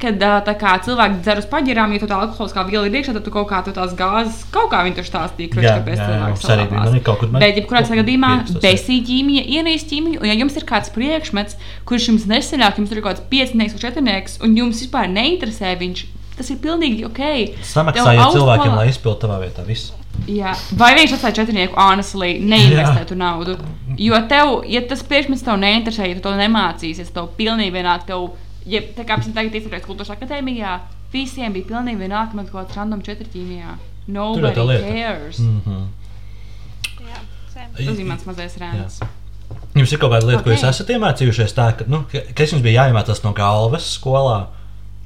ka 0.02 0.12
kā 0.60 0.74
cilvēki 0.84 1.22
dzer 1.24 1.40
uz 1.40 1.46
paģirām, 1.48 1.94
ja 1.96 2.02
tu 2.02 2.08
tā 2.10 2.18
alkohols 2.20 2.52
kā 2.52 2.66
viela 2.68 2.84
ir 2.84 2.98
iekšā, 3.00 3.14
tad 3.16 3.24
tu 3.24 3.32
kaut 3.32 3.48
kā 3.48 3.62
tās 3.64 3.96
gāzes, 3.96 4.42
kaut 4.52 4.68
kā 4.74 4.82
viņi 4.84 4.98
tur 5.00 5.08
stāstīja, 5.08 5.54
kurš 5.54 5.64
kāpēc 5.80 5.96
cilvēks 6.04 6.44
kur- 6.44 6.50
man- 7.32 7.40
Bet, 7.40 7.56
jebkurā 7.56 7.80
kaut 7.80 7.88
kur 7.88 8.00
gadījumā, 8.04 8.32
besīja 8.60 9.06
ķīmija, 9.08 9.46
ienīst 9.56 9.88
ķīmiju, 9.88 10.20
un 10.20 10.26
ja 10.28 10.34
jums 10.36 10.60
ir 10.60 10.68
kāds 10.68 10.92
priekšmets, 10.92 11.56
kurš 11.88 12.10
jums 12.12 12.28
nesenāk, 12.28 12.76
jums 12.76 12.92
tur 12.92 12.98
ir 13.00 13.02
kaut 13.08 13.16
kāds 13.16 13.24
piecinieks 13.32 13.72
vai 13.72 13.80
četrnieks, 13.88 14.36
un 14.44 14.54
jums 14.54 14.84
vispār 14.84 15.08
neinteresē 15.08 15.72
viņš, 15.80 16.04
tas 16.36 16.50
ir 16.50 16.56
pilnīgi 16.60 17.06
ok. 17.08 17.56
Samaksājiet 17.64 18.36
cilvēkiem, 18.36 18.76
lai 18.76 18.88
izpildītu 18.92 19.24
tavā 19.24 19.40
vietā 19.40 19.64
visu. 19.64 20.03
Jā, 20.30 20.54
vai 20.78 20.94
viņš 20.96 21.16
atstāja 21.16 21.38
četrnieku, 21.42 21.76
honestly, 21.76 22.38
neinvestētu 22.40 23.16
naudu. 23.18 23.58
Jo 24.00 24.18
tev, 24.30 24.62
ja 24.70 24.80
tas 24.88 25.04
priekšmets 25.06 25.44
tev 25.44 25.58
neinteresē, 25.60 26.08
ja 26.08 26.18
tu 26.18 26.24
to 26.24 26.32
nemācīsies, 26.38 27.12
tev 27.14 27.28
pilnīgi 27.38 27.74
vienāk, 27.74 28.06
tev, 28.08 28.30
ja 28.66 28.80
tā 28.96 29.04
kā 29.06 29.18
mēs 29.20 29.28
tagad 29.36 29.58
izturēsim 29.58 29.88
kultūras 29.88 30.14
akadēmijā, 30.14 30.78
visiem 31.12 31.52
bija 31.54 31.68
pilnīgi 31.74 32.06
vienāk, 32.06 32.32
man 32.34 32.48
kaut 32.48 32.64
kāds 32.64 32.78
random 32.80 33.04
ir 33.04 33.20
tā 33.20 33.76
Nobody 34.06 34.54
cares. 34.54 35.38
Mm 35.38 35.60
-hmm. 35.66 35.86
Jā. 37.00 37.20
Tas 37.76 37.98
ir 37.98 38.04
mans 38.04 38.24
mazais 38.24 38.56
rēns. 38.58 39.00
Jums 39.74 39.92
ir 39.92 39.98
kaut 39.98 40.12
kāda 40.12 40.26
lieta, 40.26 40.40
okay. 40.40 40.44
ko 40.44 40.50
jūs 40.50 40.68
esat 40.68 40.88
iemācījušies, 40.88 41.54
tā, 41.54 41.72
ka, 41.78 41.84
nu, 41.88 42.04
ka, 42.12 42.18
kas 42.34 42.52
jums 42.52 42.62
bija 42.62 42.84
jāiemācās 42.84 43.24
no 43.24 43.32
galvas 43.32 43.98
skolā, 43.98 44.46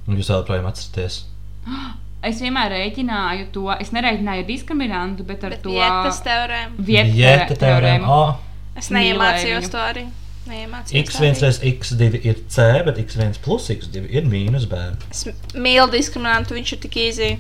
un 0.07 0.17
jūs 0.17 0.29
joprojām 0.29 0.67
atceraties. 0.67 1.25
Es 2.23 2.41
vienmēr 2.43 2.73
rēķināju 2.75 3.45
to, 3.55 3.67
es 3.81 3.93
nereiķināju 3.95 4.47
diskriminantu, 4.49 5.23
bet 5.25 5.45
ar 5.47 5.51
Bet 5.55 5.63
to 5.63 5.71
vietas 5.71 6.19
teorēma. 6.25 6.73
vietu 6.79 7.13
Vieta 7.15 7.45
teorē- 7.47 7.59
teorēma. 7.59 7.59
teorēmu. 7.59 8.09
Oh, 8.09 8.35
Es 8.77 8.89
neiemācījos 8.91 9.71
to 9.71 9.79
arī. 9.79 10.07
Neiemācījos 10.49 11.05
x1 11.05 11.19
to 11.19 11.25
arī. 11.25 11.41
reiz 11.43 11.59
x2 11.61 12.25
ir 12.25 12.37
c, 12.49 12.83
bet 12.87 12.97
x1 12.99 13.39
plus 13.45 13.69
x2 13.69 14.07
ir 14.11 14.23
mīnus 14.25 14.67
b. 14.69 14.77
Es 15.11 15.25
mīlu 15.55 15.91
diskriminantu, 15.93 16.55
viņš 16.59 16.73
ir 16.73 16.79
tik 16.87 16.93
īsi. 17.07 17.31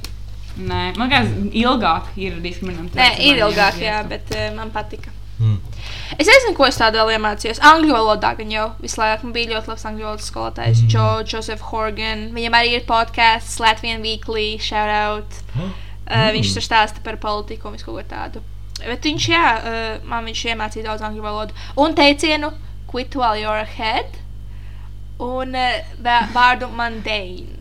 Nē, 0.59 0.97
man 0.97 1.09
liekas, 1.09 1.29
ilgāk 1.55 2.07
ir 2.16 2.33
diskriminanti. 2.43 2.99
Nē, 2.99 3.18
ir 3.20 3.37
ilgāk, 3.45 3.79
jā, 3.81 4.03
bet 4.09 4.31
uh, 4.35 4.55
man 4.57 4.70
patika. 4.70 5.11
Mm. 5.39 5.59
Es 6.18 6.26
nezinu, 6.26 6.55
ko 6.59 6.66
es 6.66 6.78
tādu 6.80 6.99
vēl 6.99 7.14
iemācījos. 7.14 7.61
Angļu 7.62 7.95
valodā 7.95 8.32
gan 8.39 8.51
jau 8.51 8.64
visu 8.82 8.99
laiku 9.01 9.28
man 9.28 9.34
bija 9.36 9.53
ļoti 9.53 9.70
labs 9.70 9.84
angļu 9.86 10.07
valodas 10.09 10.30
skolotājs. 10.32 10.82
Mm. 10.82 10.93
Jo, 10.95 11.07
Joseph 11.32 11.62
Horgan. 11.70 12.24
Viņam 12.34 12.57
arī 12.59 12.72
ir 12.78 12.86
podkāsts 12.89 13.61
Latvijas 13.62 14.03
Weekly, 14.03 14.49
shout 14.59 14.91
out. 14.91 15.41
Oh. 15.57 15.70
Uh, 16.09 16.30
viņš 16.34 16.55
tur 16.57 16.64
stāsta 16.64 17.05
par 17.05 17.20
politiku 17.22 17.68
un 17.68 17.76
visu 17.76 17.86
ko 17.86 18.03
tādu. 18.09 18.43
Bet 18.80 19.05
viņš, 19.05 19.28
jā, 19.28 19.45
uh, 19.59 20.09
man 20.09 20.26
viņš 20.26 20.45
iemācīja 20.55 20.89
daudz 20.89 21.05
angļu 21.07 21.22
valodu. 21.22 21.55
Un 21.78 21.95
teicienu, 21.99 22.53
quit 22.91 23.14
while 23.18 23.39
you're 23.39 23.62
ahead. 23.62 24.18
Un 25.22 25.55
uh, 25.55 25.78
vā- 26.03 26.24
vārdu 26.34 26.70
mundane. 26.72 27.59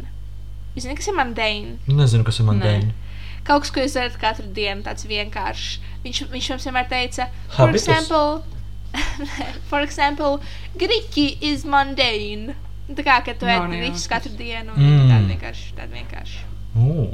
Zināt, 0.78 0.99
kas 0.99 1.09
ir 1.09 1.17
mundane? 1.17 1.78
Nezinu, 1.89 2.25
kas 2.25 2.38
ir 2.39 2.45
man 2.45 2.61
Nē. 2.61 2.80
Kaut 3.47 3.63
kas, 3.63 3.71
ko 3.71 3.79
jūs 3.85 3.95
darat 3.95 4.17
katru 4.19 4.47
dienu, 4.53 4.83
tāds 4.83 5.07
vienkāršs. 5.07 5.77
Viņš, 6.03 6.21
viņš 6.33 6.49
mums 6.53 6.65
vienmēr 6.67 6.87
teica, 6.91 7.29
for 7.53 7.67
Habitus? 7.67 7.87
example, 7.87 8.43
for 9.71 9.81
example, 9.85 10.39
griķi 10.79 11.27
is 11.53 11.63
mundane. 11.67 12.55
Tā 12.87 13.03
kā, 13.03 13.17
ka 13.25 13.33
tu 13.35 13.47
Nav 13.47 13.65
ēd 13.71 13.81
jausmas. 13.89 14.05
katru 14.11 14.31
dienu, 14.39 14.71
un 14.75 14.83
Mm. 14.83 15.09
tāda 15.11 15.25
vienkārši, 15.33 15.73
tāda 15.75 15.91
vienkārši. 15.95 16.45
Uh. 16.77 17.11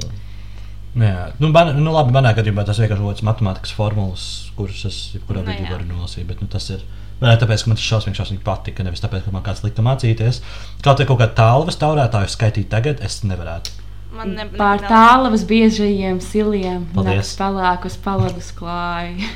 Jā, 0.94 1.32
nu, 1.42 1.48
man, 1.50 1.72
nu 1.82 1.90
labi, 1.90 2.12
manā 2.14 2.30
gadījumā 2.36 2.62
tas 2.66 2.78
vienkārši 2.78 3.02
ir 3.18 3.24
matemātikas 3.26 3.72
formulas, 3.74 4.26
kuras 4.54 4.84
es 4.86 4.98
jebkurā 5.16 5.40
Nu, 5.42 5.48
brīdī 5.48 5.66
varu 5.72 5.88
nolasīt. 5.88 6.26
Bet 6.28 6.40
nu, 6.42 6.46
tas 6.46 6.68
ir 6.70 6.84
ne 7.20 7.32
tāpēc, 7.40 7.64
ka 7.64 7.70
man 7.72 7.80
tas 7.80 7.86
šausmīgi, 7.88 8.18
šausmīgi 8.20 8.44
patika, 8.46 8.86
nevis 8.86 9.02
tāpēc, 9.02 9.24
ka 9.26 9.32
man 9.34 9.42
kāds 9.42 9.64
lika 9.66 9.82
mācīties. 9.82 10.38
Kaut 10.86 11.00
arī 11.02 11.08
kaut 11.10 11.18
kāda 11.24 11.34
tālvas 11.40 11.80
taurētāju 11.82 12.30
skaitīt 12.36 12.70
tagad, 12.70 13.02
es 13.02 13.22
nevarētu. 13.26 13.74
Man 14.14 14.34
ne, 14.36 14.44
Pār 14.56 14.78
tālavas 14.86 15.42
biežajiem 15.48 16.20
siliem, 16.22 16.86
Paldies. 16.94 17.14
nakts 17.16 17.36
pelēkus 17.40 17.96
paladus 18.04 18.52
klāja. 18.52 19.28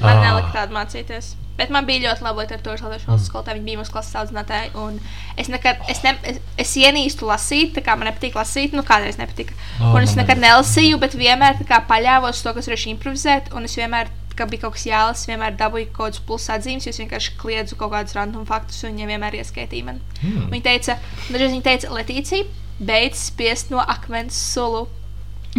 Man 0.00 0.16
Ah. 0.16 0.22
nelika 0.22 0.52
tādu 0.54 0.72
mācīties. 0.76 1.34
Bet 1.58 1.70
man 1.74 1.84
bija 1.86 2.04
ļoti 2.12 2.22
laba 2.22 2.44
literatūras 2.44 2.82
latviešu 2.84 3.02
Mm. 3.02 3.06
valodas 3.10 3.28
skolotāja. 3.28 3.54
Viņa 3.58 3.64
bija 3.66 3.78
mūsu 3.80 3.90
klases 3.90 4.14
audzinātāja. 4.14 4.74
un 4.76 5.00
Es, 5.36 5.48
nekad, 5.48 5.76
es, 5.88 6.02
ne, 6.04 6.16
es, 6.22 6.38
es 6.56 6.74
ienīstu 6.76 7.26
lasīt, 7.26 7.72
tā 7.74 7.82
kā 7.82 7.96
man 7.98 8.06
nepatīk 8.12 8.34
lasīt. 8.34 8.72
Nu, 8.72 8.82
kādreiz 8.82 9.18
nepatika. 9.18 9.52
Oh, 9.80 9.94
un 9.94 10.02
es 10.02 10.14
nekad 10.14 10.38
nelasīju, 10.38 10.98
bet 11.00 11.12
vienmēr 11.14 11.58
tā 11.58 11.66
kā 11.66 11.80
paļāvos 11.86 12.30
uz 12.38 12.42
to, 12.42 12.54
kas 12.54 12.66
varēšu 12.68 12.90
improvizēt. 12.96 13.52
Un 13.54 13.64
es 13.64 13.74
vienmēr, 13.76 14.06
kad 14.36 14.48
bija 14.50 14.60
kaut 14.62 14.74
kas 14.74 14.84
jālasa, 14.86 15.26
vienmēr 15.26 15.56
dabūju 15.56 15.90
kaut 15.92 16.12
kādus 16.12 16.20
plusu 16.26 16.52
atzīmes. 16.52 16.86
jo 16.86 16.90
Es 16.90 16.98
vienkārši 16.98 17.36
kliedzu 17.38 17.76
kaut 17.76 17.90
kādus 17.92 18.14
random 18.14 18.46
faktus, 18.46 18.82
un 18.84 18.96
viņi 18.96 19.06
vienmēr 19.06 19.34
ieskaitīja 19.42 19.84
man. 19.84 20.00
Mm. 20.22 20.50
Viņa 20.50 20.62
teica, 20.62 20.98
dažreiz 21.30 21.50
viņa 21.52 21.62
teica, 21.62 21.88
Letīcija, 21.90 22.44
beidz 22.80 23.18
spiest 23.30 23.70
no 23.70 23.78
akmens 23.82 24.36
sulu. 24.54 24.86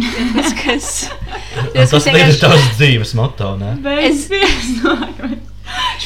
Tas, 0.00 0.52
kas, 0.54 0.88
Tas, 1.74 1.90
tas 1.90 2.06
ir 2.06 2.14
vienkārši- 2.14 2.40
tavs 2.40 2.68
dzīves 2.78 3.14
moto, 3.18 3.56
ne? 3.60 3.74
Es- 4.06 4.30
Es... 4.30 4.70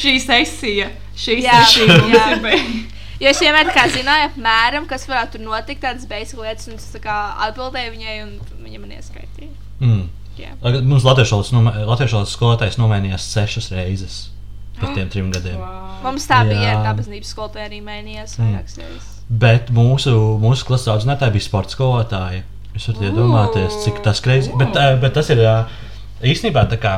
šī 0.01 0.15
sesija, 0.19 0.89
šī 1.17 1.37
Jā, 1.43 1.61
sesija 1.63 1.95
jā. 2.11 2.25
ir 2.35 2.41
beigusies. 2.43 2.91
Jo 3.23 3.29
es 3.31 3.39
vienmēr 3.39 3.69
zināju, 3.93 4.25
apmēram, 4.33 4.85
kas 4.89 5.05
varētu 5.07 5.37
tur 5.37 5.45
notikt, 5.45 5.79
tādas 5.85 6.03
beigas 6.09 6.33
lietas, 6.35 6.67
un 6.67 6.75
es 6.75 6.89
tā 6.91 6.99
kā 7.05 7.15
atbildēju 7.47 7.93
viņai, 7.93 8.15
un 8.25 8.33
viņa 8.65 8.81
man 8.83 8.91
ieskaitīja. 8.97 9.53
Mm. 9.79 10.03
Lai- 10.65 10.81
Mums 10.83 11.05
latviešu 11.07 11.37
valodas 12.17 12.35
skolotājs 12.35 12.75
nomainījās 12.81 13.29
sešas 13.31 13.71
reizes 13.71 14.17
pēc 14.81 14.91
tiem 14.97 15.09
trim 15.13 15.31
gadiem. 15.31 15.55
Wow. 15.61 16.01
Mums 16.03 16.27
tā 16.27 16.41
bija, 16.49 16.73
Jā. 16.75 16.81
tā 16.83 16.91
baznības 16.99 17.31
skolotāja 17.31 17.69
arī 17.71 17.79
mainījās 17.85 18.35
Mm. 18.41 18.57
Bet 19.29 19.71
mūsu, 19.73 20.13
mūsu 20.41 20.67
klases 20.67 20.91
audzinātāja 20.93 21.33
bija 21.33 21.47
sporta 21.47 21.73
skolotāja. 21.73 22.43
Jūs 22.75 22.89
varat 22.91 23.05
iedomāties, 23.07 23.77
cik 23.85 24.01
tas 24.05 24.19
greizi. 24.21 24.51
Bet, 24.59 24.75
bet 25.01 25.15
tas 25.15 25.31
ir 25.33 25.41
īstenībā 26.21 26.65
tā 26.69 26.77
kā. 26.81 26.97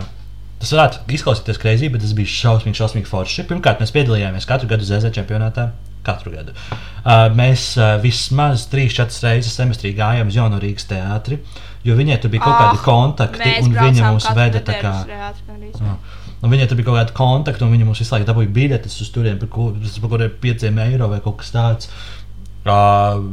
Tas 0.58 0.74
varētu 0.74 1.04
izklausīties 1.14 1.60
greizi, 1.62 1.90
bet 1.94 2.02
tas 2.02 2.16
bija 2.18 2.32
šausmīgi, 2.34 2.80
šausmīgi 2.80 3.08
forši. 3.08 3.46
Pirmkārt, 3.48 3.84
mēs 3.84 3.94
piedalījāmies 3.96 4.50
katru 4.50 4.72
gadu 4.72 4.88
ZZ 4.88 5.14
čempionātā. 5.16 5.70
Katru 6.08 6.34
gadu. 6.34 6.56
Uh, 7.04 7.28
mēs 7.38 7.70
uh, 7.78 7.96
vismaz 8.02 8.66
3-4 8.72 9.22
reizes 9.28 9.54
semestrī 9.54 9.94
gājām 9.96 10.32
uz 10.32 10.38
Jaunu 10.40 10.60
Rīgas 10.62 10.88
teātri, 10.90 11.40
jo 11.86 11.96
viņai 12.00 12.18
tur 12.24 12.34
bija 12.34 12.46
kaut 12.48 12.58
kādi 12.58 12.80
Ah, 12.80 12.86
kontakti, 12.86 13.52
un 13.62 13.76
viņa 13.76 14.14
mūs 14.16 14.30
veda 14.36 14.64
tā 14.66 14.80
kā. 14.82 14.94
Jā. 15.08 15.98
Un 16.38 16.54
viņai 16.54 16.68
tur 16.70 16.80
bija 16.80 16.90
kaut 16.90 17.00
kāda 17.02 17.18
kontakta, 17.18 17.66
un 17.66 17.74
viņa 17.76 17.86
mums 17.86 18.02
visu 18.02 18.14
laiku 18.14 18.28
dabūja 18.30 18.54
biļetes 18.56 18.98
uz 19.04 19.12
turieni 19.14 19.42
par 19.42 19.52
par 19.52 19.60
kaut 19.60 20.12
kādiem 20.16 20.36
pieciem 20.42 20.80
eiro 20.86 21.10
vai 21.12 21.20
kaut 21.26 21.42
kas 21.42 21.54
tāds. 21.54 21.90
Uh, 21.92 22.17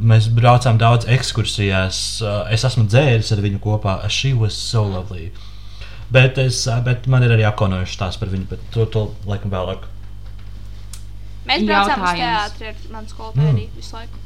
mēs 0.04 0.28
braucām 0.34 0.78
daudz 0.78 1.08
ekskursijās. 1.10 2.00
Uh, 2.22 2.44
es 2.54 2.64
esmu 2.64 2.86
dzēris 2.86 3.32
ar 3.34 3.42
viņu 3.44 3.60
kopā. 3.64 3.98
She 4.08 4.32
was 4.36 4.54
so 4.54 4.84
lovely. 4.84 5.32
Bet, 6.14 6.38
es, 6.38 6.66
uh, 6.68 6.80
bet 6.84 7.08
man 7.10 7.24
ir 7.26 7.34
arī 7.34 7.46
akonojuši 7.48 7.98
tās 7.98 8.18
par 8.20 8.30
viņu, 8.30 8.46
bet 8.50 8.62
to, 8.74 8.86
to 8.86 9.08
laikam 9.26 9.50
vēlāk. 9.54 9.88
Mēs 11.48 11.64
braucām 11.68 12.04
uz 12.04 12.14
teātri 12.16 12.70
ar 12.70 12.76
manu 12.92 13.10
skolotāju 13.10 13.52
Mm. 13.52 13.70
visu 13.76 13.96
laiku. 13.96 14.20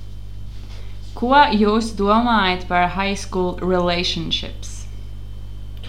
Ko 1.19 1.35
jūs 1.51 1.95
domājat 1.99 2.69
par 2.69 2.89
high 2.95 3.17
school 3.19 3.57
relationships? 3.59 4.78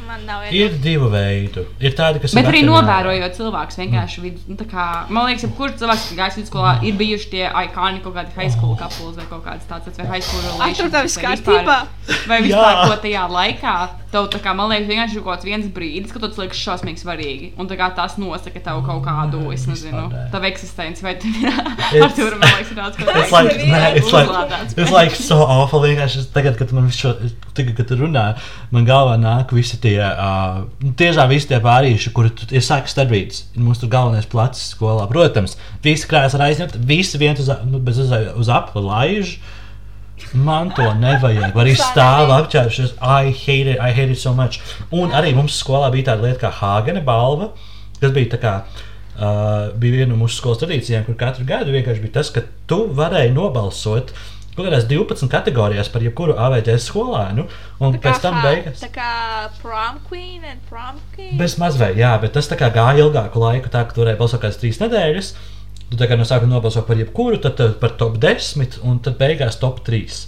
Man 0.09 0.23
nav 0.25 0.41
Ir 0.49 0.51
viedokļa. 0.55 0.81
divi 0.81 1.07
veidi. 1.13 1.63
Ir 1.85 1.93
tādi, 1.93 2.17
kas 2.23 2.33
Bet 2.33 2.47
ir 2.47 2.49
arī 2.49 2.61
novērojot 2.65 3.35
cilvēkus, 3.37 3.77
vienkārši 3.77 4.23
vid, 4.23 4.39
nu, 4.49 4.55
tā 4.57 4.65
kā, 4.71 4.85
man 5.13 5.27
liekas, 5.29 5.45
ka 5.45 5.57
kurš 5.59 5.75
cilvēks, 5.83 6.07
kas 6.09 6.17
gājis 6.17 6.39
vidusskolā, 6.39 6.71
ir 6.89 6.97
bijuši 6.97 7.29
tie 7.35 7.45
ikoni 7.67 8.01
kaut 8.01 8.15
kādi 8.17 8.33
high 8.39 8.49
school 8.55 8.73
couples 8.79 9.19
vai 9.19 9.27
kaut 9.29 9.43
kāds 9.45 9.69
tāds, 9.69 9.93
vai 10.01 10.07
high 10.15 10.25
school 10.25 10.63
Ai, 10.65 10.71
tur 10.73 10.89
viss 10.89 11.13
vispār- 11.19 11.37
kārtībā. 11.37 11.77
Vai 12.25 12.39
vispār 12.41 12.79
ko 12.89 12.95
tajā 13.05 13.27
laikā, 13.29 13.75
tev 14.09 14.25
tā 14.33 14.39
kā, 14.41 14.55
man 14.57 14.71
liekas, 14.73 14.89
vienkārši 14.89 15.19
ir 15.19 15.21
kaut 15.27 15.35
kāds 15.37 15.45
viens 15.45 15.67
brīdis, 15.77 16.11
kad 16.15 16.25
tas 16.25 16.41
liekas 16.41 16.57
šausmīgi 16.65 17.03
svarīgi. 17.03 17.51
Un 17.61 17.69
tā 17.69 17.77
kā 17.77 17.91
tas 17.93 18.17
nosaka 18.17 18.63
tev 18.65 18.81
kaut 18.87 19.03
kādu, 19.05 19.43
es 19.53 19.67
nezinu, 19.69 20.07
tavu 20.33 20.49
eksistenci, 20.49 21.05
vai 21.05 21.13
tu 21.21 21.29
to 22.17 22.25
man 22.33 22.49
liekas, 22.49 22.71
ir 22.73 22.81
tāds, 22.81 22.97
ko 22.97 23.13
It's 23.19 23.31
like, 23.35 23.53
nē, 23.61 23.83
it's 24.01 24.09
like, 24.11 24.25
Uzlādēts. 24.33 24.73
it's 24.77 24.91
like 24.91 25.13
so 25.13 25.43
awful. 25.45 25.85
Vienkārši 25.85 26.25
tagad, 26.33 26.57
kad 26.57 26.73
man 26.73 26.89
visu 26.89 27.05
šo, 27.05 27.13
tagad, 27.53 27.75
kad 27.77 27.87
tu 27.93 27.99
runā, 28.01 28.25
man 28.73 28.89
galvā 28.89 29.19
nāk 29.21 29.53
visi 29.53 29.77
tie, 29.77 29.98
uh, 30.05 30.63
nu, 30.83 30.91
tiešām 30.97 31.29
visi 31.31 31.47
tie 31.51 31.59
pārīši, 31.63 32.11
kuri 32.15 32.29
tu- 32.31 32.47
ir 32.51 32.61
sākas. 32.65 32.95
Ir 32.97 33.61
Mums 33.61 33.79
tur 33.79 33.89
galvenais 33.89 34.25
placis 34.25 34.73
skolā. 34.75 35.07
Protams, 35.11 35.57
visi 35.83 36.07
krājas 36.07 36.35
ar 36.35 36.47
aizņemt, 36.47 36.75
visi 36.85 37.17
viens 37.17 37.39
uz, 37.39 37.49
nu, 37.65 37.79
bez 37.79 37.97
uz, 37.99 38.11
uz 38.35 38.49
apli 38.49 38.81
laiž. 38.81 39.37
Man 40.33 40.69
to 40.75 40.83
nevajag. 40.93 41.53
Arī 41.55 41.75
stāv 41.79 42.29
apģērbšies. 42.35 42.97
I 43.01 43.31
hate 43.31 43.67
it, 43.75 43.79
I 43.79 43.91
hate 43.91 44.11
it 44.11 44.19
so 44.19 44.33
much. 44.33 44.59
Un 44.91 45.11
arī 45.11 45.33
mums 45.35 45.55
skolā 45.63 45.91
bija 45.91 46.11
tāda 46.11 46.27
lieta 46.27 46.47
kā 46.47 46.51
Hāgena 46.59 47.03
balva, 47.03 47.51
kas 48.01 48.11
bija 48.11 48.35
tā 48.35 48.39
kā. 48.41 48.55
uh, 49.19 49.71
bija 49.75 49.97
viena 49.99 50.13
no 50.13 50.19
mūsu 50.25 50.37
skolas 50.39 50.61
tradīcijām, 50.61 51.05
kur 51.05 51.15
katru 51.19 51.43
gadu 51.45 51.71
vienkārši 51.75 51.99
bija 52.05 52.13
tas, 52.19 52.29
ka 52.31 52.41
tu 52.67 52.87
varēji 52.95 53.33
nobalsot. 53.35 54.11
Kaut 54.11 54.38
kādās 54.67 54.87
12 54.89 55.29
kategorijās 55.31 55.89
par 55.93 56.03
jebkuru 56.05 56.35
AVG 56.37 56.75
skolēnu, 56.83 57.45
un 57.79 57.95
Tā 57.95 58.01
pēc 58.07 58.21
tam 58.23 58.39
beigās. 58.43 58.81
tā 58.83 58.89
kā 58.93 59.11
prom 59.61 59.99
queen 60.09 60.43
and 60.43 60.59
prom 60.69 60.97
king. 61.15 61.37
Bez 61.39 61.57
mazliet, 61.61 61.97
jā, 61.97 62.11
bet 62.21 62.33
tas 62.33 62.49
tā 62.51 62.57
kā 62.59 62.71
gāja 62.73 63.05
ilgāku 63.05 63.39
laiku, 63.43 63.69
tā 63.69 63.85
ka 63.87 63.93
tur 63.95 64.05
varēja 64.05 64.19
balsot 64.19 64.41
kādas 64.43 64.59
trīs 64.61 64.81
nedēļas. 64.81 65.31
Tu 65.89 65.97
tā 65.97 66.05
kā 66.09 66.17
no 66.17 66.25
sākuma 66.27 66.53
nobalso 66.57 66.83
par 66.85 66.99
jebkuru, 67.01 67.39
tad 67.41 67.57
par 67.81 67.95
top 67.97 68.19
10, 68.21 68.79
un 68.85 68.99
tad 68.99 69.17
beigās 69.17 69.57
top 69.61 69.79
3. 69.87 70.25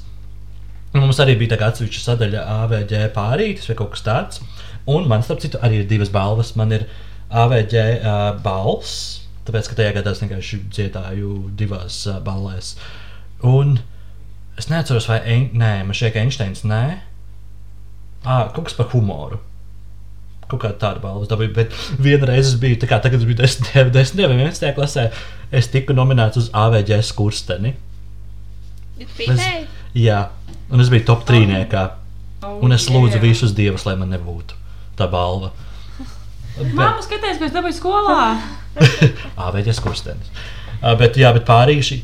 Un 0.93 1.05
mums 1.05 1.19
arī 1.23 1.35
bija 1.39 1.53
tā 1.53 1.59
kā 1.61 1.69
atsevišķa 1.71 2.01
sadaļa 2.03 2.41
AVG 2.65 2.95
pārītis 3.15 3.69
vai 3.69 3.75
kaut 3.79 3.93
kas 3.93 4.01
tāds. 4.03 4.41
Un 4.89 5.05
man, 5.07 5.21
starp 5.23 5.39
citu, 5.43 5.59
arī 5.63 5.83
ir 5.83 5.87
divas 5.87 6.09
balvas. 6.11 6.55
Man 6.59 6.73
ir 6.75 6.87
AVG 7.31 7.75
uh, 8.01 8.17
balss, 8.43 9.21
tāpēc, 9.47 9.69
ka 9.71 9.77
tajā 9.77 9.93
gadā 9.99 10.11
es 10.11 10.19
vienkārši 10.23 10.59
dziedāju 10.73 11.35
divās 11.61 12.01
uh, 12.09 12.17
ballēs. 12.25 12.73
Un 13.47 13.77
es 14.61 14.69
neatceros, 14.71 15.07
vai 15.09 15.21
Ein 15.25 15.47
nē, 15.57 15.71
man 15.87 15.97
šķiet, 15.97 16.13
ka 16.15 16.25
Einsteins 16.25 16.65
nē. 16.67 16.83
Ah, 18.21 18.51
kaut 18.53 18.67
kas 18.69 18.77
par 18.77 18.91
humoru. 18.93 19.39
Kaut 20.51 20.61
kāda 20.61 20.77
tāda 20.77 21.01
balva 21.03 21.25
dabūja, 21.29 21.53
bet 21.55 21.75
vienreiz 22.03 22.51
es 22.51 22.57
biju, 22.59 22.77
tā 22.81 22.89
kā 22.89 22.99
tagad 23.01 23.23
es 23.23 23.27
biju 23.27 23.39
10, 23.39 23.93
10 23.95 24.19
vai 24.29 24.37
11 24.37 24.75
klasē, 24.77 25.07
es 25.51 25.71
tiku 25.71 25.95
nominēts 25.97 26.41
uz 26.41 26.51
AVG 26.53 26.99
skursteni. 27.07 27.73
Pitēji. 29.01 29.65
Jā, 29.97 30.27
un 30.69 30.83
es 30.83 30.91
biju 30.93 31.07
top 31.07 31.25
trīniekā. 31.27 31.87
Oh, 32.41 32.57
Un 32.65 32.73
es 32.73 32.87
lūdzu 32.89 33.19
yeah. 33.19 33.21
visus 33.21 33.51
dievus, 33.53 33.83
lai 33.85 33.93
man 33.99 34.09
nebūtu 34.13 34.57
tā 34.97 35.05
balva. 35.09 35.51
Māmu 36.77 37.03
skaties, 37.05 37.37
ko 37.37 37.47
es 37.47 37.53
dabūju 37.53 37.77
skolā. 37.77 38.23
AVG 39.47 39.75
skurstenis. 39.77 40.31
Ā, 40.81 40.95
Bet, 40.97 41.17
jā, 41.21 41.29
bet 41.35 41.45
pārīši 41.45 41.99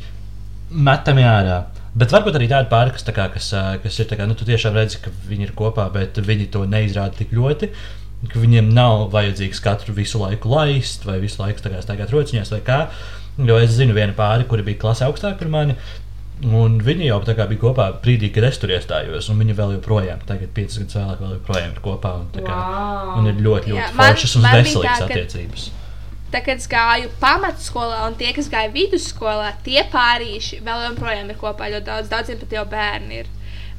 metam 0.70 1.18
ārā. 1.22 1.62
Bet 1.98 2.12
varbūt 2.14 2.36
arī 2.38 2.46
tādi 2.50 2.68
pāri, 2.70 2.92
kas, 2.94 3.02
tā 3.06 3.12
kā, 3.16 3.24
kas, 3.34 3.48
kas 3.82 3.96
ir 4.02 4.10
kā, 4.12 4.26
nu, 4.28 4.36
tu 4.38 4.46
tiešām 4.46 4.76
redzi, 4.78 5.00
ka 5.02 5.10
viņi 5.28 5.48
ir 5.48 5.54
kopā, 5.58 5.88
bet 5.94 6.20
viņi 6.22 6.50
to 6.54 6.64
neizrāda 6.70 7.16
tik 7.18 7.32
ļoti. 7.34 7.70
Viņiem 8.34 8.68
nav 8.74 9.08
vajadzīgs 9.14 9.60
katru 9.62 9.94
visu 9.94 10.18
laiku 10.22 10.50
laist, 10.50 11.04
vai 11.06 11.18
visu 11.22 11.40
laiku 11.42 11.62
staigāt 11.62 12.10
rociņās, 12.14 12.50
vai 12.54 12.60
kā. 12.66 12.78
Jo 13.38 13.58
es 13.62 13.70
zinu 13.78 13.94
vienu 13.94 14.14
pāri, 14.18 14.46
kuri 14.50 14.64
bija 14.66 14.80
klasē 14.82 15.06
augstāk 15.06 15.38
par 15.38 15.50
mani. 15.54 15.76
Un 16.46 16.76
viņi 16.82 17.08
jau 17.08 17.18
bija 17.26 17.46
kopā 17.58 17.88
brīdī, 18.02 18.28
kad 18.34 18.44
es 18.46 18.58
tur 18.62 18.70
iestājos. 18.70 19.26
Un 19.30 19.38
viņi 19.42 19.56
vēl 19.58 19.72
joprojām, 19.78 20.20
tagad, 20.26 20.52
piecas 20.54 20.78
gadus 20.78 20.98
vēlāk, 20.98 21.18
vēl 21.24 21.32
joprojām 21.38 21.72
ir 21.74 21.80
kopā. 21.82 22.12
Un, 22.20 22.28
kā, 22.46 22.58
Wow. 22.58 23.18
un 23.18 23.26
ir 23.26 23.34
ļoti, 23.42 23.72
Jā, 23.74 23.74
ļoti 23.88 23.94
man- 23.98 24.14
foršas 24.14 24.36
un 24.36 24.42
man 24.42 24.54
veselīgas 24.54 25.02
tā, 25.02 25.08
ka- 25.08 25.87
Tā 26.32 26.42
kā 26.44 26.52
es 26.58 26.68
gāju 26.68 27.08
pamatskolā, 27.22 28.02
un 28.08 28.16
tie, 28.20 28.34
kas 28.36 28.50
gāja 28.52 28.68
vidusskolā, 28.74 29.54
tie 29.64 29.80
pārīši 29.92 30.60
vēl 30.66 30.84
joprojām 30.90 31.32
ir 31.32 31.40
kopā 31.40 31.70
ļoti 31.72 31.88
daudz. 31.88 32.10
Daudziem 32.12 32.42
pat 32.42 32.52
jau 32.58 32.66
bērni 32.68 33.22
ir. 33.22 33.32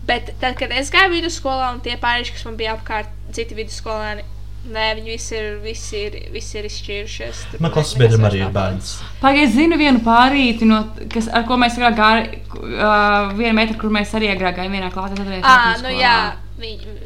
Bet 0.10 0.34
tad, 0.41 0.58
kad 0.58 0.74
es 0.74 0.89
gāju 0.89 1.14
vidusskolā, 1.14 1.70
un 1.76 1.84
tie 1.86 1.93
pārīši, 2.02 2.34
kas 2.34 2.47
man 2.47 2.58
bija 2.58 2.74
apkārt, 2.74 3.12
citi 3.36 3.58
vidusskolēni, 3.58 4.26
nē, 4.74 4.88
viņi 4.97 5.14
visi 5.14 5.38
ir, 5.38 5.52
visi 5.62 6.02
ir, 6.08 6.18
visi 6.34 6.58
ir 6.58 6.66
izšķīrušies. 6.72 7.43
Man 7.62 7.74
klases 7.76 8.00
biedram 8.00 8.26
arī 8.32 8.41
ir 8.41 8.56
bērns. 8.56 8.95
Pagaidiet, 9.22 9.52
es 9.52 9.56
zinu 9.56 9.78
vienu 9.80 10.02
pārīti, 10.06 10.66
no, 10.70 10.82
kas, 11.14 11.30
ar 11.30 11.45
ko 11.47 11.60
mēs 11.62 11.78
agrāk 11.78 12.00
gājām. 12.02 12.34
Uh, 12.60 13.38
viena 13.38 13.54
meita, 13.62 13.78
kur 13.80 13.93
mēs 13.93 14.16
arī 14.18 14.34
agrāk 14.34 14.58
gājām 14.58 14.80
vienā 14.80 14.89
klasē. 14.95 15.22
tad 15.22 15.47
Ah, 15.47 15.78
nu 15.86 15.93
jā, 15.93 16.18
viņi, 16.60 16.97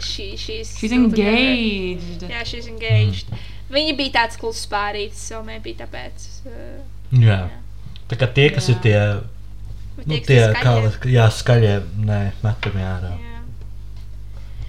she, 0.00 0.36
she's, 0.40 0.72
She's 0.80 0.96
engaged. 0.96 2.24
Jā, 2.24 2.44
she's 2.48 2.66
engaged. 2.70 3.28
Viņa 3.70 3.96
bija 3.98 4.14
tāds 4.20 4.38
kluss 4.40 4.66
pārītis, 4.70 5.22
so 5.30 5.42
maybe 5.46 5.76
tāpēc. 5.78 6.28
Uh, 6.44 6.80
Jā. 7.22 7.42
Tā 8.10 8.18
kā 8.18 8.26
tie, 8.34 8.48
kas 8.54 8.68
Jā. 8.68 8.74
ir 8.74 8.80
tie, 8.84 8.98
nu, 10.00 10.14
tie, 10.14 10.20
tie 10.26 10.38
ir 10.42 10.54
kā, 10.54 10.74
skaļie, 10.94 11.12
jā, 11.14 11.26
skaļie, 11.34 11.74
nē, 12.06 12.22
metami 12.42 12.86
ārā. 12.86 13.12
jā. 13.18 13.30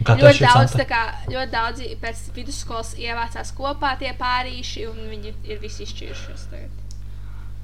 Ļoti 0.02 0.42
daudz, 0.42 0.76
kā, 0.90 1.02
ļoti 1.30 1.52
daudzi 1.54 1.90
pēc 2.02 2.22
vidusskolas 2.34 2.96
ievācās 2.98 3.52
kopā 3.54 3.94
tie 4.00 4.16
pārīši, 4.18 4.88
un 4.90 5.04
viņi 5.12 5.34
ir 5.46 5.60
visi 5.62 5.86
izšķīrušies. 5.86 6.48
tagad. 6.50 6.78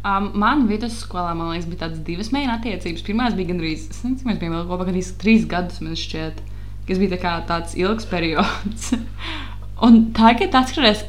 Um, 0.06 0.30
man 0.38 0.68
vidusskolā, 0.70 1.34
man 1.34 1.50
liekas, 1.50 1.66
bija 1.72 1.88
tādas 1.88 2.04
divas 2.06 2.30
mēneša 2.32 2.60
attiecības. 2.60 3.04
Pirmā 3.08 3.32
bija 3.34 3.50
gandrīz, 3.50 3.88
es 3.90 4.04
nezinu, 4.06 4.30
mēs 4.30 4.38
bijām 4.44 4.70
kopā, 4.70 4.86
gandrīz 4.86 5.10
trīs 5.18 5.48
gadus, 5.50 5.82
man 5.82 5.98
šķiet, 5.98 6.44
kas 6.88 7.02
bija 7.02 7.16
tā 7.16 7.20
kā 7.26 7.34
tāds 7.50 7.74
ilgs 7.80 8.06
periods. 8.12 8.94
Un 9.88 10.00
tagad 10.18 10.56
atceros, 10.58 11.04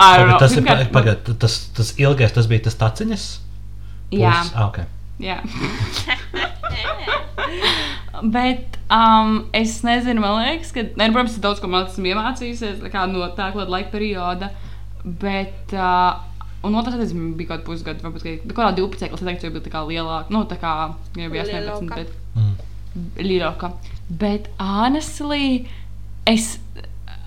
Pagad, 0.00 0.38
tas 0.40 0.54
ir 0.56 0.64
pirmkārt, 0.64 0.92
pagad, 0.94 1.30
tas, 1.42 1.58
tas 1.76 1.92
ilgais, 2.00 2.32
tas 2.36 2.48
bija 2.50 2.64
tas 2.68 2.76
taciņas. 2.80 3.26
Jā, 4.10 4.32
Puses? 4.32 4.54
Ah, 4.56 4.68
okay. 4.70 4.84
jā. 5.20 5.36
Bet 8.22 8.76
um, 8.92 9.46
es 9.56 9.78
nezinu, 9.86 10.20
man 10.20 10.40
liekas, 10.42 10.72
ka, 10.74 10.82
ne, 10.98 11.06
protams, 11.12 11.36
es 11.36 11.42
daudz 11.44 11.60
ko 11.62 11.70
man 11.70 11.86
esmu 11.88 12.10
iemācījusies 12.10 12.82
kā 12.92 13.06
no 13.08 13.28
tā 13.36 13.50
laika 13.56 13.92
perioda. 13.94 14.50
Bet, 15.04 15.72
uh, 15.72 16.18
un 16.66 16.76
otrs 16.76 16.96
attiecības 16.98 17.36
bija 17.38 17.48
kaut 17.52 17.62
kāda 17.62 17.68
pusgada, 17.70 18.04
varbūt 18.04 18.26
kaut 18.50 18.58
kādā 18.58 18.72
12. 18.82 19.08
klasē, 19.14 19.36
jau 19.46 19.52
bija 19.54 19.64
tā 19.64 19.72
kā 19.72 19.84
lielāka, 19.88 20.34
nu, 20.34 20.42
tā 20.50 20.58
kā 20.60 20.74
jau 21.16 21.30
bija 21.32 21.46
18, 21.46 21.86
Lielāka. 21.86 21.94
bet 21.96 22.16
Mm. 22.30 22.52
lielāka. 23.22 23.72
Bet, 24.08 24.48
honestly, 24.58 25.66
es. 26.26 26.58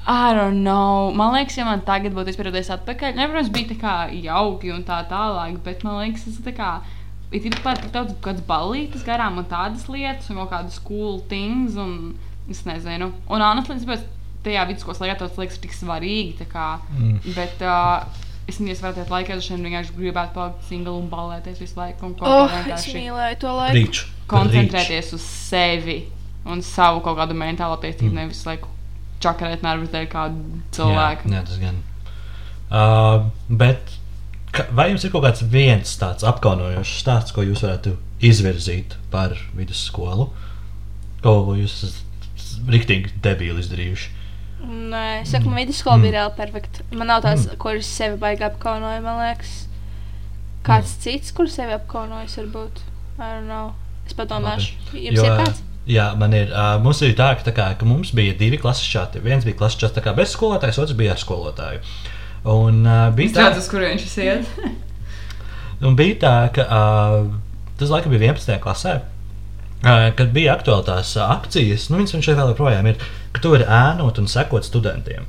I 0.05 0.33
don't 0.35 0.63
know. 0.63 1.11
Man 1.15 1.31
liekas, 1.33 1.55
ja 1.57 1.63
man 1.67 1.81
tagad 1.87 2.11
būtu 2.15 2.33
izpētījies 2.33 2.71
atpakaļ, 2.75 3.13
ne, 3.15 3.27
protams, 3.31 3.51
bija 3.55 3.69
tā 3.71 3.77
kā 3.79 3.93
jauki 4.11 4.73
un 4.75 4.83
tā 4.83 4.97
tālāk, 5.07 5.61
bet 5.63 5.85
man 5.87 6.01
liekas, 6.01 6.25
tas 6.27 6.39
ir 6.41 6.47
tā 6.49 6.53
kā. 6.57 6.71
Ir 7.33 7.41
tik 7.41 7.55
daudz 7.93 8.11
kādas 8.21 8.43
balītas 8.45 9.05
garām 9.07 9.39
un 9.41 9.47
tādas 9.49 9.87
lietas, 9.89 10.27
un 10.29 10.41
kaut 10.41 10.51
kādas 10.51 10.75
cool 10.85 11.21
things, 11.31 11.77
un 11.79 12.17
es 12.51 12.61
nezinu. 12.67 13.07
Un, 13.31 13.41
honestly, 13.41 13.79
es 13.79 13.87
pēc 13.87 14.03
tajā 14.43 14.65
vidusskolas 14.69 14.99
laikā 15.01 15.15
tas 15.21 15.39
liekas 15.39 15.57
tik 15.63 15.73
svarīgi, 15.73 16.35
tā 16.43 16.49
kā. 16.51 16.67
Mm. 16.91 17.21
Bet, 17.33 17.63
uh, 17.63 18.03
es 18.51 18.59
nezinu, 18.59 18.83
vai 18.83 18.91
tajā 18.99 19.07
laikā 19.15 19.39
es 19.39 19.47
vienkārši 19.49 19.95
gribētu 19.95 20.35
palikt 20.35 20.67
single 20.67 20.97
un 20.99 21.07
balēties 21.09 21.63
visu 21.63 21.79
laiku. 21.79 22.11
Un 22.11 22.17
kaut 22.19 22.27
Oh, 22.27 22.51
kā 22.67 22.75
es 22.75 22.85
mīlēju 22.91 23.39
to 23.39 23.55
laiku. 23.55 23.79
Rīč. 23.79 24.03
koncentrēties 24.27 25.13
uz 25.15 25.23
sevi 25.23 25.97
un 26.45 26.61
savu 26.61 26.99
kaut 27.01 27.17
kādu 27.17 27.33
mentālo 27.39 27.79
attīstību, 27.79 28.11
mm. 28.11 28.19
nevis 28.19 28.43
laiku 28.45 28.67
čakarēt 29.23 29.63
nervus 29.65 29.91
dēļ 29.93 30.07
kādu 30.11 30.39
Jā, 30.43 30.69
cilvēku. 30.77 31.33
jā, 31.33 31.43
tas 31.49 31.59
gan. 31.61 31.81
Uh, 32.73 33.27
bet 33.49 33.97
ka, 34.55 34.65
vai 34.73 34.89
jums 34.91 35.03
ir 35.05 35.11
kaut 35.13 35.25
kāds 35.27 35.43
viens 35.53 35.91
tāds 36.01 36.25
apkaunojošs 36.25 36.95
stāsts, 37.03 37.33
ko 37.35 37.45
jūs 37.45 37.61
varētu 37.65 37.95
izvirzīt 38.23 38.97
par 39.13 39.35
vidusskolu? 39.57 40.29
Ko 41.23 41.37
jūs 41.55 41.75
esat 41.89 42.69
riktīgi 42.73 43.13
debīli 43.23 43.61
izdarījuši? 43.63 44.09
Nē, 44.63 45.05
es 45.23 45.31
saku, 45.33 45.49
man 45.51 45.59
vidusskola 45.59 45.97
Mm. 45.97 46.03
bija 46.05 46.13
reāli 46.15 46.35
perfekta. 46.37 46.83
Man 46.95 47.09
nav 47.11 47.21
tās, 47.25 47.45
mm. 47.49 47.57
kuras 47.59 47.89
sevi 47.91 48.15
baigi 48.21 48.45
apkaunoja, 48.47 49.01
man 49.03 49.19
liekas. 49.19 49.53
Kāds 50.63 50.93
mm. 50.95 51.01
cits, 51.03 51.33
kurš 51.35 51.57
sevi 51.57 51.75
apkaunojas, 51.75 52.37
varbūt. 52.39 52.79
I 53.19 53.27
don't 53.27 53.49
know. 53.49 53.73
Es 54.07 54.15
padomāšu. 54.15 54.73
Jums 54.95 55.19
Jo, 55.19 55.25
ir 55.27 55.41
kāds? 55.41 55.59
Jā, 55.89 56.13
man 56.15 56.31
ir. 56.35 56.51
Uh, 56.53 56.77
mums 56.83 57.01
ir 57.03 57.15
tā, 57.17 57.33
ka, 57.35 57.43
tā 57.43 57.53
kā, 57.55 57.65
ka 57.75 57.87
mums 57.87 58.13
bija 58.15 58.35
divi 58.39 58.59
klases 58.61 58.87
čati. 58.87 59.19
Viens 59.23 59.43
bija 59.43 59.57
klases 59.59 59.81
čats 59.81 60.13
bez 60.15 60.31
skolotājs, 60.31 60.79
otrs 60.79 60.95
bija 60.95 61.11
ar 61.15 61.19
skolotāju. 61.19 61.81
Un 62.53 62.83
uh, 62.87 63.09
bija 63.15 63.35
tā, 63.35 63.49
uz 63.59 63.67
kurien 63.71 63.99
šis 63.99 64.15
iet. 64.23 64.53
Un 65.85 65.97
bija 65.99 66.15
tā, 66.21 66.35
ka 66.55 66.63
uh, 66.67 67.25
tas 67.79 67.91
laikam 67.91 68.15
bija 68.15 68.31
11. 68.31 68.59
klasē. 68.63 69.01
Uh, 69.83 70.07
kad 70.15 70.31
bija 70.31 70.55
aktuālās 70.55 71.17
uh, 71.19 71.27
akcijas, 71.35 71.89
nu, 71.91 71.99
viņas 71.99 72.23
šeit 72.23 72.39
vēl 72.39 72.53
joprojām 72.53 72.87
ir, 72.87 73.01
ka 73.35 73.43
tu 73.43 73.51
vari 73.51 73.67
ēnot 73.67 74.21
un 74.21 74.29
sekot 74.31 74.63
studentiem. 74.63 75.27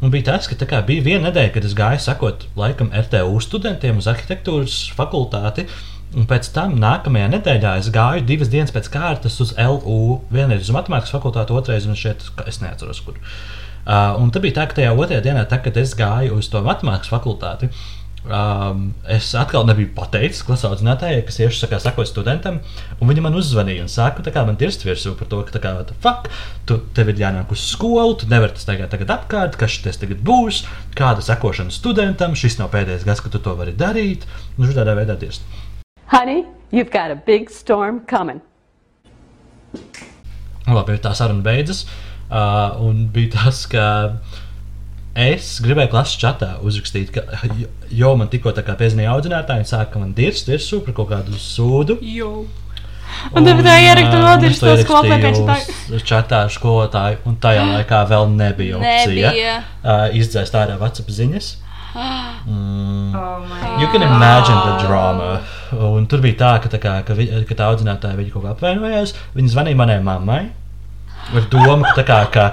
Un 0.00 0.10
bija 0.10 0.32
tas, 0.32 0.48
ka 0.50 0.56
tā 0.58 0.66
kā, 0.66 0.80
bija 0.86 1.04
viena 1.04 1.28
nedēļa, 1.28 1.52
kad 1.54 1.66
es 1.68 1.76
gāju 1.78 2.00
sekot 2.02 2.46
laikam 2.58 2.90
RTU 2.96 3.38
studentiem 3.44 4.00
uz 4.00 4.08
arhitektūras 4.10 4.78
fakultāti. 4.96 5.66
Un 6.10 6.26
pēc 6.26 6.48
tam 6.54 6.74
nākamajā 6.82 7.28
nedēļā 7.36 7.76
es 7.78 7.88
gāju 7.94 8.24
divas 8.26 8.50
dienas 8.50 8.72
pēc 8.74 8.88
kārtas 8.90 9.38
uz 9.44 9.52
LU. 9.54 10.18
Vienreiz 10.34 10.66
uz 10.66 10.74
matemātikas 10.74 11.14
fakultāti, 11.14 11.54
otrreiz 11.54 11.86
un 11.86 11.98
šeit, 11.98 12.24
es 12.50 12.58
neatceros, 12.64 13.02
kur. 13.06 13.20
Uh, 13.80 14.18
un 14.20 14.32
tad 14.34 14.42
bija 14.44 14.58
tā, 14.58 14.66
ka 14.68 14.80
tajā 14.80 14.90
otrajā 14.92 15.22
dienā, 15.24 15.46
tā, 15.48 15.60
kad 15.62 15.78
es 15.80 15.94
gāju 15.98 16.40
uz 16.40 16.50
to 16.50 16.60
matemātikas 16.66 17.12
fakultāti, 17.12 17.70
um, 18.26 18.90
es 19.08 19.30
atkal 19.38 19.64
nebiju 19.68 19.92
pateicis 19.96 20.42
klases 20.44 20.66
audzinātājai, 20.68 21.22
kas 21.26 21.38
tieši 21.40 21.62
sakā, 21.62 21.78
sakot 21.80 22.10
studentam, 22.10 22.58
un 22.98 23.10
viņa 23.10 23.24
man 23.24 23.38
uzzvanīja 23.40 23.86
un 23.86 23.92
sāka 23.92 24.26
tā 24.26 24.34
kā 24.34 24.44
man 24.46 24.58
dirst 24.60 24.84
virsū 24.84 25.14
par 25.18 25.30
to, 25.30 25.40
ka 25.46 25.56
tā 25.56 25.62
kā, 25.64 25.72
fuck, 26.04 26.28
tu 26.68 26.80
tev 26.96 27.14
ir 27.14 27.22
jānāk 27.22 27.54
uz 27.54 27.64
skolu, 27.70 28.18
tu 28.20 28.28
nevari 28.30 28.58
tas 28.58 28.68
tagad, 28.68 28.90
tagad 28.92 29.14
apkārt, 29.16 29.56
kas 29.60 29.78
šis 29.78 30.02
tagad 30.02 30.20
būs, 30.26 30.64
kāda 30.98 31.24
sekošana 31.24 31.72
studentam, 31.74 32.36
šis 32.36 32.60
nav 32.60 32.74
pēdējais 32.74 33.08
gads, 33.08 33.24
kad 33.24 33.34
tu 33.34 33.42
to 33.46 33.56
vari 33.58 33.78
darīt, 33.78 34.28
un 34.58 34.66
viņš 34.66 34.80
tādā 34.82 34.98
veidā 34.98 35.16
dirst. 35.22 35.46
Honey, 36.10 36.46
you've 36.70 36.90
got 36.90 37.10
a 37.10 37.16
big 37.16 37.50
storm 37.50 38.00
coming. 38.06 38.40
Labi, 40.70 40.96
tā 41.02 41.12
saruna 41.14 41.42
beidzas. 41.46 41.84
Uh, 42.30 42.78
un 42.86 43.04
bija 43.14 43.32
tas, 43.36 43.64
ka 43.70 43.84
es 45.18 45.56
gribēju 45.64 45.90
klases 45.90 46.18
čatā 46.22 46.52
uzrakstīt, 46.66 47.10
ka, 47.14 47.24
jo- 47.58 47.70
jo 48.02 48.10
man 48.18 48.30
tikko 48.30 48.52
tā 48.54 48.62
kā 48.66 48.76
piezīmēja 48.78 49.14
audzinātāji, 49.16 49.64
un 49.64 49.70
sāka 49.70 50.02
man 50.02 50.12
dirzt 50.14 50.50
virsū 50.50 50.78
par 50.86 50.94
kaut 50.98 51.10
kādu 51.10 51.34
sūdu. 51.42 51.98
Jo. 52.06 52.46
Un 53.34 53.42
tad 53.46 53.58
tā 53.66 53.72
ā, 54.06 54.20
vēl 54.22 54.36
es 54.36 54.42
dirzt 54.44 54.62
to 54.62 54.74
skolotāju 54.84 56.02
Čatā 56.06 56.44
ar 56.46 56.52
skolotāju, 56.54 57.18
un 57.26 57.34
tajā 57.42 57.64
laikā 57.72 58.04
vēl 58.12 58.28
nebija 58.36 58.78
opcija 58.78 59.32
Nebija. 59.32 59.56
uh, 59.82 60.06
izdzēst 60.14 60.54
ārā 60.54 60.78
WhatsApp 60.78 61.10
ziņas. 61.10 61.56
Mm. 61.94 63.14
Oh 63.14 63.80
You 63.80 63.88
can 63.90 64.02
imagine 64.02 64.58
the 64.66 64.86
drama. 64.86 65.40
Un 65.72 66.06
tur 66.10 66.22
bija 66.22 66.38
tā, 66.38 66.54
ka 66.62 66.70
tā, 66.72 66.80
kā, 66.82 66.96
ka, 67.06 67.14
vi, 67.18 67.28
ka 67.48 67.56
tā 67.58 67.68
audzinātāja 67.72 68.18
viņa 68.18 68.34
kaut 68.34 68.46
kā 68.46 68.54
apvainojās. 68.54 69.14
Viņa 69.34 69.54
zvanīja 69.54 69.78
manai 69.78 70.00
mammai 70.04 70.42
ar 71.30 71.46
domu, 71.52 71.84
ka, 71.94 72.04
kā, 72.06 72.20
ka 72.32 72.46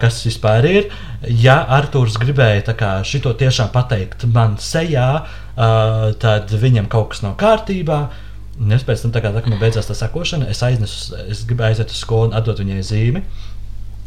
kas 0.00 0.18
tas 0.18 0.26
vispār 0.26 0.66
ir. 0.68 0.86
Ja 1.28 1.60
Arthurs 1.76 2.16
gribēja 2.20 2.74
kā, 2.76 2.92
šito 3.06 3.32
tiešām 3.38 3.72
pateikt 3.74 4.26
man 4.32 4.56
sejā, 4.62 5.08
ā, 5.56 5.68
tad 6.22 6.52
viņam 6.52 6.88
kaut 6.92 7.12
kas 7.14 7.22
nav 7.24 7.36
kārtībā. 7.40 8.00
Un 8.56 8.72
es 8.72 8.86
pēc 8.88 9.02
tam, 9.04 9.12
tā 9.12 9.20
kā, 9.20 9.34
tā, 9.34 9.42
kad 9.44 9.52
man 9.52 9.60
beidzās 9.60 9.88
tā 9.90 9.94
sakošana, 9.96 10.48
es 10.48 10.62
aiznesu, 10.64 11.18
es 11.28 11.44
gribēju 11.48 11.74
aiziet 11.74 11.92
uz 11.92 12.00
skolu 12.00 12.30
un 12.30 12.38
atdot 12.38 12.62
viņai 12.62 12.84
zīmi. 12.88 13.20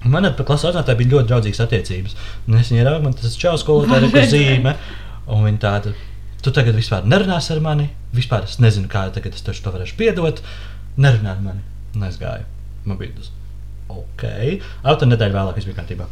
Man 0.08 0.28
ar 0.28 0.36
klases 0.38 0.70
audzinātāju 0.70 1.00
bija 1.02 1.12
ļoti 1.16 1.30
draudzīgas 1.32 1.64
attiecības. 1.66 2.16
Un 2.48 2.60
es 2.60 2.70
viņai 2.72 2.86
raugu, 2.88 3.04
man 3.08 3.18
tas 3.20 3.36
čau 3.40 3.58
skolotāja 3.60 4.08
ir 4.22 4.30
zīme. 4.32 4.76
Un 5.30 5.44
viņa 5.46 5.62
tāda, 5.66 5.96
tu 6.44 6.54
tagad 6.56 6.78
vispār 6.78 7.08
nerunāsi 7.10 7.52
ar 7.56 7.64
mani. 7.66 7.90
Vispār 8.16 8.48
es 8.48 8.62
nezinu, 8.64 8.88
kā 8.92 9.10
tagad 9.16 9.36
es 9.36 9.44
tev 9.44 9.60
to 9.60 9.74
varēšu 9.76 10.00
piedot. 10.00 10.40
Nerunā 11.00 11.36
ar 11.36 11.44
mani. 11.44 11.66
Un 11.98 12.08
es 12.08 12.20
gāju. 12.22 12.48
Man 12.88 13.02
bija 13.02 13.18
tas. 13.18 13.34
Ok. 13.90 14.26
Auto 14.88 15.10
nedēļa 15.10 15.36
vēlāk 15.36 15.60
viss 15.60 15.68
bija 15.68 15.82
kārtībā. 15.82 16.08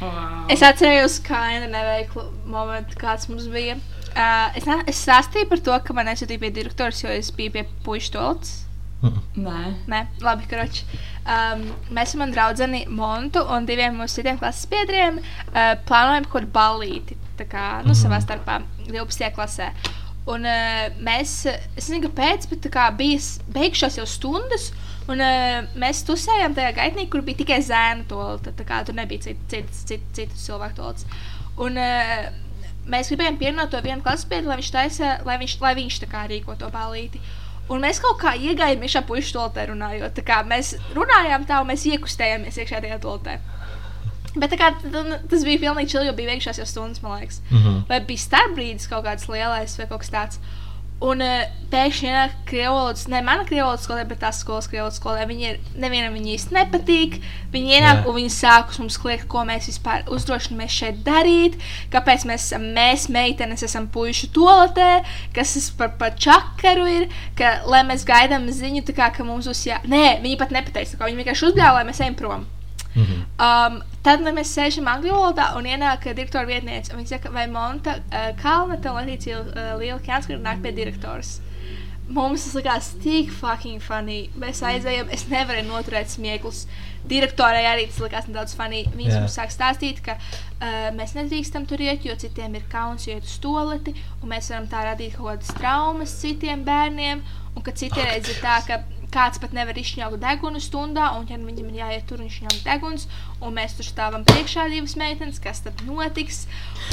Wow. 0.00 0.44
Es 0.52 0.60
atceros, 0.66 1.20
kā 1.24 1.38
viena 1.52 1.70
neveikla 1.72 2.26
momenta, 2.50 2.98
kāds 3.00 3.30
mums 3.30 3.46
bija. 3.52 3.78
Uh, 4.16 4.52
es, 4.56 4.66
es 4.92 5.00
stāstīju 5.04 5.48
par 5.50 5.62
to, 5.64 5.76
ka 5.84 5.96
man 5.96 6.08
aizsūtīja 6.12 6.42
pie 6.42 6.52
direktors, 6.58 7.02
jo 7.04 7.12
es 7.12 7.30
biju 7.36 7.54
pie 7.54 7.64
puikas 7.84 8.12
tolts. 8.12 8.54
Nē. 9.02 9.58
Nē, 9.92 9.98
labi, 10.24 10.46
karoči. 10.48 10.86
Um, 11.26 11.66
mēs 11.94 12.14
ar 12.14 12.20
mani 12.22 12.32
draugu 12.32 12.68
Montu 12.96 13.42
un 13.52 13.66
diviem 13.68 13.98
mūsu 14.00 14.20
citiem 14.22 14.38
klases 14.40 14.66
biedriem 14.72 15.18
uh, 15.20 15.74
plānojam 15.86 16.24
kaut 16.24 16.40
kādu 16.40 16.52
ballīti. 16.54 17.18
Tā 17.36 17.44
kā 17.50 17.66
nu, 17.84 17.92
savā 17.94 18.20
starpā 18.24 18.62
12. 18.88 19.28
klasē. 19.36 19.68
Un 20.26 20.42
uh, 20.48 20.88
mēs, 21.06 21.34
es 21.76 21.86
nezinu, 21.90 22.08
kāpēc, 22.08 22.48
bet 22.50 22.70
kā 22.72 22.88
bija 22.96 23.18
s- 23.20 23.36
beigušās 23.52 23.98
jau 24.00 24.06
stundas. 24.08 24.70
Un 25.12 25.20
uh, 25.22 25.68
mēs 25.78 26.00
tusējām 26.08 26.56
tajā 26.56 26.72
gaitnī, 26.80 27.04
kur 27.12 27.22
bija 27.22 27.42
tikai 27.44 27.60
zēna 27.62 28.08
tolta. 28.10 28.50
Tā 28.56 28.64
kā 28.66 28.80
tur 28.88 28.96
nebija 28.96 29.28
citu 29.28 29.44
cit, 29.52 29.70
cit, 29.86 30.08
cit 30.16 30.32
cilvēku 30.40 30.80
tolts. 30.80 31.06
Un 31.62 31.76
uh, 31.78 32.26
mēs 32.90 33.12
gribējām 33.12 33.38
pierunāt 33.38 33.70
to 33.76 33.84
vienu 33.84 34.02
klases 34.02 34.26
biedru, 34.30 34.48
lai 34.50 34.58
viņš 34.62 34.72
taisa, 34.74 35.12
lai 35.28 35.36
viņš, 35.44 35.58
lai 35.62 35.74
viņš 35.78 36.00
tā 36.02 36.08
kā 36.10 36.24
rīko 36.32 36.56
to 36.58 36.72
ballīti. 36.74 37.20
Un 37.68 37.80
mēs 37.82 37.98
kaut 38.02 38.20
kā 38.20 38.34
iegājām 38.38 38.82
iekšā 38.86 39.02
puikas 39.08 39.32
toltē 39.34 39.64
runājot. 39.72 40.12
Tā 40.14 40.22
kā 40.22 40.36
mēs 40.46 40.74
runājām 40.94 41.46
tā, 41.48 41.60
un 41.64 41.70
mēs 41.72 41.82
iekustējāmies 41.90 42.60
iekšā 42.62 42.78
tajā 42.84 42.98
toltē. 43.02 43.38
Bet 44.36 44.52
kā, 44.60 44.68
t- 44.82 45.18
tas 45.32 45.44
bija 45.48 45.58
pilnīgi 45.64 45.90
čili, 45.94 46.06
jo 46.06 46.12
bija 46.12 46.28
veikšās 46.34 46.60
jau 46.60 46.66
stundas, 46.68 47.00
man 47.02 47.18
liekas. 47.20 47.40
Mhm. 47.50 47.78
Vai 47.88 48.00
bija 48.04 48.22
starpbrīdis 48.22 48.86
kaut 48.90 49.04
kāds 49.08 49.26
lielais 49.32 49.78
vai 49.80 49.86
kaut 49.90 50.04
kas 50.04 50.12
tāds. 50.12 50.38
Un 51.04 51.20
uh, 51.20 51.42
pēkšņi 51.68 52.08
ienāk 52.08 52.36
krievolodas, 52.48 53.02
ne 53.12 53.18
mana 53.24 53.44
krievolodas 53.44 53.84
skolē, 53.84 54.06
bet 54.08 54.22
tās 54.22 54.38
skolas 54.40 54.68
krievolodas 54.70 54.96
skolē. 54.96 55.26
Viņi 55.28 55.48
ir, 55.50 55.58
nevienam 55.82 56.16
viņi 56.16 56.32
īsti 56.36 56.56
nepatīk. 56.56 57.18
Viņi 57.52 57.76
ienāk 57.76 58.00
Jā. 58.00 58.06
un 58.08 58.16
viņi 58.16 58.32
sāk 58.32 58.72
uz 58.72 58.80
mums 58.80 58.96
kliegt, 59.02 59.26
ko 59.28 59.44
mēs 59.48 59.68
vispār 59.68 60.08
uzdrošinamies 60.16 60.78
šeit 60.78 61.04
darīt. 61.04 61.60
Kāpēc 61.92 62.24
mēs 62.30 62.48
esam, 62.48 62.64
mēs 62.76 63.08
meitenes, 63.12 63.66
esam 63.66 63.90
puišu 63.92 64.30
toaletē, 64.36 64.90
kas 65.36 65.56
tas 65.58 65.70
par, 65.76 65.92
par 66.00 66.16
čakaru 66.16 66.88
ir, 66.94 67.08
ka, 67.36 67.58
lai 67.68 67.84
mēs 67.88 68.08
gaidām 68.08 68.48
ziņu, 68.48 68.86
tā 68.88 68.96
kā, 68.96 69.12
ka 69.12 69.26
mums 69.26 69.50
būs 69.52 69.66
jā... 69.68 69.82
Nē, 69.84 70.22
viņi 70.24 70.40
pat 70.40 70.54
nepateica, 70.54 71.02
viņi 71.04 71.24
vienkārši 71.24 71.50
uzbļāva, 71.50 71.82
lai 71.82 71.90
mēs 71.90 72.04
ejam 72.06 72.16
prom. 72.16 72.48
Mhm. 72.96 73.24
Um, 73.44 73.80
tad 74.04 74.22
mēs 74.24 74.54
sēžam 74.56 74.88
angļu 74.88 75.12
valodā 75.12 75.50
un 75.58 75.68
ienāk 75.68 76.06
uh, 76.08 76.16
direktora 76.16 76.48
vietniece. 76.48 76.94
Viņa 76.96 77.16
saka, 77.16 77.32
vai 77.34 77.44
Monta 77.52 77.98
uh, 78.00 78.30
Kalnata 78.40 78.92
un 78.92 79.02
Latīcija 79.02 79.42
uh, 79.42 79.74
Liela 79.80 80.00
Kjānska 80.00 80.38
nāk 80.40 80.64
pie 80.64 80.72
direktors. 80.76 81.36
Mums 82.06 82.44
tas 82.46 82.54
likās 82.54 82.88
tik 83.02 83.32
fucking 83.34 83.82
funny. 83.82 84.28
Mēs 84.38 84.62
aizējām, 84.64 85.10
es 85.12 85.26
nevarēju 85.28 85.66
noturēt 85.66 86.12
smieklus. 86.12 86.64
Direktorai 87.06 87.64
arī 87.66 87.88
tas 87.90 87.98
likās 88.02 88.28
nedaudz 88.30 88.54
funny. 88.56 88.84
Viņas 88.94 89.10
Jā. 89.10 89.16
yeah. 89.18 89.24
mums 89.26 89.36
sāk 89.36 89.52
stāstīt, 89.52 90.00
ka 90.06 90.16
uh, 90.16 90.88
mēs 90.96 91.16
nedrīkstam 91.18 91.66
tur 91.68 91.82
iet, 91.82 92.06
jo 92.06 92.14
citiem 92.18 92.56
ir 92.56 92.64
kauns 92.72 93.08
iet 93.10 93.26
uz 93.26 93.36
toleti, 93.42 93.92
un 94.22 94.32
mēs 94.32 94.52
varam 94.54 94.70
tā 94.70 94.86
radīt 94.86 95.18
kaut 95.18 95.34
kādas 95.34 95.52
traumas 95.58 96.14
citiem 96.22 96.64
bērniem, 96.66 97.26
un 97.56 97.66
ka 97.66 97.74
citreiz 97.76 98.30
ir 98.30 98.40
tā, 98.40 98.60
ka 98.66 98.80
kāds 99.14 99.38
pat 99.40 99.52
nevar 99.56 99.76
izšņaukt 99.78 100.18
degunu 100.20 100.60
stundā, 100.60 101.12
un 101.18 101.26
ja 101.30 101.38
viņam 101.38 101.70
ir 101.70 101.78
jāiet 101.80 102.06
tur 102.08 102.20
un 102.20 102.26
izšņaukt 102.28 102.64
deguns, 102.66 103.06
un 103.40 103.54
mēs 103.56 103.76
tur 103.78 103.86
stāvam 103.86 104.24
priekšā 104.28 104.66
divas 104.72 104.96
meitenes, 105.00 105.38
kas 105.40 105.60
tad 105.64 105.80
notiks? 105.86 106.44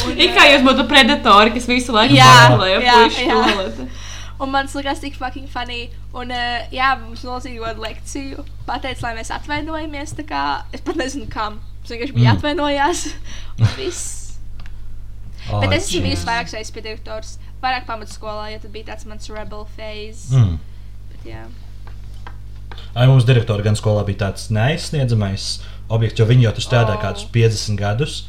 Un, 0.05 0.13
It 0.17 0.31
kā 0.37 0.45
jūs 0.51 0.63
būtu 0.67 0.85
predatori, 0.87 1.51
kas 1.55 1.67
visu 1.67 1.95
laiku 1.95 2.15
jā. 2.15 2.29
toleti. 2.53 3.89
Un 4.43 4.49
man 4.51 4.65
tas 4.67 4.75
likās 4.75 4.99
tik 4.99 5.15
fucking 5.15 5.47
funny. 5.47 5.89
Un, 6.13 6.31
uh, 6.33 6.65
jā, 6.73 6.89
mums 6.99 7.21
kādu 7.67 7.83
lekciju. 7.85 8.43
Pateica, 8.67 9.05
lai 9.05 9.13
mēs 9.19 9.29
atvainojamies. 9.31 10.15
Kā, 10.27 10.41
es 10.73 10.81
pat 10.83 10.97
nezinu, 10.99 11.27
kam. 11.31 11.59
Mums 11.83 11.91
vienkārši 11.93 12.15
bija 12.15 12.23
Mm. 12.23 12.29
jāatvainojas. 12.31 13.03
Un 13.59 13.69
viss. 13.79 14.03
Oh, 15.51 15.59
Bet 15.61 15.73
es 15.77 15.87
esmu 15.89 16.01
bijusi 16.07 16.25
vairākas 16.27 16.53
reizes 16.57 16.71
pie 16.75 16.81
direktors. 16.85 17.37
Vairāk 17.63 17.85
pamatskolā, 17.87 18.49
jo 18.53 18.59
tad 18.65 18.71
bija 18.73 18.89
tāds 18.91 19.05
mans 19.07 19.29
rebel 19.31 19.65
phase. 19.77 20.33
Mm. 20.35 20.57
Bet, 21.11 21.25
jā. 21.29 21.43
Ai, 22.95 23.07
mums 23.07 23.25
direktori 23.25 23.63
gan 23.65 23.75
skolā 23.79 24.05
bija 24.05 24.27
tāds 24.29 24.49
neaizsniedzamais 24.53 25.61
objekts, 25.89 26.19
jo 26.19 26.25
viņi 26.29 26.47
jau 26.47 26.53
tur 26.57 26.65
strādā 26.69 26.95
Oh. 26.97 27.01
kādus 27.01 27.25
50 27.31 27.77
gadus. 27.79 28.23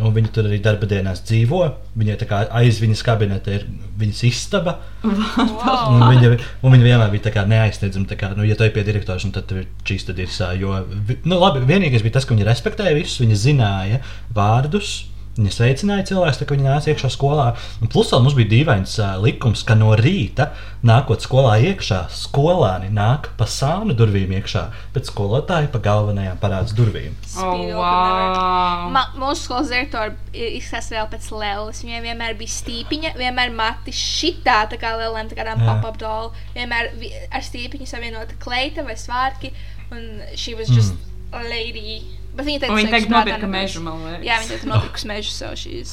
Un 0.00 0.14
viņi 0.16 0.30
tur 0.32 0.46
arī 0.48 0.56
darba 0.64 0.86
dienās 0.88 1.20
dzīvo. 1.20 1.58
Viņai 2.00 2.14
tā 2.16 2.24
kā 2.26 2.48
aiz 2.56 2.78
viņas 2.80 3.02
kabineta 3.04 3.52
ir 3.52 3.66
viņas 4.00 4.22
istaba. 4.24 4.78
Un 5.04 5.12
Wow. 5.12 6.08
viņa, 6.08 6.30
un 6.64 6.72
viņa 6.72 6.86
vienmēr 6.86 7.10
bija 7.12 7.26
tā 7.28 7.32
kā 7.34 7.44
neaizsniedzama. 7.46 8.08
Tā 8.08 8.16
kā, 8.16 8.30
nu, 8.36 8.42
ja 8.48 8.56
tu 8.56 8.64
ej 8.64 8.70
pie 8.72 8.84
direktora, 8.88 9.18
tad 9.32 9.46
tur 9.50 9.58
ir 9.58 9.66
čista 9.84 10.14
dirsā. 10.16 10.54
Jo, 10.58 10.86
nu, 11.28 11.38
labi, 11.38 11.60
vienīgais 11.68 12.02
bija 12.02 12.14
tas, 12.16 12.24
ka 12.24 12.34
viņa 12.34 12.48
respektēja 12.48 12.96
visus, 12.96 13.20
viņa 13.20 13.36
zināja 13.36 14.00
vārdus. 14.32 15.04
Viņa 15.32 15.48
sveicināja 15.48 16.04
cilvēkus, 16.10 16.38
kad 16.42 16.50
viņi 16.52 16.66
nāca 16.66 16.90
iekšā 16.92 17.08
skolā. 17.14 17.46
Un 17.80 17.88
plus 17.92 18.10
vēl 18.12 18.20
mums 18.20 18.34
bija 18.36 18.50
dīvains 18.50 18.98
uh, 19.00 19.14
likums, 19.22 19.62
ka 19.64 19.72
no 19.80 19.94
rīta, 19.96 20.50
nākot 20.84 21.24
skolā 21.24 21.54
iekšā, 21.70 22.02
skolāni 22.12 22.90
nāk 22.92 23.30
pa 23.38 23.46
sānu 23.48 23.96
durvīm 23.96 24.34
iekšā, 24.36 24.66
bet 24.92 25.08
skolotāji 25.08 25.72
pa 25.72 25.80
galvenajām 25.86 26.36
parādas 26.42 26.76
durvīm. 26.76 27.16
Oh, 27.40 27.64
wow. 27.78 28.92
Ma, 28.92 29.06
mūsu 29.16 29.46
skolas 29.46 29.72
direktora 29.72 30.12
izskatās 30.36 30.92
vēl 30.92 31.08
pēc 31.14 31.32
Lēlas. 31.32 31.80
Viņai 31.86 32.04
vienmēr 32.10 32.36
bija 32.36 32.56
stīpiņa, 32.58 33.16
vienmēr 33.16 33.56
mati 33.56 33.96
šitā, 33.96 34.66
tā 34.68 34.76
kā 34.80 34.92
lieliem 35.00 35.32
tā 35.32 35.40
kādām 35.40 35.64
Jā. 35.64 35.70
pop-up 35.70 36.00
doll. 36.02 36.34
Vienmēr 36.52 36.92
vi- 37.00 37.14
ar 37.32 37.40
stīpiņu 37.40 37.88
savienota 37.88 38.36
kleita 38.42 38.84
vai 38.84 39.00
svārki. 39.00 39.56
Un 39.92 40.20
šī 40.36 40.58
was 40.60 40.68
just 40.68 40.92
mm. 40.92 41.40
a 41.40 41.48
lady. 41.48 42.02
Bet 42.36 42.46
viņa 42.48 42.68
Un 42.70 42.76
viņi 42.78 42.90
teica, 42.94 43.10
nopirka 43.12 43.46
mežu, 43.50 43.80
man 43.84 43.98
liekas. 44.06 44.24
Jā, 44.24 44.36
viņa 44.40 44.48
teica, 44.54 44.68
nopirkus 44.72 45.04
mežu, 45.10 45.30
so 45.36 45.50
šīs. 45.58 45.90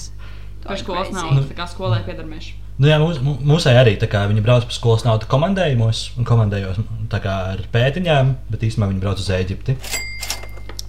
Par 0.64 0.78
skolas 0.80 1.10
naudu, 1.16 1.44
tā 1.50 1.56
kā 1.58 1.66
skolai 1.72 2.02
pieder 2.06 2.26
mežu. 2.28 2.54
Nu, 2.80 2.88
jā, 2.88 2.96
mūs, 3.00 3.18
mū- 3.20 3.40
mūsai 3.44 3.74
arī 3.76 3.98
tā 4.00 4.08
kā 4.08 4.22
viņi 4.30 4.42
brauc 4.44 4.64
pa 4.64 4.72
skolas 4.72 5.04
naudu 5.04 5.28
komandējumos 5.28 6.04
un 6.18 6.24
komandējos 6.28 6.80
tā 7.12 7.20
kā 7.24 7.34
ar 7.56 7.64
pētiņām, 7.74 8.36
bet 8.52 8.62
īstenībā 8.64 8.88
viņi 8.94 9.02
brauc 9.04 9.20
uz 9.20 9.28
Eģipti. 9.36 9.76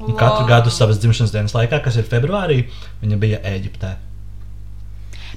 Un 0.01 0.14
katru 0.16 0.47
gadu 0.48 0.70
savas 0.70 0.98
dzimšanas 1.02 1.32
dienas 1.35 1.52
laikā, 1.52 1.82
kas 1.85 1.97
ir 1.98 2.06
februārī, 2.09 2.60
viņa 3.02 3.18
bija 3.20 3.40
Eģiptē. 3.43 3.97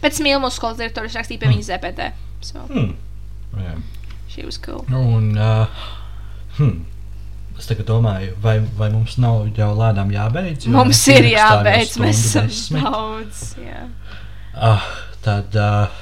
Pēc 0.04 0.20
mīlu 0.24 0.40
mūsu 0.44 0.60
skolas 0.60 0.78
direktors 0.78 1.16
rakstīja 1.18 1.42
pie 1.42 1.50
viņas 1.52 1.70
ZPT. 1.74 2.12
So, 2.44 2.60
Hmm. 2.70 2.94
Jā. 3.58 3.76
she 4.30 4.44
was 4.46 4.58
cool. 4.58 4.86
Un, 4.92 5.38
uh, 5.38 5.68
hmm. 6.58 6.86
Es 7.60 7.70
domāju, 7.88 8.34
vai, 8.42 8.58
vai 8.78 8.90
mums 8.92 9.18
nav 9.22 9.46
jau 9.56 9.70
lēnām 9.78 10.10
jābeidz? 10.14 10.68
Mums 10.74 11.02
ir 11.14 11.30
jābeidz, 11.32 11.98
mēs 12.02 12.24
esam 12.28 12.48
desmit. 12.50 12.84
daudz. 12.84 13.44
Jā. 13.62 13.84
Ah, 14.54 14.88
tad, 15.26 15.56
uh, 15.56 16.02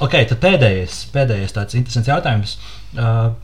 ok, 0.00 0.16
tad 0.32 0.40
pēdējais, 0.42 1.02
pēdējais 1.14 1.54
tāds 1.56 1.76
interesants 1.78 2.10
jautājums. 2.10 2.56
Uh, 2.96 3.34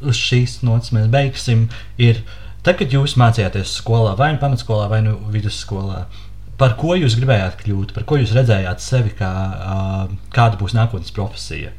uz 0.00 0.16
šīs 0.16 0.60
nots 0.66 0.94
mēs 0.96 1.10
beigsim. 1.12 1.66
Ir, 2.00 2.22
tad, 2.64 2.78
kad 2.80 2.94
jūs 2.94 3.18
mācījāties 3.20 3.76
skolā, 3.82 4.14
vai 4.18 4.32
nu 4.34 4.42
pamatskolā, 4.42 4.88
vai 4.92 5.02
nu 5.04 5.18
vidusskolā, 5.34 6.04
par 6.60 6.76
ko 6.80 6.94
jūs 6.98 7.18
gribējāt 7.18 7.58
kļūt, 7.64 7.94
par 7.96 8.06
ko 8.08 8.20
jūs 8.20 8.34
redzējāt 8.36 8.84
sevi, 8.84 9.12
kā, 9.18 9.30
uh, 9.58 10.16
kāda 10.34 10.60
būs 10.60 10.76
nākotnes 10.78 11.12
profesija 11.16 11.74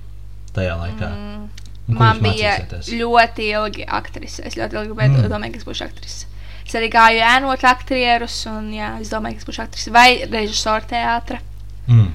tajā 0.55 0.77
laikā? 0.84 1.09
Mm. 1.15 1.60
Man 1.87 2.21
bija 2.23 2.57
ļoti 2.87 3.47
ilgi 3.51 3.85
aktrise. 3.87 4.43
Es 4.45 4.55
ļoti 4.55 4.77
ilgi 4.77 4.93
gribēju 4.93 5.17
Mm. 5.17 5.31
domāt, 5.31 5.51
ka 5.51 5.57
es 5.57 5.65
būšu 5.67 5.87
aktrise. 5.87 6.27
Es 6.67 6.75
arī 6.77 6.89
gāju 6.93 7.19
ēnot 7.19 7.63
aktierus, 7.67 8.45
un 8.47 8.71
jā, 8.71 9.01
es 9.01 9.09
domāju, 9.09 9.35
ka 9.35 9.41
es 9.41 9.49
būšu 9.49 9.63
aktrise 9.65 9.91
vai 9.91 10.23
režisora 10.25 10.85
teātra. 10.87 11.41
Mm. 11.87 12.13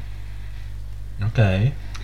Ok. 1.26 1.40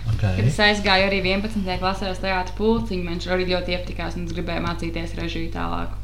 Kad 0.03 0.35
okay. 0.35 0.47
es 0.47 0.59
aizgāju 0.59 1.07
arī 1.07 1.21
11. 1.23 1.63
klasē 1.79 2.11
uz 2.11 2.19
teātrus 2.19 2.57
pulciņu, 2.57 3.07
viņš 3.07 3.27
arī 3.31 3.47
ļoti 3.53 3.71
iepatikās 3.77 4.17
un 4.19 4.27
es 4.27 4.35
gribēju 4.35 4.65
mācīties 4.65 5.15
režiju 5.15 5.51
tālāk. 5.53 5.95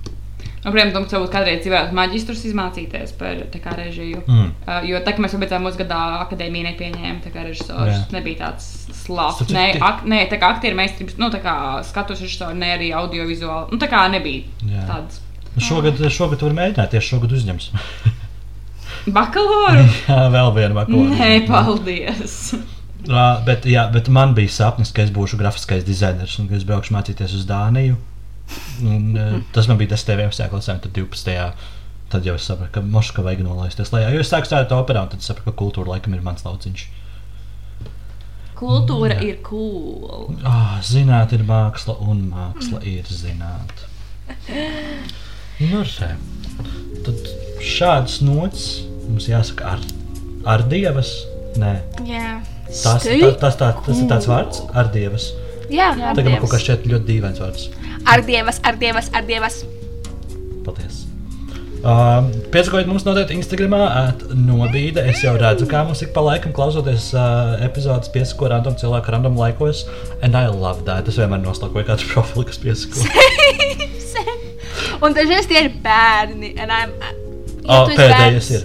Nu, 0.63 0.71
protams, 0.71 0.93
mums 0.95 1.13
varbūt 1.13 1.31
kādreiz 1.31 1.61
gribētu 1.63 1.95
maģistrus 1.95 2.43
izmācīties 2.49 3.13
par 3.19 3.43
kā 3.63 3.75
režiju. 3.77 4.23
Mm. 4.25 4.49
Uh, 4.65 4.79
jo 4.87 4.99
tā 5.03 5.13
kā 5.15 5.23
mēs 5.23 5.35
beidzām 5.39 5.63
mūsu 5.67 5.79
gadā 5.83 5.99
akadēmiju 6.25 6.71
nepieņēmām, 6.71 7.21
tā 7.23 7.31
kā 7.35 7.45
režisors 7.47 7.93
Jā. 7.93 8.05
nebija 8.15 8.47
tāds 8.47 8.78
Starp 9.09 9.53
Nē, 9.55 9.65
ak, 9.81 10.05
nē, 10.09 10.21
tā 10.31 10.39
kā 10.41 10.53
aktieru 10.55 10.77
meistarības, 10.79 11.17
nu 11.21 11.29
tā 11.33 11.41
kā 11.43 11.55
skatus 11.87 12.21
režisori, 12.23 12.57
ne 12.59 12.71
arī 12.75 12.89
audiovizuāli. 12.95 13.73
Nu 13.73 13.81
tā 13.81 13.89
kā 13.91 14.05
nebija 14.13 14.69
Jā. 14.69 14.85
tāds. 14.89 15.21
Nu, 15.55 15.63
Šogad, 15.65 16.01
šogad 16.13 16.43
var 16.45 16.57
mēģināt, 16.57 16.91
tieši 16.93 17.15
šogad 17.15 17.33
uzņems. 17.37 17.71
Bakalauru? 19.19 19.85
jā, 20.09 20.19
vēl 20.33 20.51
viena 20.57 20.81
vakota. 20.81 21.15
Nē, 21.15 21.31
paldies! 21.49 22.41
Uh, 22.99 23.39
bet, 23.47 23.63
jā, 23.63 23.85
bet 23.93 24.09
man 24.11 24.33
bija 24.35 24.51
sapnis, 24.51 24.89
ka 24.91 24.99
es 25.05 25.11
būšu 25.15 25.37
grafiskais 25.39 25.85
dizainers 25.87 26.33
un 26.41 26.49
ka 26.49 26.57
es 26.57 26.65
braukšu 26.67 26.91
mācīties 26.91 27.31
uz 27.37 27.45
Dāniju. 27.47 27.95
Un, 28.83 29.05
uh, 29.15 29.37
tas 29.55 29.69
man 29.71 29.79
bija 29.79 29.93
tas 29.93 30.03
11. 30.03 30.49
klasē, 30.51 30.75
un 30.75 30.81
tad 30.83 30.91
12. 30.97 31.37
Tad 32.11 32.27
jau 32.27 32.35
es 32.35 32.49
sapratu, 32.49 32.73
ka 32.75 32.83
moška 32.83 33.23
vajag 33.23 33.45
nolaisties 33.45 33.93
lejā. 33.95 34.11
Jo 34.11 34.25
es 34.25 34.29
sāku 34.29 34.49
strādāt 34.49 34.75
operā, 34.75 35.05
un 35.07 35.13
tad 35.13 35.23
sapratu, 35.23 35.47
ka 35.47 35.61
kultūra 35.63 35.93
laikam 35.93 36.17
ir 36.17 36.25
mans 36.25 36.43
lauciņš. 36.43 36.83
Kultūra 38.59 39.15
ir 39.23 39.39
cool. 39.47 40.33
Oh, 40.43 40.73
zināt, 40.83 41.31
ir 41.35 41.45
māksla, 41.47 41.95
un 42.03 42.25
māksla 42.33 42.81
ir 42.83 43.07
zināt. 43.07 43.85
Nu, 45.59 45.83
re. 45.83 46.11
Tad 47.05 47.31
šāds 47.63 48.19
nots 48.25 48.67
mums 49.07 49.29
jāsaka 49.31 49.75
ar, 49.75 49.85
ar 50.55 50.65
dievas. 50.71 51.13
Nē, 51.59 51.73
Jā, 52.05 52.39
tas, 52.69 53.01
Stay 53.01 53.23
tas, 53.41 53.57
tā, 53.57 53.71
tas 53.85 53.97
ir 53.97 54.09
tāds 54.11 54.29
vārds 54.29 54.61
ar 54.77 54.91
dievas. 54.93 55.31
Jā, 55.73 55.91
ar 55.95 56.17
Tagad 56.17 56.35
man 56.35 56.43
kaut 56.43 56.53
kas 56.53 56.65
šķiet 56.67 56.87
ļoti 56.91 57.09
dīvains 57.09 57.41
vārds. 57.41 57.69
Ar 58.09 58.23
dievas, 58.25 58.61
ar 58.65 58.77
dievas, 58.81 59.09
ar 59.15 59.25
dievas. 59.27 59.63
Paldies. 60.65 61.08
Uh, 61.79 62.25
Piesakojiet 62.51 62.89
mums 62.91 63.05
noteikti 63.07 63.37
Instagram, 63.39 63.71
nobīde. 64.35 64.99
Es 65.07 65.21
jau 65.23 65.35
redzu, 65.39 65.67
kā 65.71 65.85
mums 65.87 66.01
ik 66.03 66.11
pa 66.15 66.19
laikam 66.25 66.51
klausoties 66.55 67.13
uh, 67.15 67.55
epizodes 67.63 68.11
piesako 68.11 68.49
random 68.51 68.75
cilvēku 68.81 69.13
random 69.15 69.37
laikos. 69.39 69.85
And 70.21 70.35
I 70.35 70.47
love 70.51 70.83
that. 70.89 71.07
Es 71.07 71.15
vienmēr 71.21 71.39
noslēdzu 71.45 71.85
kādu 71.87 72.07
profilu, 72.11 72.43
kas 72.49 72.59
piesako. 72.59 73.07
Un 75.05 75.15
dažreiz 75.15 75.47
tie 75.47 75.61
ir 75.67 75.71
bērni. 75.83 76.55
I'm- 76.59 76.97
Ja 77.69 77.83
Oh, 77.83 77.87
pēdējais 77.87 78.49
bērns- 78.49 78.51
ir. 78.55 78.63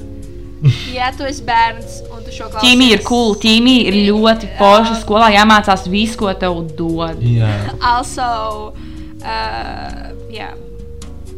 Ja 0.95 1.11
tu 1.13 1.27
esi 1.29 1.43
bērns 1.45 1.99
un 2.09 2.23
tu 2.25 2.33
šo 2.33 2.47
klausies. 2.49 2.63
Tīmī 2.65 2.87
ir 2.95 3.03
cool, 3.05 3.35
tīmī 3.37 3.75
ir 3.91 3.99
ļoti 4.09 4.49
forša 4.57 4.95
skolā, 5.03 5.27
jāmācās 5.35 5.85
visu, 5.93 6.17
ko 6.23 6.33
tev 6.41 6.63
dod. 6.79 7.21
Jā. 7.21 7.51
Also, 7.85 8.73
uh, 9.21 9.99
jā, 10.33 10.49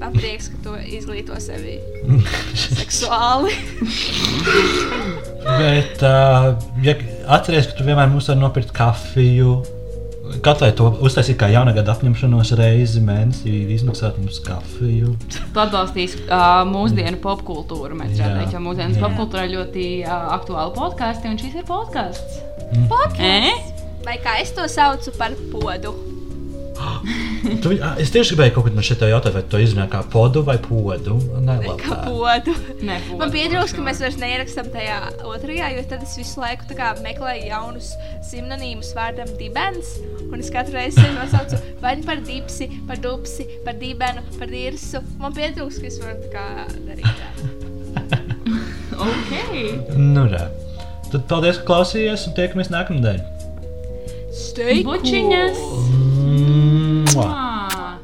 man 0.01 0.17
prieks, 0.17 0.51
ka 0.53 0.61
tu 0.65 0.75
izglīto 0.99 1.37
sevi 1.43 1.79
seksuāli. 2.81 3.55
Bet, 5.47 6.03
uh, 6.03 6.53
ja 6.85 6.97
atceries, 7.39 7.71
ka 7.71 7.79
tu 7.79 7.87
vienmēr 7.87 8.11
mums 8.13 8.29
vari 8.31 8.43
nopirkt 8.43 8.75
kafiju. 8.77 9.57
Katrai 10.43 10.73
to 10.75 10.89
uztaisīt 11.07 11.39
kā 11.39 11.47
jaunā 11.53 11.71
gada 11.77 11.95
apņemšanos 11.95 12.51
reizi 12.59 13.03
mēnesī, 13.05 13.53
izmaksāt 13.77 14.19
mums 14.19 14.41
kafiju. 14.43 15.15
Tu 15.31 15.63
atbalstīs 15.63 16.17
uh, 16.25 16.65
mūsdienu 16.67 17.21
popkultūru. 17.23 17.95
Mēs 18.01 18.19
redzam, 18.19 18.43
ka 18.51 18.65
mūsdienas 18.67 18.99
ir 18.99 19.55
ļoti 19.55 19.87
uh, 20.03 20.27
aktuāla 20.41 20.75
podkāsts, 20.75 21.31
un 21.31 21.39
šis 21.41 21.63
ir 21.63 21.71
podkāsts. 21.71 22.43
Podcasts. 22.91 23.23
Eh? 23.23 23.73
Vai 24.07 24.19
kā 24.23 24.37
es 24.43 24.53
to 24.55 24.67
saucu 24.71 25.15
par 25.19 25.35
podu? 25.55 25.95
Tu, 27.63 27.77
es 28.03 28.11
tieši 28.11 28.35
gribēju 28.35 28.55
kaut 28.57 28.67
ko 28.67 28.73
no 28.75 28.83
šī 28.85 28.97
jautāt, 29.11 29.35
vai 29.37 29.43
tu 29.51 29.61
izrunā 29.63 29.87
kā 29.91 30.01
podu 30.11 30.43
vai 30.47 30.57
podu. 30.63 31.17
Nē, 31.45 31.57
labi. 31.63 31.77
Kā 31.83 31.99
podu. 32.05 32.55
Nē, 32.87 32.97
Man 33.21 33.33
pietrūks, 33.35 33.75
ka 33.77 33.85
mēs 33.87 34.03
vairs 34.03 34.19
neierakstām 34.21 34.73
tajā 34.75 34.99
otrajā, 35.27 35.71
jo 35.77 35.85
tad 35.91 36.05
es 36.07 36.17
visu 36.19 36.43
laiku 36.43 36.77
kā 36.77 36.93
meklēju 37.05 37.49
jaunus 37.53 37.93
sinonīmus 38.31 38.93
vārdam 38.97 39.31
dibens. 39.39 39.97
Un 40.27 40.43
es 40.43 40.51
katru 40.53 40.79
reizi 40.81 40.99
sevi 40.99 41.15
nosaucu 41.15 41.61
vai 41.85 41.95
nu 42.01 42.07
par 42.09 42.23
dipsi, 42.27 42.71
par 42.89 43.01
dupsi, 43.03 43.47
par 43.67 43.79
dibenu, 43.79 44.25
par 44.41 44.51
dirsu. 44.51 45.05
Man 45.23 45.37
pietrūks, 45.37 45.81
ka 45.81 45.91
es 45.93 46.01
varu 46.03 46.19
tā 46.27 46.35
kā 46.35 46.47
darīt. 46.89 47.25
Ok. 48.97 49.97
Nu, 49.97 50.23
re. 50.31 50.47
Tad 51.13 51.27
paldies, 51.29 51.61
ka 51.61 51.69
klausījāties 51.69 52.31
un 52.31 52.37
tiekamies 52.39 52.73
nākamnedēļ. 52.73 53.21
Stay 54.37 54.83
Mwah. 56.37 57.96